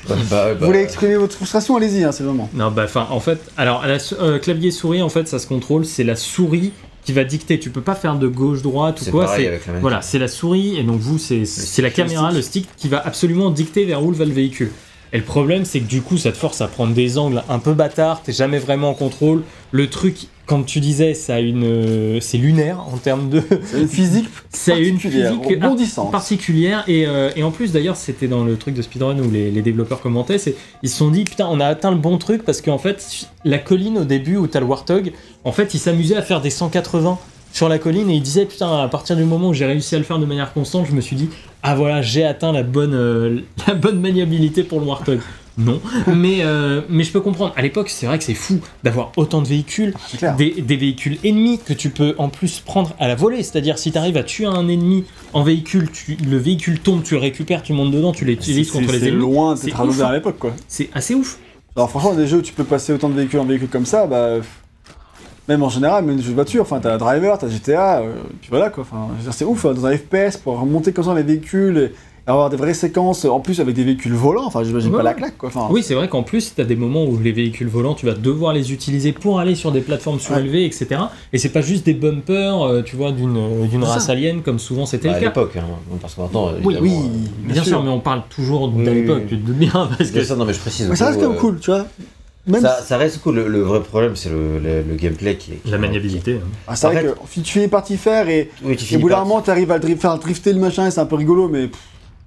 [0.10, 2.50] bah, bah, Vous voulez exprimer votre frustration Allez-y, hein, c'est le moment.
[2.56, 5.46] Non, bah, enfin, en fait, alors, à la euh, clavier souris, en fait, ça se
[5.46, 6.72] contrôle, c'est la souris
[7.04, 7.60] qui va dicter.
[7.60, 9.28] Tu peux pas faire de gauche-droite ou c'est quoi.
[9.28, 12.36] C'est voilà, c'est la souris, et donc vous, c'est c'est la caméra, stick.
[12.36, 14.72] le stick, qui va absolument dicter vers où va le véhicule.
[15.14, 17.60] Et le problème, c'est que du coup, ça te force à prendre des angles un
[17.60, 19.44] peu bâtards, t'es jamais vraiment en contrôle.
[19.70, 23.42] Le truc, comme tu disais, ça a une, c'est lunaire en termes de,
[23.88, 26.84] physique c'est une particulière, physique particulière.
[26.88, 29.62] Et, euh, et en plus d'ailleurs c'était dans le truc de speedrun où les, les
[29.62, 32.62] développeurs commentaient c'est ils se sont dit putain on a atteint le bon truc parce
[32.62, 35.14] qu'en fait la colline au début où t'as le Warthog
[35.44, 37.18] en fait il s'amusait à faire des 180
[37.52, 39.98] sur la colline et il disait putain à partir du moment où j'ai réussi à
[39.98, 41.30] le faire de manière constante je me suis dit
[41.64, 45.20] ah voilà j'ai atteint la bonne euh, la bonne maniabilité pour le Warthog
[45.58, 49.12] non mais euh, mais je peux comprendre à l'époque c'est vrai que c'est fou d'avoir
[49.16, 50.36] autant de véhicules clair.
[50.36, 53.42] des, des véhicules ennemis que tu peux en plus prendre à la volée.
[53.42, 57.14] C'est-à-dire, si tu arrives à tuer un ennemi en véhicule, tu- le véhicule tombe, tu
[57.14, 59.22] le récupères, tu montes dedans, tu l'utilises contre les c'est ennemis.
[59.22, 60.52] loin C'est d'être à l'ouvert ouf, à l'époque, quoi.
[60.68, 61.38] C'est assez ouf.
[61.76, 64.08] Alors franchement, des jeux où tu peux passer autant de véhicules en véhicule comme ça,
[64.08, 64.38] bah...
[65.48, 68.50] Même en général, même des jeux de voiture, enfin t'as Driver, t'as GTA, euh, puis
[68.50, 71.78] voilà quoi, enfin c'est ouf, hein, dans un FPS, pour remonter comme ça les véhicules
[71.78, 71.92] et
[72.28, 75.12] avoir des vraies séquences, en plus avec des véhicules volants, enfin j'imagine Ouais, pas la
[75.12, 75.16] ouais.
[75.18, 75.68] claque quoi, enfin...
[75.70, 78.14] Oui, c'est vrai qu'en plus, tu as des moments où les véhicules volants, tu vas
[78.14, 80.88] devoir les utiliser pour aller sur des plateformes surélevées, etc.
[81.34, 84.14] Et c'est pas juste des bumpers, euh, tu vois, d'une euh, race ça.
[84.14, 85.30] alien comme souvent c'était Bah, à le cas.
[85.30, 85.66] l'époque, hein,
[86.02, 89.30] parce que maintenant, Oui, euh, Bien sûr, mais on parle toujours oui, l'époque, oui.
[89.30, 90.88] tu te doutes bien, parce que bien sûr, non mais je précise.
[90.90, 91.86] Mais ça reste quand même euh, cool, tu vois.
[92.48, 95.54] Même Ça, ça reste cool, le, le vrai problème c'est le, le, le gameplay qui
[95.54, 95.56] est.
[95.64, 96.40] qui- la maniabilité.
[96.68, 99.10] Ah, c'est vrai En que tu finis par t'y faire et, Oui, tu et bout
[99.10, 101.48] d'un moment t'arrives à le dri- faire drifter le machin et c'est un peu rigolo,
[101.50, 101.70] mais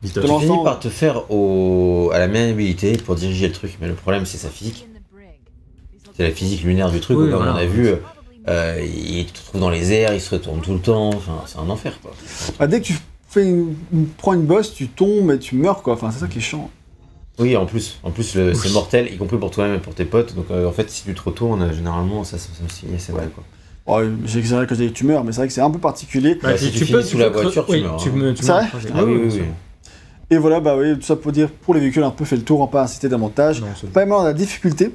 [0.03, 3.95] tu finis par te faire au, à la maniabilité pour diriger le truc, mais le
[3.95, 4.87] problème c'est sa physique.
[6.17, 7.55] C'est la physique lunaire du truc, Oui, comme voilà.
[7.55, 7.93] on a vu,
[8.49, 11.59] euh, il te retrouve dans les airs, il se retourne tout le temps, enfin c'est
[11.59, 12.13] un enfer quoi.
[12.59, 12.95] bah, dès que tu
[13.29, 16.27] fais une, une- prends une bosse, tu tombes et tu meurs quoi, enfin c'est ça
[16.27, 16.71] qui est chiant.
[17.39, 20.05] Oui, en plus, en plus le- c'est mortel, y compris pour toi-même et pour tes
[20.05, 20.35] potes.
[20.35, 22.95] Donc euh, en fait, si tu te retournes, euh, généralement, ça, ça, ça me signe
[22.97, 23.45] assez mal quoi.
[23.87, 26.37] Oh, quand dit que tu meurs, mais c'est vrai que c'est un peu particulier.
[26.43, 28.13] Bah, si tu finis sous la peux voiture, tu oui, meurs, Tu hein.
[28.13, 28.89] me, tu C'est meurs trajet.
[28.95, 29.47] Ah oui, oui, c'est oui.
[30.31, 32.43] Et voilà, bah oui, tout ça pour dire, pour les véhicules, un peu fait le
[32.43, 33.61] tour, on va pas inciter davantage.
[33.63, 34.91] Non, Pas mal dans la difficulté,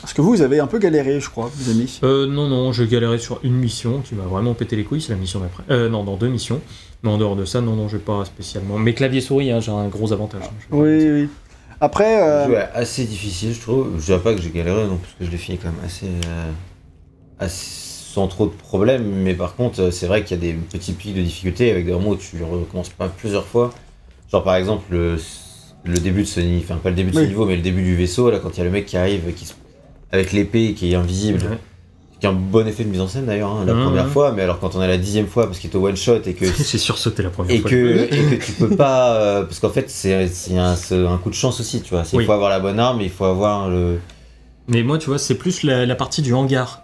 [0.00, 2.00] parce que vous, vous avez un peu galéré, je crois, les amis.
[2.02, 5.12] Euh, non, non, je galérais sur une mission qui m'a vraiment pété les couilles, c'est
[5.12, 5.62] la mission d'après.
[5.70, 6.60] Euh, non, dans deux missions.
[7.04, 8.76] Mais en dehors de ça, non, non, j'ai pas spécialement.
[8.78, 10.42] Mais clavier-souris, hein, j'ai un gros avantage.
[10.44, 11.28] hein, je- Oui, oui.
[11.80, 13.88] Après, euh, Le jeu est assez difficile, je trouve.
[13.98, 16.06] Je dirais pas que j'ai galéré, non, parce que je l'ai fini quand même assez,
[16.06, 16.50] euh,
[17.38, 17.80] assez-
[18.12, 19.04] sans trop de problèmes.
[19.04, 21.86] Mais par contre, euh, c'est vrai qu'il y a des petits pics de difficulté avec
[21.86, 23.72] des moments où tu recommences pas plusieurs fois.
[24.32, 25.16] Genre par exemple le,
[25.84, 27.28] le début de ce niveau, enfin pas le début de ce Oui.
[27.28, 29.32] niveau, mais le début du vaisseau, là, quand il y a le mec qui arrive
[29.34, 29.52] qui se-
[30.10, 31.40] avec l'épée qui est invisible.
[31.42, 31.58] Ouais.
[32.20, 33.82] Qui a un bon effet de mise en scène d'ailleurs, hein, la Mhm.
[33.84, 36.20] première fois, mais alors quand on est la dixième fois parce qu'il te one shot
[36.24, 37.70] et que J'ai sursauté la première et fois.
[37.70, 39.16] que, et que tu peux pas.
[39.16, 42.04] euh, parce qu'en fait, c'est c'est un, c'est un coup de chance aussi, tu vois.
[42.04, 42.24] C'est- Il Oui.
[42.26, 43.98] faut avoir la bonne arme, il faut avoir le.
[44.68, 46.82] Mais moi, tu vois, c'est plus la, la partie du hangar.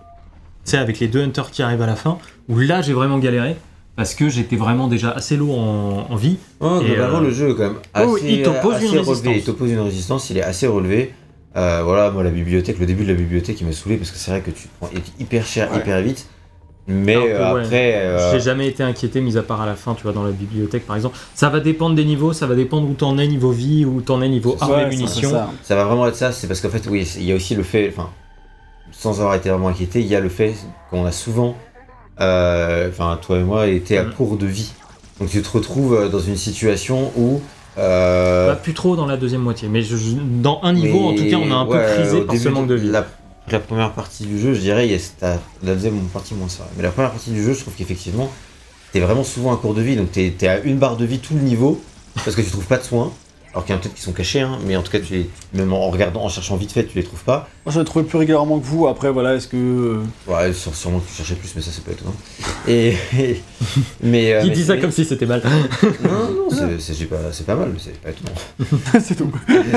[0.64, 2.18] Tu sais, avec les deux hunters qui arrivent à la fin,
[2.48, 3.56] où là, j'ai vraiment galéré.
[3.98, 6.36] Parce que j'étais vraiment déjà assez lourd en, en vie.
[6.60, 8.90] Oh, globalement, euh, le jeu est quand même oh, assez, oui, il t'oppose assez une
[8.92, 9.08] relevé.
[9.10, 9.34] résistance.
[9.36, 11.12] Il t'oppose une résistance, il est assez relevé.
[11.56, 14.16] Euh, voilà, moi, la bibliothèque, le début de la bibliothèque, il m'a saoulé parce que
[14.16, 14.88] c'est vrai que tu te prends
[15.18, 15.78] hyper cher, Ouais.
[15.78, 16.28] hyper vite.
[16.90, 17.60] Mais peu, euh, ouais.
[17.64, 17.92] après.
[17.96, 20.30] euh, J'ai jamais été inquiété, mis à part à la fin, tu vois, dans la
[20.30, 21.18] bibliothèque par exemple.
[21.34, 24.22] Ça va dépendre des niveaux, ça va dépendre où t'en es niveau vie, où t'en
[24.22, 25.30] es niveau armes ouais, et munitions.
[25.30, 25.50] ça.
[25.64, 27.62] Ça va vraiment être ça, c'est parce qu'en fait, oui, il y a aussi le
[27.64, 28.08] fait, enfin,
[28.92, 30.54] sans avoir été vraiment inquiété, il y a le fait
[30.90, 31.56] qu'on a souvent,
[32.20, 34.12] enfin, toi et moi, été à Mhm.
[34.12, 34.72] court de vie.
[35.20, 37.40] Donc tu te retrouves euh, dans une situation où.
[37.78, 41.14] euh, Pas plus trop dans la deuxième moitié, mais je- je- dans un niveau, en
[41.14, 42.88] tout cas, on a un peu ouais, au par ce manque de vie.
[42.90, 43.06] La,
[43.50, 46.34] la première partie du jeu, je dirais, il y a- c'est à- la deuxième partie
[46.34, 46.68] moins ça.
[46.76, 48.30] Mais la première partie du jeu, je trouve qu'effectivement,
[48.92, 51.18] t'es vraiment souvent à court de vie, donc t'es es à une barre de vie
[51.18, 51.80] tout le niveau,
[52.24, 53.12] parce que tu trouves pas de soins.
[53.58, 55.12] Alors qu'il y en a peut-être qui sont cachés, hein, mais en tout cas, tu
[55.14, 57.48] les, même en regardant, en cherchant vite fait, tu les trouves pas.
[57.66, 58.86] Moi, j'en ai trouvé plus régulièrement que vous.
[58.86, 59.56] Après, voilà, est-ce que.
[59.56, 59.96] euh,
[60.28, 62.14] Ouais, sûre- sûrement que tu cherchais plus, mais ça, c'est pas étonnant.
[62.68, 62.94] Et,
[64.00, 65.42] mais, euh, Il mais dit ça mais- comme si c'était mal.
[66.04, 66.48] Non, non,
[66.78, 67.04] c'est-
[67.44, 68.70] pas, mal, mais c'est pas étonnant.
[69.04, 69.30] c'est tout.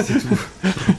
[0.03, 0.39] c'est tout.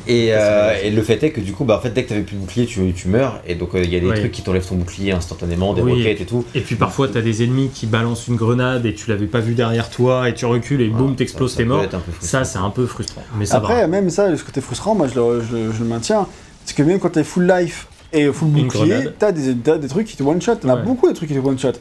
[0.09, 2.23] Et, euh, et le fait est que du coup, bah, en fait, dès que t'avais
[2.23, 3.41] plus de bouclier, tu, tu meurs.
[3.47, 4.19] Et donc, euh, il y a des Ouais.
[4.19, 5.93] trucs qui t'enlèvent ton bouclier instantanément, des Oui.
[5.93, 6.45] roquettes et tout.
[6.57, 9.55] Et puis parfois, t'as des ennemis qui balancent une grenade et tu l'avais pas vu
[9.55, 11.85] derrière toi et tu recules et boum, t'exploses, t'es mort.
[12.21, 13.23] Ça, c'est un peu frustrant.
[13.39, 13.87] Mais ça Après, va.
[13.87, 16.27] même ça, ce côté frustrant, moi, je le, je, je le maintiens.
[16.65, 20.07] Parce que même quand t'es full life et full bouclier, t'as des, t'as des trucs
[20.07, 20.57] qui te one-shot.
[20.57, 20.83] T'en as Ouais.
[20.83, 21.73] beaucoup de trucs qui te one-shot.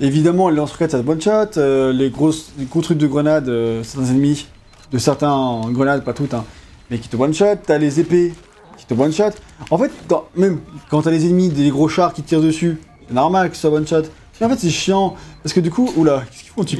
[0.00, 1.58] Évidemment, les lance-roquettes, ça te one-shot.
[1.58, 4.46] euh, les, grosses, les gros trucs de grenades, euh, certains ennemis,
[4.92, 6.44] de certains grenades, pas toutes, hein,
[6.90, 7.56] mais qui te one-shot.
[7.66, 8.34] T'as les épées
[8.76, 9.30] qui te one-shot.
[9.70, 10.58] En fait, dans- même
[10.90, 12.78] quand t'as les ennemis, des gros chars qui te tirent dessus,
[13.08, 14.02] c'est normal que ce soit one-shot.
[14.40, 15.14] Mais en fait, c'est chiant.
[15.42, 16.76] Parce que du coup, oula, qu'est-ce qu'ils font un petit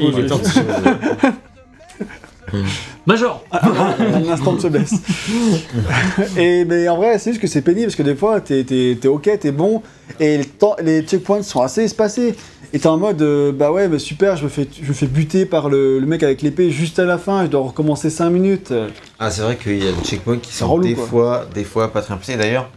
[3.06, 4.94] Major un instant de faiblesse.
[6.36, 8.98] et mais en vrai, c'est juste que c'est pénible parce que des fois, t'es t'es-
[9.00, 9.82] t'es ok, t'es bon,
[10.20, 12.34] et le temps- les checkpoints sont assez espacés.
[12.72, 15.06] Et t'es en mode, euh, bah ouais, mais super, je me fais, je me fais
[15.06, 18.28] buter par le, le mec avec l'épée juste à la fin, je dois recommencer 5
[18.28, 18.72] minutes.
[19.20, 21.06] Ah, c'est vrai qu'il y a des checkpoints qui sont relou, des quoi.
[21.06, 22.36] fois, des fois pas très impliqués.
[22.36, 22.68] D'ailleurs,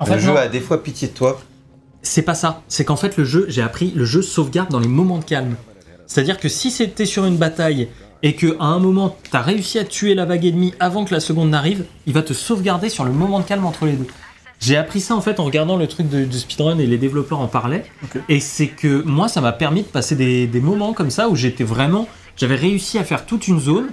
[0.00, 0.36] En le fait, jeu non.
[0.36, 1.40] a des fois pitié de toi.
[2.02, 2.60] C'est pas ça.
[2.68, 5.56] C'est qu'en fait, le jeu, j'ai appris, le jeu sauvegarde dans les moments de calme.
[6.06, 7.88] C'est-à-dire que si c'était sur une bataille
[8.22, 11.20] et que à un moment, t'as réussi à tuer la vague ennemie avant que la
[11.20, 14.06] seconde n'arrive, il va te sauvegarder sur le moment de calme entre les deux.
[14.60, 17.38] J'ai appris ça en fait en regardant le truc de, de speedrun et les développeurs
[17.38, 17.84] en parlaient.
[18.28, 21.36] Et c'est que moi, ça m'a permis de passer des, des moments comme ça où
[21.36, 22.08] j'étais vraiment.
[22.36, 23.88] J'avais réussi à faire toute une zone.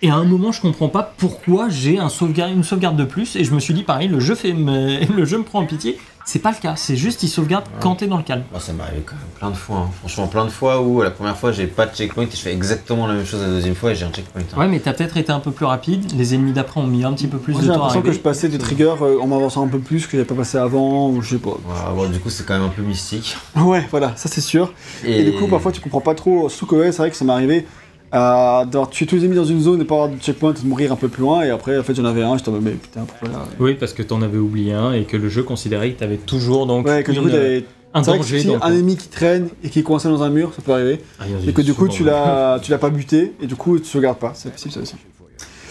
[0.00, 3.34] Et à un moment, je comprends pas pourquoi j'ai un sauvegarde, une sauvegarde de plus.
[3.34, 5.66] Et je me suis dit, pareil, le jeu, fait me- le jeu me prend en
[5.66, 5.98] pitié.
[6.30, 6.74] C'est pas le cas.
[6.76, 8.42] C'est juste, il sauvegarde quand t'es dans le calme.
[8.50, 9.76] Moi, ça m'est arrivé quand même plein de fois.
[9.78, 9.90] hein.
[10.00, 12.52] Franchement, plein de fois où la première fois j'ai pas de checkpoint et je fais
[12.52, 14.42] exactement la même chose la deuxième fois et j'ai un checkpoint.
[14.42, 14.58] hein.
[14.60, 16.12] Ouais, mais t'as peut-être été un peu plus rapide.
[16.18, 18.02] Les ennemis d'après ont mis un petit peu plus Moi, de j'ai temps à l'impression
[18.02, 20.58] que je passais des triggers euh, en m'avançant un peu plus que j'avais pas passé
[20.58, 21.56] avant, ou je sais pas.
[21.64, 23.34] Voilà, bon, du coup, c'est quand même un peu mystique.
[23.56, 24.74] Ouais, voilà, ça c'est sûr.
[25.06, 25.24] Et...
[25.24, 26.50] du coup, parfois tu comprends pas trop.
[26.50, 27.66] Surtout que ouais, c'est vrai que ça m'est arrivé
[28.14, 30.62] euh, d'avoir tué tous les ennemis dans une zone et pas avoir de checkpoint et
[30.62, 31.42] de mourir un peu plus loin.
[31.42, 33.74] Et après, en fait, j'en avais un, j'étais en mode, mais putain, pourquoi là Oui,
[33.74, 36.86] parce que t'en avais oublié un et que le jeu considérait que t'avais toujours donc
[36.86, 37.64] Ouais, que du coup, t'avais.
[37.94, 38.40] un danger.
[38.40, 41.00] si un ennemi qui traîne et qui est coincé dans un mur, ça peut arriver.
[41.20, 43.86] Ah, Et que du coup, tu l'as, tu l'as pas buté et du coup, tu
[43.86, 44.32] sauvegardes pas.
[44.34, 44.94] C'est possible ça aussi.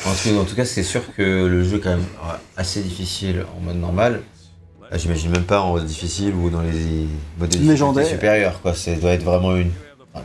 [0.06, 2.06] En tout, cas, c'est sûr que le jeu est quand même
[2.56, 4.22] assez difficile en mode normal.
[4.96, 6.80] J'imagine même pas en mode difficile ou dans les modes
[7.42, 8.06] de difficulté Légendaire.
[8.06, 8.62] supérieurs.
[8.62, 8.74] Quoi.
[8.74, 9.72] Ça doit être vraiment une,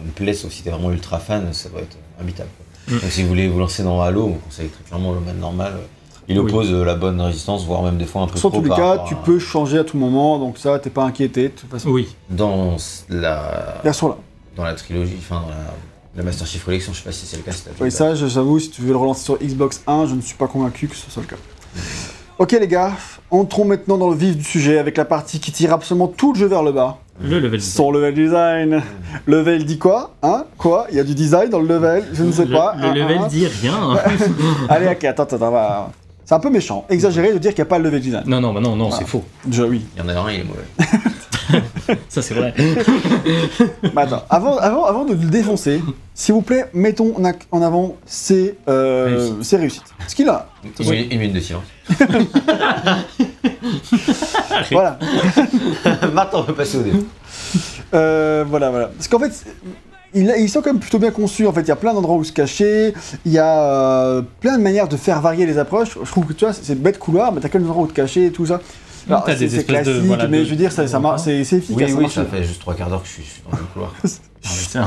[0.05, 2.49] une plaie, sauf si t'es vraiment ultra fan, ça doit être imbitable.
[2.57, 2.97] quoi.
[2.97, 3.01] Mm.
[3.01, 5.75] Donc si vous voulez vous lancer dans Halo, on conseille très clairement le mode normal.
[6.29, 8.69] Il oppose euh, la bonne résistance, voire même des fois un peu Sur trop tous
[8.69, 11.49] les cas, tu à- peux changer à tout moment, donc ça, t'es pas inquiété de
[11.49, 11.91] toute façon.
[11.91, 12.15] Oui.
[12.31, 12.77] Dans
[13.09, 14.17] la, Version là.
[14.57, 15.57] dans la trilogie, enfin dans la,
[16.17, 17.51] la Master Chief Collection, je sais pas si c'est le cas.
[17.53, 20.15] si t'as Oui, fait ça, j'avoue, si tu veux le relancer sur Xbox 1, je
[20.15, 21.37] ne suis pas convaincu que ce soit le cas.
[22.39, 22.93] Ok les gars,
[23.31, 26.39] entrons maintenant dans le vif du sujet avec la partie qui tire absolument tout le
[26.39, 26.99] jeu vers le bas.
[27.23, 27.61] Le level design.
[27.77, 28.83] Son level design.
[29.27, 32.33] Level dit quoi Hein Quoi Il y a du design dans le level Je ne
[32.33, 32.75] sais Le- pas.
[32.79, 33.29] Le Hein, level hein.
[33.29, 33.97] dit rien.
[34.69, 35.91] Allez, ok, attends, attends, va.
[36.25, 38.23] C'est un peu méchant, exagéré de dire qu'il n'y a pas le level design.
[38.27, 38.97] non, non, bah non, non, Ah.
[38.99, 39.25] c'est faux.
[39.51, 39.83] Je, oui.
[39.97, 40.65] Il y en a un, il est mauvais.
[42.09, 42.55] Ça, c'est vrai.
[43.83, 45.81] Mais attends, avant, avant, avant de le défoncer,
[46.15, 49.45] s'il vous plaît, mettons en ac- en avant ses, euh, Réussites.
[49.45, 49.95] ses réussites.
[50.09, 50.49] Ce qu'il a.
[50.65, 51.63] Une, minute- une minute de silence.
[54.71, 54.99] Voilà.
[56.13, 57.05] Maintenant, on peut passer au début.
[57.95, 58.89] Euh, voilà, voilà.
[58.89, 59.33] Parce qu'en fait,
[60.15, 61.47] il a- ils sont quand même plutôt bien conçus.
[61.47, 62.95] En fait, il y a plein d'endroits où se cacher.
[63.25, 65.99] Il y a euh, plein de manières de faire varier les approches.
[66.03, 67.89] Je trouve que tu vois, c'est bête couloir, mais t'as quand même des endroits où
[67.89, 68.61] te cacher et tout ça.
[69.09, 70.99] Alors, T'as c'est des espèces de- classique, voilà, mais de- je veux dire, ça, ça
[71.01, 71.71] mar- c'est efficace.
[71.71, 73.65] Oui, ça oui, marche ça fait juste trois quarts d'heure que je suis, dans le
[73.65, 73.93] couloir.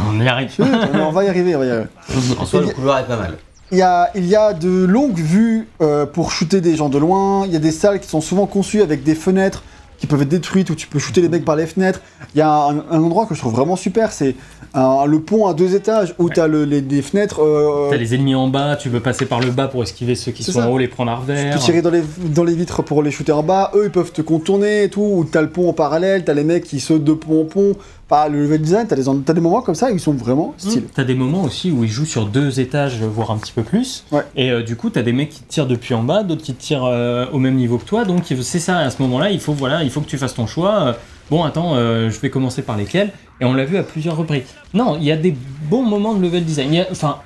[0.09, 0.51] On y arrive.
[0.93, 1.87] On va y arriver, on va y arriver.
[2.39, 3.37] En soi, Il y le a- couloir est pas mal.
[3.71, 6.97] Il y a, il y a de longues vues euh, pour shooter des gens de
[6.99, 7.45] loin.
[7.47, 9.63] Il y a des salles qui sont souvent conçues avec des fenêtres
[9.97, 12.01] qui peuvent être détruites où tu peux shooter les mecs par les fenêtres.
[12.33, 14.35] Il y a un, un endroit que je trouve vraiment super, c'est
[14.75, 17.41] le pont à deux étages où tu as les, fenêtres.
[17.41, 20.33] euh, T'as les ennemis en bas, tu peux passer par le bas pour esquiver ceux
[20.33, 20.67] qui sont ça.
[20.67, 21.53] en haut, les prendre à Tu revers.
[21.53, 22.03] peux tirer dans les,
[22.33, 25.01] dans les vitres pour les shooter en bas, eux ils peuvent te contourner et tout,
[25.01, 27.75] ou t'as le pont en parallèle, t'as les mecs qui sautent de pont en pont,
[28.07, 30.81] par le level design, t'as des, moments comme ça, ils sont vraiment stylés.
[30.81, 30.89] Mmh.
[30.93, 34.05] T'as des moments aussi où ils jouent sur deux étages, voire un petit peu plus.
[34.11, 34.21] Ouais.
[34.35, 36.85] Et euh, du coup, t'as des mecs qui tirent depuis en bas, d'autres qui tirent
[36.85, 38.05] euh, au même niveau que toi.
[38.05, 38.77] Donc c'est ça.
[38.77, 40.81] À ce moment-là, il faut voilà, il faut que tu fasses ton choix.
[40.81, 40.93] Euh,
[41.31, 43.11] Bon, attends, euh, je vais commencer par lesquels.
[43.41, 44.43] Et on l'a vu à plusieurs reprises.
[44.73, 45.35] Non, il y a des
[45.69, 46.85] bons moments de level design.
[46.91, 47.17] Enfin,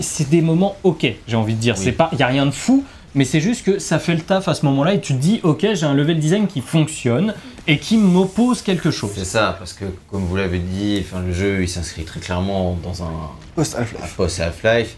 [0.00, 1.06] c'est des moments ok.
[1.26, 1.74] J'ai envie de dire.
[1.76, 1.84] Oui.
[1.84, 2.84] C'est pas, il y a rien de fou.
[3.14, 5.40] Mais c'est juste que ça fait le taf à ce moment-là et tu te dis,
[5.42, 7.34] ok, j'ai un level design qui fonctionne
[7.66, 9.10] et qui m'oppose quelque chose.
[9.14, 12.76] C'est ça, parce que comme vous l'avez dit, enfin, le jeu il s'inscrit très clairement
[12.82, 13.10] dans un,
[13.54, 14.14] Post un Half-Life.
[14.16, 14.96] post-Half-Life,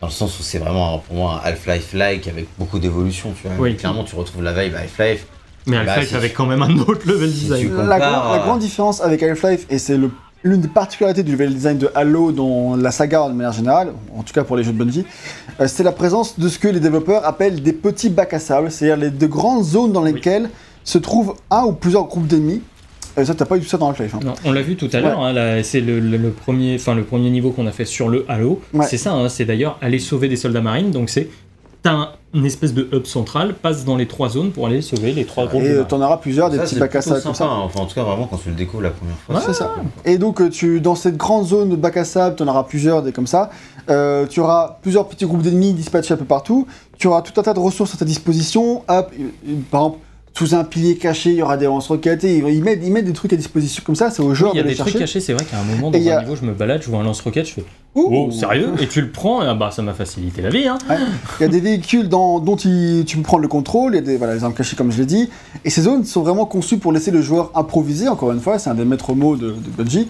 [0.00, 3.32] dans le sens où c'est vraiment pour moi un Half-Life-like avec beaucoup d'évolution.
[3.40, 3.56] Tu vois.
[3.58, 3.76] Oui.
[3.76, 5.26] Clairement, tu retrouves la vibe Half-Life.
[5.66, 7.76] Mais Bah, Half-Life si avec tu- quand même un autre level si design.
[7.86, 9.98] La, euh, grande différence avec Half-Life, et c'est
[10.42, 14.22] l'une des particularités du level design de Halo dans la saga de manière générale, en
[14.22, 15.04] tout cas pour les jeux de Bungie,
[15.60, 18.70] euh, c'est la présence de ce que les développeurs appellent des petits bacs à sable,
[18.72, 20.48] c'est-à-dire les de grandes zones dans lesquelles
[20.84, 22.62] se trouvent un ou plusieurs groupes d'ennemis.
[23.16, 24.14] Et ça, t'as pas eu tout ça dans Half-Life.
[24.14, 24.20] hein.
[24.24, 27.02] Non, on l'a vu tout à l'heure, hein, c'est le, le- le premier, enfin le
[27.02, 28.60] premier niveau qu'on a fait sur le Halo.
[28.72, 28.86] Ouais.
[28.86, 30.90] C'est ça, hein, c'est d'ailleurs aller sauver des soldats marines.
[30.92, 31.28] Donc c'est
[31.82, 35.12] t'as un- une espèce de hub central, passe dans les trois zones pour aller sauver
[35.12, 35.64] les trois groupes.
[35.64, 37.56] Et euh, t'en auras plusieurs, des Ça, petits bacs à sable comme sympa, ça.
[37.56, 37.62] hein.
[37.64, 39.34] Enfin, en tout cas, vraiment, quand tu le découvres la première fois.
[39.34, 39.40] Ouais.
[39.44, 39.74] C'est ça.
[40.04, 42.62] Et donc, euh, tu, dans cette grande zone de bac à sable, tu en auras
[42.62, 43.50] plusieurs, des comme ça.
[43.88, 46.68] Euh, tu auras plusieurs petits groupes d'ennemis dispatchés un peu partout.
[46.98, 48.84] Tu auras tout un tas de ressources à ta disposition.
[48.88, 49.98] Hop, euh, euh, par exemple,
[50.32, 52.24] sous un pilier caché, il y aura des lance-roquettes.
[52.24, 54.52] et Ils, mettent, ils mettent des trucs à disposition comme ça, c'est au Oui, joueur
[54.54, 56.10] il y a de les des trucs cachés, c'est vrai qu'à un moment dans un
[56.16, 57.64] a- niveau, je me balade, je vois un lance-roquette, je fais
[57.96, 58.06] Ouh.
[58.28, 58.70] Oh, sérieux?
[58.80, 60.68] Et tu le prends, et, ah bah ça m'a facilité la vie.
[60.68, 60.78] Hein.
[60.88, 60.96] Ouais.
[61.40, 63.98] Il y a des véhicules dans- dont il- tu peux prendre le contrôle, il y
[63.98, 65.28] a des, voilà, des armes cachées comme je l'ai dit.
[65.64, 68.70] Et ces zones sont vraiment conçues pour laisser le joueur improviser, encore une fois, c'est
[68.70, 70.06] un des maîtres mots de, de Bungie.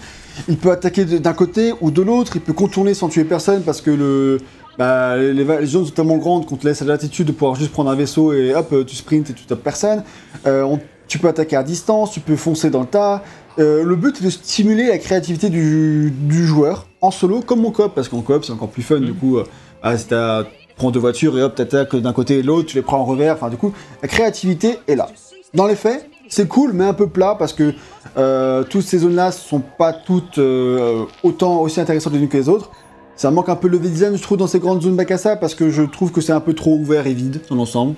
[0.47, 3.81] Il peut attaquer d'un côté ou de l'autre, il peut contourner sans tuer personne parce
[3.81, 4.37] que le,
[4.77, 7.89] bah, les, zones sont tellement grandes qu'on te laisse la latitude de pouvoir juste prendre
[7.89, 10.03] un vaisseau et hop, tu sprints et tu tapes personne.
[10.45, 13.21] Euh, on- tu peux attaquer à distance, tu peux foncer dans le tas.
[13.59, 17.71] Euh, le but est de stimuler la créativité du, du joueur en solo comme en
[17.71, 19.37] coop, parce qu'en coop c'est encore plus fun du coup.
[19.37, 19.43] euh,
[19.83, 20.15] ah, si tu
[20.77, 23.05] prends deux voitures et hop, t'attaques d'un côté et de l'autre, tu les prends en
[23.05, 25.09] revers, enfin du coup, la créativité est là.
[25.53, 27.73] Dans les faits, c'est cool, mais un peu plat parce que
[28.17, 32.47] euh, toutes ces zones-là sont pas toutes euh, autant aussi intéressantes les unes que les
[32.47, 32.71] autres.
[33.21, 35.17] Ça manque un peu de level design, je trouve, dans ces grandes zones bac à
[35.19, 37.93] sable parce que je trouve que c'est un peu trop ouvert et vide dans l'ensemble.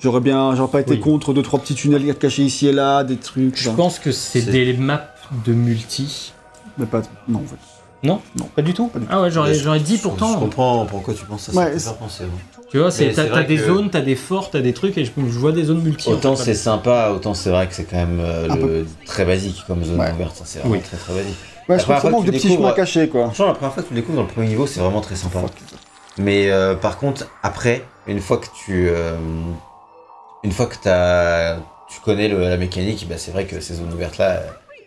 [0.00, 1.00] J'aurais bien, j'aurais pas été Oui.
[1.00, 3.58] contre deux trois petits tunnels cachés ici et là, des trucs.
[3.60, 5.04] Je pense que c'est des maps
[5.44, 6.32] de multi.
[6.78, 8.08] Mais pas, non en fait.
[8.08, 8.20] Non?
[8.38, 8.46] Non.
[8.56, 8.86] Pas du tout?
[8.88, 9.12] Pas du tout.
[9.14, 10.32] Ah ouais, j'aurais dit pourtant.
[10.32, 12.24] Je comprends pourquoi tu penses ça, ça Ouais, faire penser.
[12.24, 12.62] ouais.
[12.70, 14.96] Tu vois, t'as c'est t'as vrai des que- zones, t'as des forts, t'as des trucs,
[14.96, 16.08] et je, je vois des zones multi.
[16.08, 19.84] Autant c'est sympa, autant c'est vrai que c'est quand même euh, le très basique comme
[19.84, 20.10] zone Ouais.
[20.10, 20.36] ouverte.
[20.36, 20.80] ça, C'est vraiment Oui.
[20.80, 21.36] très très basique.
[21.68, 23.08] Ouais, je trouve que première ça fois manque que de tu petits découvres- chemins cachés
[23.08, 23.24] quoi.
[23.26, 25.16] Franchement, la première fois que tu le découvres dans le premier niveau, c'est vraiment très
[25.16, 25.40] sympa.
[26.18, 29.16] Mais euh, par contre, après, une fois que tu, euh,
[30.42, 31.56] une fois que t'as,
[31.88, 34.40] tu connais le- la mécanique, bah, c'est vrai que ces zones ouvertes là,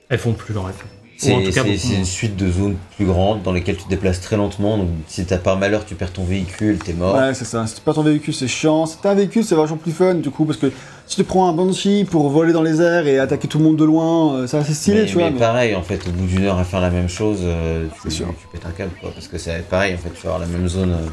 [0.09, 0.85] Elles font plus leur effet.
[1.17, 4.77] C'est une suite de zones plus grandes dans lesquelles tu te déplaces très lentement.
[4.77, 7.15] Donc si t'as par malheur tu perds ton véhicule, t'es mort.
[7.15, 7.65] Ouais, c'est ça.
[7.67, 8.85] Si tu perds ton véhicule, c'est chiant.
[8.85, 10.71] Si t'as un véhicule, c'est vachement plus fun, du coup, parce que
[11.07, 13.77] si tu prends un Banshee pour voler dans les airs et attaquer tout le monde
[13.77, 15.23] de loin, euh, c'est assez stylé, mais, tu vois.
[15.25, 17.87] mais mais- pareil, en fait, au bout d'une heure à faire la même chose, euh,
[18.03, 19.11] tu, tu pètes un câble, quoi.
[19.13, 21.07] Parce que c'est pareil, en fait, tu vas avoir la même zone euh,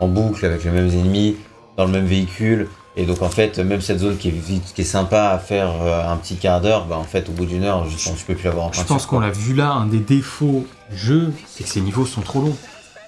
[0.00, 1.36] en boucle avec les mêmes ennemis,
[1.76, 2.68] dans le même véhicule.
[2.98, 5.70] Et donc, en fait, même cette zone qui est vite, qui est sympa à faire
[5.82, 8.24] euh, un petit quart d'heure, bah, en fait, au bout d'une heure, je pense je
[8.24, 11.32] peux plus l'avoir en Je pense qu'on l'a vu là, un des défauts du jeu,
[11.46, 12.56] c'est que ces niveaux sont trop longs.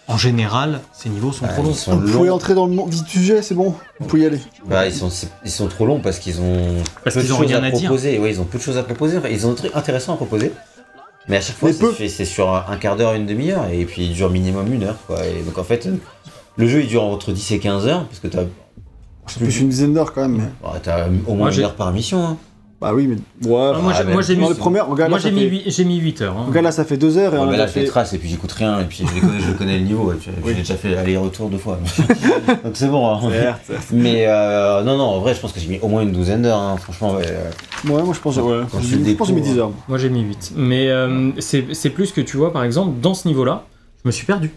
[0.06, 1.70] En général, ces niveaux sont Ouais, trop longs.
[1.70, 3.74] ils sont Vous pouvez entrer dans le monde- vif du sujet, c'est bon.
[4.00, 4.40] Vous pouvez y aller.
[4.66, 5.10] Bah, ils sont,
[5.44, 7.66] ils sont trop longs parce qu'ils ont Parce peu qu'ils de ont choses rien à
[7.66, 7.80] à dire.
[7.80, 8.18] proposer.
[8.18, 9.16] Ouais, ils ont peu de choses à proposer.
[9.18, 10.52] Enfin, ils ont des trucs intéressants à proposer.
[11.28, 11.68] Mais à chaque fois,
[12.08, 15.26] c'est sur un quart d'heure, une demi-heure, et puis il dure minimum une heure, quoi.
[15.26, 15.86] Et donc en fait,
[16.58, 18.42] le jeu il dure entre 10 et 15 heures, parce que t'as
[19.26, 20.36] C'est plus une dizaine d'heures quand même.
[20.38, 20.44] Mais...
[20.62, 22.22] bah, t'as au moins Moi, une heure par mission.
[22.24, 22.36] Hein.
[22.80, 23.16] Bah oui, mais.
[23.50, 25.84] Ouais, Ah, moi, j'ai- moi, mis, les premières, regarde, moi, j'ai mis, fait- huit- j'ai
[25.84, 26.36] mis 8 heures.
[26.38, 26.44] hein.
[26.46, 27.86] regarde, là, ça fait deux heures et Ouais, on mais a là, je les fait.
[27.88, 30.14] trace, et puis j'écoute rien, et puis je, les connais, je connais le niveau, et
[30.14, 31.80] puis, puis j'ai déjà fait aller-retour deux fois.
[32.64, 33.08] donc c'est bon.
[33.08, 33.20] Hein.
[33.32, 33.86] Certes, certes.
[33.90, 36.42] Mais euh, non, non, en vrai, je pense que j'ai mis au moins une douzaine
[36.42, 36.76] d'heures, hein.
[36.76, 37.14] franchement.
[37.16, 37.50] Ouais, euh,
[37.92, 38.42] Ouais, moi je pense, ouais.
[38.70, 39.72] Quand Je tu pense que j'ai mis découvres- 10 heures.
[39.88, 39.98] moi.
[39.98, 40.52] J'ai mis 8.
[40.56, 43.64] Mais euh, c'est plus que tu vois, par exemple, dans ce niveau-là,
[44.04, 44.52] je me suis perdu.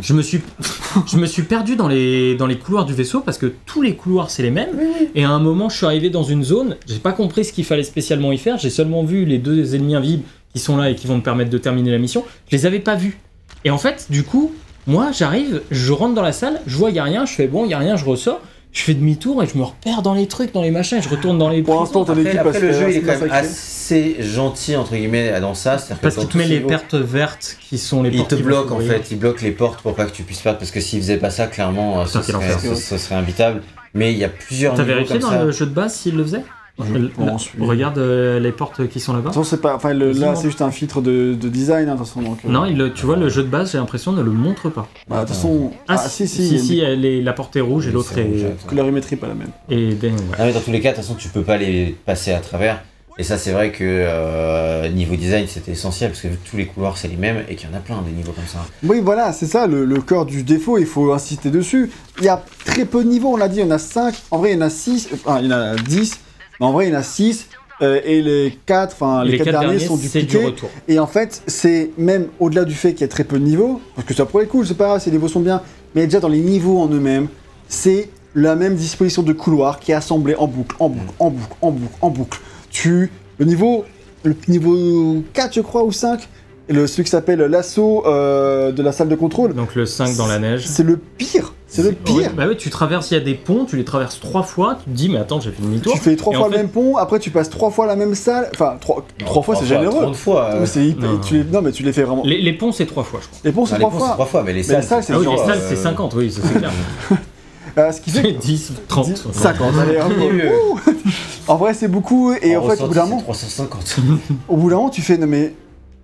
[0.00, 0.40] Je me suis,
[1.06, 3.94] je me suis perdu dans les, dans les couloirs du vaisseau parce que tous les
[3.94, 4.70] couloirs c'est les mêmes.
[5.14, 7.64] Et à un moment, je suis arrivé dans une zone, j'ai pas compris ce qu'il
[7.64, 8.58] fallait spécialement y faire.
[8.58, 11.50] J'ai seulement vu les deux ennemis invisibles qui sont là et qui vont me permettre
[11.50, 12.24] de terminer la mission.
[12.48, 13.18] Je les avais pas vus.
[13.64, 14.52] Et en fait, du coup,
[14.86, 17.64] moi j'arrive, je rentre dans la salle, je vois y a rien, je fais bon,
[17.64, 18.40] il y a rien, je ressors.
[18.74, 21.38] Je fais demi-tour et je me repère dans les trucs, dans les machins, je retourne
[21.38, 23.36] dans les Pour l'instant, t'as Après, le jeu il est quand même massacré.
[23.38, 25.78] assez gentil entre guillemets dans ça.
[25.78, 28.72] c'est-à-dire Parce qu'il te met les pertes vertes qui sont les Il portes te bloque
[28.72, 30.98] en fait, il bloque les portes pour pas que tu puisses perdre parce que s'il
[31.00, 32.76] faisait pas ça, clairement, euh, ce Putain, quel serait, enfer.
[32.76, 33.62] ce- ce serait imbitable.
[33.94, 35.44] Mais il y a plusieurs T'as niveaux vérifié comme dans ça.
[35.44, 36.42] le jeu de base s'il le faisait?
[36.78, 37.66] Je pense, oui.
[37.66, 39.30] Regarde euh, les portes qui sont là-bas.
[39.30, 39.76] Attention, c'est pas.
[39.76, 42.22] Enfin, le- là, c'est juste un filtre de, de design, hein, de toute façon.
[42.22, 44.70] Donc, euh, Non, il, tu vois, le jeu de base, j'ai l'impression, ne le montre
[44.70, 44.88] pas.
[45.08, 45.70] Bah, de toute façon.
[45.86, 46.48] Ah, si, si.
[46.48, 48.66] si, si, est- la porte est rouge et l'autre c'est rouge, est.
[48.66, 49.50] colorimétrie pas la même.
[49.70, 50.20] Et ben, ouais.
[50.38, 52.40] Non, mais dans tous les cas, de toute façon, tu peux pas les passer à
[52.40, 52.82] travers.
[53.16, 56.56] Et ça, c'est vrai que euh, niveau design, c'était essentiel parce que vu que tous
[56.56, 58.58] les couloirs c'est les mêmes et qu'il y en a plein des niveaux comme ça.
[58.82, 61.92] Oui, voilà, c'est ça le, le cœur du défaut, il faut insister dessus.
[62.18, 64.14] Il y a très peu de niveaux, on l'a dit, il y en a 5,
[64.32, 66.18] en vrai il y en a 6, enfin il y en a 10,
[66.60, 67.48] mais en vrai il y en a 6,
[67.80, 70.44] et les 4, enfin les, 4 quatre derniers, sont du dupliqués.
[70.44, 70.70] retour.
[70.88, 73.80] Et en fait, c'est même au-delà du fait qu'il y a très peu de niveaux,
[73.94, 75.60] parce que ça pourrait être cool, c'est pas grave, ces niveaux sont bien,
[75.94, 77.28] mais déjà dans les niveaux en eux-mêmes,
[77.68, 81.56] c'est la même disposition de couloir qui est assemblée en boucle, en boucle, en boucle,
[81.60, 82.40] en boucle, en boucle.
[82.70, 83.84] Tu, le niveau,
[84.24, 86.28] le niveau 4 je crois, ou 5,
[86.68, 90.26] le, celui qui s'appelle l'assaut euh, de la salle de contrôle, Donc le 5 dans
[90.26, 90.66] la neige.
[90.66, 92.14] c'est le pire, c'est le pire.
[92.16, 94.78] Oui, bah oui, tu traverses, il y a des ponts, tu les traverses trois fois,
[94.82, 95.92] tu te dis, mais attends, j'ai fait demi-tour.
[95.92, 97.86] Tu fais trois Et fois en le fait- même pont, après tu passes trois fois
[97.86, 100.00] la même salle, enfin trois, trois fois c'est généreux.
[100.02, 100.44] 30 fois.
[100.54, 101.18] euh, Mais c'est hyper- Non.
[101.20, 102.22] tu les- non mais tu les fais vraiment.
[102.24, 103.38] Les, les ponts, c'est trois fois, je crois.
[103.44, 104.08] Les ponts c'est trois fois.
[104.10, 105.76] trois fois, mais les salles, les salles, c'est Ah oui, genre, les salles, euh, c'est
[105.76, 106.70] 50, oui, ça, c'est clair.
[107.76, 109.06] Euh, ce qui fait que 10, 30.
[109.06, 110.48] 10, 50, allez, hop, Mieux.
[110.70, 110.78] ouh.
[111.48, 113.96] En vrai, c'est beaucoup, et en, fait, au bout d'un moment, 350.
[114.48, 115.54] au bout d'un moment, tu fais, non mais.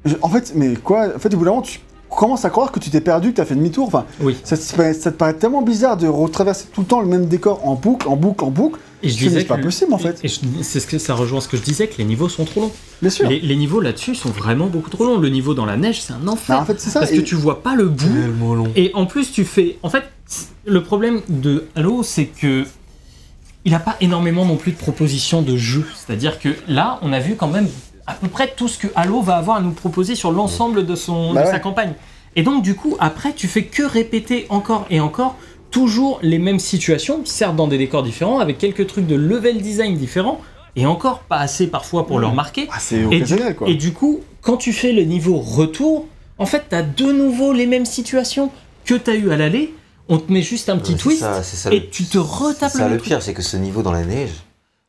[0.05, 2.73] Je- En fait, mais quoi En fait, au bout d'un moment, tu commences à croire
[2.73, 3.87] que tu t'es perdu, que tu as fait demi-tour.
[3.87, 4.37] Enfin, Oui.
[4.43, 7.27] ça, te paraît- ça te paraît tellement bizarre de retraverser tout le temps le même
[7.27, 8.81] décor en boucle, en boucle, en boucle.
[9.03, 10.19] Et je disais c'est pas que- possible, en fait.
[10.25, 12.45] Et je- c'est ce que ça rejoint ce que je disais, que les niveaux sont
[12.45, 12.73] trop longs.
[13.01, 13.29] Bien sûr.
[13.29, 15.19] Les, les niveaux là-dessus sont vraiment beaucoup trop longs.
[15.19, 16.57] Le niveau dans la neige, c'est un enfer.
[16.57, 17.01] Bah, en fait, c'est ça.
[17.01, 18.09] parce et- que tu vois pas le bout.
[18.09, 18.71] Tellement long.
[18.77, 19.79] Et en plus, tu fais.
[19.83, 20.03] En fait,
[20.67, 22.65] le problème de Halo, c'est que.
[23.67, 25.85] Il n'a pas énormément non plus de propositions de jeux.
[25.95, 27.69] C'est-à-dire que là, on a vu quand même
[28.07, 30.95] à peu près tout ce que Halo va avoir à nous proposer sur l'ensemble de,
[30.95, 31.53] son, Bah de ouais.
[31.53, 31.95] sa campagne.
[32.37, 35.37] Et donc, du coup, après, tu fais que répéter encore et encore
[35.71, 39.97] toujours les mêmes situations, certes dans des décors différents, avec quelques trucs de level design
[39.97, 40.41] différents,
[40.77, 42.69] et encore pas assez parfois pour leur marquer.
[42.73, 43.69] Ah, c'est Et du, occasionnel, quoi.
[43.69, 46.07] et du coup, quand tu fais le niveau retour,
[46.39, 48.51] en fait, t'as de nouveau les mêmes situations
[48.85, 49.75] que t'as eu à l'aller.
[50.09, 52.19] On te met juste un petit Ouais, twist ça, c'est ça et le- tu te
[52.19, 54.31] retapes C'est ça le le pire, c'est que ce niveau dans la neige.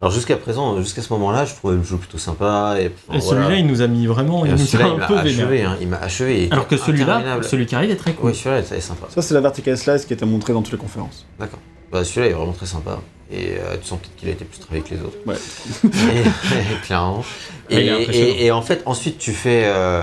[0.02, 2.76] Alors jusqu'à présent, jusqu'à ce moment-là, je trouvais le jeu plutôt sympa.
[2.80, 3.22] Et, Et voilà.
[3.22, 5.62] celui-là, il nous a mis vraiment, il nous celui-là, a un m'a peu achevé.
[5.64, 6.46] hein, il m'a achevé.
[6.46, 8.32] il Alors que celui-là, celui qui arrive est très cool.
[8.32, 9.06] Oui, celui-là est est sympa.
[9.10, 11.26] Ça, c'est la vertical slice qui était montrée dans toutes les conférences.
[11.40, 11.60] D'accord.
[11.92, 13.00] Bah, celui-là est vraiment très sympa.
[13.32, 15.18] Et euh, tu sens peut-être qu'il a été plus travaillé que les autres.
[15.28, 15.36] Ouais.
[15.86, 17.24] Et- clairement.
[17.70, 18.28] Et, impressionnant.
[18.40, 20.02] et- et en fait, ensuite, tu fais euh,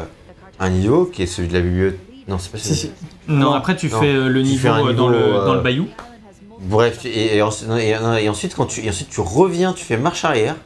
[0.61, 1.99] un niveau qui est celui de la bibliothèque.
[2.29, 2.91] Non, c'est pas Si, celui si.
[3.27, 4.01] Non, Non, après, tu non.
[4.01, 5.89] fais euh, le Tu niveau, fais dans, le, euh, dans le bayou.
[6.61, 9.73] Bref, et, et ensuite, non, et- non, et ensuite, quand tu, et ensuite, tu reviens,
[9.73, 10.57] tu fais marche arrière.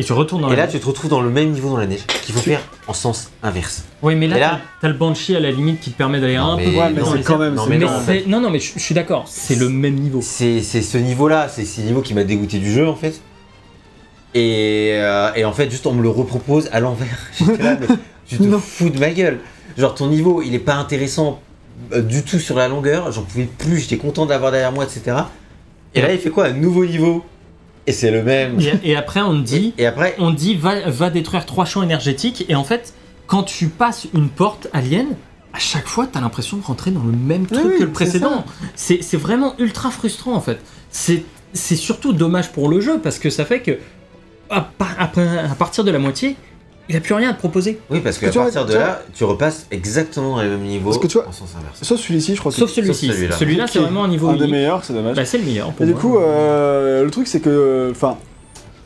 [0.00, 1.76] Et tu retournes dans et la là, tu te retrouves dans le même niveau dans
[1.76, 3.82] la neige qu'il faut faire en sens inverse.
[4.00, 6.36] Oui, mais là, Et là- t'as- le Banshee à la limite qui te permet d'aller
[6.36, 7.38] un peu Ouais, mais dans c'est les quand airs.
[7.40, 9.56] même- Non, mais Mais non, en c'est- non, non, mais je je suis d'accord, c'est
[9.56, 10.20] le même niveau.
[10.22, 13.20] C'est c'est ce niveau-là, c'est ce niveau qui m'a dégoûté du jeu en fait.
[14.34, 17.18] Et, euh, et en fait, juste on me le repropose à l'envers.
[17.38, 17.86] J'étais là, mais
[18.28, 18.60] tu te Non.
[18.60, 19.40] fous de ma gueule.
[19.76, 21.40] Genre ton niveau, il est pas intéressant
[21.96, 23.12] du tout sur la longueur.
[23.12, 25.16] J'en pouvais plus, j'étais content de l'avoir derrière moi, etc.
[25.94, 26.46] Et là, il fait quoi?
[26.46, 27.24] Un nouveau niveau.
[27.86, 28.60] Et c'est le même.
[28.60, 31.82] Et, et après, on dit, Et, et après, on dit va, va détruire trois champs
[31.82, 32.92] énergétiques et en fait
[33.26, 35.06] quand tu passes une porte alien
[35.52, 38.44] à chaque fois t'as l'impression de rentrer dans le même truc oui, que le précédent
[38.74, 40.58] c'est vraiment ultra frustrant en fait
[40.90, 43.78] c'est c'est surtout dommage pour le jeu parce que ça fait que
[44.50, 44.62] à
[45.58, 46.36] partir de la moitié
[46.88, 48.86] il a plus rien à te proposer oui, parce que qu'à partir de tu vois-
[48.86, 51.78] là, tu repasses exactement dans les mêmes niveaux Parce que tu vois- en sens inverse.
[51.82, 52.50] Sauf celui-ci, je crois.
[52.52, 53.36] que sauf celui-ci celui-là.
[53.36, 54.52] celui-là c'est vraiment un niveau Un des unique.
[54.52, 55.16] meilleurs, c'est dommage.
[55.16, 57.88] Bah, c'est le meilleur pour Et du coup, euh, le truc, c'est que.
[57.90, 58.16] Enfin.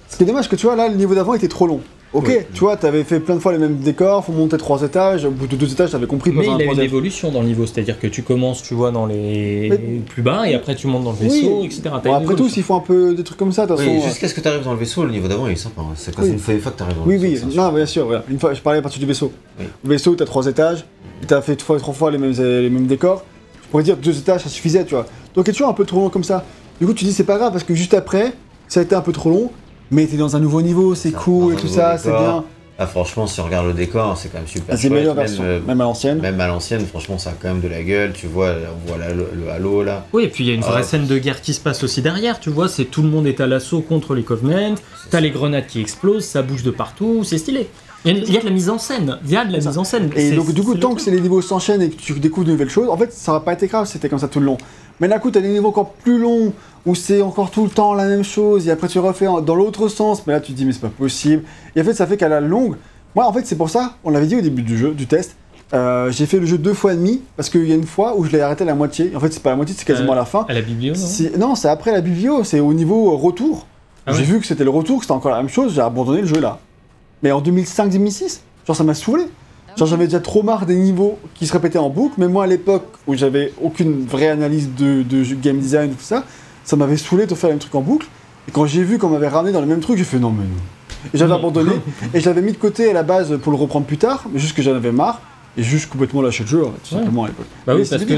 [0.08, 1.80] Ce qui est dommage, que tu vois, là, le niveau d'avant était trop long.
[2.14, 2.34] Ok, Oui.
[2.52, 5.30] tu vois, t'avais fait plein de fois les mêmes décors, faut monter trois étages, au
[5.30, 7.98] bout de deux étages, t'avais compris Mais il a une évolution dans le niveau, c'est-à-dire
[7.98, 11.12] que tu commences, tu vois, dans les Mais- plus bas et après tu montes dans
[11.12, 11.66] le vaisseau, Oui.
[11.66, 11.82] etc.
[12.04, 14.08] Bon, après tout, s'ils font un peu des trucs comme ça, de toute Oui, façon.
[14.08, 15.80] jusqu'à ce que tu arrives dans le vaisseau, le niveau d'avant il est sympa.
[15.80, 15.94] hein.
[15.96, 16.28] C'est quand Oui.
[16.32, 17.40] une fois, une fois que tu arrives dans Oui, le oui, vaisseau.
[17.50, 17.72] c'est non, super.
[17.72, 18.24] bien sûr, voilà.
[18.28, 19.32] Une fois, je parlais à partir du vaisseau.
[19.58, 19.64] Oui.
[19.82, 20.84] Le vaisseau, t'as trois étages,
[21.22, 23.24] et t'as fait trois, trois fois les mêmes, les mêmes décors.
[23.64, 25.06] Je pourrais dire deux étages, ça suffisait, tu vois.
[25.34, 26.44] Donc, c'est toujours un peu trop long comme ça.
[26.78, 28.34] Du coup, tu dis, c'est pas grave, parce que juste après,
[28.68, 29.50] ça a été un peu trop long,
[29.92, 32.44] mais t'es dans un nouveau niveau, c'est cool et tout ça, c'est bien.
[32.78, 34.76] Ah, franchement, si on regarde le décor, c'est quand même super.
[34.76, 36.18] C'est meilleure même, version, euh, même à l'ancienne.
[36.20, 38.12] Même à l'ancienne, franchement, ça a quand même de la gueule.
[38.12, 40.06] Tu vois, on voit la- le, le halo là.
[40.12, 40.82] Oui, et puis il y a une vraie Ah.
[40.82, 43.40] scène de guerre qui se passe aussi derrière, tu vois, c'est tout le monde est
[43.40, 44.74] à l'assaut contre les Covenants,
[45.10, 47.68] t'as les grenades qui explosent, ça bouge de partout, c'est stylé.
[48.04, 49.52] Il y, a, il y a de la mise en scène, il y a de
[49.52, 50.10] la mise en scène.
[50.16, 52.68] Et donc, du coup, tant que les niveaux s'enchaînent et que tu découvres de nouvelles
[52.70, 54.58] choses, en fait, ça aurait pas été grave, c'était comme ça tout le long.
[55.00, 56.52] Mais d'un coup, t'as des niveaux encore plus longs
[56.86, 59.88] où c'est encore tout le temps la même chose, et après tu refais dans l'autre
[59.88, 61.42] sens, mais là tu te dis, mais c'est pas possible.
[61.76, 62.76] Et en fait, ça fait qu'à la longue,
[63.14, 65.36] moi en fait, c'est pour ça, on l'avait dit au début du jeu, du test,
[65.74, 68.16] euh, j'ai fait le jeu deux fois et demi, parce qu'il y a une fois
[68.16, 69.12] où je l'ai arrêté à la moitié.
[69.16, 70.44] En fait, c'est pas la moitié, c'est quasiment Euh, à la fin.
[70.48, 73.66] À la biblio, non C'est- Non, c'est après la biblio, c'est au niveau euh, retour.
[74.04, 75.80] Ah j'ai ouais vu que c'était le retour, que c'était encore la même chose, j'ai
[75.80, 76.58] abandonné le jeu là.
[77.22, 79.24] Mais en 2005-2006, genre ça m'a saoulé.
[79.76, 82.46] Genre j'avais déjà trop marre des niveaux qui se répétaient en boucle, mais moi à
[82.46, 85.02] l'époque où j'avais aucune vraie analyse de,
[85.34, 86.24] game design tout ça,
[86.64, 88.06] ça m'avait saoulé de faire le même truc en boucle.
[88.48, 90.44] Et quand j'ai vu qu'on m'avait ramené dans le même truc, j'ai fait non mais
[90.44, 91.10] non.
[91.14, 91.72] Et j'avais abandonné,
[92.14, 94.38] et je l'avais mis de côté à la base pour le reprendre plus tard, mais
[94.38, 95.20] juste que j'en avais marre,
[95.56, 97.00] et juste complètement lâché le jeu, hein, tout Ouais.
[97.00, 97.46] simplement à l'époque.
[97.66, 98.14] Bah oui, parce que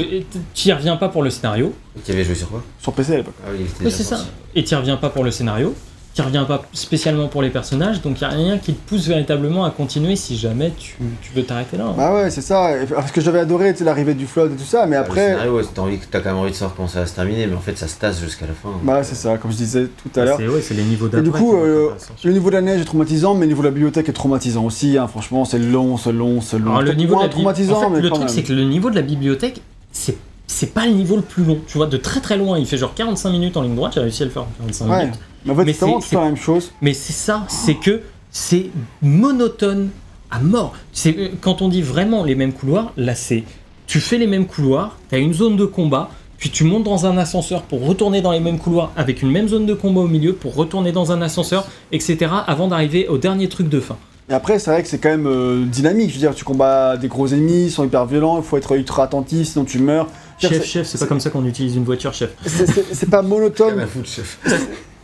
[0.53, 2.63] tu y reviens pas pour le scénario, Qui avait joué sur quoi?
[2.79, 3.33] Sur PC à l'époque.
[3.45, 4.19] Ah oui, c'est ça,
[4.55, 5.73] et tu reviens pas pour le scénario,
[6.15, 9.05] tu reviens pas spécialement pour les personnages, donc il y a rien qui te pousse
[9.07, 11.93] véritablement à continuer si jamais tu, tu veux t'arrêter là.
[11.97, 14.95] Bah ouais, c'est ça, parce que j'avais adoré l'arrivée du flood et tout ça, mais
[14.95, 15.27] Ah, après.
[15.31, 17.47] Scénario, ouais, t'as envie, t'as quand même envie de savoir comment ça va se terminer,
[17.47, 18.69] mais en fait, ça se tasse jusqu'à la fin.
[18.83, 20.37] Bah c'est ça, comme je disais tout à l'heure.
[20.39, 21.23] C'est ouais, c'est les niveaux Et d'après.
[21.23, 21.89] du coup, qui euh,
[22.23, 24.63] le niveau de la neige est traumatisant, mais le niveau de la bibliothèque est traumatisant
[24.63, 24.97] aussi.
[24.97, 25.07] hein.
[25.07, 26.71] Franchement, c'est long, c'est long, c'est long.
[26.71, 28.29] Alors, le niveau de la traumatisant, en fait, mais le truc même.
[28.29, 29.61] c'est que le niveau de la bibliothèque,
[29.91, 30.15] c'est
[30.47, 31.59] c'est pas le niveau le plus long.
[31.67, 33.93] Tu vois, de très très loin, il fait genre 45 minutes en ligne droite.
[33.95, 34.99] J'ai réussi à le faire en 45 Ouais.
[35.05, 35.19] minutes.
[35.45, 36.71] Mais en fait, c'est la même chose.
[36.81, 38.01] Mais c'est ça, c'est que
[38.31, 38.67] c'est
[39.01, 39.89] monotone
[40.31, 40.73] à mort.
[40.91, 43.43] C'est quand on dit vraiment les mêmes couloirs, là c'est
[43.87, 46.09] tu fais les mêmes couloirs, tu as une zone de combat,
[46.39, 49.47] puis tu montes dans un ascenseur pour retourner dans les mêmes couloirs avec une même
[49.47, 52.31] zone de combat au milieu pour retourner dans un ascenseur, etc.
[52.47, 53.97] avant d'arriver au dernier truc de fin.
[54.29, 56.09] Et après, c'est vrai que c'est quand même euh, dynamique.
[56.09, 58.71] Je veux dire, tu combats des gros ennemis, ils sont hyper violents, il faut être
[58.75, 60.07] ultra attentif, sinon tu meurs.
[60.39, 62.31] Chef, chef, c'est pas comme ça qu'on utilise une voiture, chef.
[62.45, 63.85] c'est- c'est- C'est pas monotone.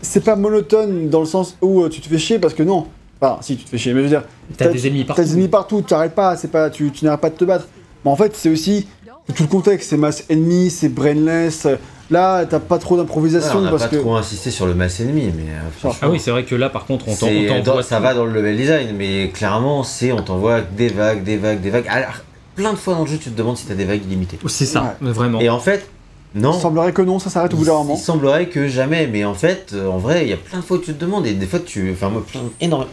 [0.02, 2.88] C'est pas monotone dans le sens où euh, tu te fais chier parce que non.
[3.22, 4.24] Enfin, si tu te fais chier, mais je veux dire,
[4.58, 5.22] T'as des ennemis T'as partout.
[5.22, 7.68] des ennemis partout, tu n'arrêtes pas, c'est pas, tu, tu n'arrêtes pas de te battre.
[8.04, 8.88] Mais en fait, c'est aussi
[9.36, 11.68] tout le contexte, c'est masse ennemie, c'est brainless.
[12.12, 13.96] Là, t'as pas trop Ouais, d'improvisation on n'a parce pas que.
[13.96, 16.70] trop insisté sur le mass ennemi, mais euh, franchement, Ah oui, c'est vrai que là
[16.70, 17.16] par contre on on
[17.64, 17.84] t'envoie.
[17.84, 18.04] ça tout.
[18.04, 21.70] va dans le level design, mais clairement, c'est on t'envoie des vagues, des vagues, des
[21.70, 21.88] vagues.
[21.90, 22.16] Alors,
[22.56, 24.38] plein de fois dans le jeu, tu te demandes si t'as des vagues illimitées.
[24.48, 25.40] C'est ça, vraiment.
[25.40, 25.90] Et en fait,
[26.36, 26.52] non.
[26.54, 27.96] Il semblerait que non, ça s'arrête au bout d'un moment.
[27.98, 30.64] il semblerait que jamais, mais en fait, euh, en vrai, il y a plein de
[30.64, 31.92] fois où tu te demandes, et des fois tu.
[31.94, 32.92] Enfin, moi, plein, énormément.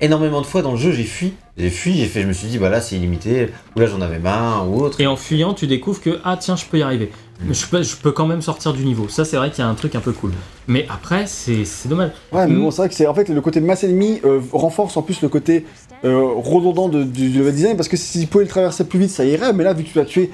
[0.00, 1.34] Énormément de fois dans le jeu, j'ai fui.
[1.56, 4.00] J'ai fui, j'ai fait, je me suis dit, bah là c'est illimité, ou là j'en
[4.00, 5.00] avais marre, ou autre.
[5.00, 7.12] Et en fuyant, tu découvres que ah tiens, je peux y arriver.
[7.50, 9.08] Je, peux, je peux quand même sortir du niveau.
[9.08, 10.32] Ça, c'est vrai qu'il y a un truc un peu cool.
[10.68, 12.10] Mais après, c'est dommage.
[12.32, 12.60] Ouais, mais Mm.
[12.60, 15.20] bon, c'est vrai que c'est en fait le côté masse ennemie euh, renforce en plus
[15.22, 15.66] le côté
[16.04, 18.98] euh, redondant de- du, du level design parce que si tu pouvais le traverser plus
[18.98, 19.52] vite, ça irait.
[19.52, 20.30] Mais là, vu que tu dois tuer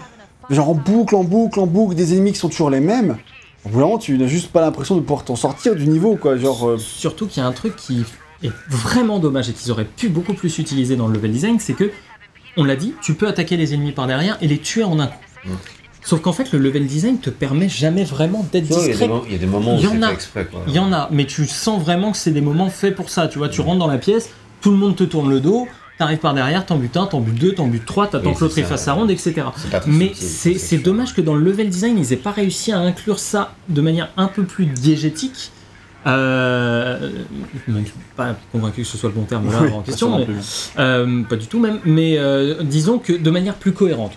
[0.51, 3.17] genre en boucle, en boucle, en boucle, des ennemis qui sont toujours les mêmes,
[3.65, 6.17] au bout d'un moment, tu n'as juste pas l'impression de pouvoir t'en sortir du niveau,
[6.17, 6.37] quoi.
[6.37, 8.05] Genre, euh, Surtout qu'il y a un truc qui
[8.43, 11.75] est vraiment dommage et qu'ils auraient pu beaucoup plus utiliser dans le level design, c'est
[11.75, 11.91] que,
[12.57, 15.07] on l'a dit, tu peux attaquer les ennemis par derrière et les tuer en un
[15.09, 15.15] coup.
[15.45, 15.51] Mm.
[16.03, 19.09] Sauf qu'en fait, le level design te permet jamais vraiment d'être discret.
[19.27, 20.09] il y a des moments où Il y en c'est a.
[20.09, 20.63] fait exprès, quoi.
[20.67, 23.29] Il y en a, mais tu sens vraiment que c'est des moments faits pour ça.
[23.29, 24.31] Tu vois, tu rentres dans la pièce,
[24.61, 27.39] tout le monde te tourne le dos, t'arrives par derrière, t'en butes un, t'en butes
[27.39, 29.43] deux, t'en butes trois, t'attends Oui, que l'autre fasse sa ronde, etc.
[29.71, 33.19] Pas Mais c'est dommage que dans le level design, ils aient pas réussi à inclure
[33.19, 35.53] ça de manière un peu plus diégétique.
[36.07, 37.11] Euh,
[37.69, 40.09] je suis pas convaincu que ce soit le bon terme là oui, en pas question,
[40.09, 40.35] non mais,
[40.79, 41.79] euh, pas du tout même.
[41.85, 44.13] Mais euh, disons que de manière plus cohérente.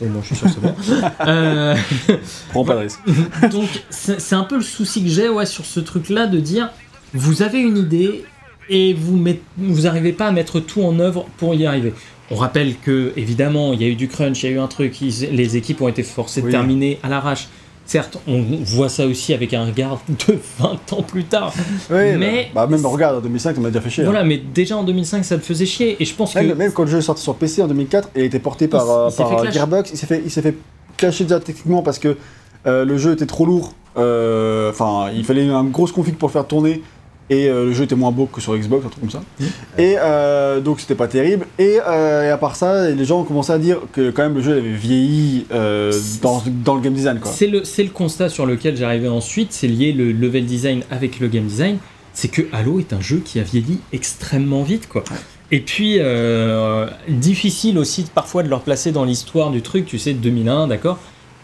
[0.00, 0.74] Moins, je suis sûr que c'est bon.
[1.26, 1.74] Euh,
[2.50, 3.00] Prends pas de risque.
[3.50, 6.70] donc c'est un peu le souci que j'ai ouais, sur ce truc-là de dire
[7.14, 8.24] vous avez une idée
[8.68, 11.92] et vous met- vous arrivez pas à mettre tout en œuvre pour y arriver.
[12.30, 14.66] On rappelle que évidemment il y a eu du crunch, il y a eu un
[14.66, 17.48] truc, ils- les équipes ont été forcées de terminer à l'arrache.
[17.86, 21.52] Certes, on voit ça aussi avec un regard de 20 ans plus tard.
[21.90, 24.02] Oui, Mais- bah, bah, même regarde, en 2005, on m'a déjà fait chier.
[24.02, 24.06] hein.
[24.10, 26.72] Voilà, mais déjà en 2005 ça te faisait chier et je pense que Même, même
[26.72, 28.90] quand le jeu est sorti sur PC en 2004, il a été porté par, Il
[28.90, 29.54] euh, il s'est par, fait euh, clash.
[29.54, 29.90] Gearbox.
[29.92, 30.56] Il s'est fait, fait
[30.96, 32.16] clasher déjà techniquement parce que
[32.66, 33.72] euh, le jeu était trop lourd.
[33.96, 36.82] Euh, Enfin, il fallait une grosse config pour le faire tourner.
[37.28, 39.22] Et euh, le jeu était moins beau que sur Xbox, un truc comme ça.
[39.40, 39.44] Mm.
[39.78, 41.46] Et euh, donc c'était pas terrible.
[41.58, 44.34] Et, euh, et à part ça, les gens ont commencé à dire que quand même
[44.34, 47.18] le jeu avait vieilli euh, dans, dans le game design.
[47.24, 51.26] C'est le, le constat sur lequel j'arrivais ensuite, c'est lié le level design avec le
[51.26, 51.78] game design,
[52.12, 55.02] c'est que Halo est un jeu qui a vieilli extrêmement vite quoi.
[55.50, 55.98] Et puis,
[57.08, 60.98] difficile aussi parfois de le replacer dans l'histoire du truc, tu sais, 2001, d'accord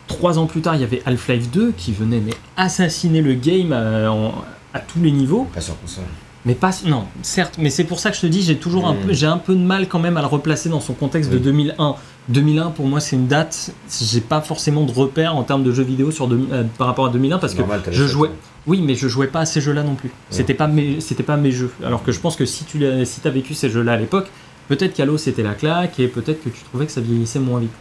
[0.08, 3.72] Trois ans plus tard, il y avait Half-Life 2 qui venait mais assassiner le game
[3.72, 4.32] en-
[4.74, 5.48] à tous les niveaux.
[5.54, 6.04] Pas sur console.
[6.44, 8.94] Mais pas, non, certes, mais c'est pour ça que je te dis, j'ai toujours un
[8.94, 11.36] peu, j'ai un peu de mal quand même à le replacer dans son contexte de
[11.36, 11.42] Oui.
[11.42, 11.94] 2001.
[12.28, 15.82] 2001 pour moi c'est une date, j'ai pas forcément de repère en termes de jeux
[15.82, 18.30] vidéo sur 2000 euh, par rapport à 2001 parce que Normal, je jouais,
[18.68, 20.12] oui mais je jouais pas à ces jeux-là non plus.
[20.30, 21.72] C'était pas mes, c'était pas mes jeux.
[21.84, 24.30] Alors que je pense que si tu l'as, si t'as vécu ces jeux-là à l'époque,
[24.68, 27.72] peut-être qu'Halo c'était la claque et peut-être que tu trouvais que ça vieillissait moins vite.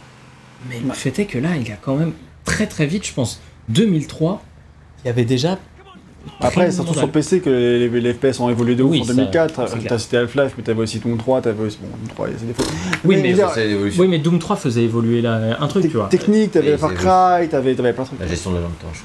[0.68, 2.12] Mais le fait est que là il a quand même
[2.44, 4.42] très très vite, je pense, 2003,
[5.04, 5.56] il y avait déjà
[6.40, 7.08] Après, pris surtout sur.
[7.10, 9.68] PC que les, les- les FPS ont évolué de ouf Oui, en ça, 2004.
[9.68, 9.86] c'est clair.
[9.88, 11.78] T'as cité Half-Life, mais t'avais aussi Doom 3, t'avais aussi.
[11.80, 12.62] Bon, Doom 3, il y a ses défauts.
[13.04, 14.02] Oui, Mais mais, je veux dire, C'est l'évolution.
[14.02, 16.08] oui, mais Doom 3 faisait évoluer un truc, tu vois.
[16.08, 18.20] Technique, t'avais Far c'est- Cry, t'avais t'avais plein de trucs.
[18.20, 19.04] La gestion de la lampe torche.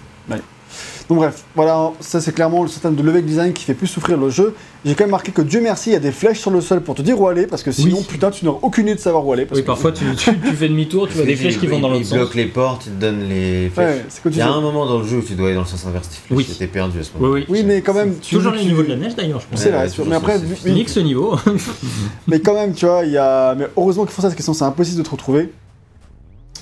[1.10, 4.18] Donc bref, voilà, ça c'est clairement le système de level design qui fait plus souffrir
[4.18, 4.54] le jeu.
[4.84, 6.82] J'ai quand même marqué que Dieu merci, il y a des flèches sur le sol
[6.82, 8.06] pour te dire où aller, parce que sinon, Oui.
[8.08, 9.46] putain, tu n'auras aucune idée de savoir où aller.
[9.46, 11.80] Parce Oui, que- parfois tu, tu, tu fais demi-tour, tu vois des flèches qui vont
[11.80, 12.18] dans l'autre Il sens.
[12.18, 13.96] bloque les portes, il te donne les flèches.
[13.96, 15.46] Ouais, c'est que tu Il y a un moment dans le jeu où tu dois
[15.48, 16.38] aller dans le sens inverse des flèches.
[16.50, 16.56] Oui.
[16.60, 17.34] T'es perdu à ce moment.
[17.34, 17.60] Oui, oui.
[17.60, 19.62] Oui, mais quand même, tu Toujours tu- les niveaux de la neige d'ailleurs, je pense.
[19.62, 21.38] C'est vrai, mais après, Nique ce niveau.
[22.28, 23.56] mais quand même, tu vois, il y a.
[23.56, 25.52] Mais heureusement qu'ils font ça, parce que sinon c'est impossible de te retrouver.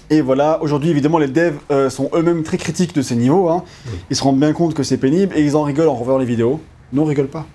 [0.10, 3.50] Et voilà, aujourd'hui, évidemment, les devs euh, sont eux-mêmes très critiques de ces niveaux.
[3.50, 3.64] hein.
[4.10, 6.26] Ils se rendent bien compte que c'est pénible et ils en rigolent en revoyant les
[6.26, 6.60] vidéos.
[6.94, 7.46] Non, on rigole pas.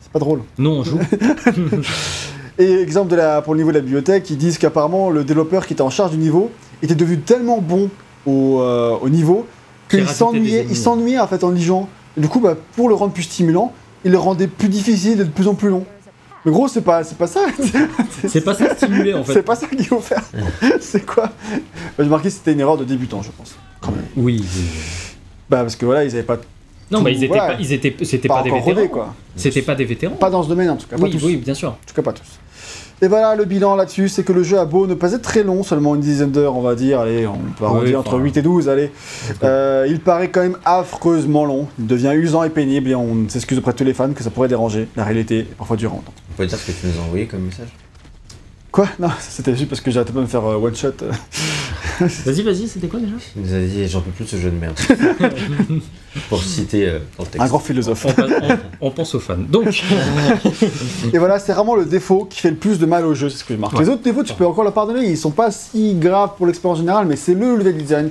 [0.00, 0.40] C'est pas drôle.
[0.58, 0.98] non, on joue.
[2.58, 5.66] Et exemple de la, pour le niveau de la bibliothèque, ils disent qu'apparemment le développeur
[5.66, 6.50] qui était en charge du niveau
[6.82, 7.90] était devenu tellement bon
[8.26, 9.46] au, euh, au niveau
[9.90, 11.86] Qu'il s'ennuyait, il s'ennuyait en fait en ligeant.
[12.16, 13.72] Et du coup, bah, pour le rendre plus stimulant,
[14.06, 15.84] il le rendait plus difficile et de plus en plus long.
[16.46, 17.40] Mais gros, c'est pas, c'est pas ça.
[18.28, 19.42] C'est pas ça stimuler en C'est fait.
[19.42, 20.22] pas ça qu'il faut faire.
[20.80, 21.30] c'est quoi?
[21.98, 23.56] J'ai marqué que c'était une erreur de débutant, je pense.
[24.16, 24.42] Oui.
[25.50, 26.38] Bah parce que voilà, ils avaient pas,
[26.90, 27.54] Non, bah ils étaient Voilà.
[27.54, 28.88] pas, ils étaient, c'était pas, pas, des vétérans.
[28.88, 29.14] quoi.
[29.34, 30.14] C'était pas des vétérans.
[30.16, 31.24] Pas dans ce domaine en tout cas, pas Oui, tous.
[31.24, 31.70] oui, bien sûr.
[31.70, 32.38] En tout cas, pas tous.
[33.02, 35.42] Et voilà, le bilan là-dessus, c'est que le jeu a beau ne pas être très
[35.42, 38.22] long, seulement une dizaine d'heures, on va dire, allez, on peut arrondir entre enfin.
[38.22, 38.90] 8 et 12, allez.
[39.42, 43.58] Euh, il paraît quand même affreusement long, il devient usant et pénible, et on s'excuse
[43.58, 44.88] auprès de tous les fans que ça pourrait déranger.
[44.96, 46.04] La réalité est parfois durante.
[46.32, 47.68] On peut dire ce que tu nous as envoyé comme message?
[48.76, 48.88] Quoi?
[49.00, 50.90] Non, c'était juste parce que j'arrêtais pas de me faire euh, one shot.
[51.98, 53.14] Vas-y, vas-y, c'était quoi déjà?
[53.32, 54.74] Tu nous dit j'en peux plus de ce jeu de merde.
[56.28, 57.40] Pour citer euh, dans le texte.
[57.40, 58.04] Un grand philosophe.
[58.04, 59.38] on, on- on pense aux fans.
[59.48, 59.82] Donc,
[61.14, 63.38] Et voilà, c'est vraiment le défaut qui fait le plus de mal au jeu, c'est
[63.38, 63.72] ce que je marque.
[63.78, 63.84] Ouais.
[63.84, 66.78] Les autres défauts, tu peux encore leur pardonner, ils sont pas si graves pour l'expérience
[66.80, 68.10] générale, mais c'est le level design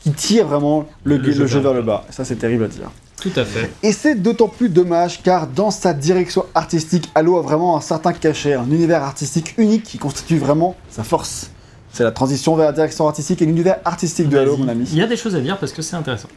[0.00, 2.06] qui tire vraiment le, Le le jeu jeu vers vers le bas.
[2.08, 2.90] Ça, c'est terrible à dire.
[3.20, 3.70] Tout à fait.
[3.82, 8.12] Et c'est d'autant plus dommage car dans sa direction artistique, Halo a vraiment un certain
[8.12, 11.50] cachet, un univers artistique unique qui constitue vraiment sa force.
[11.92, 14.86] C'est la transition vers la direction artistique et l'univers artistique de Halo, mon ami.
[14.92, 16.28] Il y a des choses à dire parce que c'est intéressant.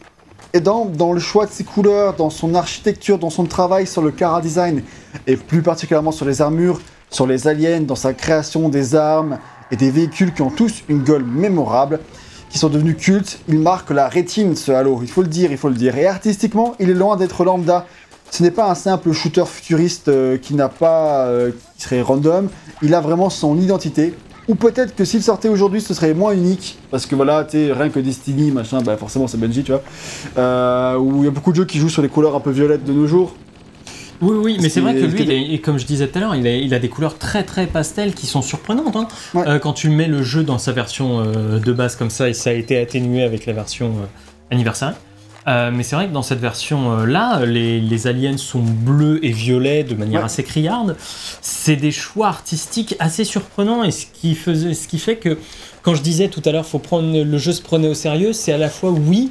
[0.52, 4.02] Et dans, dans le choix de ses couleurs, dans son architecture, dans son travail sur
[4.02, 4.82] le cara design,
[5.26, 9.38] et plus particulièrement sur les armures, sur les aliens, dans sa création des armes
[9.70, 12.00] et des véhicules qui ont tous une gueule mémorable,
[12.50, 15.58] qui sont devenus cultes, il marque la rétine ce Halo, il faut le dire, il
[15.58, 15.96] faut le dire.
[15.96, 17.86] Et artistiquement, il est loin d'être lambda.
[18.30, 22.48] Ce n'est pas un simple shooter futuriste euh, qui n'a pas, euh, qui serait random.
[22.82, 24.14] Il a vraiment son identité.
[24.48, 26.78] Ou peut-être que s'il sortait aujourd'hui, ce serait moins unique.
[26.90, 29.82] Parce que voilà, tu rien que Destiny, machin, bah forcément c'est Bungie, tu vois.
[30.38, 32.50] Euh, où il y a beaucoup de jeux qui jouent sur les couleurs un peu
[32.50, 33.34] violettes de nos jours.
[34.22, 36.46] Oui, oui, mais c'est vrai que lui, il comme je disais tout à l'heure, il
[36.46, 38.94] a, il a des couleurs très très pastel qui sont surprenantes.
[38.96, 39.08] hein.
[39.34, 39.48] Ouais.
[39.48, 42.34] Euh, quand tu mets le jeu dans sa version euh, de base comme ça, et
[42.34, 44.06] ça a été atténué avec la version euh,
[44.54, 44.94] anniversaire.
[45.46, 49.96] Mais c'est vrai que dans cette version-là, les, les aliens sont bleus et violets de
[49.96, 50.26] manière Ouais.
[50.26, 50.96] assez criarde.
[51.40, 55.38] C'est des choix artistiques assez surprenants et ce qui, faisait, ce qui fait que
[55.82, 58.52] quand je disais tout à l'heure, faut prendre le jeu se prenait au sérieux, c'est
[58.52, 59.30] à la fois oui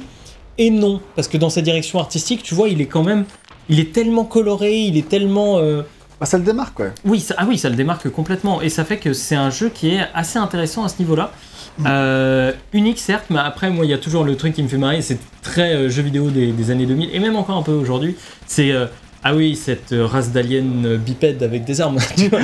[0.58, 3.24] et non, parce que dans sa direction artistique, tu vois, il est quand même,
[3.70, 5.82] il est tellement coloré, il est tellement euh,
[6.20, 6.86] Bah ça le démarque, quoi.
[7.06, 8.60] oui, ça, ah oui, ça le démarque complètement.
[8.60, 11.32] Et ça fait que c'est un jeu qui est assez intéressant à ce niveau-là.
[11.86, 14.76] Euh, unique certes, mais après moi il y a toujours le truc qui me fait
[14.76, 17.72] marrer, c'est très euh, jeu vidéo des, des années 2000 et même encore un peu
[17.72, 18.16] aujourd'hui.
[18.46, 18.70] C'est
[19.22, 20.64] ah oui cette race d'aliens
[20.98, 22.40] bipèdes avec des armes, tu vois.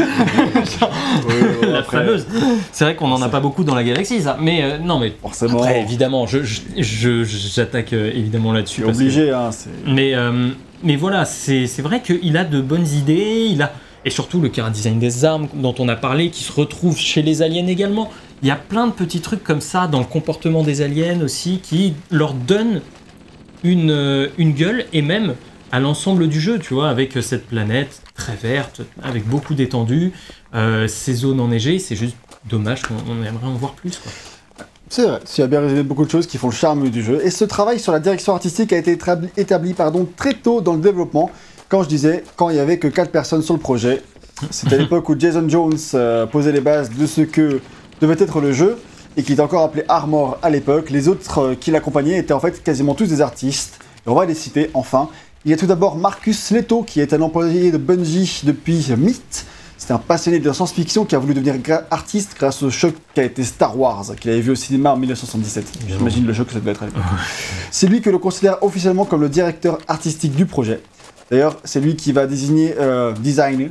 [1.67, 2.27] La après, fameuse.
[2.73, 5.13] C'est vrai qu'on en a pas beaucoup dans la galaxie ça, mais euh, non mais
[5.21, 6.41] Forcément, après évidemment, je
[7.25, 8.83] j'attaque euh, évidemment là-dessus.
[8.83, 9.51] c'est que- obligé, hein.
[9.53, 10.49] c'est- mais, euh,
[10.83, 13.73] mais voilà, c'est c'est vrai qu'il a de bonnes idées, il a,
[14.05, 17.23] et surtout le cara design des armes dont on a parlé, qui se retrouve chez
[17.23, 18.11] les aliens également.
[18.43, 21.59] Il y a plein de petits trucs comme ça dans le comportement des aliens aussi,
[21.63, 22.83] qui leur donnent
[23.65, 25.35] une, une gueule, et même
[25.73, 30.13] à l'ensemble du jeu, tu vois, avec cette planète très verte, avec beaucoup d'étendue,
[30.55, 32.17] euh, ces zones enneigées, c'est juste
[32.49, 33.99] dommage qu'on on aimerait en voir plus.
[33.99, 34.13] Quoi.
[34.89, 37.21] C'est vrai, tu as bien résumé beaucoup de choses qui font le charme du jeu.
[37.25, 40.75] Et ce travail sur la direction artistique a été établi, établi, pardon, très tôt dans
[40.75, 41.31] le développement.
[41.69, 44.03] Quand je disais, quand il n'y avait que 4 personnes sur le projet.
[44.51, 47.61] C'était à l'époque où Jason Jones euh, posait les bases de ce que
[48.01, 48.79] devait être le jeu
[49.17, 50.91] et qui était encore appelé Armor à l'époque.
[50.91, 53.81] Les autres euh, qui l'accompagnaient étaient en fait quasiment tous des artistes.
[54.07, 55.09] Et on va les citer enfin.
[55.47, 59.47] Il y a tout d'abord Marcus Leto, qui est un employé de Bungie depuis Myth.
[59.79, 61.55] C'est un passionné de science-fiction qui a voulu devenir
[61.93, 64.97] artiste grâce au choc qui a été Star Wars, qu'il avait vu au cinéma en
[64.97, 65.65] 1977.
[65.87, 67.05] J'imagine le choc que ça devait être à l'époque.
[67.71, 70.81] C'est lui que l'on considère officiellement comme le directeur artistique du projet.
[71.31, 73.71] D'ailleurs, c'est lui qui va désigner, euh, designer,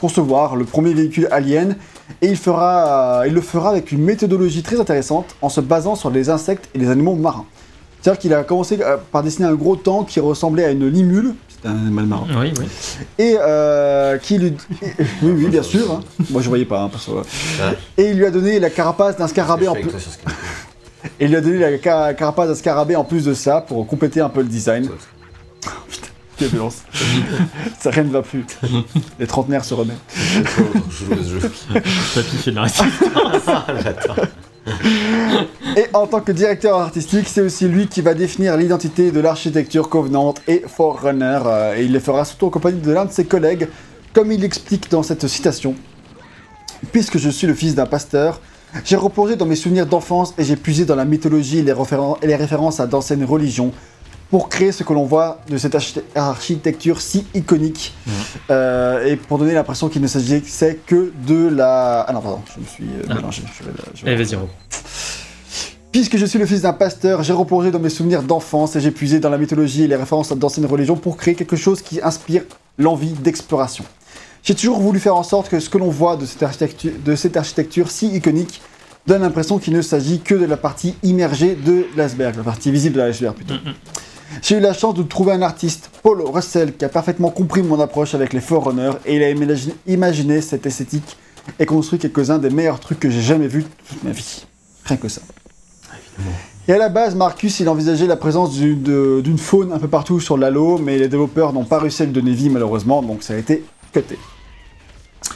[0.00, 1.74] concevoir le premier véhicule alien,
[2.22, 5.96] et il, fera, euh, il le fera avec une méthodologie très intéressante en se basant
[5.96, 7.46] sur les insectes et les animaux marins.
[8.00, 11.34] C'est-à-dire qu'il a commencé euh, par dessiner un gros tank qui ressemblait à une limule,
[11.48, 12.64] c'était un animal marin, Oui, oui.
[13.18, 14.52] et euh, qui lui...
[14.80, 16.00] oui, oui, bien sûr, hein.
[16.30, 19.26] moi je voyais pas, hein, parce que- Et il lui a donné la carapace d'un
[19.28, 19.90] scarabée en plus.
[21.20, 23.86] Et il lui a donné la ca- carapace d'un scarabée en plus de ça pour
[23.86, 24.88] compléter un peu le design.
[26.36, 26.82] Quelle violence.
[27.80, 28.44] ça rien ne va plus.
[29.18, 29.96] Les trentenaires se remettent.
[30.90, 31.50] Je joue à ce jeu.
[32.14, 32.82] Papy fait de la récit.
[35.76, 39.88] Et en tant que directeur artistique, c'est aussi lui qui va définir l'identité de l'architecture
[39.88, 41.40] Covenant et Forerunner.
[41.46, 43.68] euh, et il le fera surtout en compagnie de l'un de ses collègues,
[44.12, 45.74] comme il l'explique dans cette citation.
[46.92, 48.40] Puisque je suis le fils d'un pasteur,
[48.84, 52.80] j'ai replongé dans mes souvenirs d'enfance et j'ai puisé dans la mythologie et les références
[52.80, 53.72] à d'anciennes religions
[54.30, 57.94] pour créer ce que l'on voit de cette archi- architecture si iconique
[58.50, 62.00] Euh, et pour donner l'impression qu'il ne s'agissait que de la...
[62.08, 63.14] Ah non, pardon, je me suis euh, Ah.
[63.14, 63.42] mélangé.
[63.58, 64.36] Je vais- je vais- Allez, vas-y.
[65.92, 68.90] Puisque je suis le fils d'un pasteur, j'ai replongé dans mes souvenirs d'enfance et j'ai
[68.90, 72.42] puisé dans la mythologie et les références d'anciennes religions pour créer quelque chose qui inspire
[72.78, 73.84] l'envie d'exploration.
[74.42, 77.16] J'ai toujours voulu faire en sorte que ce que l'on voit de cette, architecture, de
[77.16, 78.60] cette architecture si iconique
[79.06, 82.96] donne l'impression qu'il ne s'agit que de la partie immergée de l'iceberg, la partie visible
[82.96, 83.54] de l'iceberg plutôt.
[84.42, 87.80] J'ai eu la chance de trouver un artiste, Paul Russell, qui a parfaitement compris mon
[87.80, 91.16] approche avec les Forerunners et il a imagi- imaginé cette esthétique
[91.58, 94.44] et construit quelques-uns des meilleurs trucs que j'ai jamais vus de toute ma vie.
[94.84, 95.20] Rien que ça.
[96.68, 100.36] Et à la base, Marcus, il envisageait la présence d'une faune un peu partout sur
[100.36, 103.36] l'halo, mais les développeurs n'ont pas réussi à lui donner vie malheureusement, donc ça a
[103.36, 104.18] été cuté.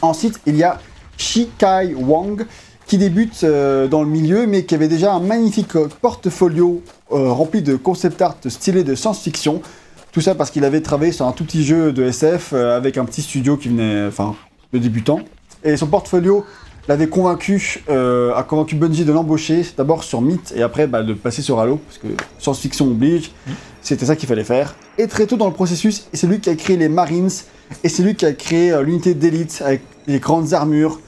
[0.03, 0.81] Ensuite, il y a
[1.17, 2.47] Shikai Wang,
[2.87, 6.83] qui débute euh, dans le milieu, mais qui avait déjà un magnifique euh, portfolio
[7.13, 9.63] euh, rempli de concept art stylé de science-fiction.
[10.13, 12.99] Tout ça parce qu'il avait travaillé sur un tout petit jeu de SF euh, avec
[12.99, 14.35] un petit studio qui venait, enfin,
[14.73, 15.21] de débutant.
[15.65, 16.45] Et son portfolio
[16.89, 21.15] l'avait convaincu, euh, a convaincu Bungie de l'embaucher, d'abord sur Myth et après bah, de
[21.15, 22.09] passer sur Halo, parce que
[22.39, 23.31] science-fiction oblige.
[23.83, 24.75] C'était ça qu'il fallait faire.
[24.99, 27.31] Et très tôt dans le processus, c'est lui qui a créé les Marines
[27.83, 31.01] et c'est lui qui a créé l'unité d'élite avec les grandes armures.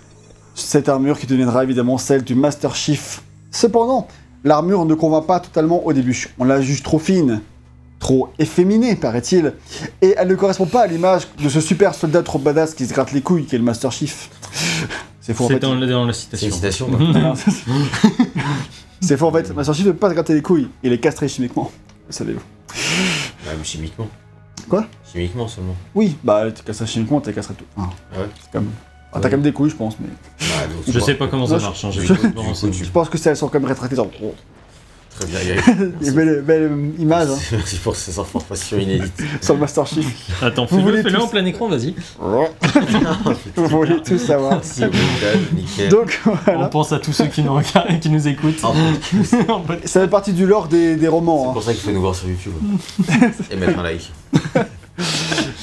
[0.55, 3.23] Cette armure qui deviendra évidemment celle du Master Chief.
[3.51, 4.09] Cependant,
[4.45, 6.29] l'armure ne convainc pas totalement au début.
[6.39, 7.41] On la juge trop fine,
[7.99, 9.55] trop efféminée, paraît-il.
[10.01, 12.93] Et elle ne correspond pas à l'image de ce super soldat trop badass qui se
[12.93, 14.31] gratte les couilles, qui est le Master Chief.
[15.21, 15.61] C'est faux en C'est fait.
[15.61, 16.89] dans, dans la C'est citation.
[16.99, 17.35] une
[19.01, 19.55] C'est faux en fait.
[19.55, 20.69] Master Chief ne peut pas se gratter les couilles.
[20.83, 21.71] Il est castré chimiquement.
[22.11, 22.41] Savez-vous
[23.45, 24.09] Bah, mais chimiquement.
[24.69, 24.87] Quoi?
[25.13, 25.75] Chimiquement seulement.
[25.95, 27.65] Oui, bah t'es castré chimiquement, t'es castré tout.
[27.77, 28.69] Ah, Ah ouais c'est comme...
[29.13, 30.09] ah, t'as quand même des couilles, je pense, mais.
[30.89, 33.49] Je sais pas comment ça Non, marche, hein, je- j'ai pense que c'est- elles sont
[33.49, 34.09] quand même rétractées dans.
[35.19, 35.63] Très bien, Eric.
[36.01, 39.13] Il y a belle, belle image hein, Merci pour ces informations inédites.
[39.43, 40.07] sur le Master Chief.
[40.41, 41.95] Attends, Vous voulez fais-le fais-le tous- en plein écran, vas-y.
[43.57, 44.61] Vous voulez tout savoir.
[44.63, 45.89] C'est nickel, nickel.
[45.91, 46.69] Donc On voilà.
[46.69, 48.61] pense à tous ceux qui nous regardent et qui nous écoutent.
[48.63, 49.53] Ah, bon.
[49.53, 49.89] En podcast.
[49.89, 51.51] Ça fait partie du lore des, des C'est romans.
[51.51, 51.53] hein.
[51.53, 52.53] pour ça qu'il faut nous voir sur YouTube.
[53.51, 54.11] Et mettre un like.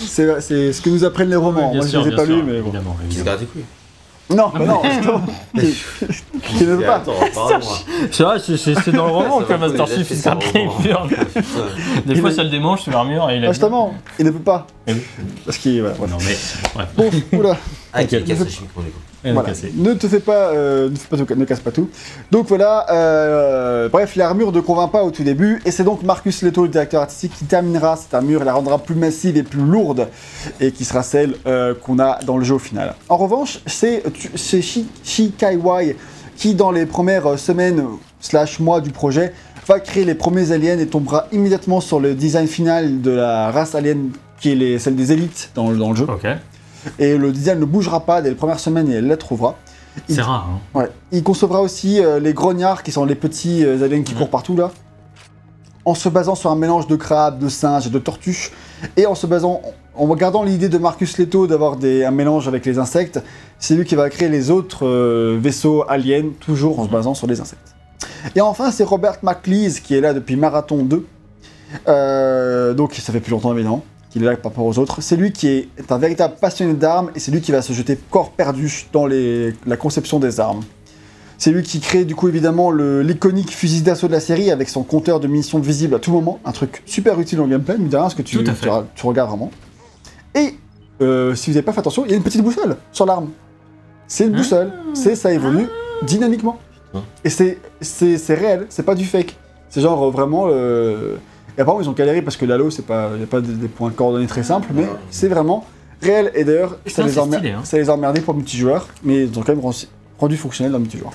[0.07, 1.73] C'est c'est ce que nous apprennent les romans.
[1.73, 2.67] Moi sûr, je les ai pas lus, mais bon.
[2.69, 3.25] évidemment, Qui se évidemment.
[3.25, 3.63] gratte les couilles.
[4.35, 5.21] Non, bah non, justement.
[5.55, 5.73] Il
[6.61, 7.03] il ne veut Et pas.
[8.11, 10.77] C'est vrai, c'est- c'est c'est dans le roman que Master Chief pris roman.
[10.79, 11.07] pur.
[12.05, 14.39] Des fois, ça le démange sous l'armure et il a Ah, justement, il ne peut
[14.39, 14.67] pas.
[14.87, 14.93] Eh.
[15.45, 15.81] Parce qu'il.
[15.81, 16.13] Voilà.
[16.13, 16.85] Non, mais.
[16.95, 17.09] Bon,
[17.39, 17.57] oula.
[17.93, 18.91] Ah, qui casse chimiquement les
[19.33, 19.49] Voilà.
[19.75, 21.89] Ne te fais pas, euh, ne, fais pas tout- ne casse pas tout.
[22.31, 26.41] Donc voilà, euh, bref, l'armure ne convainc pas au tout début, et c'est donc Marcus
[26.41, 29.61] Leto, le directeur artistique, qui terminera cette armure et la rendra plus massive et plus
[29.61, 30.07] lourde,
[30.61, 32.93] et qui sera celle euh, qu'on a dans le jeu au final.
[33.09, 35.95] En revanche, c'est tu- c'est Shi, Shi Kaiwai
[36.37, 37.83] qui, dans les premières euh, semaines
[38.21, 39.33] slash mois du projet,
[39.67, 43.75] va créer les premiers aliens et tombera immédiatement sur le design final de la race
[43.75, 46.05] alien qui est les- celle des élites dans, le- dans le jeu.
[46.07, 46.25] Ok.
[46.99, 49.55] Et le design ne bougera pas dès les premières semaines et elle la trouvera.
[50.07, 50.59] Il- C'est rare, hein.
[50.79, 50.89] Ouais.
[51.11, 54.55] Il concevra aussi euh, les grognards, qui sont les petits euh, aliens qui courent partout
[54.55, 54.71] là,
[55.85, 58.51] en se basant sur un mélange de crabes, de singes et de tortues.
[58.95, 59.61] Et en se basant,
[59.95, 63.19] en gardant l'idée de Marcus Leto d'avoir un mélange avec les insectes,
[63.57, 67.27] c'est lui qui va créer les autres euh, vaisseaux aliens, toujours en se basant sur
[67.27, 67.75] les insectes.
[68.35, 71.05] Et enfin, c'est Robert McLeese qui est là depuis Marathon 2.
[71.87, 75.01] Euh, donc ça fait plus longtemps évidemment qu'il est là par rapport aux autres.
[75.01, 77.97] C'est lui qui est un véritable passionné d'armes et c'est lui qui va se jeter
[78.09, 80.61] corps perdu dans les- la conception des armes.
[81.37, 84.83] C'est lui qui crée du coup évidemment l'iconique fusil d'assaut de la série avec son
[84.83, 87.95] compteur de munitions visible à tout moment, un truc super utile en gameplay, mais de
[87.95, 89.51] rien, parce que tu, regardes vraiment.
[90.35, 90.55] Et
[91.01, 93.29] euh, si vous n'avez pas fait attention, il y a une petite boussole sur l'arme.
[94.07, 94.37] C'est une Ah.
[94.37, 95.67] boussole, c'est ça évolue
[96.03, 96.57] dynamiquement.
[96.91, 97.05] Putain.
[97.23, 99.35] Et c'est réel, c'est pas du fake.
[99.69, 100.47] C'est genre euh, vraiment.
[100.49, 101.15] euh,
[101.59, 103.67] Et apparemment ils ont galéré parce que l'halo c'est pas, y a pas des, des
[103.67, 105.65] points coordonnés très simples, mais c'est vraiment
[106.01, 106.31] réel.
[106.33, 107.61] Et d'ailleurs ça, les emmer- stylé, hein.
[107.65, 109.85] ça les a emmerdés pour le multijoueur, mais ils ont quand même rendu,
[110.17, 111.11] rendu fonctionnel dans le multijoueur.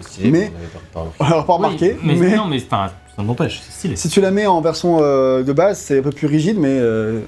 [0.00, 0.52] C'est stylé, Mais-
[0.96, 3.96] on pas l'a pas remarqué, Oui, mais, mais, non, mais ça n'empêche, c'est stylé.
[3.96, 6.68] si tu la mets en version euh, de base, c'est un peu plus rigide, mais
[6.80, 7.20] euh,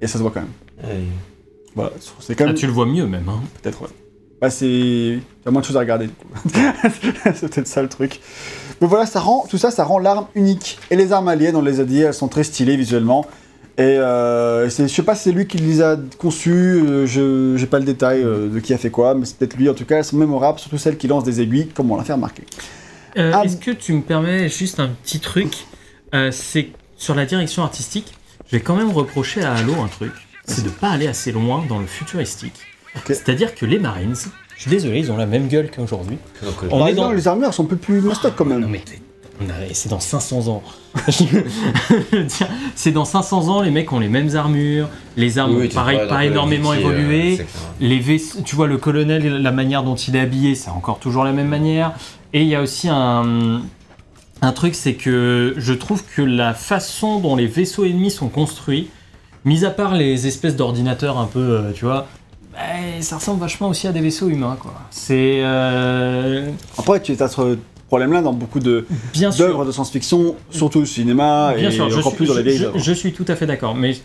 [0.00, 0.50] et ça se voit quand même.
[0.90, 1.00] Ouais.
[1.74, 1.90] Voilà,
[2.20, 3.28] c'est quand Ah, tu le vois mieux même.
[3.28, 3.40] Hein.
[3.62, 3.88] peut-être ouais.
[4.40, 6.28] Bah c'est, t'as moins de choses à regarder du coup.
[7.34, 8.20] c'est peut-être ça le truc.
[8.80, 10.78] Mais voilà, ça rend tout ça, ça rend l'arme unique.
[10.90, 13.26] Et les armes aliens, on les a dit, elles sont très stylées visuellement.
[13.78, 17.66] Et euh, je sais pas si c'est lui qui les a conçues, euh, je j'ai
[17.66, 19.68] pas le détail euh, de qui a fait quoi, mais c'est peut-être lui.
[19.68, 22.04] En tout cas, elles sont mémorables, surtout celles qui lancent des aiguilles, comme on l'a
[22.04, 22.44] fait remarquer.
[23.18, 25.66] Euh, Ah, Est-ce que tu me permets juste un petit truc?
[26.30, 28.14] C'est sur la direction artistique,
[28.46, 30.12] je vais quand même reprocher à Halo un truc,
[30.46, 32.54] c'est de pas aller assez loin dans le futuristique.
[33.06, 34.14] C'est-à-dire que les Marines,
[34.56, 36.18] je suis désolé, ils ont la même gueule qu'aujourd'hui.
[36.42, 38.60] Euh, On Bah, est dans- les armures sont un peu plus mastoc quand même.
[38.60, 38.82] Non mais
[39.40, 40.62] on a- c'est dans 500 ans.
[41.08, 41.24] Je
[42.16, 45.66] veux dire, c'est dans 500 ans, les mecs ont les mêmes armures, les armes oui,
[45.66, 47.34] ont tu pareil, pas énormément euh, évolué.
[47.36, 47.46] clair.
[47.80, 51.22] Les vaisseaux, tu vois, le colonel, la manière dont il est habillé, c'est encore toujours
[51.24, 51.92] la même manière.
[52.32, 53.60] Et il y a aussi un,
[54.40, 58.88] un truc, c'est que je trouve que la façon dont les vaisseaux ennemis sont construits,
[59.44, 62.06] mis à part les espèces d'ordinateurs un peu, euh, tu vois,
[62.56, 62.62] bah,
[63.02, 64.72] ça ressemble vachement aussi à des vaisseaux humains, quoi.
[64.90, 68.86] C'est euh, Après, tu as ce problème-là dans beaucoup de
[69.38, 72.58] d'œuvres de science-fiction, surtout au cinéma Bien et sûr, encore suis, plus dans les vieilles
[72.58, 72.78] je- œuvres.
[72.78, 73.74] je suis tout à fait d'accord.
[73.74, 73.96] Mais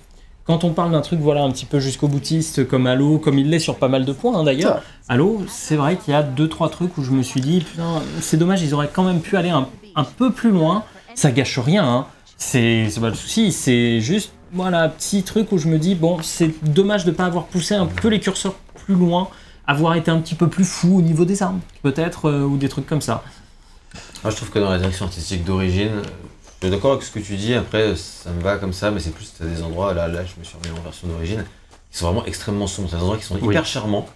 [0.46, 3.50] quand on parle d'un truc voilà, un petit peu jusqu'au boutiste comme Halo, comme il
[3.50, 4.82] l'est sur pas mal de points hein, d'ailleurs.
[5.10, 8.02] Halo, c'est vrai qu'il y a deux trois trucs où je me suis dit, putain,
[8.20, 10.84] c'est dommage, ils auraient quand même pu aller un, un peu plus loin.
[11.16, 12.06] Ça gâche rien, hein.
[12.38, 16.52] c'est pas le souci, c'est juste voilà, petit truc où je me dis, bon, c'est
[16.64, 18.56] dommage de pas avoir poussé un peu les curseurs
[18.86, 19.30] plus loin,
[19.68, 22.70] avoir été un petit peu plus fou au niveau des armes, peut-être, euh, ou des
[22.70, 23.24] trucs comme ça.
[24.24, 26.02] Moi, je trouve que dans la direction artistique d'origine,
[26.62, 27.54] je suis d'accord avec ce que tu dis.
[27.54, 29.94] Après, ça me va comme ça, mais c'est plus t'as des endroits.
[29.94, 31.44] Là, là, je me suis remis en version d'origine,
[31.92, 32.90] qui sont vraiment extrêmement sombres.
[32.90, 33.50] T'as des endroits qui sont Oui.
[33.50, 34.08] hyper charmants,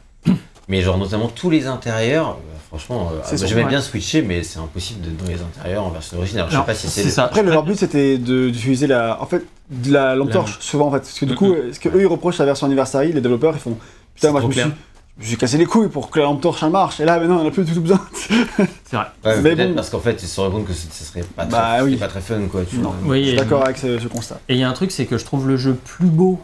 [0.68, 2.38] mais genre notamment tous les intérieurs.
[2.78, 3.70] Franchement, euh, sombre, j'aimais ouais.
[3.70, 6.38] bien switcher, mais c'est impossible de dans les intérieurs en version d'origine.
[6.40, 7.10] Alors, je sais pas si c'est.
[7.10, 7.26] ça.
[7.26, 10.60] Après, le- leur but c'était de- d'utiliser la, en fait, de la lampe La torche
[10.60, 12.68] souvent en fait, parce que du coup, ce que eux ils reprochent à la version
[12.68, 13.78] anniversary, les développeurs ils font,
[14.14, 14.74] putain moi je me suis, clair.
[15.22, 17.48] suis cassé les couilles pour que la lampe torche elle marche, et là maintenant on
[17.48, 18.00] a plus du tout besoin.
[18.86, 19.06] C'est vrai.
[19.24, 19.74] Ouais, Mais bon.
[19.74, 21.96] parce qu'en fait, ils se rendent compte que ce serait pas très, Bah oui.
[21.96, 22.62] pas très fun, quoi.
[22.70, 22.90] Tu Non.
[23.02, 23.14] vois.
[23.14, 24.40] Oui, je suis d'accord avec ce, ce constat.
[24.50, 26.40] Et il y a un truc, c'est que je trouve le jeu plus beau,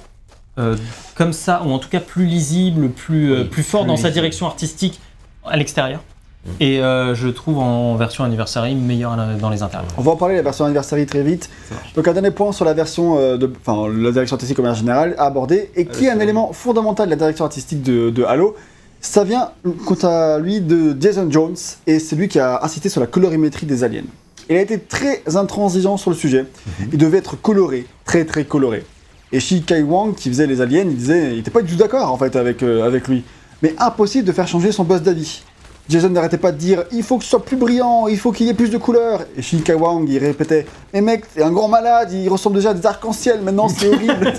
[0.58, 0.76] euh,
[1.16, 4.10] comme ça, ou en tout cas plus lisible, plus, euh, plus fort plus dans sa
[4.10, 5.00] direction artistique
[5.46, 6.02] à l'extérieur.
[6.46, 6.50] Mm.
[6.60, 9.92] Et euh, je trouve en version anniversary meilleur dans les intérieurs.
[9.98, 11.50] On va en parler de la version anniversary très vite.
[11.96, 14.78] Donc un dernier point sur la version euh, de, enfin la direction artistique en manière
[14.78, 18.24] générale à aborder et qui est un élément fondamental de la direction artistique de, de
[18.24, 18.56] Halo?
[19.04, 19.50] Ça vient,
[19.88, 21.56] quant à lui, de Jason Jones
[21.88, 24.04] et c'est lui qui a insisté sur la colorimétrie des aliens.
[24.48, 26.46] Il a été très intransigeant sur le sujet.
[26.92, 28.84] Il devait être coloré, très très coloré.
[29.32, 31.80] Et Shi Kai Wang, qui faisait les aliens, il disait, il était pas du tout
[31.80, 33.24] d'accord en fait avec, euh, avec lui.
[33.64, 35.44] Mais impossible de faire changer son boss d'avis.
[35.90, 38.46] Jason n'arrêtait pas de dire il faut que ce soit plus brillant, il faut qu'il
[38.48, 39.22] y ait plus de couleurs.
[39.38, 42.74] Et Shin Wang il répétait mais mec t'es un grand malade, il ressemble déjà à
[42.74, 44.34] des arcs-en-ciel maintenant c'est horrible.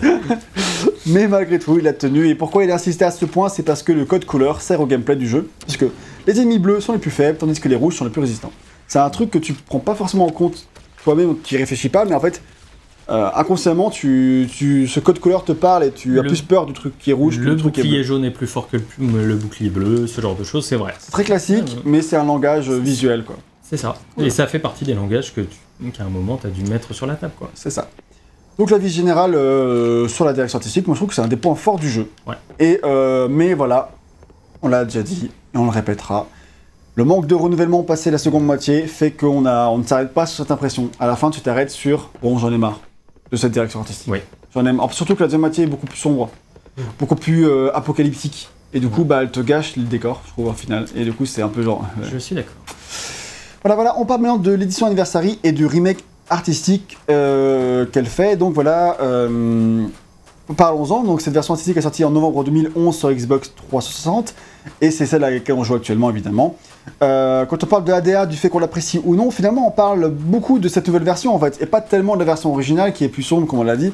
[1.07, 3.63] mais malgré tout il a tenu et pourquoi il a insisté à ce point c'est
[3.63, 5.87] parce que le code couleur sert au gameplay du jeu parce que
[6.27, 8.53] les ennemis bleus sont les plus faibles tandis que les rouges sont les plus résistants.
[8.87, 10.67] C'est un truc que tu prends pas forcément en compte
[11.05, 12.41] toi-même qui réfléchis pas mais en fait
[13.11, 16.67] euh, inconsciemment tu, tu- ce code couleur te parle et tu as Le- plus peur
[16.67, 17.91] du truc qui est rouge que le du truc qui est bleu.
[17.91, 20.77] bouclier jaune est plus fort que le, le bouclier bleu, ce genre de choses, c'est
[20.77, 20.95] vrai.
[21.01, 23.37] C'est très classique mais c'est un langage visuel quoi.
[23.63, 23.95] C'est ça.
[24.19, 26.95] Et ça fait partie des langages que tu- qu'à un moment tu as dû mettre
[26.95, 27.33] sur la table.
[27.39, 27.51] quoi.
[27.55, 27.89] C'est ça.
[28.59, 31.29] Donc la vie générale euh, sur la direction artistique, moi je trouve que c'est un
[31.29, 32.09] des points forts du jeu.
[32.27, 32.35] Ouais.
[32.61, 33.91] Et euh, mais voilà,
[34.61, 36.29] on l'a déjà dit et on le répétera.
[36.95, 40.27] Le manque de renouvellement passé la seconde moitié fait qu'on a, on ne s'arrête pas
[40.27, 40.91] sur cette impression.
[41.01, 42.81] À la fin, tu t'arrêtes sur bon, j'en ai marre
[43.33, 44.13] de cette direction artistique.
[44.13, 44.19] Oui.
[44.55, 44.93] J'en ai marre.
[44.93, 46.31] Surtout que la deuxième moitié est beaucoup plus sombre,
[47.01, 48.49] beaucoup plus euh, apocalyptique.
[48.75, 50.87] Et du coup, bah, elle te gâche le décor, je trouve, au final.
[50.95, 51.85] Et du coup, c'est un peu genre.
[52.03, 52.55] euh, Je suis d'accord.
[53.63, 58.37] voilà, voilà, on parle maintenant de l'édition anniversary et du remake artistique euh, qu'elle fait.
[58.37, 59.85] Donc voilà, euh,
[60.57, 61.03] parlons-en.
[61.05, 64.35] Donc cette version artistique est sortie en novembre 2011 sur Xbox 360
[64.81, 66.57] et c'est celle à laquelle on joue actuellement évidemment.
[67.03, 70.09] Euh, quand on parle de ADA, du fait qu'on l'apprécie ou non, finalement on parle
[70.11, 73.05] beaucoup de cette nouvelle version en fait, et pas tellement de la version originale qui
[73.05, 73.93] est plus sombre comme on l'a dit.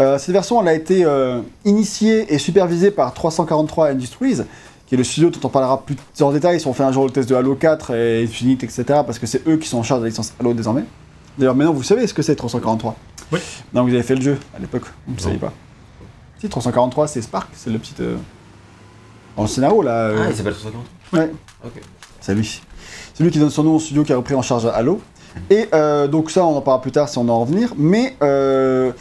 [0.00, 4.38] Euh, cette version elle a été euh, initiée et supervisée par 343 Industries,
[4.86, 7.04] qui est le studio dont on parlera plus en détail si on fait un jour
[7.04, 8.84] le test de Halo 4 et Infinite, etc.
[9.06, 10.84] Parce que c'est eux qui sont en charge de la licence Halo désormais.
[11.38, 12.96] D'ailleurs maintenant vous savez ce que c'est 343
[13.32, 13.38] Oui.
[13.72, 15.52] Non, vous avez fait le jeu à l'époque, vous ne saviez pas.
[16.40, 17.94] Si 343 c'est Spark, c'est le petit...
[18.00, 18.16] euh,
[19.38, 19.90] le scénario là...
[20.08, 20.82] euh, Ah, il s'appelle 350
[21.12, 21.30] Ouais.
[21.64, 21.80] Ok.
[22.24, 22.62] C'est lui.
[23.12, 24.98] C'est lui qui donne son nom au studio qui a repris en charge Halo.
[25.50, 27.74] Et euh, donc ça, on en parlera plus tard si on en revenir.
[27.76, 28.92] Mais euh,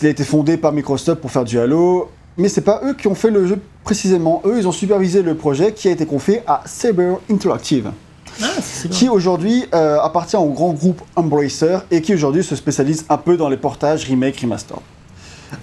[0.00, 2.08] il a été fondé par Microsoft pour faire du Halo.
[2.38, 4.40] Mais c'est pas eux qui ont fait le jeu précisément.
[4.46, 7.92] Eux, ils ont supervisé le projet qui a été confié à Saber Interactive,
[8.42, 8.46] Ah,
[8.90, 13.36] qui aujourd'hui euh, appartient au grand groupe Embracer et qui aujourd'hui se spécialise un peu
[13.36, 14.78] dans les portages remake remaster.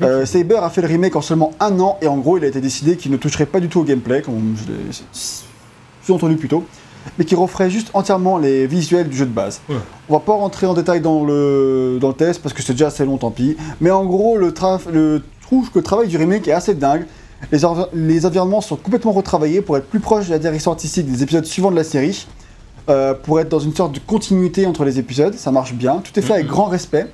[0.02, 2.48] Euh, Saber a fait le remake en seulement un an et en gros il a
[2.48, 5.04] été décidé qu'il ne toucherait pas du tout au gameplay, comme je l'ai
[6.04, 6.64] sous-entendu plus tôt,
[7.18, 9.62] mais qu'il referait juste entièrement les visuels du jeu de base.
[9.70, 9.76] Ouais.
[10.10, 12.88] On va pas rentrer en détail dans le, dans le test parce que c'est déjà
[12.88, 13.56] assez long, tant pis.
[13.82, 17.06] Mais en gros, le, traf- le, trouve que le travail du remake est assez dingue.
[17.52, 17.60] Les,
[17.94, 21.46] les environnements sont complètement retravaillés pour être plus proches de la direction artistique des épisodes
[21.46, 22.26] suivants de la série,
[22.90, 25.34] euh, pour être dans une sorte de continuité entre les épisodes.
[25.36, 25.98] Ça marche bien.
[26.04, 26.52] Tout est fait avec Mhm.
[26.52, 27.08] grand respect.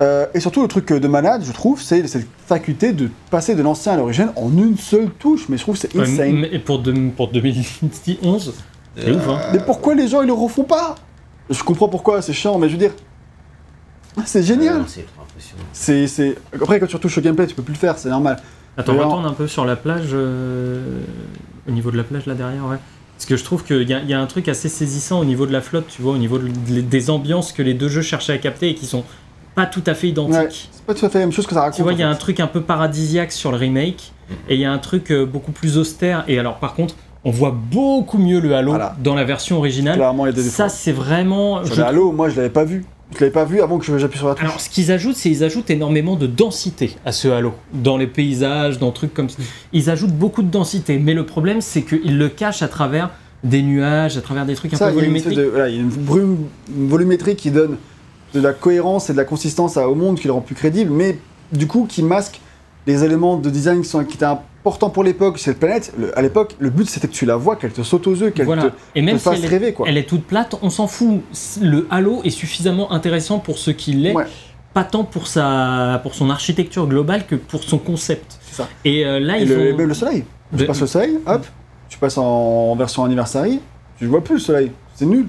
[0.00, 3.62] Euh, et surtout, le truc de malade, je trouve, c'est cette faculté de passer de
[3.62, 5.46] l'ancien à l'origine en une seule touche.
[5.48, 6.38] Mais je trouve que c'est insane.
[6.38, 8.54] mais pour, de- pour 2011,
[8.98, 9.38] c'est ouf, hein.
[9.52, 10.94] Mais pourquoi les gens ils le refont pas?
[11.50, 12.92] Je comprends pourquoi, c'est chiant, mais je veux dire,
[14.24, 14.78] c'est génial.
[14.80, 15.62] Euh, C'est impressionnant.
[15.72, 16.36] C'est, c'est...
[16.54, 18.38] Après, quand tu retouches au gameplay, tu peux plus le faire, c'est normal.
[18.76, 21.00] Attends, D'ailleurs- retourne un peu sur la plage, euh,
[21.68, 22.76] au niveau de la plage là derrière, ouais.
[23.16, 25.52] Parce que je trouve qu'il y, y a un truc assez saisissant au niveau de
[25.52, 28.38] la flotte, tu vois, au niveau de- des ambiances que les deux jeux cherchaient à
[28.38, 29.04] capter et qui sont
[29.56, 30.68] pas tout à fait Ouais, identiques.
[30.72, 31.76] c'est pas tout à fait la même chose que ça raconte.
[31.76, 34.36] Tu vois, il y a un truc un peu paradisiaque sur le remake, Mhm.
[34.50, 36.22] et il y a un truc euh, beaucoup plus austère.
[36.28, 36.94] Et alors, par contre,
[37.24, 38.96] on voit beaucoup mieux le Halo Voilà.
[39.02, 39.96] dans la version originale.
[39.96, 40.54] Clairement, il y a des défauts.
[40.56, 41.64] Ça, c'est vraiment.
[41.64, 42.84] Sur je le Halo, moi, je l'avais pas vu.
[43.14, 44.44] Je l'avais pas vu avant que j'appuie sur la touche.
[44.44, 47.54] Alors, ce qu'ils ajoutent, c'est qu'ils ajoutent énormément de densité à ce Halo.
[47.72, 49.38] Dans les paysages, dans trucs comme ça.
[49.72, 50.98] Ils ajoutent beaucoup de densité.
[50.98, 53.10] Mais le problème, c'est qu'ils le cachent à travers
[53.44, 55.46] des nuages, à travers des trucs un ça, peu il y, a une espèce volumétriques.
[55.52, 56.36] de, voilà, il y a une brume
[56.76, 57.76] une volumétrie qui donne
[58.34, 60.90] de la cohérence et de la consistance à- au monde qui le rend plus crédible,
[60.92, 61.18] mais
[61.52, 62.40] du coup qui masque
[62.86, 64.26] les éléments de design qui, sont, qui étaient
[64.68, 65.38] importants pour l'époque.
[65.38, 68.06] Cette planète, le- à l'époque, le but c'était que tu la vois, qu'elle te saute
[68.06, 68.64] aux yeux, qu'elle Voilà.
[68.64, 69.72] te, Et te même si fasse elle rêver.
[69.72, 69.88] Quoi.
[69.88, 71.22] elle est toute plate, on s'en fout.
[71.60, 74.12] Le Halo est suffisamment intéressant pour ce qu'il est.
[74.14, 74.24] Ouais.
[74.74, 78.38] Pas tant pour, sa, pour son architecture globale que pour son concept.
[78.52, 78.68] Ça.
[78.84, 79.76] Et euh, là, Et ils le, ont.
[79.78, 80.24] le soleil.
[80.56, 81.46] Tu passes le soleil, hop,
[81.88, 83.60] tu passes en version anniversary,
[83.98, 84.72] tu vois plus le soleil.
[84.94, 85.26] C'est nul.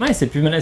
[0.00, 0.58] Ouais, c'est plus mal.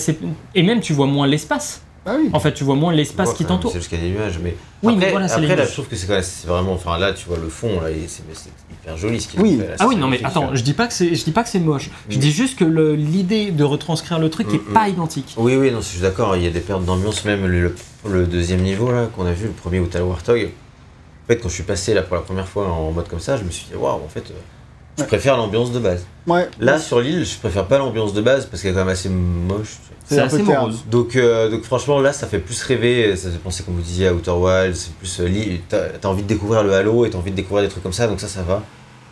[0.55, 1.83] Et même, tu vois moins l'espace.
[2.09, 2.31] Ah oui.
[2.33, 3.73] En fait, tu vois moins l'espace qui t'entoure.
[3.73, 4.57] C'est jusqu'à des nuages, mais.
[4.83, 6.47] Oui, après, mais voilà, c'est après les là, je trouve que c'est quand même- c'est
[6.47, 6.73] vraiment.
[6.75, 8.23] Enfin, là, tu vois le fond, là, c'est
[8.70, 9.59] hyper joli ce qu'ils Oui.
[9.59, 9.67] fait.
[9.68, 11.49] là, Ah oui, non mais attends, je dis pas que c'est, je dis pas que
[11.49, 11.91] c'est moche.
[12.09, 12.20] Je Mm.
[12.20, 15.35] dis juste que le- l'idée de retranscrire le truc est Mm, pas identique.
[15.36, 17.75] Oui, oui, non, je suis d'accord, il y a des pertes d'ambiance, même le,
[18.09, 20.44] le deuxième niveau là qu'on a vu, le premier Outal Warthog.
[20.44, 23.36] En fait, quand je suis passé là pour la première fois en mode comme ça,
[23.36, 24.35] je me suis dit, waouh, en fait, euh,
[24.97, 25.07] je Ouais.
[25.08, 26.05] préfère l'ambiance de base.
[26.26, 26.49] Ouais.
[26.58, 29.08] Là, sur l'île, je préfère pas l'ambiance de base parce qu'elle est quand même assez
[29.08, 29.76] moche.
[30.05, 30.84] c'est c'est un peu assez morose.
[30.91, 34.08] Donc, euh, donc franchement, là, ça fait plus rêver, ça fait penser, comme vous disiez,
[34.08, 37.31] à Outer Wilds, c'est plus euh, t'as envie de découvrir le Halo et t'as envie
[37.31, 38.62] de découvrir des trucs comme ça, donc ça, ça va.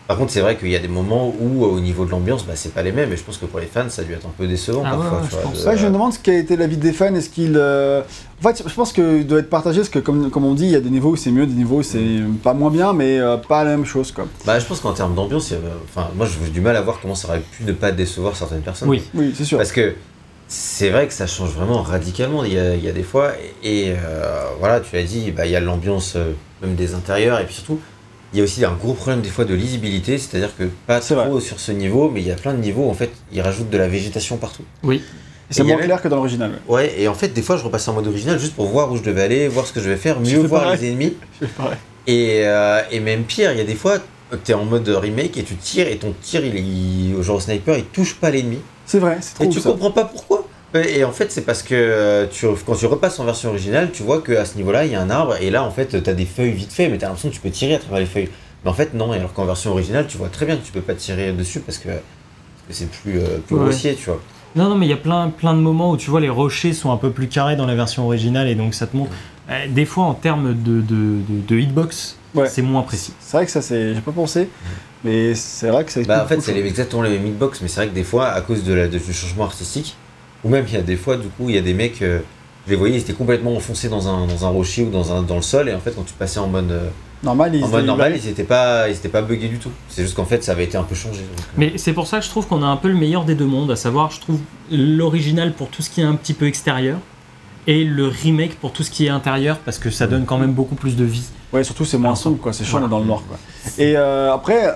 [0.06, 2.44] Par contre, c'est vrai qu'il y a des moments où, euh, au niveau de l'ambiance,
[2.44, 4.12] bah, c'est pas les mêmes, et je pense que pour les fans, ça a dû
[4.12, 5.18] être un peu décevant Ah parfois.
[5.18, 5.62] ouais, tu je vois, pense.
[5.64, 7.14] de- Ouais, je me demande ce qu'a été l'avis des fans.
[7.14, 7.54] Est-ce qu'il.
[7.56, 8.02] euh,
[8.42, 10.72] En fait, je pense qu'il doit être partagé parce que, comme, comme on dit, il
[10.72, 13.18] y a des niveaux où c'est mieux, des niveaux où c'est pas moins bien, mais
[13.18, 14.12] euh, pas la même chose.
[14.12, 14.26] Quoi.
[14.44, 17.14] Bah, je pense qu'en termes d'ambiance, avait- enfin, moi j'ai du mal à voir comment
[17.14, 18.88] ça aurait pu ne pas décevoir certaines personnes.
[18.90, 19.02] Oui.
[19.14, 19.56] Oui, c'est sûr.
[19.56, 19.94] Parce que
[20.48, 22.44] c'est vrai que ça change vraiment radicalement.
[22.44, 25.30] Il y a, il y a des fois, et, et, euh, voilà, tu l'as dit,
[25.30, 27.80] bah, il y a l'ambiance euh, même des intérieurs, et puis surtout,
[28.34, 31.38] il y a aussi un gros problème des fois de lisibilité, c'est-à-dire que pas trop
[31.40, 33.78] sur ce niveau, mais il y a plein de niveaux, en fait, ils rajoutent de
[33.78, 34.64] la végétation partout.
[34.82, 35.02] Oui.
[35.50, 36.52] Et c'est moins même- clair que dans l'original.
[36.68, 36.92] ouais.
[36.98, 39.02] Et en fait, des fois, je repasse en mode original juste pour voir où je
[39.02, 40.80] devais aller, voir ce que je vais faire, mieux voir pareil.
[40.80, 41.16] les ennemis.
[42.06, 43.96] Et, euh, et même pire, il y a des fois,
[44.44, 47.40] tu es en mode remake et tu tires et ton tir, il, il, genre au
[47.40, 48.58] sniper, il touche pas l'ennemi.
[48.84, 49.70] C'est vrai, c'est trop Et tu ça.
[49.70, 50.46] comprends pas pourquoi.
[50.74, 54.02] Et en fait, c'est parce que euh, tu, quand tu repasses en version originale, tu
[54.02, 56.14] vois qu'à ce niveau-là, il y a un arbre et là, en fait, tu as
[56.14, 58.06] des feuilles vite fait, mais tu as l'impression que tu peux tirer à travers les
[58.06, 58.28] feuilles.
[58.64, 59.14] Mais en fait, non.
[59.14, 61.60] Et alors qu'en version originale, tu vois très bien que tu peux pas tirer dessus
[61.60, 61.90] parce que,
[62.70, 63.62] c'est plus, euh, plus Ouais.
[63.64, 64.20] grossier, tu vois.
[64.56, 66.72] Non, non, mais il y a plein, plein de moments où tu vois les rochers
[66.72, 69.10] sont un peu plus carrés dans la version originale et donc ça te montre.
[69.50, 70.80] Euh, des fois, en termes de, de,
[71.28, 72.48] de, de hitbox, Ouais.
[72.48, 73.12] c'est moins précis.
[73.20, 73.94] C'est vrai que ça, c'est.
[73.94, 74.48] J'ai pas pensé,
[75.04, 76.02] mais c'est vrai que c'est.
[76.04, 78.26] Bah, en fait, c'est les- exactement les mêmes hitbox, mais c'est vrai que des fois,
[78.30, 79.96] à cause de la, de- du changement artistique,
[80.44, 82.20] ou même il y a des fois, du coup, il y a des mecs, euh,
[82.66, 85.22] je les voyais, ils étaient complètement enfoncés dans un, dans un rocher ou dans, un,
[85.22, 86.88] dans le sol, et en fait, quand tu passais en mode, euh,
[87.22, 89.70] Normal, ils en mode étaient- normal, ils étaient pas, ils étaient pas buggés du tout.
[89.88, 91.20] C'est juste qu'en fait, ça avait été un peu changé.
[91.20, 93.24] donc, euh, Mais c'est pour ça que je trouve qu'on a un peu le meilleur
[93.24, 94.40] des deux mondes, à savoir, je trouve
[94.70, 96.98] l'original pour tout ce qui est un petit peu extérieur
[97.66, 100.52] et le remake pour tout ce qui est intérieur parce que ça donne quand même
[100.52, 101.24] beaucoup plus de vie.
[101.54, 102.52] Ouais, surtout c'est moins sombre, quoi.
[102.52, 102.90] C'est chaud, on est voilà.
[102.90, 103.38] dans le noir, quoi.
[103.78, 104.74] Et euh, après,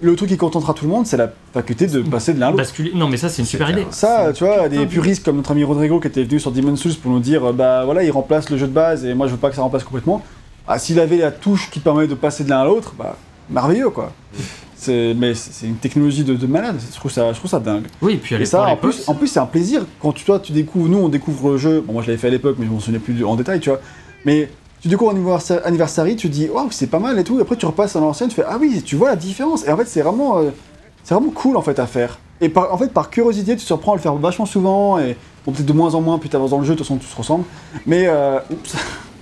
[0.00, 2.50] le truc qui contentera tout le monde, c'est la faculté de passer de l'un à
[2.50, 2.62] l'autre.
[2.62, 2.92] Basculer.
[2.94, 3.86] Non, mais ça, c'est une super idée.
[3.90, 6.94] Ça, tu vois, des puristes comme notre ami Rodrigo qui était venu sur Demon's Souls
[6.94, 9.32] pour nous dire, euh, bah voilà, il remplace le jeu de base et moi je
[9.32, 10.22] veux pas que ça remplace complètement.
[10.68, 13.16] Ah, s'il avait la touche qui permet de passer de l'un à l'autre, bah
[13.48, 14.12] merveilleux quoi.
[14.76, 16.76] C'est, mais c'est une technologie de, de malade.
[16.92, 17.84] Je trouve ça, je trouve ça dingue.
[18.02, 20.12] Oui, et puis à Et ça, l'époque, en plus, en plus, c'est un plaisir quand
[20.12, 20.88] tu, toi, tu découvres.
[20.88, 21.80] Nous, on découvre le jeu.
[21.80, 23.70] Bon, moi, je l'avais fait à l'époque, mais je m'en souviens plus en détail, tu
[23.70, 23.80] vois.
[24.26, 24.50] Mais
[24.86, 27.38] tu découvres Anniversa- Anniversary, tu dis, waouh, c'est pas mal et tout.
[27.38, 29.66] Et après, tu repasses à l'ancienne, tu fais, ah oui, tu vois la différence.
[29.66, 30.50] Et en fait, c'est vraiment, euh,
[31.02, 32.20] c'est vraiment cool en fait à faire.
[32.40, 35.00] Et par, en fait, par curiosité, tu te surprends à le faire vachement souvent.
[35.00, 36.98] Et bon, peut-être de moins en moins, puis t'avances dans le jeu, de toute façon,
[36.98, 37.44] tout se ressemble.
[37.84, 38.76] Mais, euh, oups.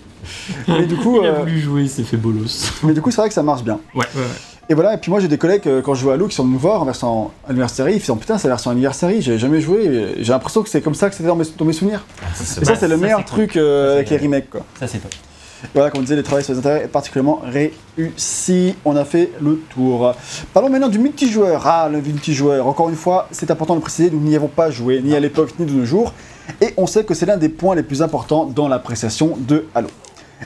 [0.68, 2.70] mais du coup, il a euh, voulu jouer, il s'est fait bolos.
[2.82, 3.80] mais du coup, c'est vrai que ça marche bien.
[3.94, 4.26] Ouais, ouais, ouais.
[4.70, 6.34] Et voilà, et puis moi j'ai des collègues, euh, quand je joue à Halo, qui
[6.34, 9.38] sont venus me voir en version anniversary, ils font putain, c'est la version anniversary, j'ai
[9.38, 12.02] jamais joué, j'ai l'impression que c'est comme ça que c'était dans mes, dans mes souvenirs.
[12.22, 12.28] ah,
[12.62, 14.62] Et ça, c'est le ça, meilleur truc euh, avec les remakes, quoi.
[14.80, 15.12] Ça, c'est top.
[15.72, 18.74] Voilà, comme on disait, les travaux sur les intérêts est particulièrement réussi.
[18.84, 20.14] On a fait le tour.
[20.52, 21.66] Parlons maintenant du multijoueur.
[21.66, 22.66] Ah, le multijoueur.
[22.66, 25.50] Encore une fois, c'est important de préciser, nous n'y avons pas joué, ni à l'époque,
[25.58, 26.12] ni de nos jours.
[26.60, 29.88] Et on sait que c'est l'un des points les plus importants dans l'appréciation de Halo.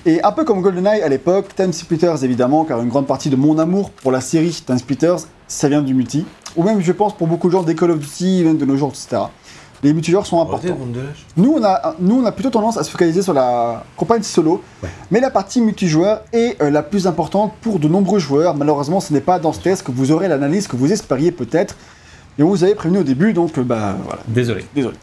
[0.06, 3.36] Et un peu comme GoldenEye à l'époque, Time Splitters évidemment, car une grande partie de
[3.36, 6.24] mon amour pour la série Time Splitters, ça vient du multi.
[6.56, 8.76] Ou même, je pense, pour beaucoup de gens, des Call of Duty, même de nos
[8.76, 9.22] jours, etc.
[9.82, 10.76] Les multijoueurs sont importants.
[11.36, 14.62] Nous on, a, nous, on a plutôt tendance à se focaliser sur la campagne solo,
[14.82, 14.88] Ouais.
[15.10, 18.54] mais la partie multijoueur est euh, la plus importante pour de nombreux joueurs.
[18.56, 21.76] Malheureusement, ce n'est pas dans ce test que vous aurez l'analyse que vous espériez peut-être.
[22.38, 24.64] Et on vous avait prévenu au début, donc euh, bah voilà, Désolé.
[24.74, 24.96] désolé.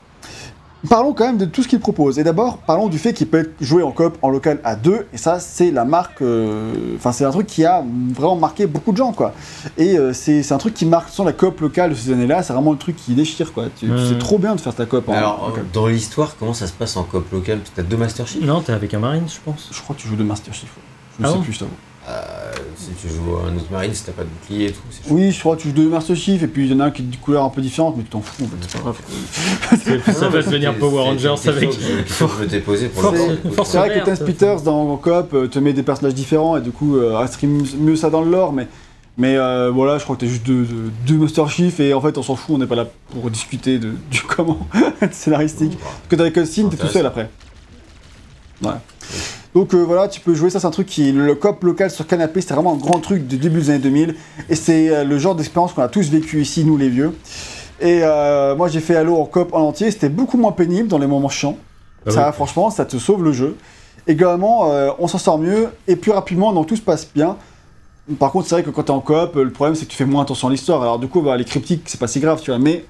[0.90, 2.20] Parlons quand même de tout ce qu'il propose.
[2.20, 5.06] Et d'abord, parlons du fait qu'il peut être joué en coop en local à deux.
[5.14, 6.22] Et ça, c'est la marque.
[6.22, 7.84] euh, Enfin, c'est un truc qui a
[8.14, 9.34] vraiment marqué beaucoup de gens, quoi.
[9.78, 12.44] Et euh, c'est c'est un truc qui marque sans la coop locale de ces années-là.
[12.44, 13.66] C'est vraiment le truc qui déchire, quoi.
[13.78, 14.10] Tu, Mhm.
[14.10, 15.66] C'est trop bien de faire ta coop en Alors, local.
[15.74, 17.60] dans l'histoire, comment ça se passe en coop local?
[17.76, 19.70] T'as deux Master Chief Non, t'es avec un Marine, je pense.
[19.72, 20.70] Je crois que tu joues de Master Chief.
[20.76, 20.82] ouais.
[21.18, 21.44] Je ne Ah sais bon?
[21.44, 21.72] plus, je t'avoue.
[22.08, 25.12] Euh, Si tu joues un autre marine, si t'as pas de bouclier et tout, c'est.
[25.12, 26.86] Oui, je crois que tu joues de Master Chief, et puis il y en a
[26.86, 28.78] un qui est de couleur un peu différente, mais tu t'en fous, en fait, c'est
[28.78, 28.84] pas
[30.04, 30.14] grave.
[30.16, 31.70] ça va devenir Power Rangers avec.
[31.72, 34.06] que je- que pour le C'est vrai que.
[34.06, 37.48] Time Splitters dans coop euh, te met des personnages différents, et du coup, euh, inscrit
[37.48, 38.68] mieux ça dans le lore, mais.
[39.18, 42.02] Mais euh, voilà, je crois que t'es juste deux, deux, deux Master Chief et en
[42.02, 44.68] fait on s'en fout, on n'est pas là pour discuter de, du comment
[45.12, 45.78] scénaristique.
[45.80, 47.30] Parce que t'as les cutscenes, t'es tout seul après.
[48.62, 48.72] Ouais.
[49.56, 52.06] Donc euh, voilà, tu peux jouer, ça c'est un truc qui le cop local sur
[52.06, 54.16] canapé, c'était vraiment un grand truc du début des années 2000
[54.50, 57.14] et c'est euh, le genre d'expérience qu'on a tous vécu ici, nous les vieux.
[57.80, 60.98] Et euh, moi j'ai fait Halo en cop en entier, c'était beaucoup moins pénible dans
[60.98, 61.58] les moments chiants.
[62.06, 62.34] Ah ça oui.
[62.34, 63.56] franchement, ça te sauve le jeu.
[64.08, 67.38] Également, euh, on s'en sort mieux et plus rapidement, donc tout se passe bien.
[68.20, 70.06] Par contre, c'est vrai que quand t'es en coop, le problème c'est que tu fais
[70.06, 70.82] moins attention à l'histoire.
[70.82, 72.84] Alors du coup, bah, les cryptiques, c'est pas si grave, tu vois, mais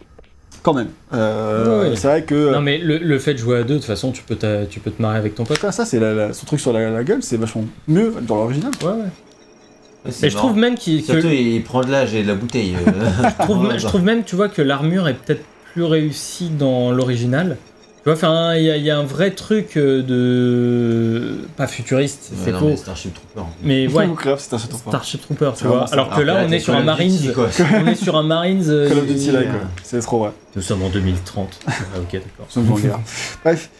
[0.65, 0.89] quand même.
[1.13, 1.93] Euh.
[1.95, 2.51] C'est vrai que.
[2.53, 4.35] Non, mais le, le fait de jouer à deux, de toute façon, tu peux,
[4.69, 5.59] tu peux te marrer avec ton pote.
[5.59, 8.35] Ça, ça, c'est la- la- son truc sur la, la gueule, c'est vachement mieux dans
[8.37, 8.71] l'original.
[8.83, 10.11] Ouais, ouais.
[10.23, 11.05] Et je trouve même qu'il.
[11.05, 12.75] que- il prend de l'âge et de la bouteille.
[12.75, 12.91] euh.
[13.39, 17.57] je, trouve, je trouve même, tu vois, que l'armure est peut-être plus réussie dans l'original.
[18.05, 21.37] Tu vois, enfin, il y, a- il y a un vrai truc euh, de.
[21.57, 22.67] Pas futuriste, c'est faux.
[22.67, 23.49] mais Starship Trooper.
[23.63, 24.93] Mais ouais, grave, c'est un château fort.
[24.93, 25.91] Starship Trooper, tu C'est vois.
[25.91, 27.17] Alors que là, on est sur un Marines.
[27.35, 28.63] on est sur un Marines.
[28.63, 29.59] Call of Duty là, quoi.
[29.81, 30.31] C'est trop vrai.
[30.55, 31.59] Nous sommes en 2030.
[31.67, 32.45] Ah, ok, d'accord.
[32.45, 32.99] Nous sommes en guerre.
[33.43, 33.71] Bref.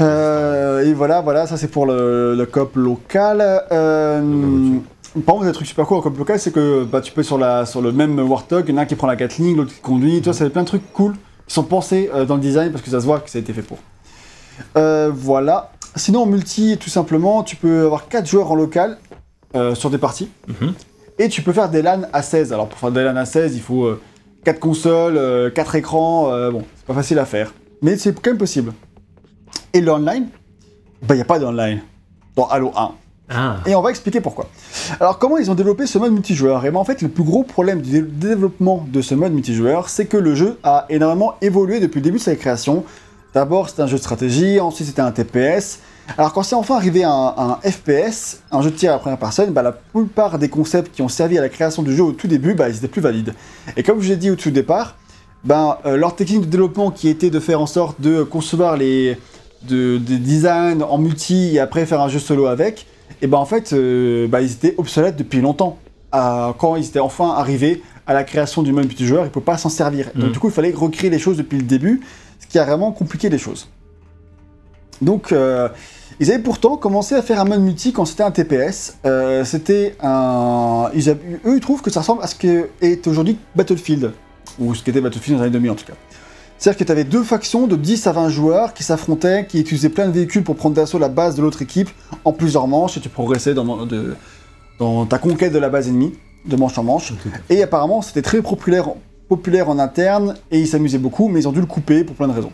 [0.00, 3.42] Euh, et voilà, voilà, ça c'est pour le, le cop local.
[3.70, 4.76] Euh,
[5.26, 7.36] par contre, un truc super cool en cop local, c'est que bah, tu peux sur,
[7.36, 9.74] la, sur le même Warthog, il y en a un qui prend la Gatling, l'autre
[9.74, 10.22] qui conduit.
[10.22, 11.14] Toi, ça fait plein de trucs cool
[11.46, 13.40] qui sont pensés euh, dans le design parce que ça se voit que ça a
[13.40, 13.78] été fait pour.
[14.76, 15.72] Euh, voilà.
[15.94, 18.98] Sinon, en multi, tout simplement, tu peux avoir 4 joueurs en local
[19.54, 20.30] euh, sur des parties.
[20.48, 20.74] Mhm.
[21.18, 22.52] Et tu peux faire des LAN à 16.
[22.52, 23.88] Alors pour faire des LAN à 16, il faut
[24.44, 26.50] 4 consoles, 4 écrans.
[26.50, 27.54] bon, c'est pas facile à faire.
[27.80, 28.74] Mais c'est quand même possible.
[29.72, 30.28] Et le online?
[31.02, 31.80] Bah, il n'y a pas d'online
[32.34, 32.92] dans Halo 1.
[33.28, 34.48] Ah, Et on va expliquer pourquoi.
[35.00, 36.64] Alors, comment ils ont développé ce mode multijoueur?
[36.64, 39.88] Et ben en fait, le plus gros problème du dé- développement de ce mode multijoueur,
[39.88, 42.84] c'est que le jeu a énormément évolué depuis le début de sa création.
[43.34, 45.80] D'abord, c'était un jeu de stratégie, ensuite, c'était un TPS.
[46.16, 49.18] Alors, quand c'est enfin arrivé à un, FPS, un jeu de tir à la première
[49.18, 52.12] personne, bah, la plupart des concepts qui ont servi à la création du jeu au
[52.12, 53.34] tout début, bah, ils étaient plus valides.
[53.76, 54.94] Et comme je l'ai dit au tout départ,
[55.50, 59.18] euh, leur technique de développement qui était de faire en sorte de concevoir les
[59.68, 62.86] de, des designs en multi et après faire un jeu solo avec,
[63.22, 65.78] et ben en fait, euh, bah, ils étaient obsolètes depuis longtemps.
[66.12, 69.58] Quand ils étaient enfin arrivés à la création du mode multijoueur, ils ne pouvaient pas
[69.58, 70.10] s'en servir.
[70.14, 70.32] Donc Mm.
[70.32, 72.00] du coup, il fallait recréer les choses depuis le début,
[72.40, 73.68] ce qui a vraiment compliqué les choses.
[75.02, 75.68] Donc, euh,
[76.20, 78.96] ils avaient pourtant commencé à faire un mode multi quand c'était un TPS.
[79.04, 80.88] Euh, c'était un.
[80.94, 84.12] Ils avaient- eux, ils trouvent que ça ressemble à ce que est aujourd'hui Battlefield,
[84.58, 85.92] ou ce qu'était Battlefield dans les années 2000 en tout cas.
[86.58, 89.88] C'est-à-dire que tu avais deux factions de 10 à 20 joueurs qui s'affrontaient, qui utilisaient
[89.90, 91.90] plein de véhicules pour prendre d'assaut la base de l'autre équipe
[92.24, 94.16] en plusieurs manches, et tu progressais dans, de-
[94.78, 96.14] dans ta conquête de la base ennemie,
[96.46, 97.12] de manche en manche.
[97.50, 98.88] Et apparemment, c'était très populaire,
[99.28, 102.28] populaire en interne, et ils s'amusaient beaucoup, mais ils ont dû le couper pour plein
[102.28, 102.52] de raisons.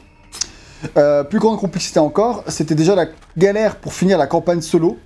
[0.96, 3.06] Euh, plus grande complexité encore, c'était déjà la
[3.38, 4.98] galère pour finir la campagne solo.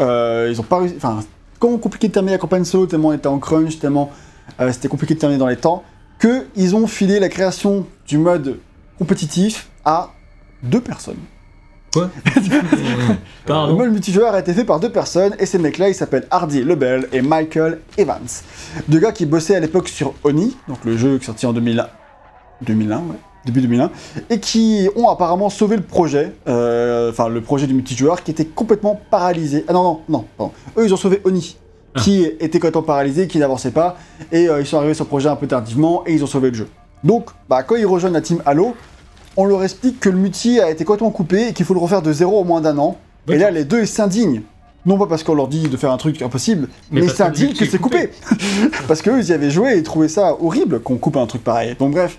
[0.00, 0.94] Euh, ils ont pas réussi.
[0.98, 1.20] Enfin,
[1.58, 4.10] comment compliqué de terminer la campagne solo, tellement on était en crunch, tellement
[4.60, 5.82] euh, c'était compliqué de terminer dans les temps,
[6.22, 8.60] que ils ont filé la création du mode
[8.96, 10.12] compétitif à
[10.62, 11.18] deux personnes.
[11.92, 12.10] Quoi
[13.48, 16.62] Le mode multijoueur a été fait par deux personnes, et ces mecs-là, ils s'appellent Hardy
[16.62, 18.20] Lebel et Michael Evans.
[18.86, 21.52] Deux gars qui bossaient à l'époque sur Oni, donc le jeu qui est sorti en
[21.52, 21.88] 2001,
[22.60, 23.02] 2001, ouais,
[23.44, 23.90] début 2001,
[24.30, 28.46] et qui ont apparemment sauvé le projet, euh, enfin le projet du multijoueur qui était
[28.46, 29.64] complètement paralysé.
[29.66, 30.52] Ah non, non, non, pardon.
[30.76, 31.56] Eux, ils ont sauvé Oni,
[31.96, 33.96] qui était complètement paralysé, qui n'avançait pas,
[34.30, 36.50] et euh, ils sont arrivés sur le projet un peu tardivement, et ils ont sauvé
[36.50, 36.68] le jeu.
[37.04, 38.74] Donc, bah, quand ils rejoignent la team Halo,
[39.36, 42.02] on leur explique que le multi a été complètement coupé et qu'il faut le refaire
[42.02, 42.98] de zéro en moins d'un an.
[43.28, 44.42] Et là, les deux, ils s'indignent.
[44.84, 47.54] Non pas parce qu'on leur dit de faire un truc impossible, mais, Mais ils s'indignent
[47.54, 48.10] que est c'est coupé.
[48.88, 51.44] parce qu'eux, ils y avaient joué et ils trouvaient ça horrible qu'on coupe un truc
[51.44, 51.76] pareil.
[51.78, 52.18] Donc bref,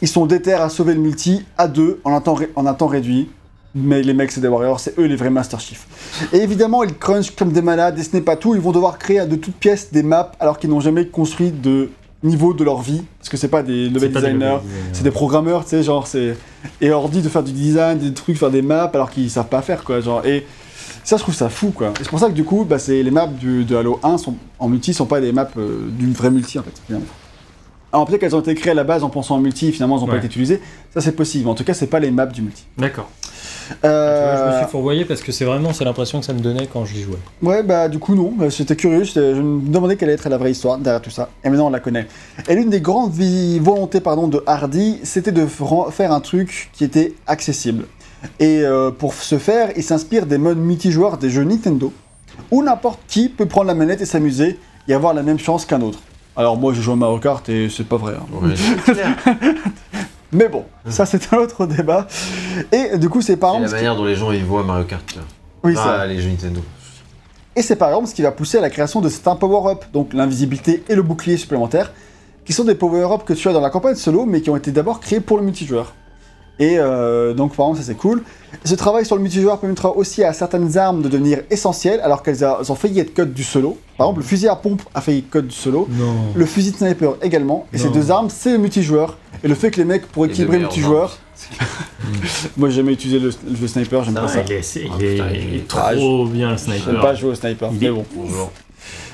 [0.00, 2.86] ils sont déter à sauver le multi à deux en un temps, en un temps
[2.86, 3.30] réduit.
[3.74, 5.86] Mais les mecs, c'est des Warriors, c'est eux les vrais Master Chief.
[6.32, 8.98] Et évidemment, ils crunchent comme des malades, et ce n'est pas tout, ils vont devoir
[8.98, 11.88] créer de toutes pièces des maps alors qu'ils n'ont jamais construit de
[12.22, 13.02] niveau de leur vie.
[13.18, 14.58] Parce que c'est pas des level C'est pas des designers,
[14.92, 16.36] c'est des programmeurs, tu sais, genre, c'est.
[16.82, 19.48] Et leur dit de faire du design, des trucs, faire des maps, alors qu'ils savent
[19.48, 20.00] pas faire, quoi.
[20.00, 20.44] Genre, et
[21.02, 21.88] ça, je trouve ça fou, quoi.
[21.98, 24.34] Et c'est pour ça que du coup, bah, les maps du- de Halo 1 sont,
[24.58, 27.06] en multi sont pas des maps euh, d'une vraie multi, en fait, finalement.
[27.92, 29.96] Alors, peut-être qu'elles ont été créées à la base en pensant en multi, et finalement,
[29.96, 30.60] elles n'ont pas été utilisées.
[30.94, 31.48] Ça, c'est possible.
[31.48, 32.64] En tout cas, c'est pas les maps du multi.
[32.78, 33.10] D'accord.
[33.84, 36.66] Euh, je me suis fourvoyé parce que c'est vraiment c'est l'impression que ça me donnait
[36.72, 37.18] quand j'y jouais.
[37.42, 40.36] Ouais, bah du coup non, Euh, j'étais curieux, je me demandais quelle allait être la
[40.38, 42.06] vraie histoire derrière tout ça, et maintenant on la connaît.
[42.48, 46.84] Et l'une des grandes vi- volontés pardon, de Hardy, c'était de faire un truc qui
[46.84, 47.84] était accessible.
[48.38, 51.92] Et euh, pour ce faire, il s'inspire des modes multijoueurs des jeux Nintendo,
[52.50, 54.58] où n'importe qui peut prendre la manette et s'amuser,
[54.88, 55.98] et avoir la même chance qu'un autre.
[56.36, 58.14] Alors moi je joue à Mario Kart et c'est pas vrai.
[58.16, 58.24] hein.
[58.40, 59.16] Ouais, c'est clair.
[60.32, 62.06] Mais bon, ça c'est un autre débat.
[62.72, 63.70] Et du coup c'est par C'est la exemple...
[63.70, 65.18] ce qui- manière dont les gens ils voient Mario Kart.
[65.64, 66.06] Oui, ah, ça.
[66.06, 66.60] les jeux Nintendo.
[67.54, 70.14] Et c'est par exemple ce qui va pousser à la création de certains power-up, donc
[70.14, 71.92] l'invisibilité et le bouclier supplémentaire,
[72.46, 74.70] qui sont des power-up que tu as dans la campagne solo, mais qui ont été
[74.72, 75.92] d'abord créés pour le multijoueur.
[76.58, 78.22] Et euh, donc par exemple ça c'est cool.
[78.64, 82.44] Ce travail sur le multijoueur permettra aussi à certaines armes de devenir essentielles alors qu'elles
[82.44, 83.76] ont failli être code du solo.
[83.98, 86.14] Par exemple le fusil à pompe a failli être code du solo, Non.
[86.34, 87.66] le fusil de sniper également.
[87.72, 87.92] Et ces Non.
[87.92, 89.18] deux armes c'est le multijoueur.
[89.44, 91.18] Et le fait que les mecs pour équilibrer le meilleures multijoueur...
[92.56, 93.30] Moi j'ai jamais utilisé le,
[93.60, 94.42] le sniper, j'aime pas ça.
[94.46, 97.00] il est, Ah, il est- putain, il est il est- trop bien le J'aime sniper.
[97.00, 98.04] pas jouer au sniper, Il mais est- bon.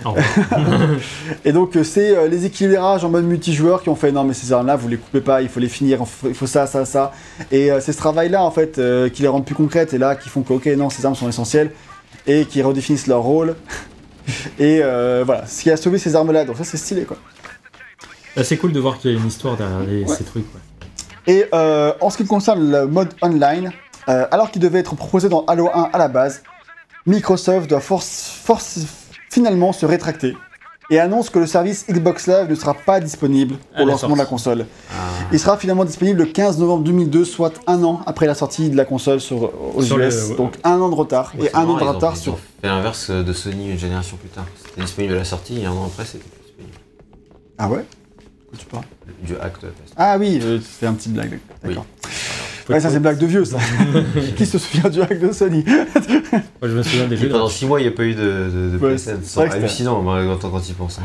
[1.45, 4.33] Et donc euh, c'est euh, les équilibrages en mode multijoueur qui ont fait non mais
[4.35, 6.85] ces armes là vous les coupez pas, il faut les finir, il faut, ça, ça,
[6.85, 7.13] ça.
[7.51, 9.99] Et euh, c'est ce travail là en fait euh, qui les rendent plus concrètes et
[9.99, 11.73] là qui font que ok non ces armes sont essentielles
[12.27, 13.57] et qui redéfinissent leur rôle.
[14.59, 17.17] et euh, voilà, ce qui a sauvé ces armes là, donc ça c'est stylé quoi.
[18.37, 20.15] Bah, c'est cool de voir qu'il y a une histoire derrière les- Ouais.
[20.17, 20.45] ces trucs.
[20.55, 20.61] ouais.
[21.27, 23.73] Et euh, en ce qui concerne le mode online,
[24.09, 26.43] euh, alors qu'il devait être proposé dans Halo 1 à la base,
[27.07, 28.81] Microsoft doit force, force
[29.31, 30.37] finalement se rétracter
[30.91, 34.15] et annonce que le service Xbox Live ne sera pas disponible À au la lancement
[34.15, 34.65] de la console.
[34.91, 34.95] Ah.
[35.33, 38.77] Il sera finalement disponible le 15 novembre 2002, soit un an après la sortie de
[38.77, 40.35] la console sur, aux Sur US.
[40.37, 42.39] Donc un an de retard et c'est un an de ont- retard sur.
[42.63, 44.47] fait l'inverse de Sony une génération plus tard.
[44.67, 46.79] C'était disponible à la sortie et un an après c'était disponible.
[47.59, 47.85] Ah ouais?
[48.57, 48.85] Tu parles
[49.23, 49.93] Du hack de la PS.
[49.97, 51.39] Ah oui, euh, fais un petit blague.
[51.65, 51.87] D'accord.
[52.69, 53.57] Ouais, ça c'est blague de vieux ça.
[54.37, 57.31] Qui se souvient du hack de Sony Moi, je me souviens des jeux.
[57.31, 59.19] pendant 6 mois il n'y a pas eu de, de, de Ouais, PSN.
[59.23, 61.01] c'est c'était- hallucinant moi, quand, quand il pense.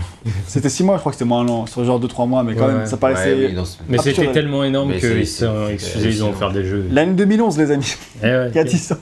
[0.45, 2.55] C'était 6 mois, je crois que c'était moins un an, sur genre 2-3 mois, mais
[2.55, 3.33] quand Ouais, même, ça paraissait.
[3.55, 3.55] Oui,
[3.87, 6.85] Mais c'était tellement énorme qu'ils se sont excusés, ils ont faire des jeux.
[6.91, 7.95] L'année 2011, les amis.
[8.21, 8.97] Eh ouais, Il y a 10 ans.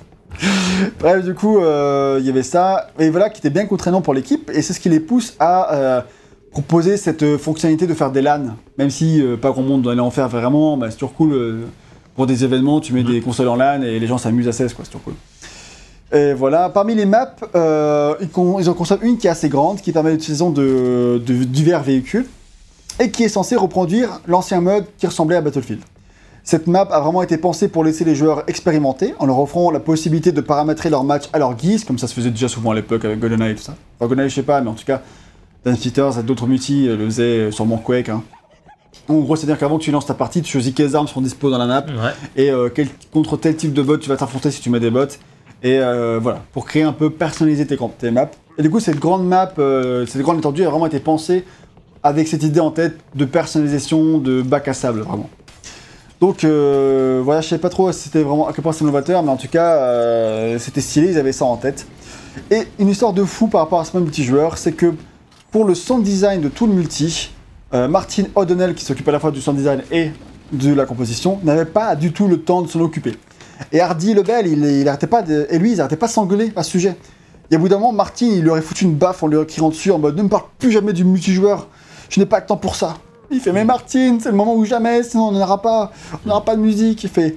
[1.00, 4.14] Bref, du coup, euh, il y avait ça, et voilà, qui était bien contraignant pour
[4.14, 6.02] l'équipe, et c'est ce qui les pousse à euh,
[6.52, 8.56] proposer cette euh, fonctionnalité de faire des LAN.
[8.78, 11.34] Même si euh, pas grand monde allait en faire vraiment, bah, c'est toujours cool.
[11.34, 11.62] euh,
[12.16, 13.12] pour des événements, tu mets Mhm.
[13.12, 15.14] des consoles en LAN et les gens s'amusent à 16, quoi, c'est toujours cool.
[16.14, 18.28] Et voilà, parmi les maps, euh, ils,
[18.60, 22.26] ils en conçoivent une qui est assez grande, qui permet l'utilisation de, de divers véhicules,
[23.00, 25.82] et qui est censée reproduire l'ancien mode qui ressemblait à Battlefield.
[26.44, 29.80] Cette map a vraiment été pensée pour laisser les joueurs expérimenter, en leur offrant la
[29.80, 32.76] possibilité de paramétrer leur match à leur guise, comme ça se faisait déjà souvent à
[32.76, 33.76] l'époque avec GoldenEye et tout ça.
[34.00, 35.02] Enfin, GoldenEye, je sais pas, mais en tout cas,
[35.66, 38.10] Dan Peters et d'autres multi euh, le faisaient euh, sûrement Quake.
[38.10, 38.24] Hein.
[39.08, 41.50] En gros, c'est-à-dire qu'avant que tu lances ta partie, tu choisis quelles armes sont dispo
[41.50, 42.12] dans la map Ouais.
[42.36, 44.90] et euh, quel- contre tel type de bot tu vas t'affronter si tu mets des
[44.90, 45.06] bots.
[45.64, 47.78] Et euh, voilà, pour créer un peu personnaliser tes,
[48.12, 48.30] maps.
[48.58, 51.46] Et du coup, cette grande map, euh, cette grande étendue a vraiment été pensée
[52.04, 55.30] avec cette idée en tête de personnalisation, de bac à sable, vraiment.
[56.20, 59.30] Donc voilà, je sais pas trop si c'était vraiment à quel point c'est novateur, mais
[59.30, 61.86] en tout cas, c'était stylé, ils avaient ça en tête.
[62.50, 64.94] Et une histoire de fou par rapport à ce même multijoueur, c'est que
[65.52, 67.32] pour le sound design de tout le multi,
[67.74, 70.12] euh, Martin O'Donnell, qui s'occupe à la fois du sound design et
[70.52, 73.14] de la composition, n'avait pas du tout le temps de s'en occuper.
[73.72, 76.64] Et Hardy Lebel, il, il arrêtait pas de- et lui, ils arrêtaient pas s'engueuler à
[76.64, 76.96] ce sujet.
[77.50, 79.70] Et au bout d'un moment, Martin, il lui aurait foutu une baffe en lui criant
[79.70, 81.68] dessus en mode ne me parle plus jamais du multijoueur,
[82.10, 82.98] je n'ai pas le temps pour ça.
[83.30, 85.92] Il fait mais Martin, c'est le moment où jamais, sinon on n'aura pas,
[86.26, 87.04] on n'aura pas de musique.
[87.04, 87.36] Il fait,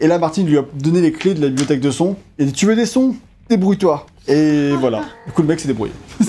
[0.00, 2.16] et là Martin lui a donné les clés de la bibliothèque de sons.
[2.38, 3.14] Il dit tu veux des sons,
[3.48, 4.06] débrouille-toi.
[4.30, 5.00] Et voilà.
[5.26, 5.92] Du coup le mec s'est débrouillé.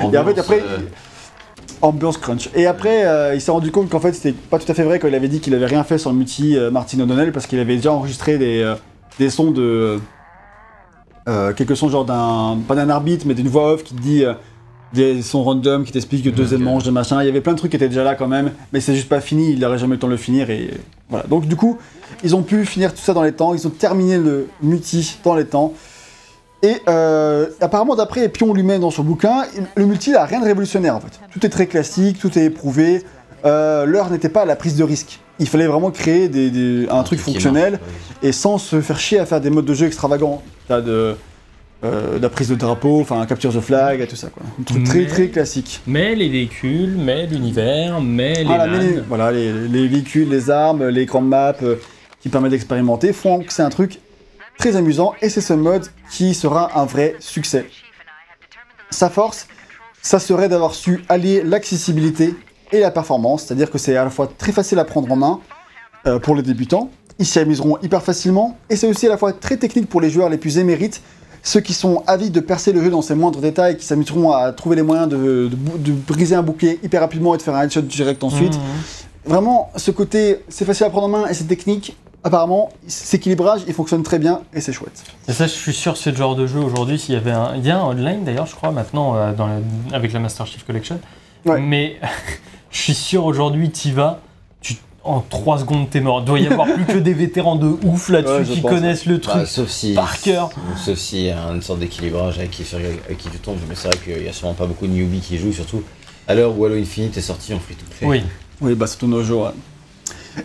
[0.00, 0.78] Et en fait, après, euh,
[1.82, 2.50] Ambiance crunch.
[2.54, 4.98] Et après, euh, il s'est rendu compte qu'en fait, c'était pas tout à fait vrai
[4.98, 7.46] quand il avait dit qu'il avait rien fait sur le multi euh, Martin O'Donnell parce
[7.46, 8.74] qu'il avait déjà enregistré des, euh,
[9.18, 9.98] des sons de.
[11.28, 12.58] euh, quelques sons, genre d'un.
[12.68, 14.24] pas d'un arbitre, mais d'une voix off qui te dit.
[14.24, 14.34] euh,
[14.92, 17.22] des sons random qui t'expliquent que deuxième manche de machin.
[17.22, 19.08] Il y avait plein de trucs qui étaient déjà là quand même, mais c'est juste
[19.08, 19.52] pas fini.
[19.52, 20.70] Il n'aurait jamais eu le temps de le finir et
[21.08, 21.26] voilà.
[21.28, 21.78] Donc du coup,
[22.24, 23.54] ils ont pu finir tout ça dans les temps.
[23.54, 25.72] Ils ont terminé le multi dans les temps.
[26.62, 29.44] Et euh, apparemment, d'après Pion lui-même dans son bouquin,
[29.76, 31.18] le multi n'a rien de révolutionnaire en fait.
[31.32, 33.02] Tout est très classique, tout est éprouvé.
[33.46, 35.20] Euh, L'heure n'était pas à la prise de risque.
[35.38, 37.74] Il fallait vraiment créer des- des- un truc marche, fonctionnel
[38.22, 38.28] ouais.
[38.28, 40.42] et sans se faire chier à faire des modes de jeu extravagants.
[40.68, 41.16] T'as de,
[41.82, 44.42] euh, de la prise de drapeau, enfin capture the flag et tout ça quoi.
[44.60, 45.80] Un truc très Mais- très classique.
[45.86, 50.50] Mais les véhicules, mais l'univers, mais les Voilà, mais les, voilà, les, les véhicules, les
[50.50, 51.76] armes, les grandes maps euh,
[52.20, 53.98] qui permettent d'expérimenter font que c'est un truc
[54.60, 57.64] très amusant et c'est ce mode qui sera un vrai succès.
[58.90, 59.46] Sa force,
[60.02, 62.34] ça serait d'avoir su allier l'accessibilité
[62.70, 65.40] et la performance, c'est-à-dire que c'est à la fois très facile à prendre en main
[66.06, 69.32] euh, pour les débutants, ils s'y amuseront hyper facilement, et c'est aussi à la fois
[69.32, 71.00] très technique pour les joueurs les plus émérites,
[71.42, 74.52] ceux qui sont avides de percer le jeu dans ses moindres détails, qui s'amuseront à
[74.52, 77.54] trouver les moyens de, de bou- de briser un bouquet hyper rapidement et de faire
[77.54, 78.54] un headshot direct ensuite.
[78.56, 78.62] Mhm.
[79.24, 83.62] Vraiment, ce côté, c'est facile à prendre en main et c'est technique, apparemment, cet équilibrage,
[83.66, 85.02] il fonctionne très bien et c'est chouette.
[85.28, 86.98] Et ça, je suis sûr, le genre de jeu aujourd'hui.
[86.98, 89.48] S'il y avait un, il y a un online d'ailleurs, je crois maintenant euh, dans
[89.92, 91.00] avec la Master Chief Collection.
[91.46, 91.60] Ouais.
[91.60, 91.96] Mais
[92.70, 94.20] je suis sûr aujourd'hui, t'y vas,
[94.60, 96.20] tu en 3 secondes t'es mort.
[96.20, 99.06] Il doit y avoir plus que des vétérans de ouf là-dessus Ouais, qui pense, connaissent
[99.06, 99.46] le Bah, truc.
[99.46, 99.94] sauf si.
[99.94, 100.50] par cœur.
[100.76, 103.56] Sauf s'il y a une sorte d'équilibrage avec qui, sur- avec qui tu tombes.
[103.68, 105.82] Mais c'est vrai qu'il y a sûrement pas beaucoup de newbies qui jouent, surtout
[106.28, 108.06] à l'heure où Halo Infinite est sorti en free to play.
[108.06, 108.22] oui.
[108.60, 109.52] Oui, bah c'est tous nos jours.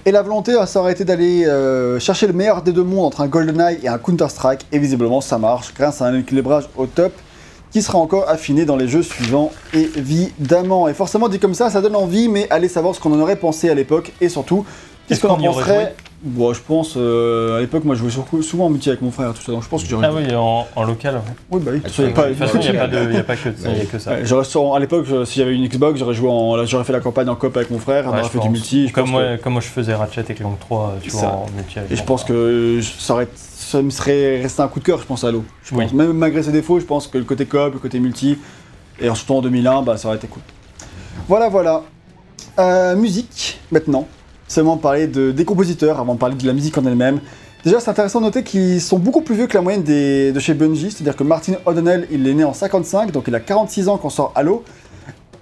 [0.06, 3.22] Et la volonté, ça aurait été d'aller euh, chercher le meilleur des deux mondes entre
[3.22, 7.14] un GoldenEye et un Counter-Strike, et visiblement ça marche grâce à un équilibrage au top
[7.72, 10.88] qui sera encore affiné dans les jeux suivants, évidemment.
[10.88, 13.36] Et forcément, dit comme ça, ça donne envie, mais allez savoir ce qu'on en aurait
[13.36, 14.66] pensé à l'époque, et surtout,
[15.08, 15.94] qu'est-ce Est-ce qu'on en penserait
[16.28, 19.32] Bon, je pense, euh, à l'époque, moi je jouais souvent en multi avec mon frère,
[19.36, 20.08] tout ça, donc je pense que j'aurais.
[20.08, 21.14] Ah oui, en, en local.
[21.16, 21.22] ouais.
[21.52, 22.82] Oui, bah oui, Ah, ça, y a pas- vois, De toute façon, il n'y a,
[22.82, 24.14] pas de- il y a pas que, il y a que ça.
[24.16, 27.30] Ouais, sûrement- à l'époque, si j'avais une Xbox, j'aurais joué en, j'aurais fait la campagne
[27.30, 28.52] en coop avec mon frère, on Ouais, aurait je fait du pense.
[28.54, 28.88] multi.
[28.88, 31.28] je comme, moi, que- comme moi je faisais Ratchet et Clank 3, tu vois, ça.
[31.28, 32.36] en multi avec Et je mon pense frère.
[32.36, 35.28] que je- ça, aurait, ça me serait resté un coup de cœur, je pense, à
[35.28, 35.44] Halo.
[35.64, 35.84] Je Oui.
[35.84, 35.94] pense.
[35.94, 38.40] Même malgré ses défauts, je pense que le côté coop, le côté multi,
[39.00, 40.42] et surtout en 2001, bah, ça aurait été cool.
[41.28, 41.84] Voilà, voilà.
[42.58, 44.08] Euh, musique, maintenant.
[44.48, 47.20] Seulement parler de, des compositeurs avant de parler de la musique en elle-même.
[47.66, 50.40] Déjà, c'est intéressant de noter qu'ils sont beaucoup plus vieux que la moyenne des, de
[50.40, 50.92] chez Bungie.
[50.92, 54.12] C'est-à-dire que Martin O'Donnell, il est né en 55, donc il a 46 ans quand
[54.12, 54.64] sort Halo.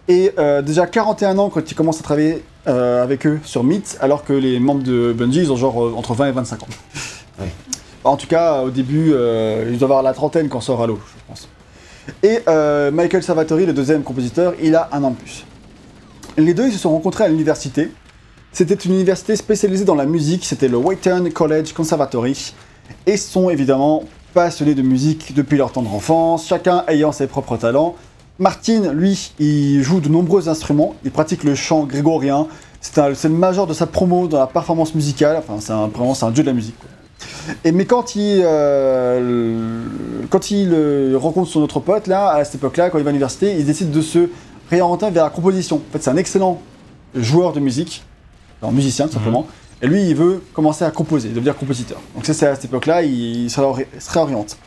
[0.07, 3.97] Et euh, déjà 41 ans quand il commence à travailler euh, avec eux sur Myth,
[3.99, 6.67] alors que les membres de Bungie, ils ont genre euh, entre 20 et 25 ans.
[7.39, 7.47] Ouais.
[8.05, 9.13] En tout cas, au début,
[9.69, 11.49] ils doivent avoir la trentaine quand sort Halo, je pense.
[12.21, 12.39] Et
[12.91, 15.45] Michael Salvatori, le deuxième compositeur, il a un an de plus.
[16.37, 17.91] Les deux, ils se sont rencontrés à l'université.
[18.53, 22.53] C'était une université spécialisée dans la musique, c'était le Wheaton College Conservatory.
[23.07, 24.03] Et sont évidemment
[24.35, 27.95] passionnés de musique depuis leur tendre enfance, chacun ayant ses propres talents.
[28.37, 32.45] Martin, lui, il joue de nombreux instruments, il pratique le chant grégorien,
[32.79, 36.31] c'est le major de sa promo dans la performance musicale, enfin c'est vraiment c'est un
[36.31, 36.75] dieu de la musique.
[37.65, 39.83] Et mais quand il, euh,
[40.29, 43.13] quand il euh, rencontre son autre pote, là, à cette époque-là, quand il va à
[43.13, 44.29] l'université, il décide de se
[44.69, 45.77] réorienter vers la composition.
[45.77, 46.61] En fait, c'est un excellent
[47.15, 48.03] joueur de musique,
[48.71, 49.47] musicien tout simplement,
[49.81, 51.99] et lui, il veut commencer à composer, devenir compositeur.
[52.15, 54.57] Donc c'est à cette époque-là, il, se réori- se réoriente.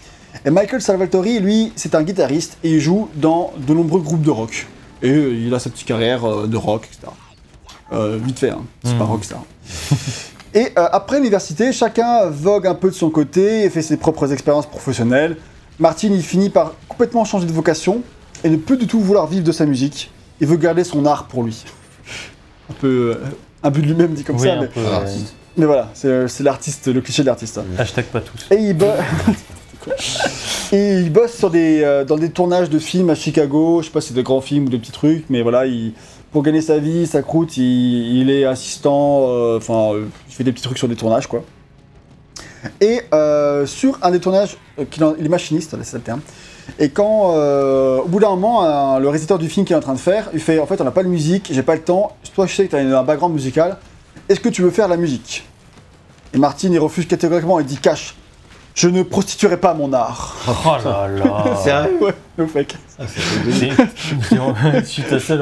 [0.44, 4.30] Et Michael Salvatori, lui, c'est un guitariste et il joue dans de nombreux groupes de
[4.30, 4.66] rock.
[5.02, 7.10] Et euh, il a sa petite carrière euh, de rock, etc.
[7.92, 8.62] Euh, vite fait, hein.
[8.84, 8.98] c'est Mhm.
[8.98, 9.42] pas rockstar.
[10.54, 14.32] Et euh, après l'université, chacun vogue un peu de son côté et fait ses propres
[14.32, 15.36] expériences professionnelles.
[15.78, 18.00] Martin, il finit par complètement changer de vocation
[18.42, 20.10] et ne peut du tout vouloir vivre de sa musique.
[20.40, 21.62] Il veut garder son art pour lui.
[22.70, 23.24] un peu euh,
[23.66, 25.06] un but de lui-même dit comme Oui, ça, un mais, peu, Ah, ouais.
[25.56, 27.58] mais voilà, c'est c'est l'artiste, le cliché de l'artiste.
[27.58, 27.64] hein.
[27.78, 28.46] Hashtag pas tous.
[28.50, 28.86] Et il, bo-
[30.72, 33.92] Et il bosse sur des, euh, dans des tournages de films à Chicago, je sais
[33.92, 35.92] pas si c'est des grands films ou des petits trucs, mais voilà, il,
[36.32, 40.42] pour gagner sa vie, sa croûte, il, il est assistant, euh, enfin, euh, il fait
[40.44, 41.44] des petits trucs sur des tournages, quoi.
[42.80, 46.20] Et euh, sur un des tournages, euh, qu'il en- il est machiniste, c'est le terme,
[46.78, 49.82] et quand, euh, au bout d'un moment, un- le réalisateur du film qu'il est en
[49.82, 51.82] train de faire, il fait, en fait, on n'a pas de musique, j'ai pas le
[51.82, 53.76] temps, toi je sais que tu as un background musical,
[54.28, 55.44] est-ce que tu veux faire la musique?
[56.34, 58.14] Et Martin, il refuse catégoriquement, il dit, cache,
[58.74, 60.36] je ne prostituerai pas mon art.
[60.46, 61.56] Oh là là.
[61.64, 61.96] Sérieux?
[62.00, 62.76] Ouais, le fake.
[62.98, 63.74] Ah, c'est dégueu.
[64.28, 65.36] C'est- Suite à ça,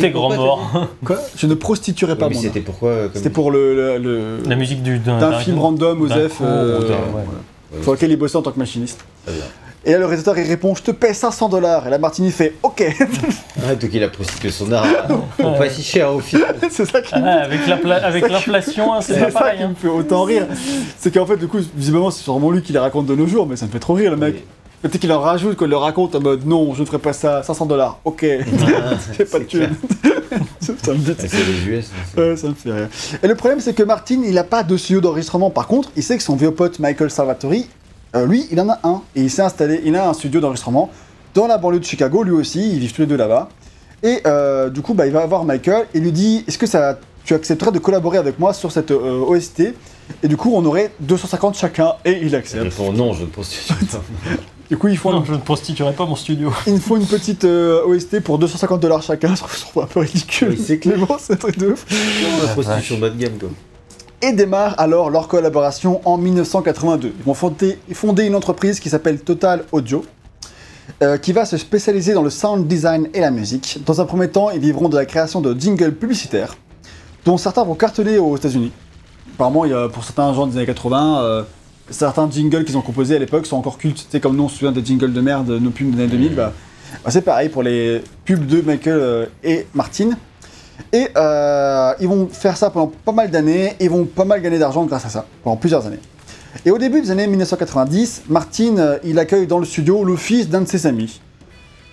[0.00, 0.88] t'es grand mort.
[1.04, 1.16] Quoi?
[1.36, 2.42] Je ne prostituerai pas Mais mon art.
[2.42, 6.38] c'était pourquoi euh, C'était pour le, le- le- La musique du, d'un, film random, Osef,
[6.42, 7.76] euh, ou d'un- voilà, ouais.
[7.76, 9.04] Ouais, sur lequel il bossait en tant que machiniste.
[9.24, 9.44] très bien.
[9.84, 11.86] Et là, le réalisateur, il répond Je te paie 500 dollars.
[11.86, 12.84] Et là, Martini fait Ok
[13.66, 14.86] Ah, donc il a prostitué son art
[15.38, 16.54] pour pas si cher au final.
[16.70, 19.56] C'est ça qui, Ah, avec l'infla- avec l'inflation, hein, c'est c'est pas ça pareil.
[19.58, 19.68] qui hein.
[19.70, 20.46] me fait autant rire.
[20.98, 23.46] C'est qu'en fait, du coup, visiblement, c'est sûrement lui qui les raconte de nos jours,
[23.46, 24.44] mais ça me fait trop rire, le mec.
[24.82, 27.42] Peut-être qu'il en rajoute, qu'il le raconte en mode Non, je ne ferai pas ça,
[27.42, 27.98] 500 dollars.
[28.04, 28.20] Ok,
[29.18, 29.68] j'ai pas de thune.
[30.82, 31.12] ça me dit.
[31.18, 31.86] Ah, C'est les US.
[32.16, 32.88] hein, Ouais, ça me fait rire.
[33.22, 35.50] Et le problème, c'est que Martin, il n'a pas de studio d'enregistrement.
[35.50, 37.66] Par contre, il sait que son vieux pote Michael Salvatori,
[38.14, 39.02] euh, lui, il en a un.
[39.16, 40.90] Et il s'est installé, il a un studio d'enregistrement
[41.34, 42.72] dans la banlieue de Chicago, lui aussi.
[42.72, 43.48] Ils vivent tous les deux là-bas.
[44.02, 46.98] Et euh, du coup, bah, il va voir Michael et lui dit Est-ce que ça,
[47.24, 49.62] tu accepterais de collaborer avec moi sur cette euh, OST
[50.22, 51.94] Et du coup, on aurait 250 chacun.
[52.04, 52.62] Et il Il accepte.
[52.62, 54.00] répond non, je ne prostitue pas.
[54.70, 56.52] Du coup, ils font, Non, je ne prostituerai pas mon studio.
[56.68, 59.34] il faut une petite euh, OST pour 250 dollars chacun.
[59.34, 60.50] Je trouve un peu ridicule.
[60.50, 60.94] Oui, c'est clair.
[60.96, 61.84] Mais bon, c'est un truc de ouf.
[62.40, 63.48] La prostitution bas de gamme quoi.
[64.22, 67.14] Et démarre alors leur collaboration en 1982.
[67.18, 70.04] Ils vont fonder, fonder une entreprise qui s'appelle Total Audio,
[71.02, 73.80] euh, qui va se spécialiser dans le sound design et la musique.
[73.86, 76.56] Dans un premier temps, ils vivront de la création de jingles publicitaires,
[77.24, 78.72] dont certains vont cartonner aux États-Unis.
[79.34, 81.42] Apparemment, il y a, pour certains gens des années 80, euh,
[81.88, 83.98] certains jingles qu'ils ont composés à l'époque sont encore cultes.
[83.98, 86.12] Tu sais, comme nous on se souvient des jingles de merde, nos pubs des années
[86.12, 86.52] 2000, bah,
[87.04, 90.10] bah, c'est pareil pour les pubs de Michael euh, et Martin.
[90.92, 94.40] Et euh, ils vont faire ça pendant pas mal d'années, et ils vont pas mal
[94.40, 96.00] gagner d'argent grâce à ça, pendant plusieurs années.
[96.64, 100.48] Et au début des années 1990, Martin, euh, il accueille dans le studio le fils
[100.48, 101.20] d'un de ses amis.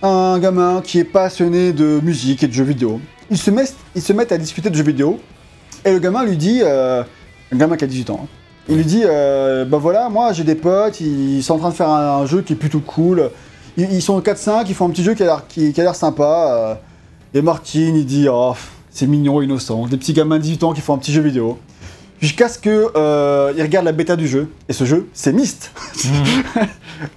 [0.02, 3.00] Un gamin qui est passionné de musique et de jeux vidéo.
[3.30, 5.20] Ils se mettent, à discuter de jeux vidéo,
[5.84, 7.02] et le gamin lui dit, euh,
[7.52, 8.28] un gamin qui a 18 ans, hein,
[8.68, 11.74] il lui dit, euh, bah voilà, moi j'ai des potes, ils sont en train de
[11.74, 13.30] faire un, jeu qui est plutôt cool.
[13.78, 15.94] Ils, sont 4-5, ils font un petit jeu qui a l'air qui, qui a l'air
[15.94, 16.52] sympa.
[16.52, 16.74] euh,
[17.32, 18.54] et Martin, il dit, oh,
[18.98, 19.86] c'est mignon, innocent.
[19.86, 21.56] Des petits gamins de 18 ans qui font un petit jeu vidéo.
[22.20, 24.50] Jusqu'à ce que euh, il regarde la bêta du jeu.
[24.68, 25.70] Et ce jeu, c'est Myst.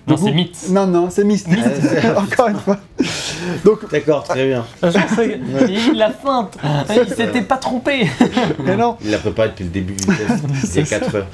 [0.07, 0.69] Non, c'est mythe.
[0.69, 1.47] Non, non, c'est Myst.
[2.15, 2.77] Encore une fois.
[3.65, 4.63] Donc, D'accord, très bien.
[4.83, 6.55] Il la feinte.
[6.91, 8.07] Il s'était pas trompé.
[8.63, 8.97] mais non.
[9.03, 10.75] Il l'a préparé depuis le début du test.
[10.75, 11.27] Il y a 4 heures.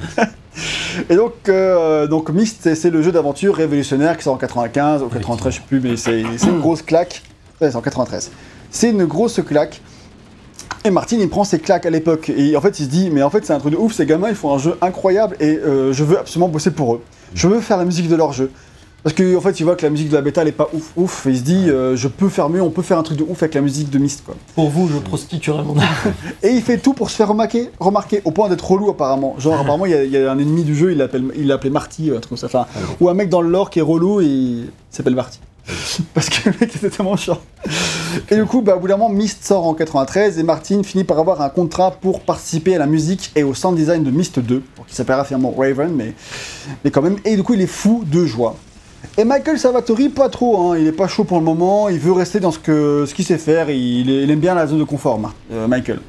[1.10, 5.08] Et donc, euh, donc Myst, c'est- le jeu d'aventure révolutionnaire qui sort en 95 ou
[5.10, 7.22] 93, je sais plus, mais c'est c'est une grosse claque.
[7.60, 8.32] Ouais, c'est en 93.
[8.72, 9.82] C'est une grosse claque.
[10.88, 12.30] Et Martin, il prend ses claques à l'époque.
[12.36, 14.06] Et en fait, il se dit, mais en fait, c'est un truc de ouf, ces
[14.06, 17.02] gamins, ils font un jeu incroyable et euh, je veux absolument bosser pour eux.
[17.34, 18.50] Je veux faire la musique de leur jeu.
[19.04, 20.70] Parce qu'en en fait, il voit que la musique de la bêta, elle est pas
[20.74, 21.26] ouf, ouf.
[21.28, 23.24] Et il se dit, euh, je peux faire mieux, on peut faire un truc de
[23.24, 24.36] ouf avec la musique de Myst, quoi.
[24.56, 26.06] Pour vous, je prostituerai mon art.
[26.44, 29.36] Et il fait tout pour se faire remarquer, remarquer au point d'être relou apparemment.
[29.40, 31.48] Genre apparemment il y, a- il y a un ennemi du jeu, il l'appelle, il
[31.48, 32.48] l'appelait Marty, un truc comme ça.
[32.48, 32.66] Enfin,
[33.02, 35.40] ou un mec dans le lore qui est relou et il s'appelle Marty.
[36.14, 37.40] Parce que le mec était tellement chiant.
[38.30, 41.04] Et du coup, bah, au bout d'un moment, Myst sort en 93 et Martin finit
[41.04, 44.40] par avoir un contrat pour participer à la musique et au sound design de Myst
[44.40, 46.14] 2, qui s'appellera finalement Raven, mais,
[46.84, 47.18] mais quand même.
[47.26, 48.56] Et du coup, il est fou de joie.
[49.18, 52.12] Et Michael Salvatori, pas trop, hein, il est pas chaud pour le moment, il veut
[52.12, 54.84] rester dans ce que ce qu'il sait faire, il, il aime bien la zone de
[54.84, 55.20] confort,
[55.52, 56.00] euh, Michael.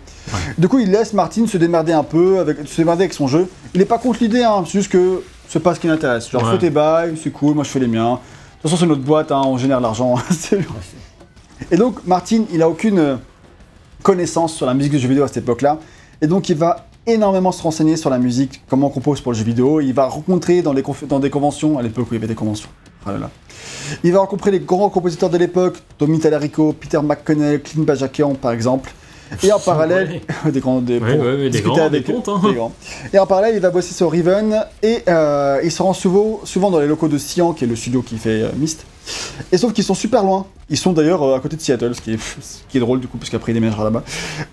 [0.59, 3.49] Du coup, il laisse Martin se démerder un peu, avec, se démerder avec son jeu.
[3.75, 6.31] Il est pas contre l'idée, hein, c'est juste que c'est pas ce qui l'intéresse.
[6.31, 6.53] Genre, Ouais.
[6.53, 8.19] fais tes bails, c'est cool, moi je fais les miens.
[8.59, 10.17] De toute façon, c'est notre boîte, hein, on génère l'argent.
[11.71, 13.17] et donc, Martin, il a aucune euh,
[14.03, 15.79] connaissance sur la musique de jeux vidéo à cette époque-là.
[16.21, 19.39] Et donc, il va énormément se renseigner sur la musique, comment on compose pour le
[19.39, 19.81] jeu vidéo.
[19.81, 22.27] Il va rencontrer dans, les conf- dans des conventions, à l'époque où il y avait
[22.27, 22.69] des conventions.
[23.07, 23.31] Ah là là.
[24.03, 28.51] Il va rencontrer les grands compositeurs de l'époque, Tommy Tallarico, Peter McConnell, Clint Bajakian par
[28.51, 28.93] exemple.
[29.43, 30.21] Et en parallèle,
[30.53, 32.41] des grands, des, Ouais, pour ouais, ouais, des grands, avec des pontes, hein.
[32.43, 32.73] des grands.
[33.13, 36.71] Et en parallèle, il va bosser sur Riven et euh, il se rend souvent, souvent
[36.71, 38.85] dans les locaux de Cyan, qui est le studio qui fait euh, Myst.
[39.53, 40.47] Et sauf qu'ils sont super loin.
[40.71, 43.01] Ils sont d'ailleurs euh, à côté de Seattle, ce qui est, ce qui est drôle
[43.01, 44.03] du coup, parce qu'après il déménagera là-bas.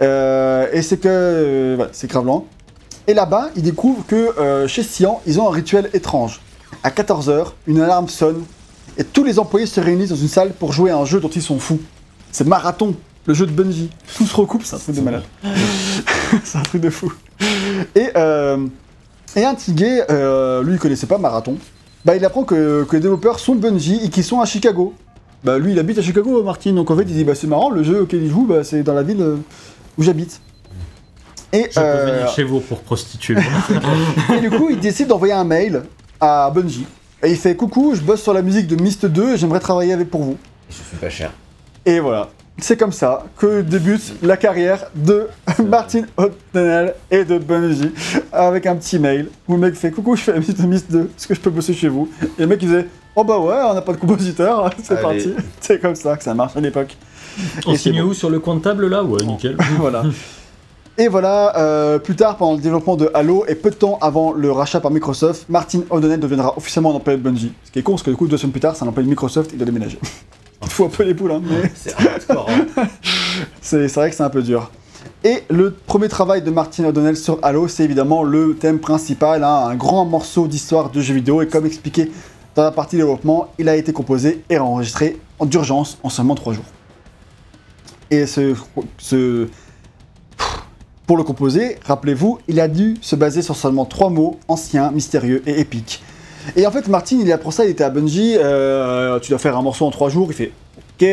[0.01, 2.43] Euh, et c'est que, voilà, c'est grave loin.
[3.07, 6.41] Et là-bas, il découvre que chez Cyan, ils ont un rituel étrange.
[6.83, 8.43] À 14h, une alarme sonne
[8.97, 11.29] et tous les employés se réunissent dans une salle pour jouer à un jeu dont
[11.29, 11.79] ils sont fous.
[12.31, 12.95] C'est marathon.
[13.25, 13.89] Le jeu de Bungie.
[14.15, 15.23] Tout se recoupe, c'est un truc de malade.
[16.43, 17.13] c'est un truc de fou.
[17.95, 18.65] Et, euh,
[19.35, 19.43] et
[20.09, 21.57] euh, lui il connaissait pas Marathon,
[22.05, 24.93] bah il apprend que, que les développeurs sont Bungie et qu'ils sont à Chicago.
[25.43, 27.69] Bah lui il habite à Chicago, Martin, donc en fait il dit bah c'est marrant,
[27.69, 29.35] le jeu auquel il joue, bah, c'est dans la ville euh,
[29.97, 30.41] où j'habite.
[31.51, 33.37] Et, Je peux euh, venir chez vous pour prostituer.
[34.35, 35.83] et du coup, il décide d'envoyer un mail
[36.19, 36.85] à Bungie.
[37.23, 39.93] Et il fait Coucou, je bosse sur la musique de Myst 2 et j'aimerais travailler
[39.93, 40.37] avec pour vous.
[40.69, 41.31] Je suis pas cher.
[41.85, 42.29] Et voilà.
[42.57, 45.27] C'est comme ça que débute la carrière de
[45.67, 47.91] Martin O'Donnell et de Bungie
[48.31, 50.89] avec un petit mail où le mec fait Coucou, je fais la musique de Myst
[50.89, 53.39] 2, est-ce que je peux bosser chez vous Et le mec il disait Oh bah
[53.39, 55.01] ouais, on n'a pas de compositeur, c'est Allez.
[55.01, 55.33] parti.
[55.61, 56.95] C'est comme ça que ça marche à l'époque.
[57.65, 58.09] On Et c'est signe bon.
[58.09, 59.03] où sur le coin de table là?
[59.03, 59.57] Ouais, nickel.
[59.77, 60.03] voilà.
[60.97, 64.31] Et voilà, euh, plus tard, pendant le développement de Halo, et peu de temps avant
[64.31, 67.51] le rachat par Microsoft, Martin O'Donnell deviendra officiellement un employé de Bungie.
[67.65, 69.03] Ce qui est con, parce que du coup, deux semaines plus tard, c'est un employé
[69.05, 69.99] de Microsoft, il doit déménager.
[70.69, 72.85] faut un peu les boules, hein, mais C'est hein.
[73.61, 74.71] c'est vrai que c'est un peu dur.
[75.23, 79.67] Et le premier travail de Martin O'Donnell sur Halo, c'est évidemment le thème principal, hein,
[79.69, 82.11] un grand morceau d'histoire de jeux vidéo, et comme expliqué
[82.55, 86.53] dans la partie développement, il a été composé et enregistré en d'urgence en seulement 3
[86.53, 86.65] jours.
[88.11, 88.53] Et ce,
[88.97, 89.47] ce-
[91.07, 95.43] pour le composer, rappelez-vous, il a dû se baser sur seulement trois mots anciens, mystérieux
[95.47, 96.01] et épiques.
[96.55, 98.35] Et en fait, Martin, il a pour ça, il était à Bungie.
[98.37, 100.27] euh, tu dois faire un morceau en trois jours.
[100.29, 101.07] Il fait OK.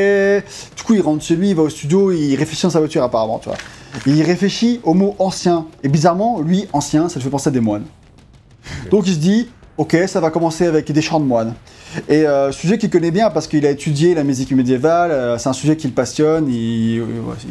[0.76, 3.02] Du coup, il rentre chez lui, il va au studio, il réfléchit dans sa voiture
[3.02, 3.58] apparemment, tu vois.
[4.06, 5.66] Il réfléchit au mot ancien.
[5.82, 7.84] Et bizarrement, lui, ancien, ça lui fait penser à des moines.
[8.90, 11.54] Donc il se dit, ok, ça va commencer avec des chants de moines.
[12.08, 15.48] Et euh, sujet qu'il connaît bien parce qu'il a étudié la musique médiévale, euh, c'est
[15.48, 17.02] un sujet qui le passionne, il,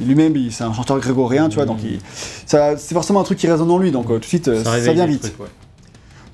[0.03, 1.99] lui-même c'est un chanteur grégorien, tu vois, donc il-
[2.47, 4.79] ça- c'est forcément un truc qui résonne en lui, donc euh, tout de suite ça,
[4.93, 5.21] vient vite.
[5.21, 5.45] trucs, ouais.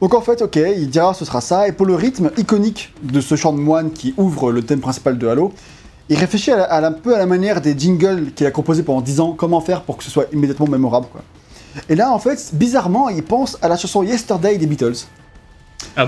[0.02, 3.20] Donc en fait, ok, il dira ce sera ça, et pour le rythme iconique de
[3.22, 5.54] ce chant de moine qui ouvre le thème principal de Halo,
[6.10, 8.52] il réfléchit à la- à la- un peu à la manière des jingles qu'il a
[8.52, 11.22] composés pendant 10 ans, comment faire pour que ce soit immédiatement mémorable, quoi.
[11.90, 14.96] Et là, en fait, bizarrement, il pense à la chanson Yesterday des Beatles.
[15.96, 16.08] Ah,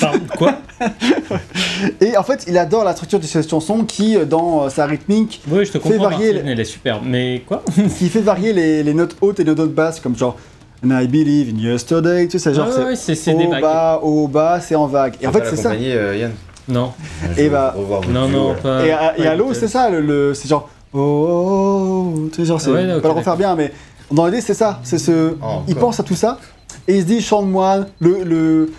[0.00, 0.54] pardon, quoi
[2.00, 4.86] Et en fait, il adore la structure de cette chanson qui, euh, dans euh, sa
[4.86, 7.00] rythmique, Oui, je te comprends, varier elle est super.
[7.02, 7.62] Mais quoi
[7.98, 10.36] qui fait varier les, les notes hautes et les notes basses, comme genre
[10.82, 13.50] And I believe in yesterday, tu sais, c'est genre Ouais, ouais, c'est c'est des haut,
[13.50, 13.62] vagues.
[13.62, 15.14] bas, haut, bas, c'est en vague.
[15.20, 15.70] Et en fait, c'est ça.
[15.72, 16.32] euh, Yann.
[16.68, 16.92] Non,
[17.36, 17.74] Je Et bah-
[18.10, 18.84] non, non, pas.
[18.86, 19.58] Et, à- et pas Halo, Beatles.
[19.60, 22.96] c'est ça, le, le- c'est genre oh, oh, oh, tu sais, genre, c'est Ouais, on
[22.96, 23.72] ok, va le refaire bien, mais
[24.10, 26.38] dans l'idée, c'est ça, c'est ce, Oh, il pense à tout ça
[26.88, 28.72] et il se dit chant de moine, le, le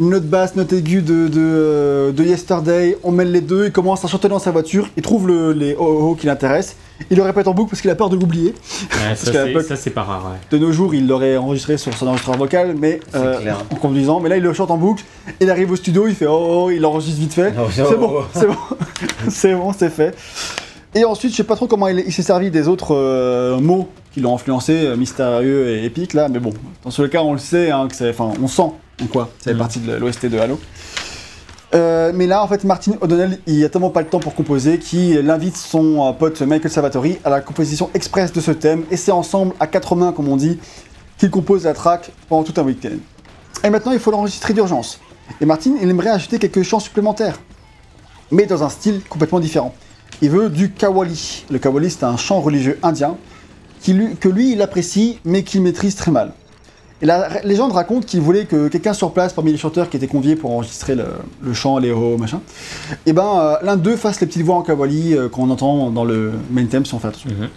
[0.00, 3.72] une note basse, note aiguë de, de, euh, de Yesterday, on mêle les deux, il
[3.72, 6.76] commence à chanter dans sa voiture, il trouve le, les oh, oh, oh qui l'intéressent,
[7.10, 8.52] il le répète en boucle parce qu'il a peur de l'oublier.
[8.52, 10.38] Ouais, ça, c'est- l'époque- ça, c'est pas rare, ouais.
[10.50, 14.20] De nos jours, il l'aurait enregistré sur son enregistreur vocal, mais euh, en conduisant.
[14.20, 15.04] Mais là, il le chante en boucle.
[15.40, 17.52] Il arrive au studio, il fait oh, oh il enregistre vite fait.
[17.52, 18.24] Non, C'est oh, bon, oh.
[18.34, 18.56] c'est bon,
[19.28, 20.14] c'est bon, c'est fait.
[20.94, 23.88] Et ensuite, je sais pas trop comment il, il s'est servi des autres euh, mots
[24.12, 26.52] qui l'ont influencé, euh, mystérieux et épique là, mais bon,
[26.84, 28.62] dans ce cas, on le sait, hein, que enfin, on sent
[29.02, 29.58] en quoi c'est Mhm.
[29.58, 30.58] partie de l'OST de Halo.
[31.72, 34.78] Euh, mais là, en fait, Martin O'Donnell, il a tellement pas le temps pour composer
[34.78, 38.96] qu'il invite son euh, pote Michael Salvatori à la composition express de ce thème, et
[38.96, 40.58] c'est ensemble, à quatre mains, comme on dit,
[41.18, 42.96] qu'il compose la track pendant tout un week-end.
[43.62, 44.98] Et maintenant, il faut l'enregistrer d'urgence.
[45.40, 47.38] Et Martin, il aimerait ajouter quelques chants supplémentaires,
[48.32, 49.72] mais dans un style complètement différent.
[50.22, 51.44] Il veut du kawali.
[51.50, 53.16] Le kawali, c'est un chant religieux indien
[54.20, 56.32] que lui, il apprécie, mais qu'il maîtrise très mal.
[57.02, 60.06] Et la légende raconte qu'il voulait que quelqu'un sur place, parmi les chanteurs qui étaient
[60.06, 61.04] conviés pour enregistrer le,
[61.42, 62.40] le chant, les ho, machin,
[63.06, 66.04] et ben euh, l'un d'eux fasse les petites voix en kawali euh, qu'on entend dans
[66.04, 67.30] le main theme si on fait attention.
[67.30, 67.48] Mhm.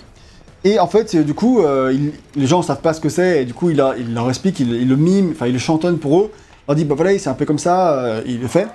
[0.65, 3.41] Et en fait, euh, du coup, euh, il- les gens savent pas ce que c'est,
[3.41, 5.59] et du coup, il, a- il leur explique, il, il le mime, enfin, il le
[5.59, 6.31] chantonne pour eux.
[6.33, 8.67] Il leur dit, bah voilà, c'est un peu comme ça, il le fait.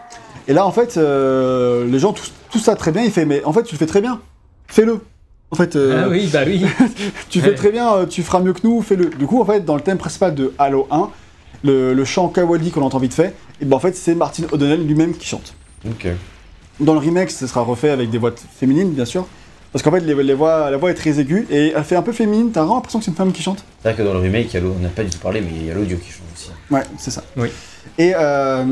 [0.48, 3.55] Et là, en fait, les gens, tout, tout ça très bien, il fait, mais en
[3.55, 4.20] fait, tu le fais très bien,
[4.66, 5.00] fais-le.
[5.50, 6.64] En fait, euh, Ah oui, bah oui.
[7.30, 9.06] tu fais très bien, euh, tu feras mieux que nous, fais-le.
[9.06, 11.08] Du coup, en fait, dans le thème principal de Halo 1,
[11.64, 14.86] le, le chant Kawali qu'on entend vite fait, et ben en fait, c'est Martin O'Donnell
[14.86, 15.54] lui-même qui chante.
[15.86, 16.06] Ok.
[16.80, 19.26] Dans le remake, ce sera refait avec des voix féminines, bien sûr.
[19.72, 22.02] Parce qu'en fait, les, les voix, la voix est très aiguë et elle fait un
[22.02, 22.50] peu féminine.
[22.52, 23.64] T'as vraiment l'impression que c'est une femme qui chante?
[23.82, 25.40] C'est vrai que dans le remake, il y a on n'a pas du tout parlé,
[25.40, 26.50] mais il y a l'audio qui change aussi.
[26.70, 27.22] Ouais, c'est ça.
[27.36, 27.48] Oui.
[27.98, 28.64] Et, euh,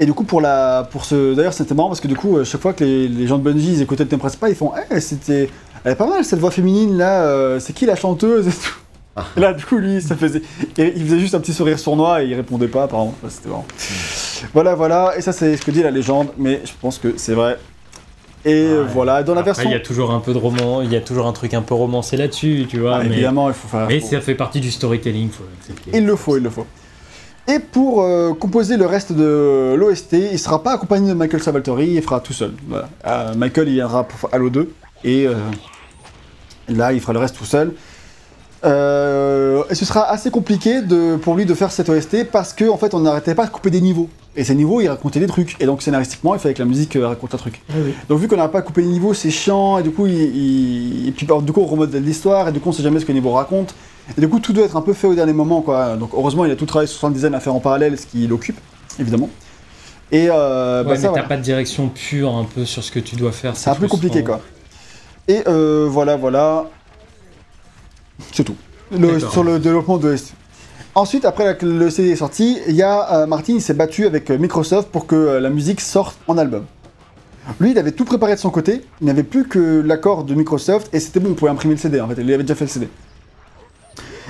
[0.00, 2.44] et du coup, pour la, pour ce, d'ailleurs, c'était marrant parce que du coup, euh,
[2.44, 4.72] chaque fois que les, les gens de Bungie ils écoutaient le thème principal, ils font,
[4.90, 5.48] eh, c'était,
[5.84, 7.24] elle est pas mal cette voix féminine là.
[7.24, 8.74] euh, c'est qui la chanteuse et tout.
[9.16, 9.24] Ah.
[9.36, 10.42] Et là, du coup, lui, ça faisait,
[10.76, 13.14] et il faisait juste un petit sourire sournois et il répondait pas, apparemment.
[13.22, 13.64] Ouais, C'était marrant.
[14.52, 15.14] Voilà, voilà.
[15.16, 17.56] Et ça, c'est ce que dit la légende, mais je pense que c'est vrai.
[18.44, 18.82] Et Ouais.
[18.92, 20.96] voilà, dans la Après, version, il y a toujours un peu de roman, il y
[20.96, 22.96] a toujours un truc un peu romancé là-dessus, tu vois.
[22.96, 23.86] Ah, mais évidemment, il faut faire.
[23.88, 25.92] mais faut- ça fait partie du storytelling, faut accepter.
[25.96, 26.66] Il le faut, il le faut.
[27.46, 31.88] Et pour euh, composer le reste de l'OST, il sera pas accompagné de Michael Salvatori,
[31.94, 32.52] il fera tout seul.
[32.68, 32.88] Voilà.
[33.06, 34.72] Euh, Michael, il viendra pour Halo 2
[35.04, 35.34] et, euh,
[36.68, 37.72] Là, il fera le reste tout seul.
[38.64, 42.76] Et ce sera assez compliqué de, pour lui de faire cette OST parce qu'en en
[42.78, 44.08] fait, on n'arrêtait pas de couper des niveaux.
[44.36, 45.54] Et ces niveaux, il racontait des trucs.
[45.60, 47.60] Et donc, scénaristiquement, il fallait que la musique raconte un truc.
[48.08, 49.76] Donc, vu qu'on n'arrête pas de couper les niveaux, c'est chiant.
[49.78, 52.48] Et du coup, il, il- et puis, du coup, on remodèle l'histoire.
[52.48, 53.74] Et du coup, on sait jamais ce que le niveau raconte.
[54.16, 55.96] Et du coup, tout doit être un peu fait au dernier moment, quoi.
[55.96, 58.26] Donc, heureusement, il a tout travaillé sur son design à faire en parallèle, ce qui
[58.26, 58.58] l'occupe,
[58.98, 59.30] évidemment.
[60.12, 61.22] Et euh, bah, Ouais, ça, mais voilà.
[61.22, 63.56] t'as pas de direction pure un peu sur ce que tu dois faire.
[63.56, 64.40] C'est un peu compliqué, quoi.
[65.26, 66.66] Et euh, voilà, voilà.
[68.32, 68.56] C'est tout.
[68.96, 70.14] Le- sur le développement de.
[70.94, 74.06] Ensuite, après que le CD est sorti, il y a euh, Martin, il s'est battu
[74.06, 76.66] avec euh, Microsoft pour que euh, la musique sorte en album.
[77.58, 80.88] Lui, il avait tout préparé de son côté, il n'avait plus que l'accord de Microsoft
[80.94, 82.70] et c'était bon, on pouvait imprimer le CD en fait, il avait déjà fait le
[82.70, 82.88] CD.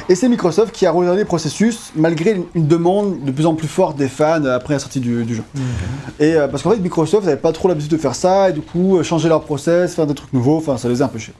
[0.09, 3.69] Et c'est Microsoft qui a retardé le processus malgré une- demande de plus en plus
[3.69, 5.43] forte des fans euh, après la sortie du, du jeu.
[6.21, 8.61] Et euh, parce qu'en fait, Microsoft n'avait pas trop l'habitude de faire ça, et du
[8.61, 11.19] coup, euh, changer leur process, faire des trucs nouveaux, enfin, ça les faisait un peu
[11.19, 11.35] chier.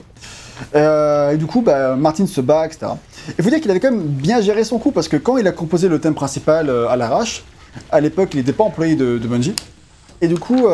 [0.75, 2.93] Euh, et du coup, bah, Martin se bat, etc.
[3.37, 5.47] Il faut dire qu'il avait quand même bien géré son coup, parce que quand il
[5.47, 7.43] a composé le thème principal à l'arrache,
[7.91, 9.55] à l'époque, il n'était pas employé de, de Bungie,
[10.21, 10.67] et du coup,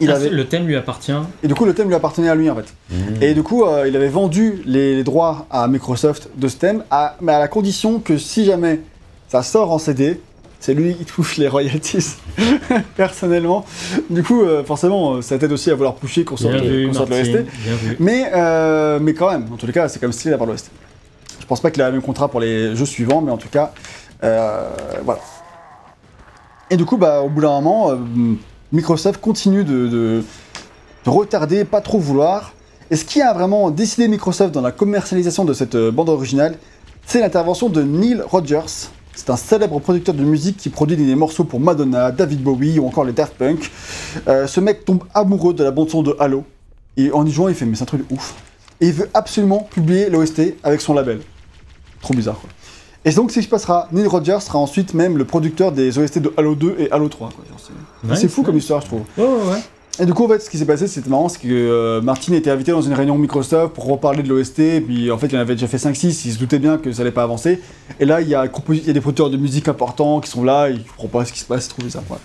[0.00, 0.28] il Ah, avait...
[0.30, 1.12] Le thème lui appartient.
[1.42, 2.72] Et du coup, le thème lui appartenait à lui en fait.
[3.20, 6.84] Et du coup, euh, il avait vendu les, les droits à Microsoft de ce thème,
[6.90, 8.80] à- mais à la condition que si jamais
[9.28, 10.20] ça sort en CD,
[10.60, 12.16] c'est lui qui touche les royalties
[12.96, 13.64] personnellement.
[14.10, 17.10] Du coup, euh, forcément, euh, ça t'aide aussi à vouloir pusher qu'on sorte, qu'on sorte
[17.10, 17.44] l'OST.
[18.00, 20.70] Mais, euh, mais quand même, en tous les cas, c'est quand même stylé d'avoir l'OST.
[21.40, 23.48] Je pense pas qu'il a le même contrat pour les jeux suivants, mais en tout
[23.48, 23.72] cas,
[24.24, 24.68] euh,
[25.04, 25.20] voilà.
[26.70, 27.96] Et du coup, bah, au bout d'un moment, euh,
[28.72, 30.22] Microsoft continue de, de-
[31.04, 32.52] de retarder, pas trop vouloir.
[32.90, 36.56] Et ce qui a vraiment décidé Microsoft dans la commercialisation de cette euh, bande originale,
[37.06, 38.90] c'est l'intervention de Neil Rogers.
[39.14, 42.86] C'est un célèbre producteur de musique qui produit des morceaux pour Madonna, David Bowie ou
[42.86, 43.70] encore les Daft Punk.
[44.28, 46.44] Euh, ce mec tombe amoureux de la bande-son de Halo.
[46.96, 48.34] Et en y jouant, il fait Mais c'est un truc de ouf.
[48.80, 51.20] Et il veut absolument publier l'OST avec son label.
[52.00, 52.48] Trop bizarre, quoi.
[53.08, 53.88] Et donc, c'est ce qui se passera.
[53.92, 57.30] Neil Rogers sera ensuite même le producteur des OST de Halo 2 et Halo 3.
[57.34, 57.44] quoi.
[57.48, 59.00] Genre, c'est- fou comme histoire, je trouve.
[59.16, 59.24] Ouais.
[60.00, 62.34] Et du coup, en fait, ce qui s'est passé, c'était marrant, c'est que euh, Martin
[62.34, 65.36] était invité dans une réunion Microsoft pour reparler de l'OST, et puis en fait, il
[65.36, 67.60] en avait déjà fait 5-6, il se doutait bien que ça allait pas avancer.
[67.98, 70.30] Et là, il y, a, composi- il y a des producteurs de musique importants qui
[70.30, 72.04] sont là, ils comprennent pas ce qui se passe, c'est trop bizarre.
[72.10, 72.16] ouais.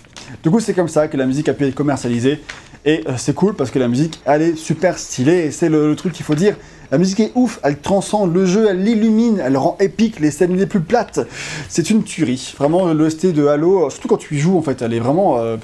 [0.42, 2.40] Du coup, c'est comme ça que la musique a pu être commercialisée,
[2.84, 5.88] et euh, c'est cool parce que la musique, elle est super stylée, et c'est le,
[5.88, 6.56] le truc qu'il faut dire.
[6.90, 10.56] La musique est ouf, elle transcende le jeu, elle l'illumine, elle rend épique les scènes
[10.56, 11.20] les plus plates.
[11.68, 12.54] C'est une tuerie.
[12.58, 15.38] Vraiment, l'OST de Halo, euh, surtout quand tu y joues, en fait, elle est vraiment.
[15.38, 15.56] euh,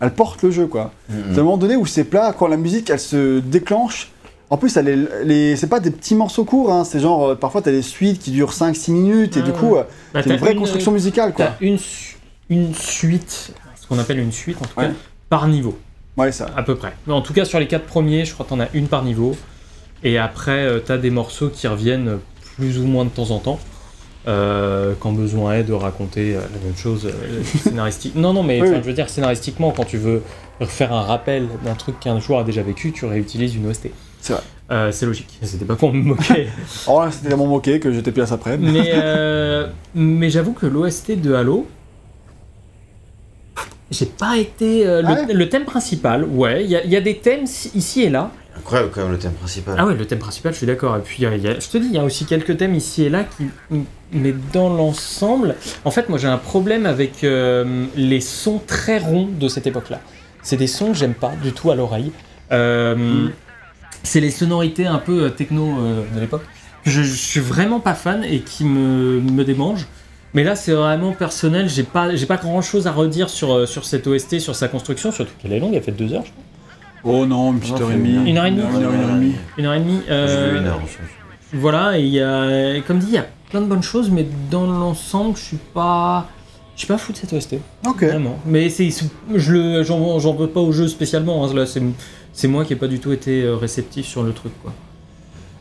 [0.00, 0.92] elle porte le jeu, quoi.
[1.10, 1.16] Mhm.
[1.32, 4.10] C'est un moment donné où c'est plat, quand la musique elle se déclenche.
[4.48, 7.62] En plus, elle est, les, c'est pas des petits morceaux courts, hein, c'est genre parfois
[7.62, 9.56] t'as des suites qui durent 5-6 minutes et Ah du ouais.
[9.56, 9.82] coup, euh,
[10.14, 11.46] Bah, c'est une vraie construction musicale quoi.
[11.46, 12.16] T'as une, su-
[12.48, 14.86] une suite, ce qu'on appelle une suite en tout Ouais.
[14.88, 14.92] cas,
[15.28, 15.78] par niveau,
[16.16, 16.46] Ouais, ça.
[16.56, 16.92] à peu près.
[17.06, 19.02] Mais en tout cas, sur les quatre premiers, je crois que t'en as une par
[19.04, 19.36] niveau.
[20.02, 22.18] Et après, euh, t'as des morceaux qui reviennent
[22.56, 23.58] plus ou moins de temps en temps.
[24.28, 28.14] euh, quand besoin est de raconter euh, la même chose euh, scénaristique.
[28.16, 30.22] Non, non, mais Oui, je veux dire, scénaristiquement, quand tu veux
[30.66, 33.88] faire un rappel d'un truc qu'un joueur a déjà vécu, tu réutilises une OST.
[34.20, 34.92] C'est vrai.
[34.92, 35.38] C'est logique.
[35.42, 36.48] C'était pas pour me moquer.
[36.86, 38.58] Alors là, c'était tellement moqué que j'étais place après.
[38.58, 41.66] mais- mais mais j'avoue que l'OST de Halo,
[43.90, 44.86] j'ai pas été.
[44.86, 47.16] euh, le, Ah ouais le thème principal, ouais, il y, a- il y a des
[47.18, 47.44] thèmes
[47.74, 48.30] ici et là.
[48.56, 49.74] Incroyable quand même le thème principal.
[49.78, 50.96] Ah ouais, le thème principal, je suis d'accord.
[50.96, 52.24] Et puis, il y a- il y a- je te dis, il y a aussi
[52.26, 53.46] quelques thèmes ici et là qui.
[54.12, 55.54] Mais dans l'ensemble,
[55.84, 60.00] en fait, moi j'ai un problème avec euh, les sons très ronds de cette époque-là.
[60.42, 62.10] C'est des sons que j'aime pas du tout à l'oreille.
[62.52, 63.30] Euh, Mm.
[64.02, 65.76] C'est les sonorités un peu techno
[66.14, 66.42] de l'époque.
[66.86, 69.86] Je, je suis vraiment pas fan et qui me, me démangent.
[70.34, 71.68] Mais là, c'est vraiment personnel.
[71.68, 74.68] J'ai pas, j'ai pas grand chose à redire sur, euh, sur cette OST, sur sa
[74.68, 75.74] construction, surtout qu'elle est longue.
[75.74, 77.14] Elle fait deux heures, je crois.
[77.20, 78.30] Oh non, une petite heure et demie.
[78.30, 78.62] Une heure et demie.
[78.62, 79.32] Une heure, et demie.
[79.58, 80.00] Une heure et demie.
[80.08, 80.80] Euh, vu une heure.
[80.82, 81.02] en fait.
[81.52, 84.24] Voilà, et il y a, comme dit, il y a plein de bonnes choses, mais
[84.50, 86.28] dans l'ensemble, je suis pas,
[86.76, 87.56] je suis pas fou de cette OST,
[87.88, 88.04] Ok.
[88.04, 88.38] vraiment.
[88.46, 88.88] Mais c'est,
[89.34, 91.44] je le, j'en, j'en veux pas au jeu spécialement.
[91.44, 91.82] hein, là, c'est,
[92.32, 94.72] c'est moi qui ai pas du tout été euh, réceptif sur le truc, quoi.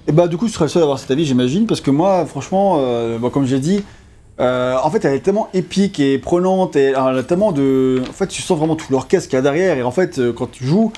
[0.07, 1.89] Et bah, du coup, tu serais le seul à avoir cet avis, j'imagine, parce que
[1.89, 3.81] moi, franchement, euh, bah, comme j'ai dit,
[4.39, 8.01] euh, en fait, elle est tellement épique et prenante, et elle a tellement de.
[8.09, 10.31] En fait, tu sens vraiment tout l'orchestre qu'il y a derrière, et en fait, euh,
[10.33, 10.91] quand tu joues,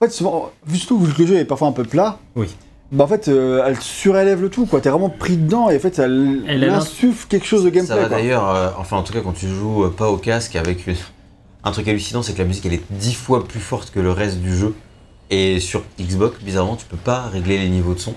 [0.00, 2.46] en fait, souvent, vu surtout que le jeu est parfois un peu plat, Oui.
[2.92, 4.80] bah, en fait, euh, elle surélève le tout, quoi.
[4.80, 8.08] T'es vraiment pris dedans, et en fait, elle, insuffle quelque chose de gameplay, Ça va
[8.08, 10.94] d'ailleurs, euh, enfin en tout cas quand tu joues euh, pas au casque avec une-
[11.64, 14.12] un truc hallucinant, c'est que la musique elle est dix fois plus forte que le
[14.12, 14.74] reste du jeu.
[15.30, 18.14] Et sur Xbox, bizarrement, tu peux pas régler les niveaux de son.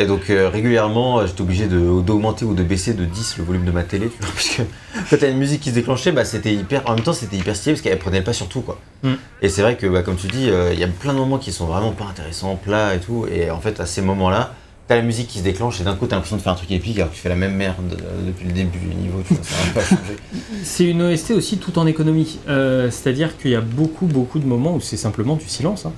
[0.00, 3.64] Et donc euh, régulièrement, euh, j'étais obligé d'augmenter ou de baisser de 10 le volume
[3.64, 4.62] de ma télé, tu vois, parce que
[5.10, 6.88] quand t'as une musique qui se déclenchait, bah c'était hyper.
[6.88, 8.78] En même temps, c'était hyper stylé parce qu'elle prenait le pas sur tout, quoi.
[9.02, 9.14] Mm.
[9.42, 11.38] Et c'est vrai que, bah, comme tu dis, euh, il y a plein de moments
[11.38, 13.26] qui sont vraiment pas intéressants, plats et tout.
[13.26, 14.54] Et en fait, à ces moments-là,
[14.86, 16.70] t'as la musique qui se déclenche et d'un coup, t'as l'impression de faire un truc
[16.70, 17.76] épique alors que tu fais la même merde
[18.24, 20.16] depuis le début du niveau, tu vois, ça n'a pas changé.
[20.62, 22.38] C'est une OST aussi tout en économie.
[22.48, 25.86] Euh, C'est-à-dire qu'il y a beaucoup, beaucoup de moments où c'est simplement du silence.
[25.86, 25.92] Hein.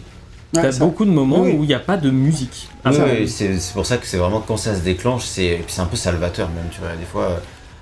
[0.54, 2.68] Ouais, T'as beaucoup de moments Oui, où il n'y a pas de musique.
[2.84, 2.90] Ah,
[3.26, 6.66] c'est pour ça que c'est vraiment quand ça se déclenche, c'est un peu salvateur même,
[6.72, 7.22] tu vois, des fois.
[7.22, 7.36] euh.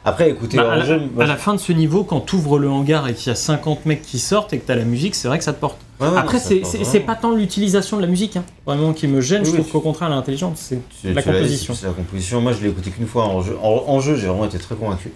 [0.05, 2.21] Après, écoutez, bah, à, en la, jeu, moi, à la fin de ce niveau, quand
[2.21, 4.73] tu ouvres le hangar et qu'il y a 50 mecs qui sortent et que tu
[4.73, 5.79] as la musique, c'est vrai que ça te porte.
[6.01, 9.45] ouais, Après, c'est pas tant l'utilisation de la musique hein, vraiment qui me gêne.
[9.45, 10.57] Je trouve qu'au contraire, intelligente.
[10.59, 10.79] C'est
[11.13, 11.75] la composition.
[11.75, 12.41] C'est la composition.
[12.41, 13.57] Moi, je l'ai écouté qu'une fois en jeu.
[13.63, 15.11] En, en jeu, j'ai vraiment été très convaincu.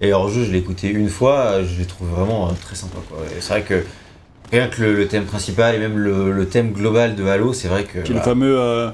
[0.00, 2.74] Et hors jeu, je l'ai écouté une fois, euh, je l'ai trouvé vraiment euh, très
[2.74, 2.98] sympa.
[3.40, 3.84] C'est vrai que
[4.52, 7.68] rien que le, le thème principal et même le, le thème global de Halo, c'est
[7.68, 8.00] vrai que.
[8.00, 8.90] Qui est le bah, fameux euh,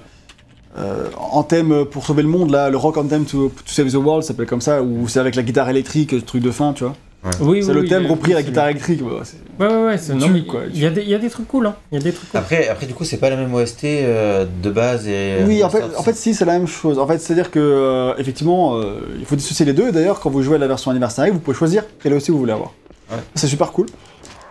[0.78, 4.22] euh, anthem pour sauver le monde, là, le rock anthem to, to save the world,
[4.22, 6.84] ça s'appelle comme ça, où c'est avec la guitare électrique, ce truc de fin, tu
[6.84, 6.94] vois.
[7.40, 9.02] Oui, c'est oui, le oui, thème oui, repris à la oui, guitare électrique.
[9.02, 9.10] bah,
[9.58, 9.98] Ouais, ouais, ouais.
[9.98, 11.66] c'est- non, quoi, Il y, a des- il y a des trucs cool.
[11.66, 11.74] Hein.
[11.90, 12.38] Il y a des trucs cool.
[12.38, 15.38] Après, après, du coup, c'est pas la même OST euh, de base et.
[15.44, 16.96] Oui, euh, en fait, en fait, si, c'est la même chose.
[17.00, 19.88] En fait, c'est-à-dire que, euh, effectivement, euh, il faut dissocier les deux.
[19.88, 22.38] Et D'ailleurs, quand vous jouez à la version anniversaire, vous pouvez choisir quelle OST vous
[22.38, 22.72] voulez avoir.
[23.10, 23.16] Ouais.
[23.34, 23.86] C'est super cool.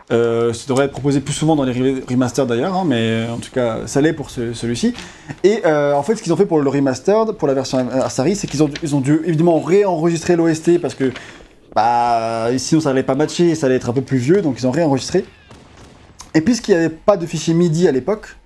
[0.09, 3.39] Euh, ça devrait être proposé plus souvent dans les re- remasters d'ailleurs, hein, mais en
[3.39, 4.93] tout cas, ça l'est pour ce- celui-ci.
[5.43, 8.35] Et euh, en fait, ce qu'ils ont fait pour le remastered, pour la version anniversary,
[8.37, 11.11] c'est qu'ils ont, ils ont dû évidemment réenregistrer l'OST parce que
[11.75, 14.65] bah, sinon ça allait pas matcher, ça allait être un peu plus vieux, donc ils
[14.65, 15.25] ont réenregistré.
[16.33, 18.37] Et puisqu'il n'y avait pas de fichier MIDI à l'époque,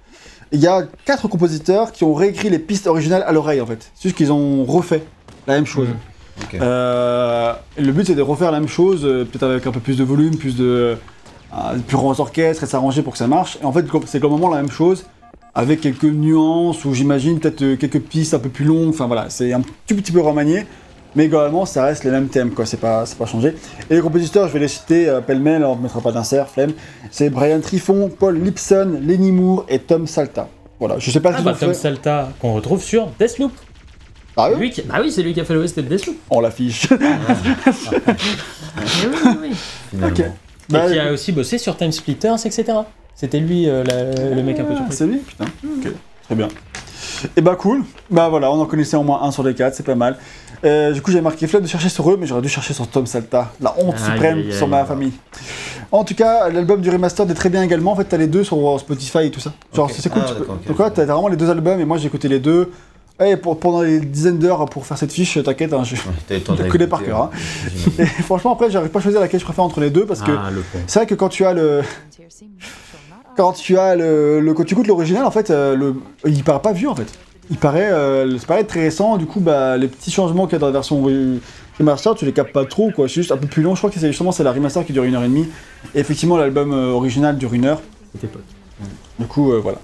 [0.51, 3.91] il y a quatre compositeurs qui ont réécrit les pistes originales à l'oreille en fait.
[3.95, 5.03] C'est juste qu'ils ont refait
[5.47, 5.89] la même chose.
[6.41, 6.55] Ok.
[6.59, 9.97] Euh, le but c'est de refaire la même chose, euh, peut-être avec un peu plus
[9.97, 10.95] de volume, plus de euh,
[11.87, 13.57] plus grands orchestres et s'arranger pour que ça marche.
[13.61, 15.05] Et en fait c'est globalement la même chose,
[15.53, 18.89] avec quelques nuances ou j'imagine peut-être euh, quelques pistes un peu plus longues.
[18.89, 20.65] Enfin voilà, c'est un tout petit peu remanié.
[21.13, 22.65] Mais globalement, ça reste les mêmes thèmes, quoi.
[22.65, 23.53] C'est pas, c'est pas changé.
[23.89, 26.71] Et les compositeurs, je vais les citer euh, pêle-mêle, on ne mettra pas d'insert, flemme.
[27.11, 30.47] C'est Brian Trifon, Paul Lipson, Lenny Moore et Tom Salta.
[30.79, 31.75] Voilà, je sais pas Ah si bah, Tom fait.
[31.75, 33.51] Salta, qu'on retrouve sur Deathloop.
[34.37, 36.15] Ah oui Lui qui- Bah oui, c'est lui qui a fait l'OST de Deathloop.
[36.29, 36.87] On l'affiche.
[36.89, 36.95] Eh
[39.05, 39.49] oui, oui, oui.
[39.89, 40.15] finalement.
[40.17, 40.25] ok.
[40.69, 42.63] Bah, Et qui a aussi bossé sur Time Splitters, etc.
[43.15, 44.95] C'était lui euh, la- le mec un peu Ah, surpris.
[44.95, 45.45] C'est lui, putain.
[45.63, 45.91] Ok,
[46.25, 46.47] très bien.
[47.37, 47.83] Et bah cool.
[48.09, 50.17] Bah voilà, on en connaissait au moins un sur les quatre, c'est pas mal.
[50.63, 52.87] Euh, du coup, j'ai marqué flemme de chercher sur eux, mais j'aurais dû chercher sur
[52.87, 53.51] Tom Salta.
[53.59, 55.11] La honte suprême sur ma famille.
[55.91, 57.91] En tout cas, l'album du remaster est très bien également.
[57.91, 59.51] En fait, t'as les deux sur Spotify et tout ça.
[59.73, 60.21] Genre, c'est cool.
[60.25, 60.45] Ah, tu peux-.
[60.67, 62.71] Donc, ouais, t'as vraiment les deux albums et moi j'ai écouté les deux.
[63.23, 65.95] Et pour, pendant les dizaines d'heures pour faire cette fiche, t'inquiète, hein, je...
[66.57, 67.29] Je connais par cœur, hein.
[67.99, 70.31] Et franchement, après, j'arrive pas à choisir laquelle je préfère entre les deux parce que
[70.31, 70.49] Ah,
[70.87, 71.81] c'est vrai que quand tu as le.
[73.37, 76.61] Quand tu as le, le- quand tu écoutes l'original, en fait, euh, le, il paraît
[76.61, 77.07] pas vieux en fait.
[77.49, 79.17] Il paraît, euh, ça paraît très récent.
[79.17, 81.39] Du coup, bah, les petits changements qu'il y a dans la version re-
[81.77, 83.07] remaster, tu les captes pas trop, quoi.
[83.07, 83.75] C'est juste un peu plus long.
[83.75, 85.47] Je crois que c'est justement c'est la remaster qui dure une heure et demie.
[85.93, 87.81] Et effectivement, l'album euh, original dure une heure.
[88.13, 88.43] C'était pote.
[89.19, 89.77] Du coup, euh, voilà.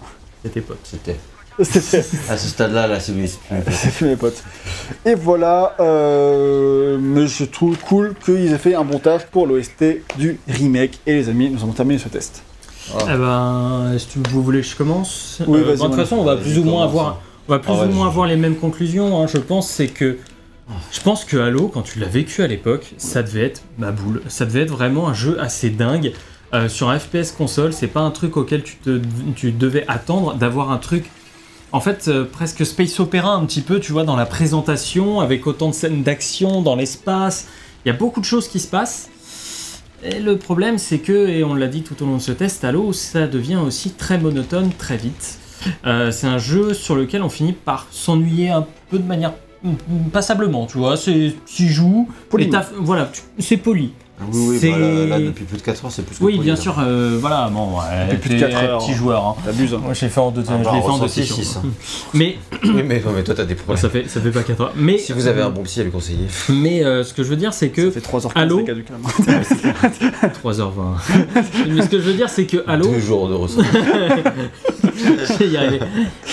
[0.43, 0.79] C'était pote.
[0.83, 1.17] C'était.
[1.61, 3.73] C'était À ce stade-là, là, c'est c'est plus.
[3.73, 4.43] c'est fait, mes potes.
[5.05, 5.75] Et voilà.
[5.79, 10.99] euh, mais je trouve cool qu'ils aient fait un bon taf pour l'OST du remake.
[11.07, 12.43] Et les amis, nous avons terminé ce test.
[13.01, 16.23] Eh ben, est-ce que vous voulez que je commence Oui, Euh, De toute façon, on
[16.23, 18.37] va plus ou moins avoir, on va plus Ah ouais, ou moins je- avoir les
[18.37, 19.21] mêmes conclusions.
[19.21, 20.17] hein, je pense, c'est que
[20.91, 24.21] je pense que Halo, quand tu l'as vécu à l'époque, ça devait être ma boule.
[24.27, 26.13] Ça devait être vraiment un jeu assez dingue.
[26.53, 29.01] Euh, sur un FPS console, c'est pas un truc auquel tu, te,
[29.35, 31.09] tu devais attendre d'avoir un truc.
[31.71, 35.45] En fait, euh, presque space opéra un petit peu, tu vois, dans la présentation, avec
[35.47, 37.47] autant de scènes d'action dans l'espace.
[37.83, 39.09] Il y a beaucoup de choses qui se passent.
[40.03, 42.63] Et le problème, c'est que, et on l'a dit tout au long de ce test,
[42.63, 45.39] Halo, ça devient aussi très monotone très vite.
[45.85, 50.09] Euh, c'est un jeu sur lequel on finit par s'ennuyer un peu de manière mm,
[50.13, 50.95] passablement, tu vois.
[50.95, 53.91] C'est, tu joues, et voilà, c'est poli.
[54.19, 56.39] Ah Oui, oui, bah, là, là, depuis plus de 4 heures, c'est plus que Oui,
[56.39, 58.79] bien sûr, euh, voilà, bon, ouais, Depuis plus de t'es quatre heures.
[58.79, 59.23] petit joueur.
[59.23, 59.35] Hein.
[59.45, 59.75] T'abuses.
[59.75, 59.79] hein.
[59.83, 61.35] Moi, je l'ai fait en deux, Ah, je bah, l'ai fait en deux ressenti sessions.
[61.35, 61.61] six, hein.
[62.15, 63.77] Mais Oui, mais, non, mais toi, t'as des Ouais, problèmes.
[63.81, 64.73] ça fait ça fait pas 4 heures.
[64.75, 66.25] Mais Si vous avez un bon psy à lui conseiller.
[66.49, 68.73] mais euh, ce que je veux dire, c'est que Ça fait 3h15 Halo les gars,
[68.73, 69.01] du calme.
[70.43, 70.71] 3h20.
[71.69, 73.35] mais ce que je veux dire, c'est que Halo, Deux jours de.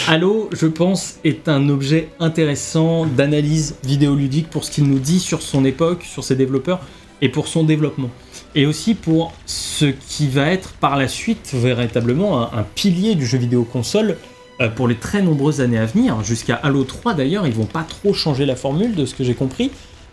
[0.09, 5.43] Halo, je pense, est un objet intéressant d'analyse vidéoludique pour ce qu'il nous dit sur
[5.43, 6.81] son époque, sur ses développeurs
[7.25, 8.11] et pour son développement.
[8.55, 13.25] Et aussi pour ce qui va être par la suite véritablement un, un pilier du
[13.25, 14.19] jeu vidéo console
[14.61, 16.23] euh, pour les très nombreuses années à venir.
[16.23, 19.35] Jusqu'à Halo 3 d'ailleurs, ils vont pas trop changer la formule de ce que j'ai
[19.35, 19.71] compris.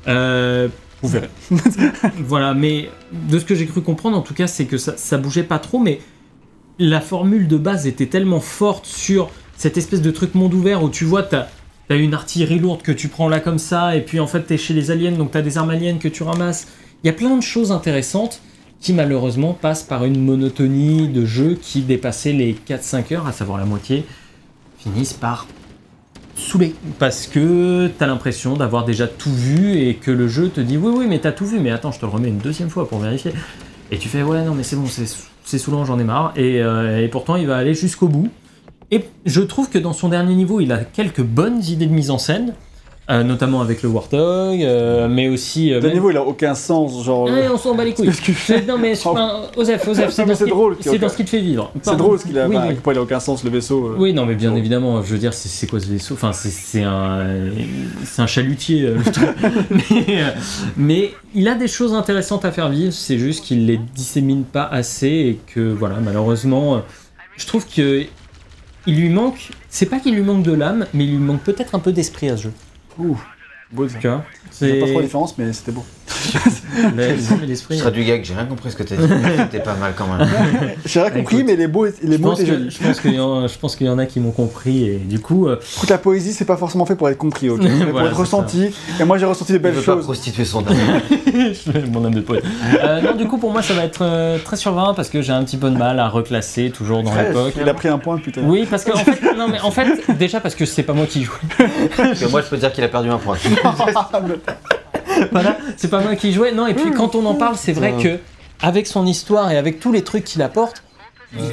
[0.08, 0.70] Euh,
[1.02, 1.30] Vous verrez.
[2.20, 5.18] voilà, mais de ce que j'ai cru comprendre, en tout cas, c'est que ça, ça
[5.18, 6.00] bougeait pas trop, mais
[6.80, 10.90] la formule de base était tellement forte sur cette espèce de truc monde ouvert où
[10.90, 11.48] tu vois, t'as
[11.92, 14.58] t'as une artillerie lourde que tu prends là comme ça, et puis en fait t'es
[14.58, 16.68] chez les aliens, donc t'as des armes aliens que tu ramasses.
[17.04, 18.42] Il y a plein de choses intéressantes
[18.80, 23.58] qui malheureusement passent par une monotonie de jeu qui dépassait les 4-5 heures, à savoir
[23.58, 24.06] la moitié,
[24.78, 25.48] finissent par
[26.36, 26.76] saouler.
[27.00, 30.92] Parce que t'as l'impression d'avoir déjà tout vu et que le jeu te dit oui
[30.96, 33.00] oui mais t'as tout vu mais attends je te le remets une deuxième fois pour
[33.00, 33.32] vérifier.
[33.92, 37.08] Et tu fais ouais non mais c'est bon c'est saoulant j'en ai marre euh, et
[37.08, 38.30] pourtant il va aller jusqu'au bout.
[38.90, 42.12] Et je trouve que dans son dernier niveau il a quelques bonnes idées de mise
[42.12, 42.54] en scène.
[43.12, 45.72] Euh, notamment avec le Warthog, euh, mais aussi.
[45.72, 47.04] euh, Le même- niveau, il a aucun sens.
[47.04, 48.10] Genre, Ouais, on s'en bat les couilles.
[48.46, 51.00] C'est- Non mais enfin, Osef, Osef, c'est dans, ce qui- drôle, c'est ok.
[51.00, 51.72] dans ce qui te fait vivre.
[51.82, 52.48] c'est drôle ce qu'il a.
[52.48, 52.76] Oui, enfin, oui.
[52.94, 53.88] il a aucun sens le vaisseau.
[53.88, 53.96] euh.
[54.00, 56.14] Oui, non, mais bien évidemment, je veux dire, c'est- quoi ce vaisseau?
[56.16, 57.26] Enfin, c'est- un,
[58.04, 58.82] c'est un chalutier.
[58.82, 59.30] le truc.
[59.70, 60.24] mais,
[60.78, 62.94] mais il a des choses intéressantes à faire vivre.
[62.94, 66.82] C'est juste qu'il les dissémine pas assez et que voilà, malheureusement,
[67.38, 68.04] je trouve que
[68.88, 69.50] il lui manque.
[69.70, 72.30] C'est pas qu'il lui manque de l'âme, mais il lui manque peut-être un peu d'esprit
[72.30, 72.52] à ce jeu.
[73.00, 73.18] Ouh,
[73.72, 73.92] beau n'y
[74.52, 75.84] C'est a pas trop de différence, mais c'était beau.
[76.96, 77.78] mais- mais l'esprit.
[77.78, 79.04] Je du gag, j'ai rien compris ce que t'as dit.
[79.38, 80.28] C'était pas mal quand même.
[80.86, 82.70] J'ai rien compris, Écoute, mais les, beaux, les Je mots pense, étaient jolis.
[82.78, 83.58] je pense qu'il y, en- je
[84.00, 86.96] a qui m'ont compris et du coup, euh, Écoute, la poésie, c'est pas forcément fait
[86.96, 88.70] pour être compris, ok Mais pour Voilà, être c'est ressenti.
[89.00, 90.04] Et moi, j'ai ressenti de Il belles veut pas choses.
[90.04, 90.76] prostituer son âme.
[91.26, 92.44] je mon âme de poète.
[92.84, 95.22] Euh, non, du coup, pour moi, ça va être euh, très sur 20 parce que
[95.22, 97.54] j'ai un petit peu de mal à reclasser toujours dans l'époque.
[97.60, 98.42] Il a pris un point, putain.
[98.44, 99.88] Oui, parce que en fait, non, mais en fait,
[100.20, 101.32] déjà parce que c'est pas moi qui joue.
[101.98, 103.38] Parce que moi, je peux dire qu'il a perdu un point.
[105.32, 106.52] voilà, c'est pas moi qui jouais.
[106.52, 108.20] Non, et puis quand on en parle, c'est vrai que
[108.62, 110.84] avec son histoire et avec tous les trucs qu'il apporte,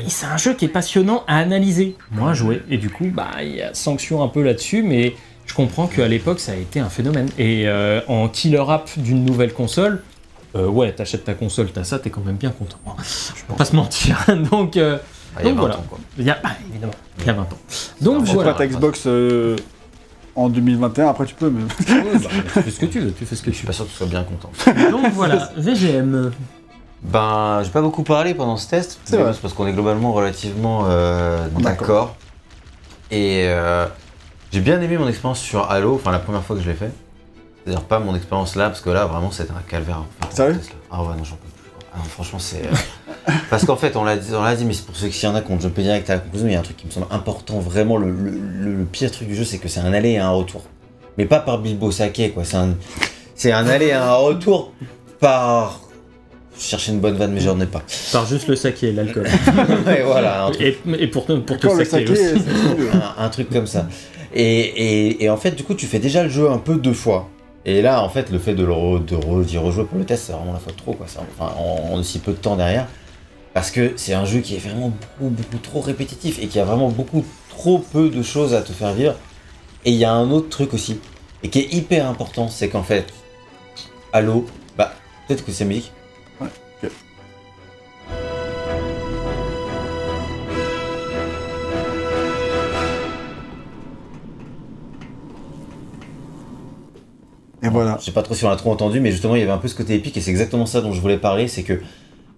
[0.09, 1.97] c'est un jeu qui est passionnant à analyser.
[2.11, 2.63] Moi, jouer.
[2.71, 5.15] Et du coup, bah, il y a sanction un peu là-dessus, mais
[5.47, 7.29] je comprends qu'à l'époque, ça a été un phénomène.
[7.39, 10.03] Et euh, en killer app d'une nouvelle console,
[10.57, 12.79] euh, ouais, t'achètes ta console, t'as ça, t'es quand même bien content.
[12.87, 12.93] hein.
[13.03, 14.19] Je peux pas se mentir.
[14.51, 14.99] Donc, euh,
[15.37, 15.77] Ah, il y a Donc 20 voilà.
[15.77, 15.99] ans, quoi.
[16.19, 17.49] il y a, ah, évidemment, il y a 20 ans.
[18.01, 18.53] Donc voilà.
[18.53, 19.57] pas, ta Xbox euh,
[20.39, 21.63] en 2021, après tu peux, mais.
[21.95, 23.67] Ouais, bah, tu fais ce que tu veux, tu fais ce que Je tu suis
[23.67, 24.51] pas sûr que tu sois bien content.
[24.67, 24.91] veux.
[24.91, 26.31] Donc voilà, VGM.
[27.03, 28.99] Ben, j'ai pas beaucoup parlé pendant ce test.
[29.05, 32.17] C'est parce qu'on est globalement relativement euh, D'accord.
[33.11, 33.87] Et euh,
[34.53, 36.91] j'ai bien aimé mon expérience sur Halo, enfin la première fois que je l'ai fait.
[37.65, 40.03] C'est-à-dire pas mon expérience là, parce que là vraiment c'était un calvaire.
[40.23, 40.61] Enfin, Sérieux.
[40.91, 41.48] Ah ouais, non, j'en peux.
[41.99, 42.65] Ah non, franchement, c'est.
[42.65, 45.25] euh, parce qu'en fait, on l'a dit, on l'a dit, mais c'est pour ceux qui
[45.25, 46.77] y en a qui ont jumpé direct à la conclusion, il y a un truc
[46.77, 49.69] qui me semble important, vraiment le, le- le- le pire truc du jeu, c'est que
[49.69, 50.63] c'est un aller et un retour.
[51.17, 52.45] Mais pas par Bilbo Saké, quoi.
[52.45, 52.77] C'est un,
[53.35, 54.73] c'est un aller et un retour
[55.21, 55.81] par.
[56.57, 57.83] Je cherchais une bonne vanne, mais j'en ai pas.
[58.13, 59.29] Par juste le saké, l'alcool.
[59.87, 62.35] Ouais, voilà, un truc, Et, et pour, te- pour te saké, aussi.
[62.93, 63.87] un, un truc comme ça.
[64.35, 66.93] Et, et- et en fait, du coup, tu fais déjà le jeu un peu deux
[66.95, 67.29] fois.
[67.69, 70.55] Et là, en fait, le fait de le d'y rejouer pour le test, c'est vraiment
[70.55, 71.05] la de trop, quoi.
[71.05, 72.87] Enfin, en, en aussi peu de temps derrière.
[73.53, 76.65] Parce que c'est un jeu qui est vraiment beaucoup, beaucoup trop répétitif et qui a
[76.65, 79.17] vraiment beaucoup trop peu de choses à te faire vivre.
[79.85, 80.99] Et il y a un autre truc aussi,
[81.43, 83.13] et qui est hyper important, c'est qu'en fait,
[84.15, 84.47] Halo,
[84.79, 84.95] bah,
[85.27, 85.93] peut-être que c'est musique.
[97.63, 97.97] Et voilà.
[98.01, 99.59] Je sais pas trop si on l'a trop entendu, mais justement, il y avait un
[99.59, 101.49] peu ce côté épique et c'est exactement ça dont je voulais parler.
[101.49, 101.81] C'est que,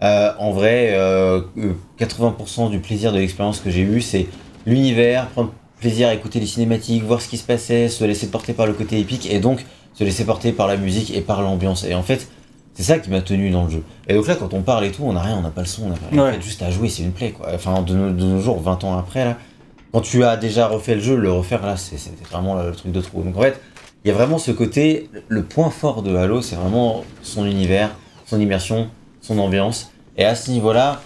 [0.03, 4.27] euh, en vrai, euh, euh, 80% du plaisir de l'expérience que j'ai eu, c'est
[4.67, 8.53] l'univers, prendre plaisir à écouter les cinématiques, voir ce qui se passait, se laisser porter
[8.53, 11.85] par le côté épique et donc se laisser porter par la musique et par l'ambiance.
[11.85, 12.29] Et en fait,
[12.75, 13.83] c'est ça qui m'a tenu dans le jeu.
[14.09, 15.67] Et donc là, quand on parle et tout, on n'a rien, on n'a pas le
[15.67, 16.23] son, on n'a rien.
[16.23, 16.33] En Ouais.
[16.35, 17.49] fait, juste à jouer, c'est une plaie, quoi.
[17.55, 19.37] Enfin, de nos, de nos jours, 20 ans après, là,
[19.93, 21.97] quand tu as déjà refait le jeu, le refaire là, c'est
[22.31, 23.23] vraiment le truc de trop.
[23.23, 23.61] Donc en fait,
[24.05, 27.91] il y a vraiment ce côté, le point fort de Halo, c'est vraiment son univers,
[28.27, 28.89] son immersion,
[29.21, 29.91] son ambiance.
[30.17, 31.03] Et à ce niveau-là,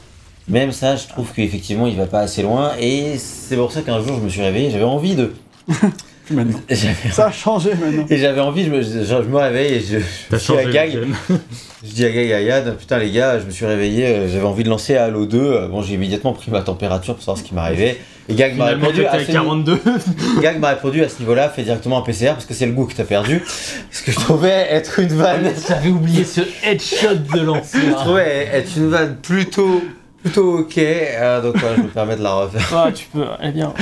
[0.48, 2.72] même ça, je trouve qu'effectivement, il va pas assez loin.
[2.78, 5.32] Et c'est pour ça qu'un jour, je me suis réveillé, j'avais envie de.
[6.30, 6.60] Maintenant.
[6.70, 8.06] j'avais- Ça a changé maintenant.
[8.08, 9.98] Et j'avais envie, je me, je, je me réveille et je,
[10.32, 10.98] je dis à Gag,
[11.84, 14.46] je dis à Gag à Yann, putain les gars, je me suis réveillé, euh, j'avais
[14.46, 15.38] envie de lancer Halo 2.
[15.38, 17.98] euh, Bon, j'ai immédiatement pris ma température pour savoir ce qui m'arrivait.
[18.30, 19.78] Et Gag m'a répondu, à ce 42.
[20.40, 22.86] Gag m'a répondu à ce niveau-là, fais directement un PCR parce que c'est le goût
[22.86, 23.42] que t'as perdu.
[23.90, 25.52] Ce que je trouvais être une vanne.
[25.68, 27.80] J'avais oublié ce headshot de l'ancien.
[27.86, 29.82] Je trouvais être une vanne plutôt.
[30.22, 32.66] Plutôt ok, euh, donc voilà, je me permets de la refaire.
[32.74, 33.74] Ah, tu peux, eh bien.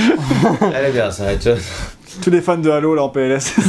[0.75, 1.55] Elle est bien, ça, headshot.
[2.21, 3.53] Tous les fans de Halo là en PLS.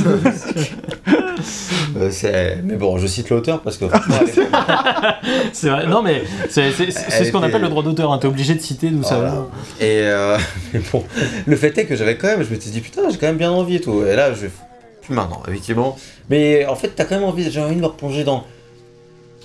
[1.97, 3.85] Euh, c'est- mais bon, je cite l'auteur parce que
[5.53, 8.13] C'est vrai, non mais c'est c'est- c'est Elle ce qu'on était- appelle le droit d'auteur,
[8.13, 8.19] hein.
[8.19, 9.47] t'es obligé de citer d'où ça Voilà.
[9.81, 10.37] Et euh,
[10.75, 11.05] mais bon,
[11.47, 13.37] le fait est que j'avais quand même, je me suis dit putain, j'ai quand même
[13.37, 14.05] bien envie et tout.
[14.05, 14.47] Et là, je
[15.03, 15.97] plus maintenant, effectivement.
[16.31, 18.45] Mais en fait, t'as quand même envie, j'ai envie de me replonger dans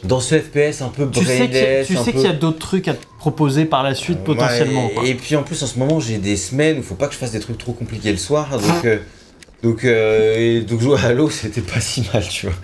[0.04, 2.20] dans ce FPS un peu Tu sais qu'il y a, brainless, tu un sais peu-
[2.20, 4.88] qu'il y a d'autres trucs à te proposer par la suite potentiellement.
[4.88, 5.06] Ouais, quoi.
[5.06, 7.14] et puis en plus, en ce moment, j'ai des semaines où il faut pas que
[7.14, 8.50] je fasse des trucs trop compliqués le soir.
[8.58, 8.98] Donc, euh,
[9.62, 12.56] Donc, euh, et donc jouer à Halo, c'était pas si mal, tu vois.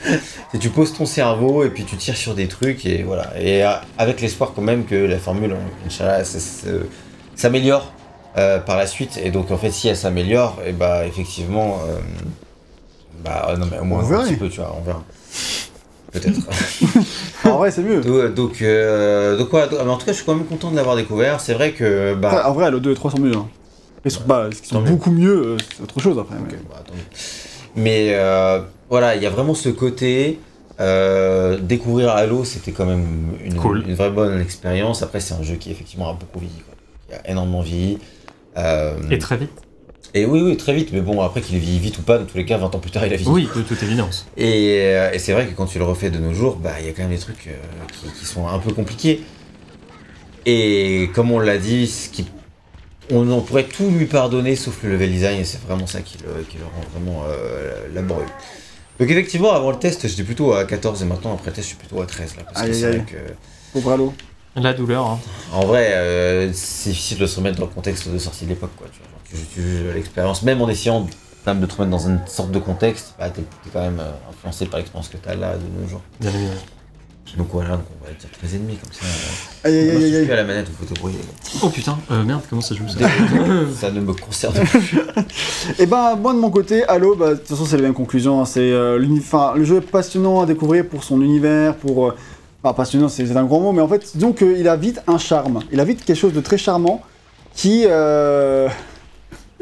[0.52, 3.34] C'est tu poses ton cerveau et puis tu tires sur des trucs et voilà.
[3.38, 5.56] Et euh, avec l'espoir quand même que la formule,
[5.86, 6.24] Inch'Allah,
[7.36, 7.92] s'améliore
[8.38, 9.20] euh, par la suite.
[9.22, 12.00] Et donc en fait, si elle s'améliore, et bah effectivement, euh,
[13.24, 15.04] bah non mais au moins On un petit peu, tu vois, on verra.
[16.19, 16.40] Peut-être.
[17.45, 18.02] En vrai, c'est mieux.
[18.02, 20.76] donc, donc, euh, donc donc- mais en tout cas, je suis quand même content de
[20.76, 21.40] l'avoir découvert.
[21.40, 22.44] C'est vrai que bah.
[22.50, 23.35] En vrai, Halo 2 et 3 sont mieux.
[23.35, 23.48] hein.
[24.03, 24.90] Ils sont, ils mieux.
[24.92, 26.35] beaucoup mieux, euh, c'est autre chose après.
[26.35, 26.84] mais- bah.
[27.76, 30.40] Mais euh, voilà, il y a vraiment ce côté.
[30.82, 33.06] euh, découvrir Halo, c'était quand même
[33.44, 33.84] une, Cool.
[33.88, 35.03] une vraie bonne expérience.
[35.03, 36.61] Après, c'est un jeu qui effectivement a beaucoup vieilli.
[37.10, 37.98] Il a énormément vieilli.
[38.58, 39.52] Euh, Et très vite.
[40.16, 40.90] Et oui, oui, très vite.
[40.94, 42.80] Mais bon, après qu'il ait vieilli vite ou pas, dans tous les cas, 20 ans
[42.80, 43.30] plus tard, il a vieilli.
[43.32, 44.26] Oui, de toute évidence.
[44.38, 46.88] Et, euh, et c'est vrai que quand tu le refais de nos jours, bah il
[46.88, 47.52] y a quand même des trucs euh,
[47.94, 49.22] qui, qui sont un peu compliqués.
[50.45, 52.26] Et comme on l'a dit, ce qui,
[53.11, 56.44] on, pourrait tout lui pardonner sauf le level design, et c'est vraiment ça qui le,
[56.44, 58.26] qui le rend vraiment euh, laborieux.
[59.00, 61.74] Donc effectivement, avant le test, j'étais plutôt à 14 et maintenant après le test, je
[61.76, 62.44] suis plutôt à 13 là.
[62.45, 63.06] Parce Aïe, que aïe, c'est vrai aïe.
[63.06, 63.34] que,
[63.74, 64.14] Pauvre Halo.
[64.56, 65.06] La douleur.
[65.06, 65.19] hein.
[65.52, 68.72] en vrai, euh, c'est difficile de se remettre dans le contexte de sortie de l'époque,
[68.77, 68.88] quoi.
[68.90, 69.15] Tu, vois,
[69.94, 71.08] l'expérience, même en essayant
[71.44, 74.12] quand même de te remettre dans une sorte de contexte, bah, t'es quand même euh,
[74.32, 76.02] influencé par l'expérience que t'as là de nos jours.
[76.20, 76.32] Bien.
[77.38, 79.06] Donc voilà, donc on va dire 13 et demi comme ça.
[79.06, 81.18] euh, Aïe aïe aïe je aïe à la manette, vous faut te brouiller.
[81.62, 83.00] Oh putain, euh, merde, comment ça joue ça
[83.78, 85.00] ça ne me concerne plus.
[85.80, 88.40] Et ben moi de mon côté, Halo, bah, de toute façon c'est les mêmes conclusions.
[88.42, 88.46] hein.
[88.46, 92.16] C'est euh, le jeu est passionnant à découvrir pour son univers, pour euh,
[92.64, 95.18] enfin passionnant c'est c'est un grand mot, mais en fait disons qu'il a vite un
[95.18, 95.60] charme.
[95.74, 97.02] Il a vite quelque chose de très charmant
[97.54, 97.86] qui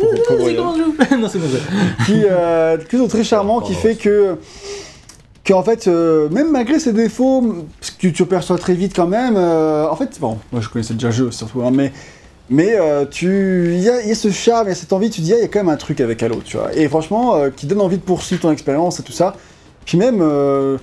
[1.18, 1.48] Non, c'est bon.
[2.06, 4.38] qui euh, quelque chose de très charmant qui fait que
[5.46, 9.36] qu'en fait euh, même malgré ses défauts ce que tu perçois très vite quand même
[9.36, 11.92] euh, en fait bon moi je connaissais déjà le jeu surtout hein, mais
[12.50, 14.92] mais euh, tu il y, a il y a ce charme il y a cette
[14.92, 16.76] envie tu dis ah, il y a quand même un truc avec Halo tu vois.
[16.76, 19.36] Et franchement euh, qui donne envie de poursuivre ton expérience et tout ça.
[19.86, 20.78] Puis même euh,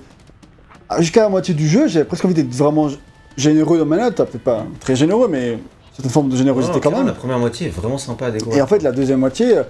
[0.99, 2.89] jusqu'à la moitié du jeu j'ai presque envie d'être vraiment
[3.36, 5.58] généreux dans ma note peut-être pas très généreux mais
[5.93, 8.59] certaine forme de générosité Non, quand même La première moitié est vraiment sympa à découvrir.
[8.59, 9.62] et en fait, la deuxième moitié, euh,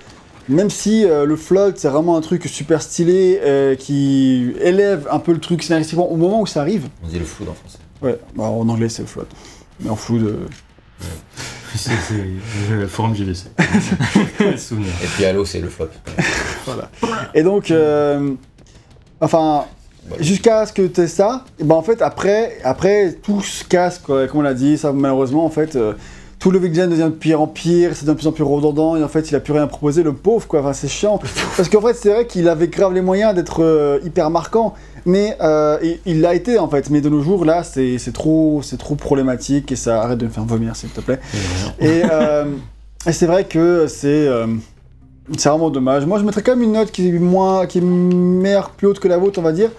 [0.49, 5.19] même si euh, le float, c'est vraiment un truc super stylé euh, qui élève un
[5.19, 6.89] peu le truc scénaristiquement au moment où ça arrive.
[7.05, 7.79] On dit le flou en français.
[8.03, 9.27] Ouais, bah, en anglais, c'est le float.
[9.81, 10.39] Mais en flou de.
[11.77, 13.45] C'est c'est le forum JVC.
[14.59, 14.89] Souvenir.
[15.05, 15.87] Et puis Halo, c'est le flop.
[16.67, 16.91] Voilà.
[17.33, 18.33] Et donc, euh,
[19.21, 19.67] enfin.
[20.19, 23.99] Jusqu'à ce que tu aies ça, et ben en fait, après, après tout se casse,
[23.99, 25.77] quoi, comme on l'a dit, ça malheureusement, en fait.
[25.77, 25.93] euh,
[26.39, 29.05] tout le design devient de pire en pire, c'est de plus en plus redondant, et
[29.05, 30.61] en fait, il a plus rien à proposer, le pauvre, quoi.
[30.61, 31.21] Enfin, c'est chiant.
[31.59, 34.73] Parce qu'en fait, c'est vrai qu'il avait grave les moyens d'être euh, hyper marquant,
[35.05, 36.89] mais euh, et- il l'a été, en fait.
[36.89, 40.45] Mais de nos jours, là, c'est trop, trop problématique, et ça arrête de me faire
[40.47, 41.21] vomir, s'il te plaît.
[41.79, 42.01] Et,
[43.07, 44.27] et c'est vrai que c'est
[45.37, 46.07] c'est vraiment dommage.
[46.07, 48.99] Moi, je mettrais quand même une note qui est moins, qui est meilleure, plus haute
[48.99, 49.71] que la vôtre, on va dire.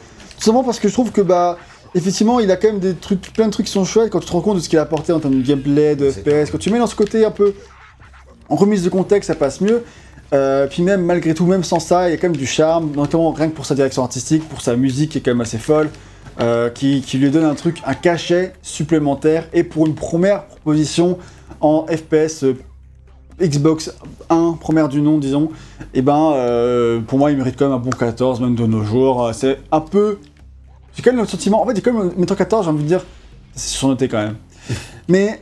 [0.42, 1.60] Simplement parce que je trouve que bah
[1.94, 4.26] effectivement, il a quand même des trucs, plein de trucs qui sont chouettes quand tu
[4.26, 6.50] te rends compte de ce qu'il a apporté en termes de gameplay, de FPS.
[6.52, 7.54] Quand tu mets dans ce côté un peu
[8.50, 9.84] en remise de contexte, ça passe mieux.
[10.34, 12.92] Euh, puis même malgré tout, même sans ça, il y a quand même du charme,
[12.96, 15.60] notamment rien que pour sa direction artistique, pour sa musique qui est quand même assez
[15.60, 15.92] folle,
[16.40, 21.20] euh, qui, qui lui donne un truc, un cachet supplémentaire, et pour une première proposition
[21.60, 22.58] en FPS euh,
[23.42, 23.94] Xbox
[24.30, 25.50] 1, première du nom, disons,
[25.94, 28.84] et ben euh, pour moi il mérite quand même un bon 14, même de nos
[28.84, 29.32] jours.
[29.34, 30.20] C'est un peu.
[31.02, 31.64] J'ai quand même le sentiment.
[31.64, 33.04] En fait, j'ai quand même mettant 14, j'ai envie de dire.
[33.56, 34.36] C'est surnoté quand même.
[35.08, 35.42] Mais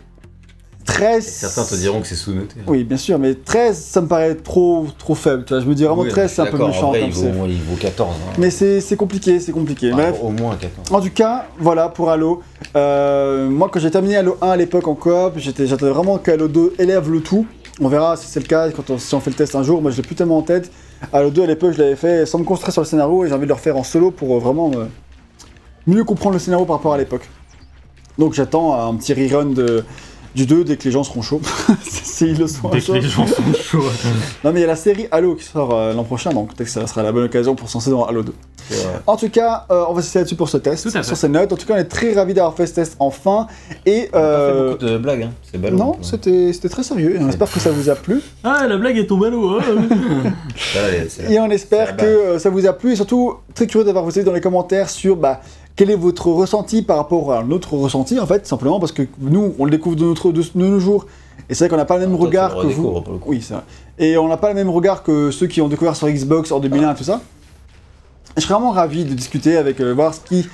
[0.86, 1.26] 13.
[1.26, 2.56] Certains te diront que c'est sous-noté.
[2.60, 2.64] hein.
[2.66, 5.44] Oui, bien sûr, mais 13, ça me paraît trop, trop faible.
[5.44, 7.12] Tu vois, je me dis vraiment Oui, 13, je c'est un peu méchant comme il
[7.12, 8.10] vaut, il vaut 14.
[8.10, 8.34] hein.
[8.38, 9.92] Mais c'est compliqué, c'est compliqué.
[9.94, 10.20] Enfin, Bref.
[10.24, 10.92] Au moins 14.
[10.92, 12.42] En tout cas, voilà pour Halo.
[12.78, 16.48] Euh, moi, quand j'ai terminé Halo 1 à l'époque en coop, j'attendais vraiment que Halo
[16.48, 17.46] 2 élève le tout.
[17.82, 19.82] On verra si c'est le cas quand on, si on fait le test un jour.
[19.82, 20.72] Moi, je l'ai plus tellement en tête.
[21.14, 23.34] Halo 2 à l'époque, je l'avais fait sans me concentrer sur le scénario et j'ai
[23.34, 24.86] envie de le refaire en solo pour euh, vraiment euh,
[25.90, 27.28] mieux comprendre le scénario par rapport à l'époque.
[28.18, 29.84] Donc, j'attends un petit rerun de,
[30.36, 31.42] du 2 dès que les gens seront chauds.
[31.84, 33.84] S'ils le sont Dès que les gens sont chauds.
[34.44, 36.68] Non, mais il y a la série Halo qui sort euh, l'an prochain, donc peut-être
[36.68, 38.34] que ça sera la bonne occasion pour se lancer dans Halo 2.
[38.70, 39.00] C'est vrai.
[39.08, 41.08] En tout cas, euh, on va se laisser là-dessus pour ce test, Tout à fait.
[41.08, 41.52] sur ces notes.
[41.52, 43.48] En tout cas, on est très ravis d'avoir fait ce test enfin.
[43.88, 45.32] Et On a pas fait euh, beaucoup de blagues, hein.
[45.50, 45.78] C'est ballot.
[45.78, 47.18] non, c'était c'était très sérieux.
[47.20, 48.22] On espère que ça vous a plu.
[48.44, 49.58] Ah, la blague est tombée à l'eau.
[49.60, 49.64] hein.
[51.30, 52.92] Et on espère que euh, ça vous a plu.
[52.92, 55.42] Et surtout, très curieux d'avoir vos avis dans les commentaires sur bah,
[55.80, 59.54] quel est votre ressenti par rapport à notre ressenti, en fait, simplement parce que nous,
[59.58, 61.06] on le découvre de, notre, de, de nos jours.
[61.50, 62.90] Et c'est vrai qu'on n'a pas le même tu regard le que vous.
[62.90, 63.30] redécouvres, pour le coup.
[63.30, 63.64] Oui, c'est vrai.
[63.98, 66.60] Et on n'a pas le même regard que ceux qui ont découvert sur Xbox en
[66.60, 67.22] 2001 et tout ça.
[68.36, 70.46] Je serais vraiment ravi de discuter avec, euh, voir ce qui,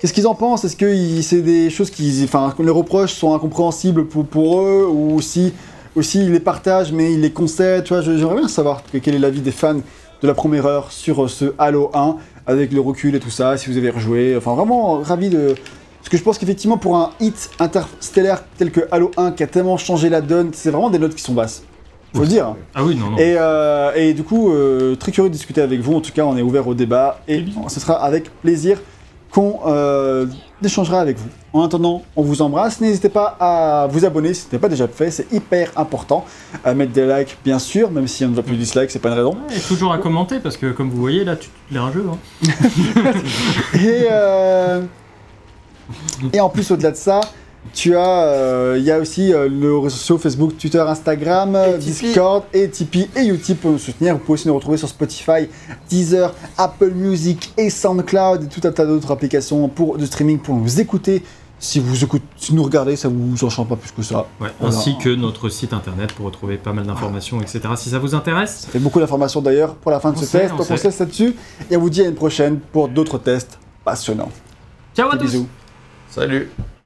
[0.00, 0.64] qu'est-ce qu'ils en pensent.
[0.64, 5.20] Est-ce que c'est des choses qui, enfin, les reproches sont incompréhensibles pour, pour eux ou
[5.20, 5.52] si,
[5.94, 7.84] aussi ils les partagent mais ils les concèdent.
[7.84, 10.90] Tu vois, j'aimerais bien savoir que- quel est l'avis des fans de la première heure
[10.90, 14.36] sur euh, ce Halo 1, avec le recul et tout ça, si vous avez rejoué.
[14.36, 15.54] Enfin, vraiment ravi de.
[15.98, 19.46] Parce que je pense qu'effectivement, pour un hit interstellaire tel que Halo 1 qui a
[19.46, 21.62] tellement changé la donne, c'est vraiment des notes qui sont basses.
[22.14, 22.54] Faut le dire.
[22.74, 23.16] Ah oui, non, non.
[23.16, 25.94] Et, euh, et du coup, euh, très curieux de discuter avec vous.
[25.94, 28.78] En tout cas, on est ouvert au débat et ce sera avec plaisir
[29.32, 30.26] qu'on euh,
[30.62, 31.28] échangera avec vous.
[31.54, 32.80] En attendant, on vous embrasse.
[32.80, 35.10] N'hésitez pas à vous abonner si ce n'est pas déjà fait.
[35.10, 36.24] C'est hyper important.
[36.64, 38.98] À mettre des likes, bien sûr, même si on ne voit plus de dislikes, c'est
[38.98, 39.36] pas une raison.
[39.54, 42.04] Et toujours à commenter parce que comme vous voyez là, tu l'air un jeu.
[42.10, 42.48] Hein.
[43.74, 44.82] Et, euh,
[46.32, 47.20] et en plus, au-delà de ça,
[47.72, 51.78] tu as, euh, il y a aussi euh, le réseau social Facebook, Twitter, Instagram, euh.
[51.78, 54.14] Discord et Tipeee et Utip pour nous soutenir.
[54.14, 55.48] Vous pouvez aussi nous retrouver sur Spotify,
[55.88, 60.56] Deezer, Apple Music et SoundCloud et tout un tas d'autres applications pour, de streaming pour
[60.56, 61.22] nous écouter.
[61.58, 64.26] Si vous écoutez, si nous regardez, ça vous enchante pas plus que ça.
[64.40, 64.76] Ouais, Voilà.
[64.76, 67.60] Ainsi que notre site internet pour retrouver pas mal d'informations, etc.
[67.76, 68.62] Si ça vous intéresse.
[68.62, 70.54] Ça fait beaucoup d'informations d'ailleurs pour la fin de On ce sait, test.
[70.54, 71.36] on Donc on se laisse là-dessus
[71.70, 74.30] et on vous dit à une prochaine pour d'autres tests passionnants.
[74.96, 75.46] Ciao à tous bisous.
[76.10, 76.50] Salut